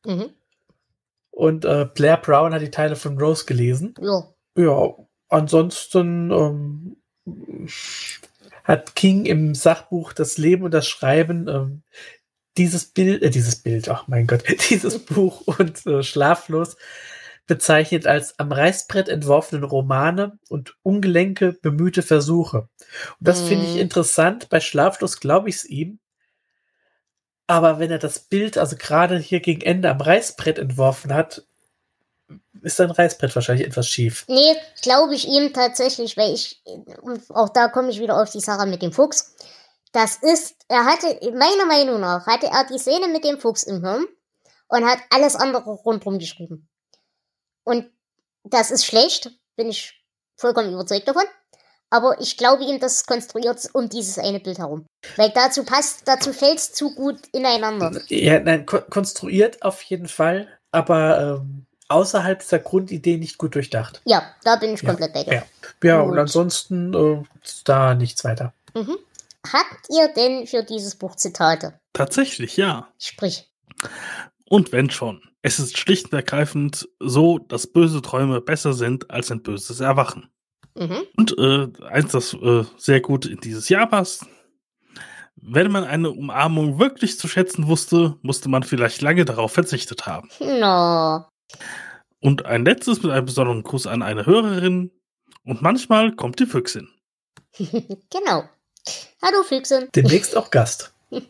Mhm. 0.06 0.32
Und 1.38 1.66
äh, 1.66 1.88
Blair 1.94 2.18
Brown 2.18 2.52
hat 2.52 2.64
die 2.64 2.72
Teile 2.72 2.96
von 2.96 3.20
Rose 3.20 3.46
gelesen. 3.46 3.94
Ja. 4.02 4.24
Ja, 4.58 4.90
ansonsten 5.30 6.32
ähm, 6.32 6.98
hat 8.64 8.96
King 8.96 9.26
im 9.26 9.54
Sachbuch 9.54 10.14
Das 10.14 10.40
Leben 10.40 10.64
und 10.64 10.74
das 10.74 10.88
Schreiben 10.88 11.48
ähm, 11.48 11.84
dieses 12.58 12.86
Bild, 12.88 13.22
äh, 13.22 13.30
dieses 13.30 13.58
Bild, 13.58 13.88
ach 13.88 14.08
mein 14.08 14.26
Gott, 14.26 14.44
dieses 14.72 14.98
Buch 14.98 15.42
und 15.46 15.86
äh, 15.86 16.02
Schlaflos 16.02 16.76
bezeichnet 17.46 18.08
als 18.08 18.40
am 18.40 18.52
Reißbrett 18.52 19.08
entworfenen 19.08 19.64
Romane 19.64 20.40
und 20.50 20.76
ungelenke, 20.82 21.54
bemühte 21.54 22.02
Versuche. 22.02 22.68
Und 23.20 23.28
das 23.28 23.42
finde 23.42 23.66
ich 23.68 23.76
Mhm. 23.76 23.82
interessant. 23.82 24.50
Bei 24.50 24.60
Schlaflos 24.60 25.20
glaube 25.20 25.50
ich 25.50 25.58
es 25.58 25.66
ihm. 25.66 26.00
Aber 27.48 27.80
wenn 27.80 27.92
er 27.92 28.00
das 28.00 28.20
Bild, 28.20 28.58
also 28.58 28.76
gerade 28.76 29.18
hier 29.18 29.40
gegen 29.40 29.62
Ende 29.62 29.90
am 29.90 30.02
Reißbrett 30.02 30.60
entworfen 30.60 31.14
hat, 31.14 31.44
ist 32.62 32.78
sein 32.78 32.92
Reißbrett 32.92 33.34
wahrscheinlich 33.34 33.66
etwas 33.66 33.88
schief. 33.88 34.26
Nee, 34.28 34.56
glaube 34.82 35.16
ich 35.16 35.28
ihm 35.28 35.54
tatsächlich, 35.54 36.18
weil 36.18 36.34
ich, 36.34 36.62
auch 37.30 37.50
da 37.50 37.70
komme 37.70 37.90
ich 37.90 38.00
wieder 38.00 38.22
auf 38.22 38.30
die 38.32 38.42
Sache 38.42 38.66
mit 38.66 38.82
dem 38.82 38.92
Fuchs. 38.92 39.36
Das 39.94 40.18
ist, 40.18 40.56
er 40.68 40.86
hatte, 40.86 41.08
meiner 41.32 41.66
Meinung 41.66 42.02
nach, 42.02 42.28
hatte 42.28 42.48
er 42.48 42.66
die 42.66 42.78
Szene 42.78 43.08
mit 43.08 43.24
dem 43.24 43.40
Fuchs 43.40 43.64
im 43.64 43.82
Hirn 43.82 44.06
und 44.68 44.86
hat 44.86 45.00
alles 45.10 45.36
andere 45.36 45.70
rundherum 45.70 46.20
geschrieben. 46.20 46.68
Und 47.64 47.90
das 48.44 48.72
ist 48.72 48.86
schlecht, 48.86 49.32
bin 49.56 49.70
ich 49.70 50.04
vollkommen 50.36 50.74
überzeugt 50.74 51.08
davon. 51.08 51.24
Aber 51.90 52.20
ich 52.20 52.38
glaube 52.38 52.64
ihm, 52.64 52.80
das 52.80 53.06
konstruiert 53.06 53.70
um 53.74 53.88
dieses 53.88 54.20
eine 54.20 54.40
Bild 54.40 54.60
herum. 54.60 54.86
Weil 55.16 55.32
dazu 55.34 55.64
passt, 55.64 56.02
dazu 56.06 56.34
fällt 56.34 56.58
es 56.58 56.74
zu 56.74 56.94
gut 56.94 57.20
ineinander. 57.32 58.02
Ja, 58.10 58.40
nein, 58.40 58.66
ko 58.66 58.82
konstruiert 58.90 59.62
auf 59.64 59.82
jeden 59.84 60.08
Fall, 60.08 60.48
aber 60.72 61.40
ähm, 61.42 61.66
außerhalb 61.88 62.40
dieser 62.40 62.60
Grundidee 62.60 63.18
nicht 63.18 63.38
gut 63.38 63.56
durchdacht. 63.56 64.02
Ja, 64.06 64.36
da 64.44 64.58
bin 64.58 64.74
ich 64.74 64.82
Ja, 64.82 64.90
komplett 64.90 65.14
bei 65.14 65.24
dir. 65.24 65.34
Ja, 65.34 65.44
ja 65.84 66.02
und 66.02 66.18
ansonsten 66.18 66.94
äh, 66.94 67.24
da 67.64 67.96
nichts 67.96 68.24
weiter. 68.26 68.54
Mhm. 68.74 68.98
Habt 69.52 69.88
ihr 69.90 70.10
denn 70.14 70.46
für 70.46 70.64
dieses 70.64 70.96
Buch 70.96 71.16
Zitate? 71.16 71.80
Tatsächlich, 71.94 72.58
ja. 72.58 72.90
Sprich. 73.00 73.50
Und 74.46 74.72
wenn 74.72 74.90
schon. 74.90 75.22
Es 75.42 75.60
ist 75.60 75.78
schlicht 75.78 76.08
und 76.08 76.14
ergreifend 76.14 76.90
so, 77.00 77.40
dass 77.40 77.68
böse 77.68 78.02
Träume 78.02 78.42
besser 78.42 78.74
sind 78.74 79.10
als 79.10 79.32
ein 79.32 79.44
böses 79.44 79.80
Erwachen. 79.80 80.30
Mhm. 80.78 81.04
Und 81.16 81.38
äh, 81.38 81.68
eins, 81.86 82.12
das 82.12 82.34
äh, 82.34 82.64
sehr 82.78 83.02
gut 83.02 83.26
in 83.26 83.40
dieses 83.40 83.68
Jahr 83.70 83.88
passt. 83.88 84.26
Wenn 85.36 85.72
man 85.72 85.84
eine 85.84 86.12
Umarmung 86.12 86.80
wirklich 86.80 87.18
zu 87.18 87.28
schätzen 87.28 87.68
wusste, 87.68 88.18
musste 88.22 88.50
man 88.50 88.64
vielleicht 88.64 89.02
lange 89.02 89.26
darauf 89.26 89.54
verzichtet 89.54 90.06
haben. 90.06 90.30
No. 90.40 91.26
Und 92.20 92.46
ein 92.46 92.66
letztes 92.66 93.02
mit 93.04 93.12
einem 93.12 93.26
besonderen 93.26 93.64
Gruß 93.64 93.88
an 93.88 94.02
eine 94.02 94.26
Hörerin. 94.26 94.92
Und 95.44 95.62
manchmal 95.62 96.16
kommt 96.16 96.40
die 96.40 96.46
Füchsin. 96.46 96.90
genau. 97.58 98.44
Hallo 99.22 99.44
Füchse. 99.44 99.90
Demnächst 99.96 100.36
auch 100.38 100.52
Gast. 100.52 100.94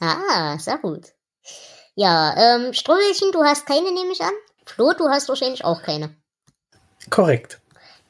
Ah, 0.00 0.58
sehr 0.58 0.78
gut. 0.78 1.12
Ja, 1.94 2.34
ähm, 2.36 2.72
Ströbelchen, 2.72 3.30
du 3.32 3.44
hast 3.44 3.66
keine, 3.66 3.92
nehme 3.92 4.12
ich 4.12 4.20
an. 4.20 4.32
Flo, 4.64 4.92
du 4.96 5.08
hast 5.08 5.28
wahrscheinlich 5.28 5.64
auch 5.64 5.82
keine. 5.82 6.16
Korrekt. 7.10 7.61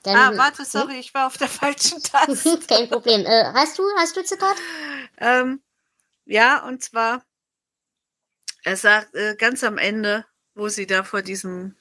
Dann, 0.02 0.16
Ah, 0.16 0.36
warte, 0.36 0.64
sorry, 0.64 0.98
ich 0.98 1.14
war 1.14 1.26
auf 1.26 1.36
der 1.38 1.48
falschen 1.60 2.02
Taste. 2.02 2.58
Kein 2.68 2.88
Problem. 2.88 3.24
Äh, 3.24 3.44
hast 3.52 3.78
du, 3.78 3.82
hast 3.96 4.16
du 4.16 4.24
Zitat? 4.24 4.56
ähm, 5.18 5.62
ja, 6.24 6.64
und 6.66 6.82
zwar, 6.82 7.24
er 8.64 8.76
sagt 8.76 9.14
äh, 9.14 9.36
ganz 9.36 9.64
am 9.64 9.78
Ende, 9.78 10.24
wo 10.54 10.68
sie 10.68 10.86
da 10.86 11.02
vor 11.04 11.22
diesem 11.22 11.76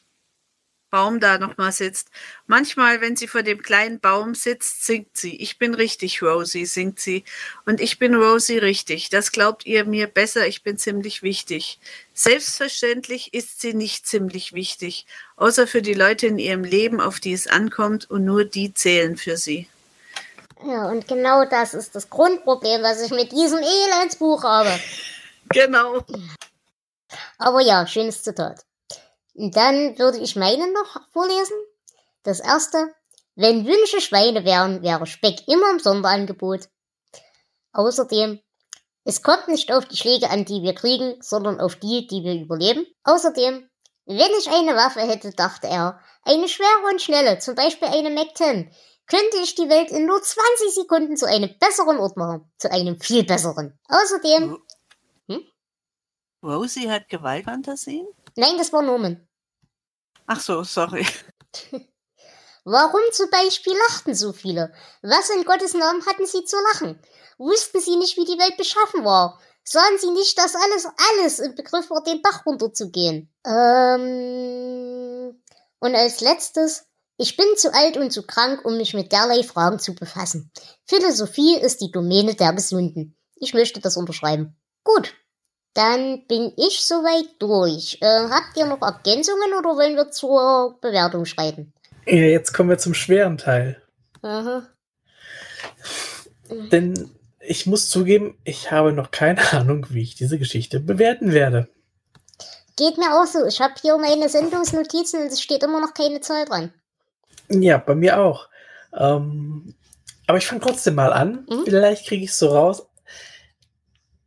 Baum 0.92 1.20
da 1.20 1.38
nochmal 1.38 1.72
sitzt. 1.72 2.10
Manchmal, 2.48 3.02
wenn 3.02 3.16
sie 3.16 3.28
vor 3.28 3.42
dem 3.42 3.64
kleinen 3.64 4.00
Baum 4.00 4.36
sitzt, 4.36 4.86
singt 4.86 5.16
sie. 5.18 5.36
Ich 5.38 5.58
bin 5.58 5.74
richtig, 5.74 6.22
Rosie, 6.22 6.66
singt 6.66 7.00
sie. 7.00 7.24
Und 7.66 7.82
ich 7.82 7.98
bin 7.98 8.14
Rosie 8.14 8.58
richtig. 8.58 9.10
Das 9.10 9.32
glaubt 9.32 9.66
ihr 9.66 9.86
mir 9.86 10.08
besser, 10.08 10.46
ich 10.46 10.62
bin 10.62 10.78
ziemlich 10.78 11.24
wichtig. 11.24 11.80
Selbstverständlich 12.14 13.34
ist 13.34 13.62
sie 13.62 13.74
nicht 13.74 14.06
ziemlich 14.06 14.54
wichtig, 14.54 15.08
außer 15.38 15.66
für 15.66 15.82
die 15.82 15.94
Leute 15.94 16.28
in 16.28 16.38
ihrem 16.38 16.66
Leben, 16.66 17.02
auf 17.02 17.20
die 17.20 17.34
es 17.34 17.48
ankommt, 17.48 18.12
und 18.12 18.26
nur 18.26 18.44
die 18.44 18.74
zählen 18.74 19.18
für 19.18 19.38
sie. 19.38 19.68
Ja, 20.64 20.90
und 20.90 21.08
genau 21.08 21.46
das 21.46 21.74
ist 21.74 21.96
das 21.96 22.10
Grundproblem, 22.10 22.84
was 22.84 23.02
ich 23.02 23.12
mit 23.12 23.32
diesem 23.32 23.60
Elendsbuch 23.60 24.44
habe. 24.44 24.70
Genau. 25.54 26.06
Aber 27.38 27.60
ja, 27.60 27.86
schönes 27.86 28.24
Zitat. 28.24 28.64
Dann 29.50 29.98
würde 29.98 30.20
ich 30.20 30.36
meinen 30.36 30.72
noch 30.72 31.02
vorlesen. 31.12 31.58
Das 32.22 32.40
erste. 32.40 32.94
Wenn 33.36 33.66
Wünsche 33.66 34.00
Schweine 34.00 34.46
wären, 34.46 34.84
wäre 34.84 35.08
Speck 35.08 35.48
immer 35.48 35.72
im 35.72 35.80
Sonderangebot. 35.80 36.70
Außerdem, 37.74 38.40
es 39.04 39.24
kommt 39.24 39.48
nicht 39.48 39.72
auf 39.72 39.86
die 39.86 39.98
Schläge 39.98 40.30
an, 40.30 40.46
die 40.46 40.62
wir 40.62 40.76
kriegen, 40.76 41.16
sondern 41.22 41.60
auf 41.60 41.76
die, 41.76 42.06
die 42.06 42.24
wir 42.24 42.36
überleben. 42.36 42.86
Außerdem, 43.04 43.68
wenn 44.06 44.32
ich 44.38 44.48
eine 44.50 44.76
Waffe 44.76 45.00
hätte, 45.00 45.32
dachte 45.32 45.68
er, 45.68 46.00
eine 46.24 46.48
schwere 46.48 46.92
und 46.92 47.02
schnelle, 47.02 47.40
zum 47.40 47.56
Beispiel 47.56 47.88
eine 47.88 48.12
Mac-10, 48.12 48.70
könnte 49.08 49.38
ich 49.42 49.56
die 49.56 49.70
Welt 49.70 49.90
in 49.90 50.06
nur 50.06 50.22
20 50.22 50.76
Sekunden 50.76 51.18
zu 51.18 51.26
einem 51.26 51.50
besseren 51.60 51.98
Ort 51.98 52.16
machen. 52.16 52.52
Zu 52.60 52.72
einem 52.72 53.00
viel 53.00 53.24
besseren. 53.24 53.80
Außerdem, 53.88 54.60
Rosie 56.44 56.90
hat 56.90 57.08
Gewaltfantasien? 57.10 58.08
nein, 58.36 58.58
das 58.58 58.74
war 58.74 58.82
Norman. 58.82 59.28
Ach 60.34 60.40
so, 60.40 60.64
sorry. 60.64 61.06
Warum 62.64 63.02
zum 63.12 63.30
Beispiel 63.30 63.74
lachten 63.90 64.16
so 64.16 64.32
viele? 64.32 64.72
Was 65.02 65.30
in 65.30 65.44
Gottes 65.44 65.74
Namen 65.74 66.06
hatten 66.06 66.26
sie 66.26 66.46
zu 66.46 66.56
lachen? 66.72 66.98
Wussten 67.38 67.82
sie 67.82 67.98
nicht, 67.98 68.16
wie 68.16 68.24
die 68.24 68.40
Welt 68.40 68.56
beschaffen 68.56 69.04
war? 69.04 69.42
Sahen 69.66 69.98
sie 70.00 70.12
nicht, 70.12 70.38
dass 70.38 70.56
alles, 70.56 70.88
alles 71.12 71.40
im 71.40 71.54
Begriff 71.56 71.90
war, 71.90 72.02
den 72.04 72.22
Bach 72.22 72.46
runterzugehen? 72.46 73.30
Ähm. 73.46 75.44
Und 75.80 75.96
als 75.96 76.22
letztes, 76.22 76.86
ich 77.18 77.36
bin 77.36 77.48
zu 77.58 77.74
alt 77.74 77.98
und 77.98 78.12
zu 78.12 78.26
krank, 78.26 78.64
um 78.64 78.78
mich 78.78 78.94
mit 78.94 79.12
derlei 79.12 79.44
Fragen 79.44 79.80
zu 79.80 79.94
befassen. 79.96 80.50
Philosophie 80.86 81.58
ist 81.58 81.82
die 81.82 81.92
Domäne 81.92 82.36
der 82.36 82.54
Gesunden. 82.54 83.18
Ich 83.36 83.54
möchte 83.54 83.82
das 83.82 83.98
unterschreiben. 83.98 84.56
Gut. 84.86 85.14
Dann 85.74 86.26
bin 86.28 86.52
ich 86.58 86.84
soweit 86.84 87.28
durch. 87.40 87.98
Äh, 88.02 88.30
habt 88.30 88.58
ihr 88.58 88.66
noch 88.66 88.82
Ergänzungen 88.82 89.54
oder 89.58 89.70
wollen 89.70 89.96
wir 89.96 90.12
zur 90.12 90.78
Bewertung 90.82 91.26
schreiten? 91.26 91.74
Ja, 92.06 92.16
jetzt 92.16 92.54
kommen 92.54 92.70
wir 92.70 92.78
zum 92.78 92.94
schweren 92.94 93.38
Teil. 93.38 93.82
Aha. 94.22 94.64
Denn 96.72 97.12
ich 97.40 97.66
muss 97.66 97.90
zugeben, 97.90 98.38
ich 98.44 98.72
habe 98.72 98.92
noch 98.92 99.12
keine 99.12 99.42
Ahnung, 99.54 99.88
wie 99.90 100.02
ich 100.02 100.16
diese 100.16 100.38
Geschichte 100.38 100.80
bewerten 100.80 101.32
werde. 101.32 101.68
Geht 102.78 102.98
mir 102.98 103.14
auch 103.14 103.26
so. 103.26 103.46
Ich 103.46 103.62
habe 103.62 103.74
hier 103.82 103.98
meine 103.98 104.28
Sendungsnotizen 104.28 105.22
und 105.22 105.28
es 105.28 105.42
steht 105.42 105.64
immer 105.64 105.80
noch 105.80 105.94
keine 105.94 106.22
Zahl 106.22 106.46
dran. 106.46 106.74
Ja, 107.50 107.78
bei 107.78 107.96
mir 107.96 108.20
auch. 108.20 108.48
Ähm, 108.94 109.76
aber 110.28 110.38
ich 110.38 110.48
fange 110.48 110.62
trotzdem 110.62 110.96
mal 110.96 111.14
an. 111.14 111.46
Mhm. 111.50 111.64
Vielleicht 111.66 112.08
kriege 112.08 112.24
ich 112.24 112.32
es 112.32 112.40
so 112.40 112.50
raus. 112.50 112.88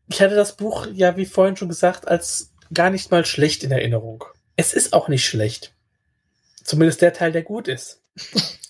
Ich 0.08 0.20
hatte 0.20 0.34
das 0.34 0.56
Buch 0.56 0.86
ja, 0.92 1.16
wie 1.16 1.26
vorhin 1.26 1.56
schon 1.56 1.68
gesagt, 1.68 2.08
als 2.08 2.52
gar 2.72 2.90
nicht 2.90 3.10
mal 3.10 3.24
schlecht 3.24 3.64
in 3.64 3.70
Erinnerung. 3.70 4.24
Es 4.56 4.74
ist 4.74 4.92
auch 4.92 5.08
nicht 5.08 5.26
schlecht. 5.26 5.74
Zumindest 6.62 7.02
der 7.02 7.12
Teil, 7.12 7.32
der 7.32 7.42
gut 7.42 7.68
ist. 7.68 8.02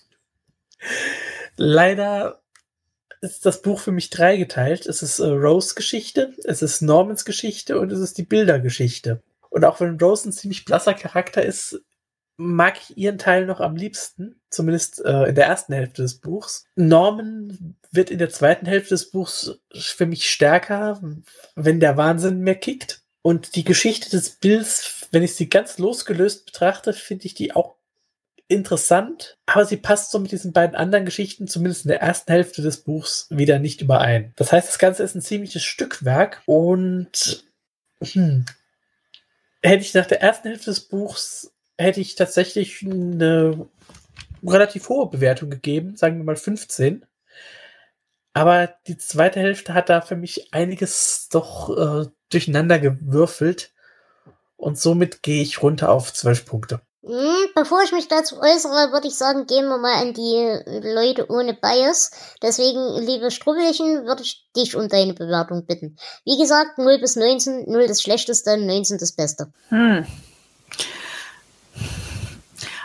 Leider 1.56 2.42
ist 3.20 3.46
das 3.46 3.62
Buch 3.62 3.80
für 3.80 3.92
mich 3.92 4.10
dreigeteilt. 4.10 4.86
Es 4.86 5.02
ist 5.02 5.18
äh, 5.18 5.26
Rose 5.26 5.74
Geschichte, 5.74 6.34
es 6.44 6.62
ist 6.62 6.82
Normans 6.82 7.24
Geschichte 7.24 7.78
und 7.78 7.90
es 7.90 8.00
ist 8.00 8.18
die 8.18 8.24
Bildergeschichte. 8.24 9.22
Und 9.50 9.64
auch 9.64 9.80
wenn 9.80 9.98
Rose 9.98 10.28
ein 10.28 10.32
ziemlich 10.32 10.64
blasser 10.64 10.94
Charakter 10.94 11.42
ist, 11.44 11.80
mag 12.36 12.80
ich 12.80 12.96
ihren 12.96 13.18
Teil 13.18 13.46
noch 13.46 13.60
am 13.60 13.76
liebsten, 13.76 14.40
zumindest 14.50 15.04
äh, 15.04 15.24
in 15.24 15.34
der 15.34 15.46
ersten 15.46 15.72
Hälfte 15.72 16.02
des 16.02 16.20
Buchs. 16.20 16.66
Norman 16.74 17.76
wird 17.90 18.10
in 18.10 18.18
der 18.18 18.30
zweiten 18.30 18.66
Hälfte 18.66 18.90
des 18.90 19.10
Buchs 19.10 19.58
für 19.72 20.06
mich 20.06 20.30
stärker, 20.30 21.00
wenn 21.54 21.80
der 21.80 21.96
Wahnsinn 21.96 22.40
mehr 22.40 22.56
kickt. 22.56 23.02
Und 23.22 23.54
die 23.54 23.64
Geschichte 23.64 24.10
des 24.10 24.30
Bills, 24.30 25.08
wenn 25.10 25.22
ich 25.22 25.34
sie 25.34 25.48
ganz 25.48 25.78
losgelöst 25.78 26.46
betrachte, 26.46 26.92
finde 26.92 27.26
ich 27.26 27.34
die 27.34 27.54
auch 27.54 27.76
interessant, 28.48 29.38
aber 29.46 29.64
sie 29.64 29.78
passt 29.78 30.10
so 30.10 30.18
mit 30.18 30.30
diesen 30.30 30.52
beiden 30.52 30.76
anderen 30.76 31.06
Geschichten, 31.06 31.48
zumindest 31.48 31.86
in 31.86 31.88
der 31.88 32.02
ersten 32.02 32.30
Hälfte 32.30 32.60
des 32.60 32.82
Buchs, 32.82 33.26
wieder 33.30 33.58
nicht 33.58 33.80
überein. 33.80 34.34
Das 34.36 34.52
heißt, 34.52 34.68
das 34.68 34.78
Ganze 34.78 35.02
ist 35.02 35.14
ein 35.14 35.22
ziemliches 35.22 35.62
Stückwerk 35.62 36.42
und 36.44 37.44
hm, 38.02 38.44
hätte 39.62 39.82
ich 39.82 39.94
nach 39.94 40.06
der 40.06 40.20
ersten 40.20 40.48
Hälfte 40.48 40.66
des 40.66 40.80
Buchs 40.80 41.53
hätte 41.78 42.00
ich 42.00 42.14
tatsächlich 42.14 42.82
eine 42.82 43.68
relativ 44.44 44.88
hohe 44.88 45.08
Bewertung 45.08 45.50
gegeben, 45.50 45.96
sagen 45.96 46.18
wir 46.18 46.24
mal 46.24 46.36
15. 46.36 47.04
Aber 48.32 48.74
die 48.88 48.98
zweite 48.98 49.40
Hälfte 49.40 49.74
hat 49.74 49.88
da 49.88 50.00
für 50.00 50.16
mich 50.16 50.52
einiges 50.52 51.28
doch 51.30 51.70
äh, 51.70 52.08
durcheinander 52.30 52.78
gewürfelt. 52.78 53.72
Und 54.56 54.78
somit 54.78 55.22
gehe 55.22 55.42
ich 55.42 55.62
runter 55.62 55.90
auf 55.90 56.12
12 56.12 56.44
Punkte. 56.44 56.80
Hm, 57.04 57.50
bevor 57.54 57.82
ich 57.82 57.92
mich 57.92 58.08
dazu 58.08 58.40
äußere, 58.40 58.92
würde 58.92 59.08
ich 59.08 59.14
sagen, 59.14 59.46
gehen 59.46 59.68
wir 59.68 59.76
mal 59.76 60.00
an 60.00 60.14
die 60.14 60.88
Leute 60.94 61.30
ohne 61.30 61.52
Bias. 61.52 62.10
Deswegen, 62.42 62.98
liebe 63.04 63.30
Strubbelchen, 63.30 64.06
würde 64.06 64.22
ich 64.22 64.48
dich 64.56 64.74
um 64.74 64.88
deine 64.88 65.12
Bewertung 65.12 65.66
bitten. 65.66 65.96
Wie 66.24 66.38
gesagt, 66.38 66.78
0 66.78 66.98
bis 66.98 67.16
19, 67.16 67.70
0 67.70 67.86
das 67.86 68.00
Schlechteste, 68.00 68.56
19 68.56 68.98
das 68.98 69.12
Beste. 69.12 69.52
Hm. 69.68 70.06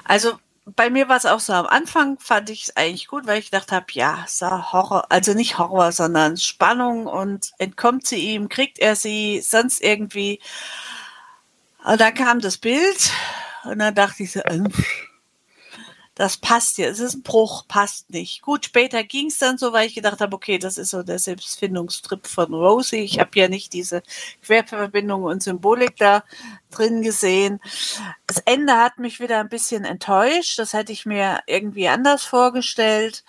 Also 0.10 0.40
bei 0.66 0.90
mir 0.90 1.08
war 1.08 1.18
es 1.18 1.28
auch 1.28 1.40
so, 1.40 1.54
am 1.54 1.68
Anfang 1.68 2.18
fand 2.18 2.50
ich 2.50 2.64
es 2.64 2.76
eigentlich 2.76 3.08
gut, 3.08 3.28
weil 3.28 3.38
ich 3.38 3.52
gedacht 3.52 3.72
habe, 3.72 3.86
ja, 3.92 4.26
so 4.28 4.48
Horror, 4.72 5.06
also 5.12 5.36
nicht 5.36 5.60
Horror, 5.60 5.92
sondern 5.92 6.36
Spannung 6.36 7.06
und 7.06 7.52
entkommt 7.60 8.08
sie 8.08 8.18
ihm, 8.18 8.50
kriegt 8.50 8.80
er 8.80 8.96
sie, 8.96 9.40
sonst 9.42 9.82
irgendwie. 9.84 10.40
Und 11.86 12.02
dann 12.02 12.16
kam 12.16 12.40
das 12.40 12.58
Bild 12.58 13.12
und 13.66 13.78
dann 13.78 13.94
dachte 13.94 14.24
ich 14.24 14.32
so, 14.32 14.40
äh, 14.40 14.60
das 16.20 16.36
passt 16.36 16.78
ja, 16.78 16.88
es 16.90 17.00
ist 17.00 17.16
ein 17.16 17.24
Bruch, 17.24 17.66
passt 17.70 18.10
nicht. 18.10 18.42
Gut, 18.42 18.66
später 18.66 19.06
ging 19.06 19.28
es 19.28 19.38
dann 19.38 19.58
so, 19.58 19.72
weil 19.72 19.88
ich 19.88 19.96
gedacht 19.96 20.20
habe, 20.20 20.36
okay, 20.36 20.58
das 20.58 20.78
ist 20.78 20.90
so 20.90 21.02
der 21.02 21.18
Selbstfindungstrip 21.18 22.28
von 22.28 22.54
Rosie. 22.54 22.98
Ich 22.98 23.20
habe 23.20 23.32
ja 23.36 23.48
nicht 23.48 23.72
diese 23.72 24.04
Querverbindung 24.44 25.24
und 25.24 25.42
Symbolik 25.42 25.96
da 25.96 26.26
drin 26.72 27.04
gesehen. 27.04 27.62
das 28.28 28.40
Ende 28.40 28.74
hat 28.74 29.00
mich 29.00 29.22
wieder 29.22 29.40
ein 29.40 29.48
bisschen 29.48 29.86
enttäuscht. 29.86 30.60
Das 30.60 30.74
hätte 30.74 30.92
ich 30.92 31.06
mir 31.06 31.40
irgendwie 31.48 31.88
anders 31.88 32.26
vorgestellt. 32.26 33.24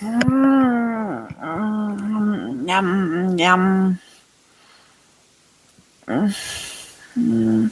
Hm, 0.00 1.28
jam, 2.66 3.38
jam. 3.38 3.98
Hm. 7.14 7.70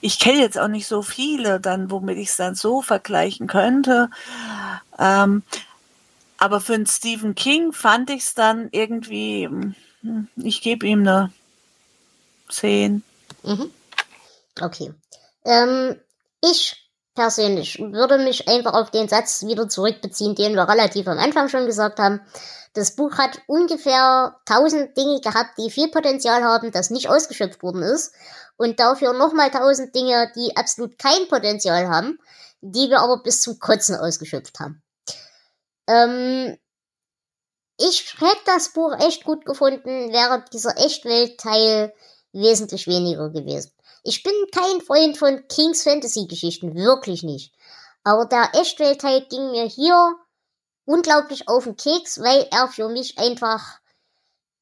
Ich 0.00 0.18
kenne 0.18 0.40
jetzt 0.40 0.58
auch 0.58 0.68
nicht 0.68 0.86
so 0.86 1.02
viele, 1.02 1.60
dann, 1.60 1.90
womit 1.90 2.18
ich 2.18 2.28
es 2.28 2.36
dann 2.36 2.54
so 2.54 2.82
vergleichen 2.82 3.46
könnte. 3.46 4.10
Ähm, 4.98 5.42
aber 6.38 6.60
für 6.60 6.74
einen 6.74 6.86
Stephen 6.86 7.34
King 7.34 7.72
fand 7.72 8.10
ich 8.10 8.22
es 8.22 8.34
dann 8.34 8.68
irgendwie, 8.70 9.46
hm, 9.46 10.28
ich 10.36 10.62
gebe 10.62 10.86
ihm 10.86 11.00
eine 11.00 11.32
10. 12.48 13.02
Mhm. 13.42 13.70
Okay. 14.60 14.94
Ähm, 15.44 16.00
ich 16.42 16.88
persönlich 17.14 17.80
würde 17.80 18.18
mich 18.18 18.48
einfach 18.48 18.74
auf 18.74 18.90
den 18.90 19.08
Satz 19.08 19.44
wieder 19.44 19.68
zurückbeziehen, 19.68 20.36
den 20.36 20.54
wir 20.54 20.68
relativ 20.68 21.08
am 21.08 21.18
Anfang 21.18 21.48
schon 21.48 21.66
gesagt 21.66 21.98
haben. 21.98 22.20
Das 22.74 22.94
Buch 22.94 23.18
hat 23.18 23.40
ungefähr 23.48 24.36
tausend 24.44 24.96
Dinge 24.96 25.20
gehabt, 25.20 25.58
die 25.58 25.70
viel 25.70 25.88
Potenzial 25.88 26.44
haben, 26.44 26.70
das 26.70 26.90
nicht 26.90 27.08
ausgeschöpft 27.08 27.62
worden 27.62 27.82
ist. 27.82 28.12
Und 28.58 28.78
dafür 28.78 29.14
nochmal 29.14 29.50
tausend 29.50 29.94
Dinge, 29.94 30.30
die 30.36 30.54
absolut 30.56 30.98
kein 30.98 31.26
Potenzial 31.28 31.88
haben, 31.88 32.18
die 32.60 32.90
wir 32.90 33.00
aber 33.00 33.22
bis 33.22 33.40
zum 33.40 33.58
Kotzen 33.58 33.96
ausgeschöpft 33.96 34.60
haben. 34.60 34.82
Ähm, 35.86 36.58
ich 37.78 38.14
hätte 38.20 38.42
das 38.44 38.72
Buch 38.72 38.92
echt 38.98 39.24
gut 39.24 39.44
gefunden, 39.46 40.12
wäre 40.12 40.44
dieser 40.52 40.76
Echtwelt-Teil 40.76 41.94
wesentlich 42.32 42.86
weniger 42.88 43.30
gewesen. 43.30 43.72
Ich 44.02 44.22
bin 44.22 44.34
kein 44.52 44.80
Freund 44.80 45.16
von 45.16 45.46
Kings 45.48 45.84
Fantasy-Geschichten, 45.84 46.74
wirklich 46.74 47.22
nicht. 47.22 47.54
Aber 48.02 48.26
der 48.26 48.50
Echtwelt-Teil 48.54 49.26
ging 49.30 49.52
mir 49.52 49.66
hier 49.66 50.16
unglaublich 50.84 51.48
auf 51.48 51.64
den 51.64 51.76
Keks, 51.76 52.20
weil 52.20 52.48
er 52.50 52.68
für 52.68 52.88
mich 52.88 53.18
einfach 53.18 53.78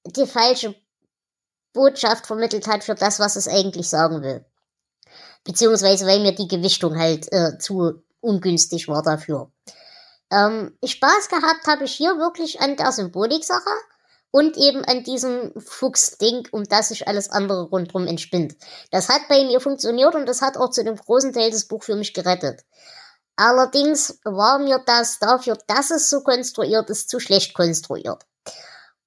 die 0.05 0.27
falsche 0.27 0.75
Botschaft 1.77 2.27
vermittelt 2.27 2.67
hat 2.67 2.83
für 2.83 2.97
das, 2.97 3.21
was 3.21 3.37
es 3.37 3.47
eigentlich 3.47 3.89
sagen 3.89 4.23
will. 4.23 4.45
Beziehungsweise 5.45 6.07
weil 6.07 6.21
mir 6.21 6.35
die 6.35 6.49
Gewichtung 6.49 6.99
halt 6.99 7.31
äh, 7.33 7.59
zu 7.59 8.03
ungünstig 8.21 8.89
war 8.89 9.03
dafür. 9.03 9.53
Ähm, 10.33 10.77
Spaß 10.85 11.29
gehabt 11.29 11.69
habe 11.69 11.85
ich 11.85 11.93
hier 11.93 12.19
wirklich 12.19 12.61
an 12.61 12.77
der 12.77 12.91
Symbolik-Sache 12.91 13.71
und 14.33 14.57
eben 14.57 14.85
an 14.85 15.05
diesem 15.05 15.53
Fuchs-Ding, 15.57 16.49
um 16.51 16.65
das 16.65 16.89
sich 16.89 17.07
alles 17.07 17.31
andere 17.31 17.69
rundherum 17.69 18.09
entspinnt. 18.09 18.57
Das 18.91 19.09
hat 19.09 19.29
bei 19.29 19.45
mir 19.45 19.61
funktioniert 19.61 20.15
und 20.15 20.27
das 20.27 20.43
hat 20.43 20.57
auch 20.57 20.71
zu 20.71 20.83
dem 20.83 20.97
großen 20.97 21.33
Teil 21.33 21.51
das 21.51 21.67
Buch 21.67 21.85
für 21.85 21.95
mich 21.95 22.13
gerettet. 22.13 22.65
Allerdings 23.37 24.19
war 24.25 24.59
mir 24.59 24.83
das 24.85 25.19
dafür, 25.19 25.59
dass 25.67 25.91
es 25.91 26.11
so 26.11 26.23
konstruiert 26.23 26.91
ist, 26.91 27.09
zu 27.11 27.21
schlecht 27.21 27.55
konstruiert. 27.55 28.25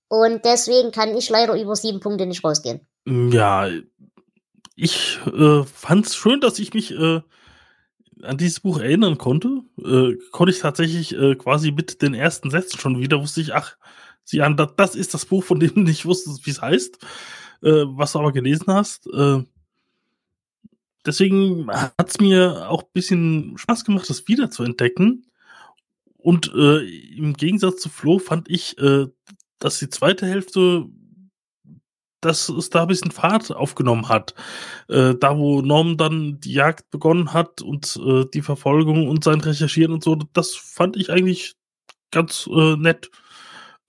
Und 0.10 0.44
deswegen 0.44 0.92
kann 0.92 1.16
ich 1.16 1.30
leider 1.30 1.60
über 1.60 1.76
sieben 1.76 2.00
Punkte 2.00 2.26
nicht 2.26 2.44
rausgehen. 2.44 2.82
Ja, 3.06 3.70
ich 4.76 5.20
äh, 5.26 5.64
fand 5.64 6.08
es 6.08 6.16
schön, 6.16 6.42
dass 6.42 6.60
ich 6.60 6.74
mich 6.74 6.92
äh, 6.92 7.22
an 8.24 8.38
dieses 8.38 8.60
Buch 8.60 8.80
erinnern 8.80 9.18
konnte, 9.18 9.62
äh, 9.78 10.16
konnte 10.32 10.52
ich 10.52 10.60
tatsächlich 10.60 11.16
äh, 11.16 11.36
quasi 11.36 11.72
mit 11.72 12.02
den 12.02 12.14
ersten 12.14 12.50
Sätzen 12.50 12.80
schon 12.80 13.00
wieder, 13.00 13.22
wusste 13.22 13.42
ich, 13.42 13.54
ach, 13.54 13.78
sieh 14.24 14.42
an, 14.42 14.58
das, 14.58 14.96
ist 14.96 15.14
das 15.14 15.26
Buch, 15.26 15.44
von 15.44 15.60
dem 15.60 15.74
du 15.74 15.82
nicht 15.82 16.06
wusstest, 16.06 16.46
wie 16.46 16.52
es 16.52 16.62
heißt, 16.62 16.98
äh, 17.62 17.86
was 17.86 18.14
du 18.14 18.20
aber 18.20 18.32
gelesen 18.32 18.68
hast. 18.68 19.08
Äh, 19.08 19.44
deswegen 21.06 21.70
hat 21.72 22.10
es 22.10 22.20
mir 22.20 22.70
auch 22.70 22.84
ein 22.84 22.94
bisschen 22.94 23.58
Spaß 23.58 23.86
gemacht, 23.86 24.10
das 24.10 24.28
wieder 24.28 24.50
zu 24.50 24.64
entdecken. 24.64 25.26
Und 26.18 26.52
äh, 26.54 26.80
im 27.16 27.34
Gegensatz 27.34 27.82
zu 27.82 27.90
Flo 27.90 28.20
fand 28.20 28.50
ich, 28.50 28.78
dass 29.60 29.80
die 29.80 29.90
zweite 29.90 30.26
Hälfte 30.26 30.86
dass 32.22 32.50
es 32.50 32.70
da 32.70 32.82
ein 32.82 32.88
bisschen 32.88 33.12
Fahrt 33.12 33.52
aufgenommen 33.52 34.10
hat. 34.10 34.34
Äh, 34.90 35.16
da, 35.16 35.38
wo 35.38 35.62
Norm 35.62 35.98
dann 35.98 36.40
die 36.40 36.54
Jagd 36.54 36.90
begonnen 36.92 37.34
hat 37.34 37.62
und 37.62 37.98
äh, 38.06 38.26
die 38.34 38.42
Verfolgung 38.42 39.08
und 39.08 39.24
sein 39.24 39.40
Recherchieren 39.40 39.94
und 39.94 40.04
so, 40.04 40.16
das 40.34 40.56
fand 40.56 40.98
ich 40.98 41.12
eigentlich 41.12 41.56
ganz 42.12 42.48
äh, 42.48 42.76
nett. 42.76 43.10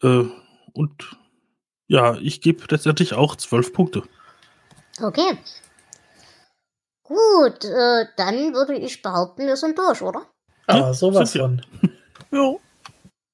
Äh, 0.03 0.25
und 0.73 1.17
ja, 1.89 2.17
ich 2.19 2.41
gebe 2.41 2.65
letztendlich 2.71 3.15
auch 3.15 3.35
zwölf 3.37 3.73
Punkte. 3.73 4.03
Okay. 5.03 5.39
Gut, 7.03 7.65
äh, 7.65 8.07
dann 8.17 8.55
würde 8.55 8.77
ich 8.77 9.03
behaupten, 9.03 9.47
wir 9.47 9.57
sind 9.57 9.77
durch, 9.77 10.01
oder? 10.03 10.27
Ah, 10.69 10.77
ja, 10.79 10.95
sowas 10.95 11.33
von. 11.33 11.63
jo 12.31 12.61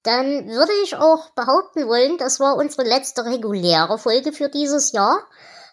dann 0.07 0.49
würde 0.49 0.73
ich 0.85 0.97
auch 0.97 1.31
behaupten 1.31 1.87
wollen, 1.89 2.19
das 2.19 2.39
war 2.39 2.57
unsere 2.57 2.85
letzte 2.85 3.25
reguläre 3.25 3.99
Folge 3.99 4.33
für 4.33 4.49
dieses 4.49 4.93
Jahr. 4.93 5.19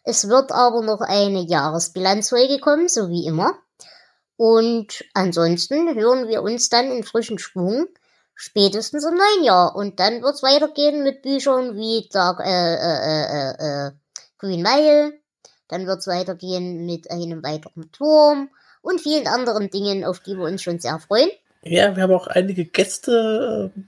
Es 0.04 0.28
wird 0.28 0.52
aber 0.52 0.82
noch 0.82 1.02
eine 1.02 1.42
Jahresbilanzfolge 1.42 2.60
kommen, 2.60 2.90
so 2.90 3.10
wie 3.10 3.26
immer. 3.26 3.58
Und 4.36 5.06
ansonsten 5.14 5.96
hören 5.96 6.28
wir 6.28 6.42
uns 6.42 6.70
dann 6.70 6.92
in 6.92 7.04
frischen 7.04 7.40
Schwung 7.40 7.88
spätestens 8.34 9.06
im 9.06 9.16
neuen 9.16 9.44
Jahr. 9.44 9.76
Und 9.76 10.00
dann 10.00 10.22
wird 10.22 10.36
es 10.36 10.44
weitergehen 10.44 11.04
mit 11.04 11.22
Büchern 11.22 11.76
wie 11.76 12.10
Dark, 12.12 12.40
äh, 12.40 12.74
äh, 12.74 13.54
äh, 13.54 13.88
äh, 13.88 13.92
Green 14.40 14.64
Mile. 14.64 15.14
Dann 15.68 15.88
wird 15.88 16.00
es 16.00 16.08
weitergehen 16.08 16.86
mit 16.86 17.10
einem 17.10 17.44
weiteren 17.44 17.92
Turm 17.92 18.50
und 18.82 19.00
vielen 19.00 19.28
anderen 19.28 19.70
Dingen, 19.70 20.04
auf 20.04 20.20
die 20.20 20.36
wir 20.36 20.46
uns 20.46 20.62
schon 20.62 20.80
sehr 20.80 21.00
freuen. 21.00 21.30
Ja, 21.62 21.96
wir 21.96 22.04
haben 22.04 22.14
auch 22.14 22.28
einige 22.28 22.66
Gäste 22.66 23.72
äh, 23.74 23.82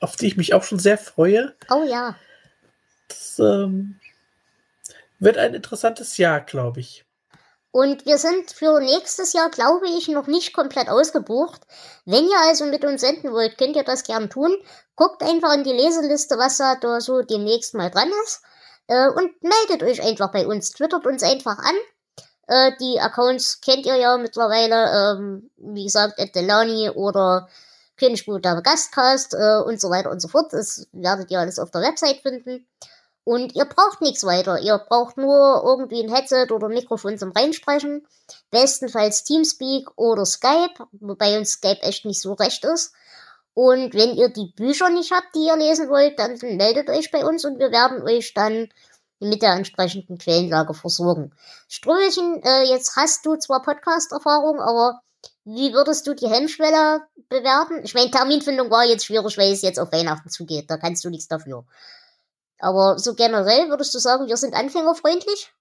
auf 0.00 0.16
die 0.16 0.26
ich 0.26 0.36
mich 0.36 0.54
auch 0.54 0.62
schon 0.62 0.78
sehr 0.78 0.98
freue. 0.98 1.54
Oh 1.70 1.84
ja. 1.84 2.16
Das 3.08 3.38
ähm, 3.38 4.00
wird 5.18 5.38
ein 5.38 5.54
interessantes 5.54 6.16
Jahr, 6.16 6.40
glaube 6.40 6.80
ich. 6.80 7.04
Und 7.70 8.06
wir 8.06 8.18
sind 8.18 8.52
für 8.52 8.78
nächstes 8.78 9.32
Jahr, 9.32 9.50
glaube 9.50 9.88
ich, 9.88 10.06
noch 10.06 10.28
nicht 10.28 10.52
komplett 10.52 10.88
ausgebucht. 10.88 11.60
Wenn 12.04 12.24
ihr 12.24 12.38
also 12.46 12.66
mit 12.66 12.84
uns 12.84 13.00
senden 13.00 13.32
wollt, 13.32 13.58
könnt 13.58 13.74
ihr 13.74 13.82
das 13.82 14.04
gern 14.04 14.30
tun. 14.30 14.56
Guckt 14.94 15.22
einfach 15.24 15.52
in 15.54 15.64
die 15.64 15.72
Leseliste, 15.72 16.38
was 16.38 16.58
da 16.58 17.00
so 17.00 17.22
demnächst 17.22 17.74
mal 17.74 17.90
dran 17.90 18.12
ist. 18.22 18.42
Äh, 18.86 19.08
und 19.08 19.32
meldet 19.42 19.82
euch 19.82 20.00
einfach 20.02 20.30
bei 20.30 20.46
uns. 20.46 20.70
Twittert 20.70 21.04
uns 21.04 21.24
einfach 21.24 21.58
an. 21.58 21.74
Äh, 22.46 22.72
die 22.80 23.00
Accounts 23.00 23.60
kennt 23.60 23.86
ihr 23.86 23.96
ja 23.96 24.18
mittlerweile. 24.18 25.16
Ähm, 25.16 25.50
wie 25.56 25.82
gesagt, 25.82 26.20
at 26.20 26.34
Delani 26.34 26.90
oder 26.90 27.48
Königsbuchstabe 27.96 28.62
Gastcast 28.62 29.34
äh, 29.34 29.62
und 29.64 29.80
so 29.80 29.90
weiter 29.90 30.10
und 30.10 30.20
so 30.20 30.28
fort. 30.28 30.52
Das 30.52 30.86
werdet 30.92 31.30
ihr 31.30 31.40
alles 31.40 31.58
auf 31.58 31.70
der 31.70 31.82
Website 31.82 32.20
finden. 32.22 32.66
Und 33.24 33.54
ihr 33.54 33.64
braucht 33.64 34.02
nichts 34.02 34.24
weiter. 34.24 34.60
Ihr 34.60 34.76
braucht 34.78 35.16
nur 35.16 35.62
irgendwie 35.64 36.02
ein 36.02 36.14
Headset 36.14 36.48
oder 36.50 36.68
ein 36.68 36.74
Mikrofon 36.74 37.16
zum 37.18 37.32
Reinsprechen. 37.32 38.06
Bestenfalls 38.50 39.24
Teamspeak 39.24 39.90
oder 39.96 40.26
Skype, 40.26 40.74
wobei 40.92 41.38
uns 41.38 41.52
Skype 41.52 41.82
echt 41.82 42.04
nicht 42.04 42.20
so 42.20 42.34
recht 42.34 42.64
ist. 42.64 42.92
Und 43.54 43.94
wenn 43.94 44.14
ihr 44.16 44.28
die 44.28 44.52
Bücher 44.54 44.90
nicht 44.90 45.12
habt, 45.12 45.34
die 45.34 45.46
ihr 45.46 45.56
lesen 45.56 45.88
wollt, 45.88 46.18
dann 46.18 46.36
meldet 46.42 46.90
euch 46.90 47.10
bei 47.10 47.24
uns 47.24 47.44
und 47.44 47.58
wir 47.58 47.70
werden 47.70 48.02
euch 48.02 48.34
dann 48.34 48.68
mit 49.20 49.42
der 49.42 49.52
entsprechenden 49.52 50.18
Quellenlage 50.18 50.74
versorgen. 50.74 51.32
Strömchen, 51.68 52.42
äh, 52.42 52.64
jetzt 52.64 52.96
hast 52.96 53.24
du 53.24 53.36
zwar 53.36 53.62
Podcast-Erfahrung, 53.62 54.60
aber 54.60 55.00
wie 55.44 55.72
würdest 55.72 56.06
du 56.06 56.14
die 56.14 56.28
Hemmschwelle 56.28 57.06
bewerten? 57.28 57.82
Ich 57.84 57.94
meine, 57.94 58.10
Terminfindung 58.10 58.70
war 58.70 58.84
jetzt 58.84 59.06
schwierig, 59.06 59.36
weil 59.36 59.52
es 59.52 59.62
jetzt 59.62 59.78
auf 59.78 59.92
Weihnachten 59.92 60.30
zugeht. 60.30 60.70
Da 60.70 60.76
kannst 60.76 61.04
du 61.04 61.10
nichts 61.10 61.28
dafür. 61.28 61.64
Aber 62.58 62.98
so 62.98 63.14
generell 63.14 63.68
würdest 63.68 63.94
du 63.94 63.98
sagen, 63.98 64.26
wir 64.26 64.36
sind 64.36 64.54
anfängerfreundlich? 64.54 65.52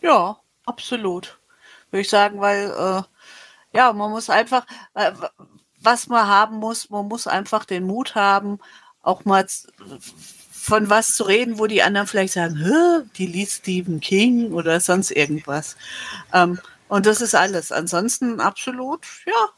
Ja, 0.00 0.38
absolut. 0.64 1.38
Würde 1.90 2.00
ich 2.00 2.08
sagen, 2.08 2.40
weil, 2.40 2.70
äh, 2.70 3.02
ja, 3.76 3.92
man 3.92 4.10
muss 4.10 4.30
einfach, 4.30 4.66
äh, 4.94 5.12
was 5.80 6.06
man 6.06 6.26
haben 6.26 6.56
muss, 6.56 6.88
man 6.88 7.06
muss 7.06 7.26
einfach 7.26 7.66
den 7.66 7.86
Mut 7.86 8.14
haben, 8.14 8.58
auch 9.02 9.26
mal 9.26 9.46
von 10.50 10.88
was 10.88 11.14
zu 11.16 11.24
reden, 11.24 11.58
wo 11.58 11.66
die 11.66 11.82
anderen 11.82 12.06
vielleicht 12.06 12.32
sagen, 12.32 13.10
die 13.18 13.26
liest 13.26 13.62
Stephen 13.62 14.00
King 14.00 14.52
oder 14.54 14.80
sonst 14.80 15.10
irgendwas. 15.10 15.76
Ähm, 16.32 16.58
und 16.94 17.06
das 17.06 17.20
ist 17.20 17.34
alles. 17.34 17.72
Ansonsten 17.72 18.38
absolut, 18.38 19.04
ja. 19.26 19.48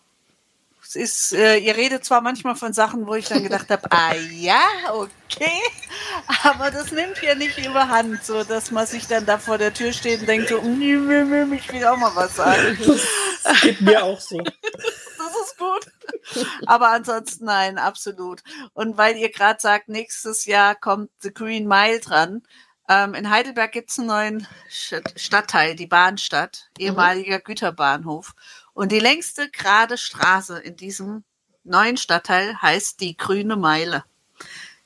Es 0.83 0.97
ist, 0.97 1.33
äh, 1.35 1.59
ihr 1.59 1.77
redet 1.77 2.03
zwar 2.03 2.23
manchmal 2.23 2.57
von 2.57 2.73
Sachen, 2.73 3.07
wo 3.07 3.15
ich 3.15 3.27
dann 3.27 3.43
gedacht 3.43 3.69
habe, 3.69 3.93
ah 3.93 4.15
ja, 4.15 4.63
okay, 4.95 5.61
aber 6.45 6.71
das 6.71 6.93
nimmt 6.93 7.19
hier 7.19 7.35
nicht 7.35 7.59
überhand, 7.59 8.25
so 8.25 8.43
dass 8.43 8.71
man 8.71 8.87
sich 8.87 9.07
dann 9.07 9.27
da 9.27 9.37
vor 9.37 9.59
der 9.59 9.75
Tür 9.75 9.93
steht 9.93 10.21
und 10.21 10.29
denkt 10.29 10.49
so, 10.49 10.63
mm, 10.63 11.53
ich 11.53 11.73
will 11.75 11.85
auch 11.85 11.99
mal 11.99 12.15
was 12.15 12.37
sagen. 12.37 12.79
Das 13.45 13.61
geht 13.61 13.83
mir 13.83 14.03
auch 14.03 14.19
so. 14.19 14.39
das 15.19 15.37
ist 15.45 15.59
gut. 15.59 16.47
Aber 16.65 16.89
ansonsten 16.89 17.45
nein, 17.45 17.77
absolut. 17.77 18.43
Und 18.73 18.97
weil 18.97 19.15
ihr 19.19 19.31
gerade 19.31 19.61
sagt, 19.61 19.91
nächstes 19.91 20.47
Jahr 20.47 20.75
kommt 20.75 21.11
The 21.21 21.35
Green 21.35 21.69
Mile 21.69 22.01
dran, 22.01 22.43
Ähm, 22.89 23.15
in 23.15 23.31
Heidelberg 23.31 23.73
gibt 23.73 23.91
es 23.91 23.99
einen 23.99 24.09
neuen 24.09 24.49
Stadtteil, 24.69 25.75
die 25.75 25.87
Bahnstadt, 25.87 26.71
ehemaliger 26.79 27.39
mhm. 27.39 27.45
Güterbahnhof. 27.45 28.35
Und 28.75 28.93
die 28.93 29.01
längste 29.01 29.51
gerade 29.51 29.99
Straße 29.99 30.59
in 30.59 30.77
diesem 30.77 31.25
neuen 31.65 31.97
Stadtteil 31.97 32.61
heißt 32.61 33.01
die 33.01 33.17
Grüne 33.17 33.57
Meile. 33.57 34.05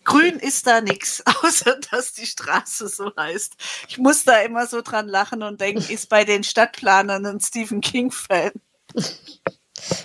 Grün 0.05 0.39
ist 0.39 0.67
da 0.67 0.81
nichts, 0.81 1.23
außer 1.43 1.79
dass 1.91 2.15
die 2.15 2.27
Straße 2.27 2.89
so 2.89 3.13
heißt. 3.17 3.57
Ich 3.89 3.99
muss 3.99 4.25
da 4.25 4.41
immer 4.41 4.67
so 4.67 4.81
dran 4.81 5.09
lachen 5.09 5.43
und 5.43 5.61
denken, 5.61 5.85
ist 5.93 6.09
bei 6.09 6.25
den 6.25 6.43
Stadtplanern 6.43 7.27
ein 7.27 7.41
Stephen 7.41 7.81
King-Fan. 7.81 8.53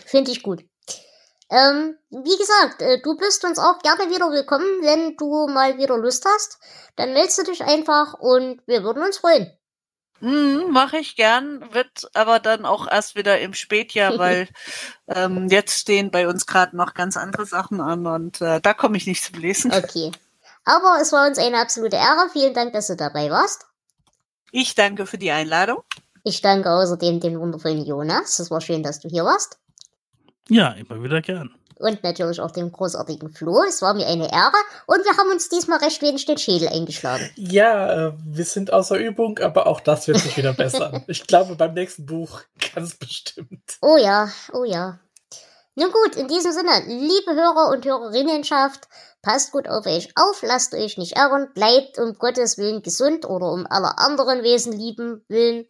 Finde 0.05 0.31
ich 0.31 0.43
gut. 0.43 0.65
Ähm, 1.49 1.95
wie 2.09 2.37
gesagt, 2.37 2.81
äh, 2.81 3.01
du 3.01 3.15
bist 3.17 3.45
uns 3.45 3.59
auch 3.59 3.79
gerne 3.79 4.09
wieder 4.09 4.31
willkommen, 4.31 4.65
wenn 4.81 5.15
du 5.15 5.47
mal 5.47 5.77
wieder 5.77 5.97
Lust 5.97 6.25
hast. 6.25 6.59
Dann 6.95 7.13
meldest 7.13 7.37
du 7.37 7.43
dich 7.43 7.63
einfach 7.63 8.15
und 8.15 8.61
wir 8.65 8.83
würden 8.83 9.03
uns 9.03 9.17
freuen. 9.17 9.51
Mm, 10.21 10.71
Mache 10.71 10.97
ich 10.97 11.15
gern, 11.15 11.71
wird 11.73 12.09
aber 12.13 12.39
dann 12.39 12.65
auch 12.65 12.87
erst 12.89 13.15
wieder 13.15 13.39
im 13.39 13.53
Spätjahr, 13.53 14.17
weil 14.17 14.47
ähm, 15.07 15.49
jetzt 15.49 15.79
stehen 15.79 16.09
bei 16.09 16.27
uns 16.27 16.47
gerade 16.47 16.75
noch 16.75 16.93
ganz 16.95 17.15
andere 17.15 17.45
Sachen 17.45 17.79
an 17.79 18.07
und 18.07 18.41
äh, 18.41 18.59
da 18.59 18.73
komme 18.73 18.97
ich 18.97 19.05
nicht 19.05 19.23
zum 19.23 19.39
Lesen. 19.39 19.71
Okay. 19.71 20.11
Aber 20.63 20.97
es 20.99 21.11
war 21.11 21.27
uns 21.27 21.37
eine 21.37 21.59
absolute 21.59 21.97
Ehre. 21.97 22.27
Vielen 22.33 22.55
Dank, 22.55 22.73
dass 22.73 22.87
du 22.87 22.95
dabei 22.95 23.29
warst. 23.29 23.67
Ich 24.51 24.73
danke 24.73 25.05
für 25.05 25.19
die 25.19 25.29
Einladung. 25.29 25.83
Ich 26.23 26.41
danke 26.41 26.71
außerdem 26.71 27.19
dem 27.19 27.39
wundervollen 27.39 27.85
Jonas. 27.85 28.39
Es 28.39 28.49
war 28.49 28.61
schön, 28.61 28.81
dass 28.81 28.99
du 28.99 29.09
hier 29.09 29.25
warst. 29.25 29.59
Ja, 30.49 30.71
immer 30.71 31.01
wieder 31.03 31.21
gern. 31.21 31.55
Und 31.77 32.03
natürlich 32.03 32.39
auch 32.39 32.51
dem 32.51 32.71
großartigen 32.71 33.29
Flo. 33.29 33.61
Es 33.67 33.81
war 33.81 33.93
mir 33.93 34.07
eine 34.07 34.31
Ehre. 34.31 34.55
Und 34.85 35.03
wir 35.03 35.17
haben 35.17 35.29
uns 35.29 35.49
diesmal 35.49 35.79
recht 35.79 36.01
wenig 36.01 36.25
den 36.25 36.37
Schädel 36.37 36.69
eingeschlagen. 36.69 37.29
Ja, 37.35 38.07
äh, 38.07 38.13
wir 38.25 38.45
sind 38.45 38.71
außer 38.71 38.97
Übung, 38.97 39.39
aber 39.39 39.67
auch 39.67 39.81
das 39.81 40.07
wird 40.07 40.19
sich 40.19 40.37
wieder 40.37 40.53
besser. 40.53 41.03
ich 41.07 41.27
glaube, 41.27 41.55
beim 41.55 41.73
nächsten 41.73 42.05
Buch 42.05 42.41
ganz 42.73 42.95
bestimmt. 42.95 43.77
Oh 43.81 43.97
ja, 43.97 44.29
oh 44.53 44.63
ja. 44.63 44.99
Nun 45.75 45.91
gut, 45.91 46.15
in 46.15 46.29
diesem 46.29 46.53
Sinne, 46.53 46.83
liebe 46.87 47.35
Hörer 47.35 47.69
und 47.71 47.85
Hörerinnenschaft, 47.85 48.87
passt 49.21 49.51
gut 49.51 49.67
auf 49.67 49.85
euch 49.85 50.09
auf, 50.15 50.41
lasst 50.43 50.73
euch 50.73 50.97
nicht 50.97 51.17
ärgern, 51.17 51.49
bleibt 51.53 51.99
um 51.99 52.13
Gottes 52.13 52.57
Willen 52.57 52.81
gesund 52.81 53.25
oder 53.25 53.51
um 53.51 53.67
aller 53.69 53.99
anderen 53.99 54.43
Wesen 54.43 54.71
lieben 54.71 55.25
Willen. 55.27 55.65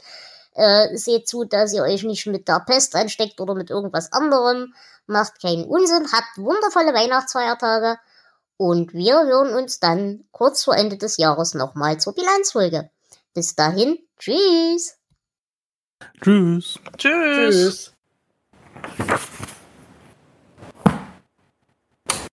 Äh, 0.56 0.96
seht 0.96 1.28
zu, 1.28 1.44
dass 1.44 1.74
ihr 1.74 1.84
euch 1.84 2.04
nicht 2.04 2.26
mit 2.28 2.48
der 2.48 2.62
Pest 2.62 2.96
ansteckt 2.96 3.42
oder 3.42 3.56
mit 3.56 3.70
irgendwas 3.70 4.12
anderem. 4.14 4.74
Macht 5.06 5.42
keinen 5.42 5.66
Unsinn, 5.66 6.08
habt 6.12 6.38
wundervolle 6.38 6.94
Weihnachtsfeiertage. 6.94 8.00
Und 8.58 8.94
wir 8.94 9.26
hören 9.26 9.54
uns 9.54 9.80
dann 9.82 10.24
kurz 10.32 10.64
vor 10.64 10.78
Ende 10.78 10.98
des 10.98 11.18
Jahres 11.18 11.54
nochmal 11.54 12.00
zur 12.00 12.16
Bilanzfolge. 12.16 12.90
Bis 13.34 13.56
dahin, 13.56 14.00
tschüss. 14.18 14.98
Tschüss. 16.22 16.80
Tschüss. 16.98 17.92
tschüss. 18.98 19.36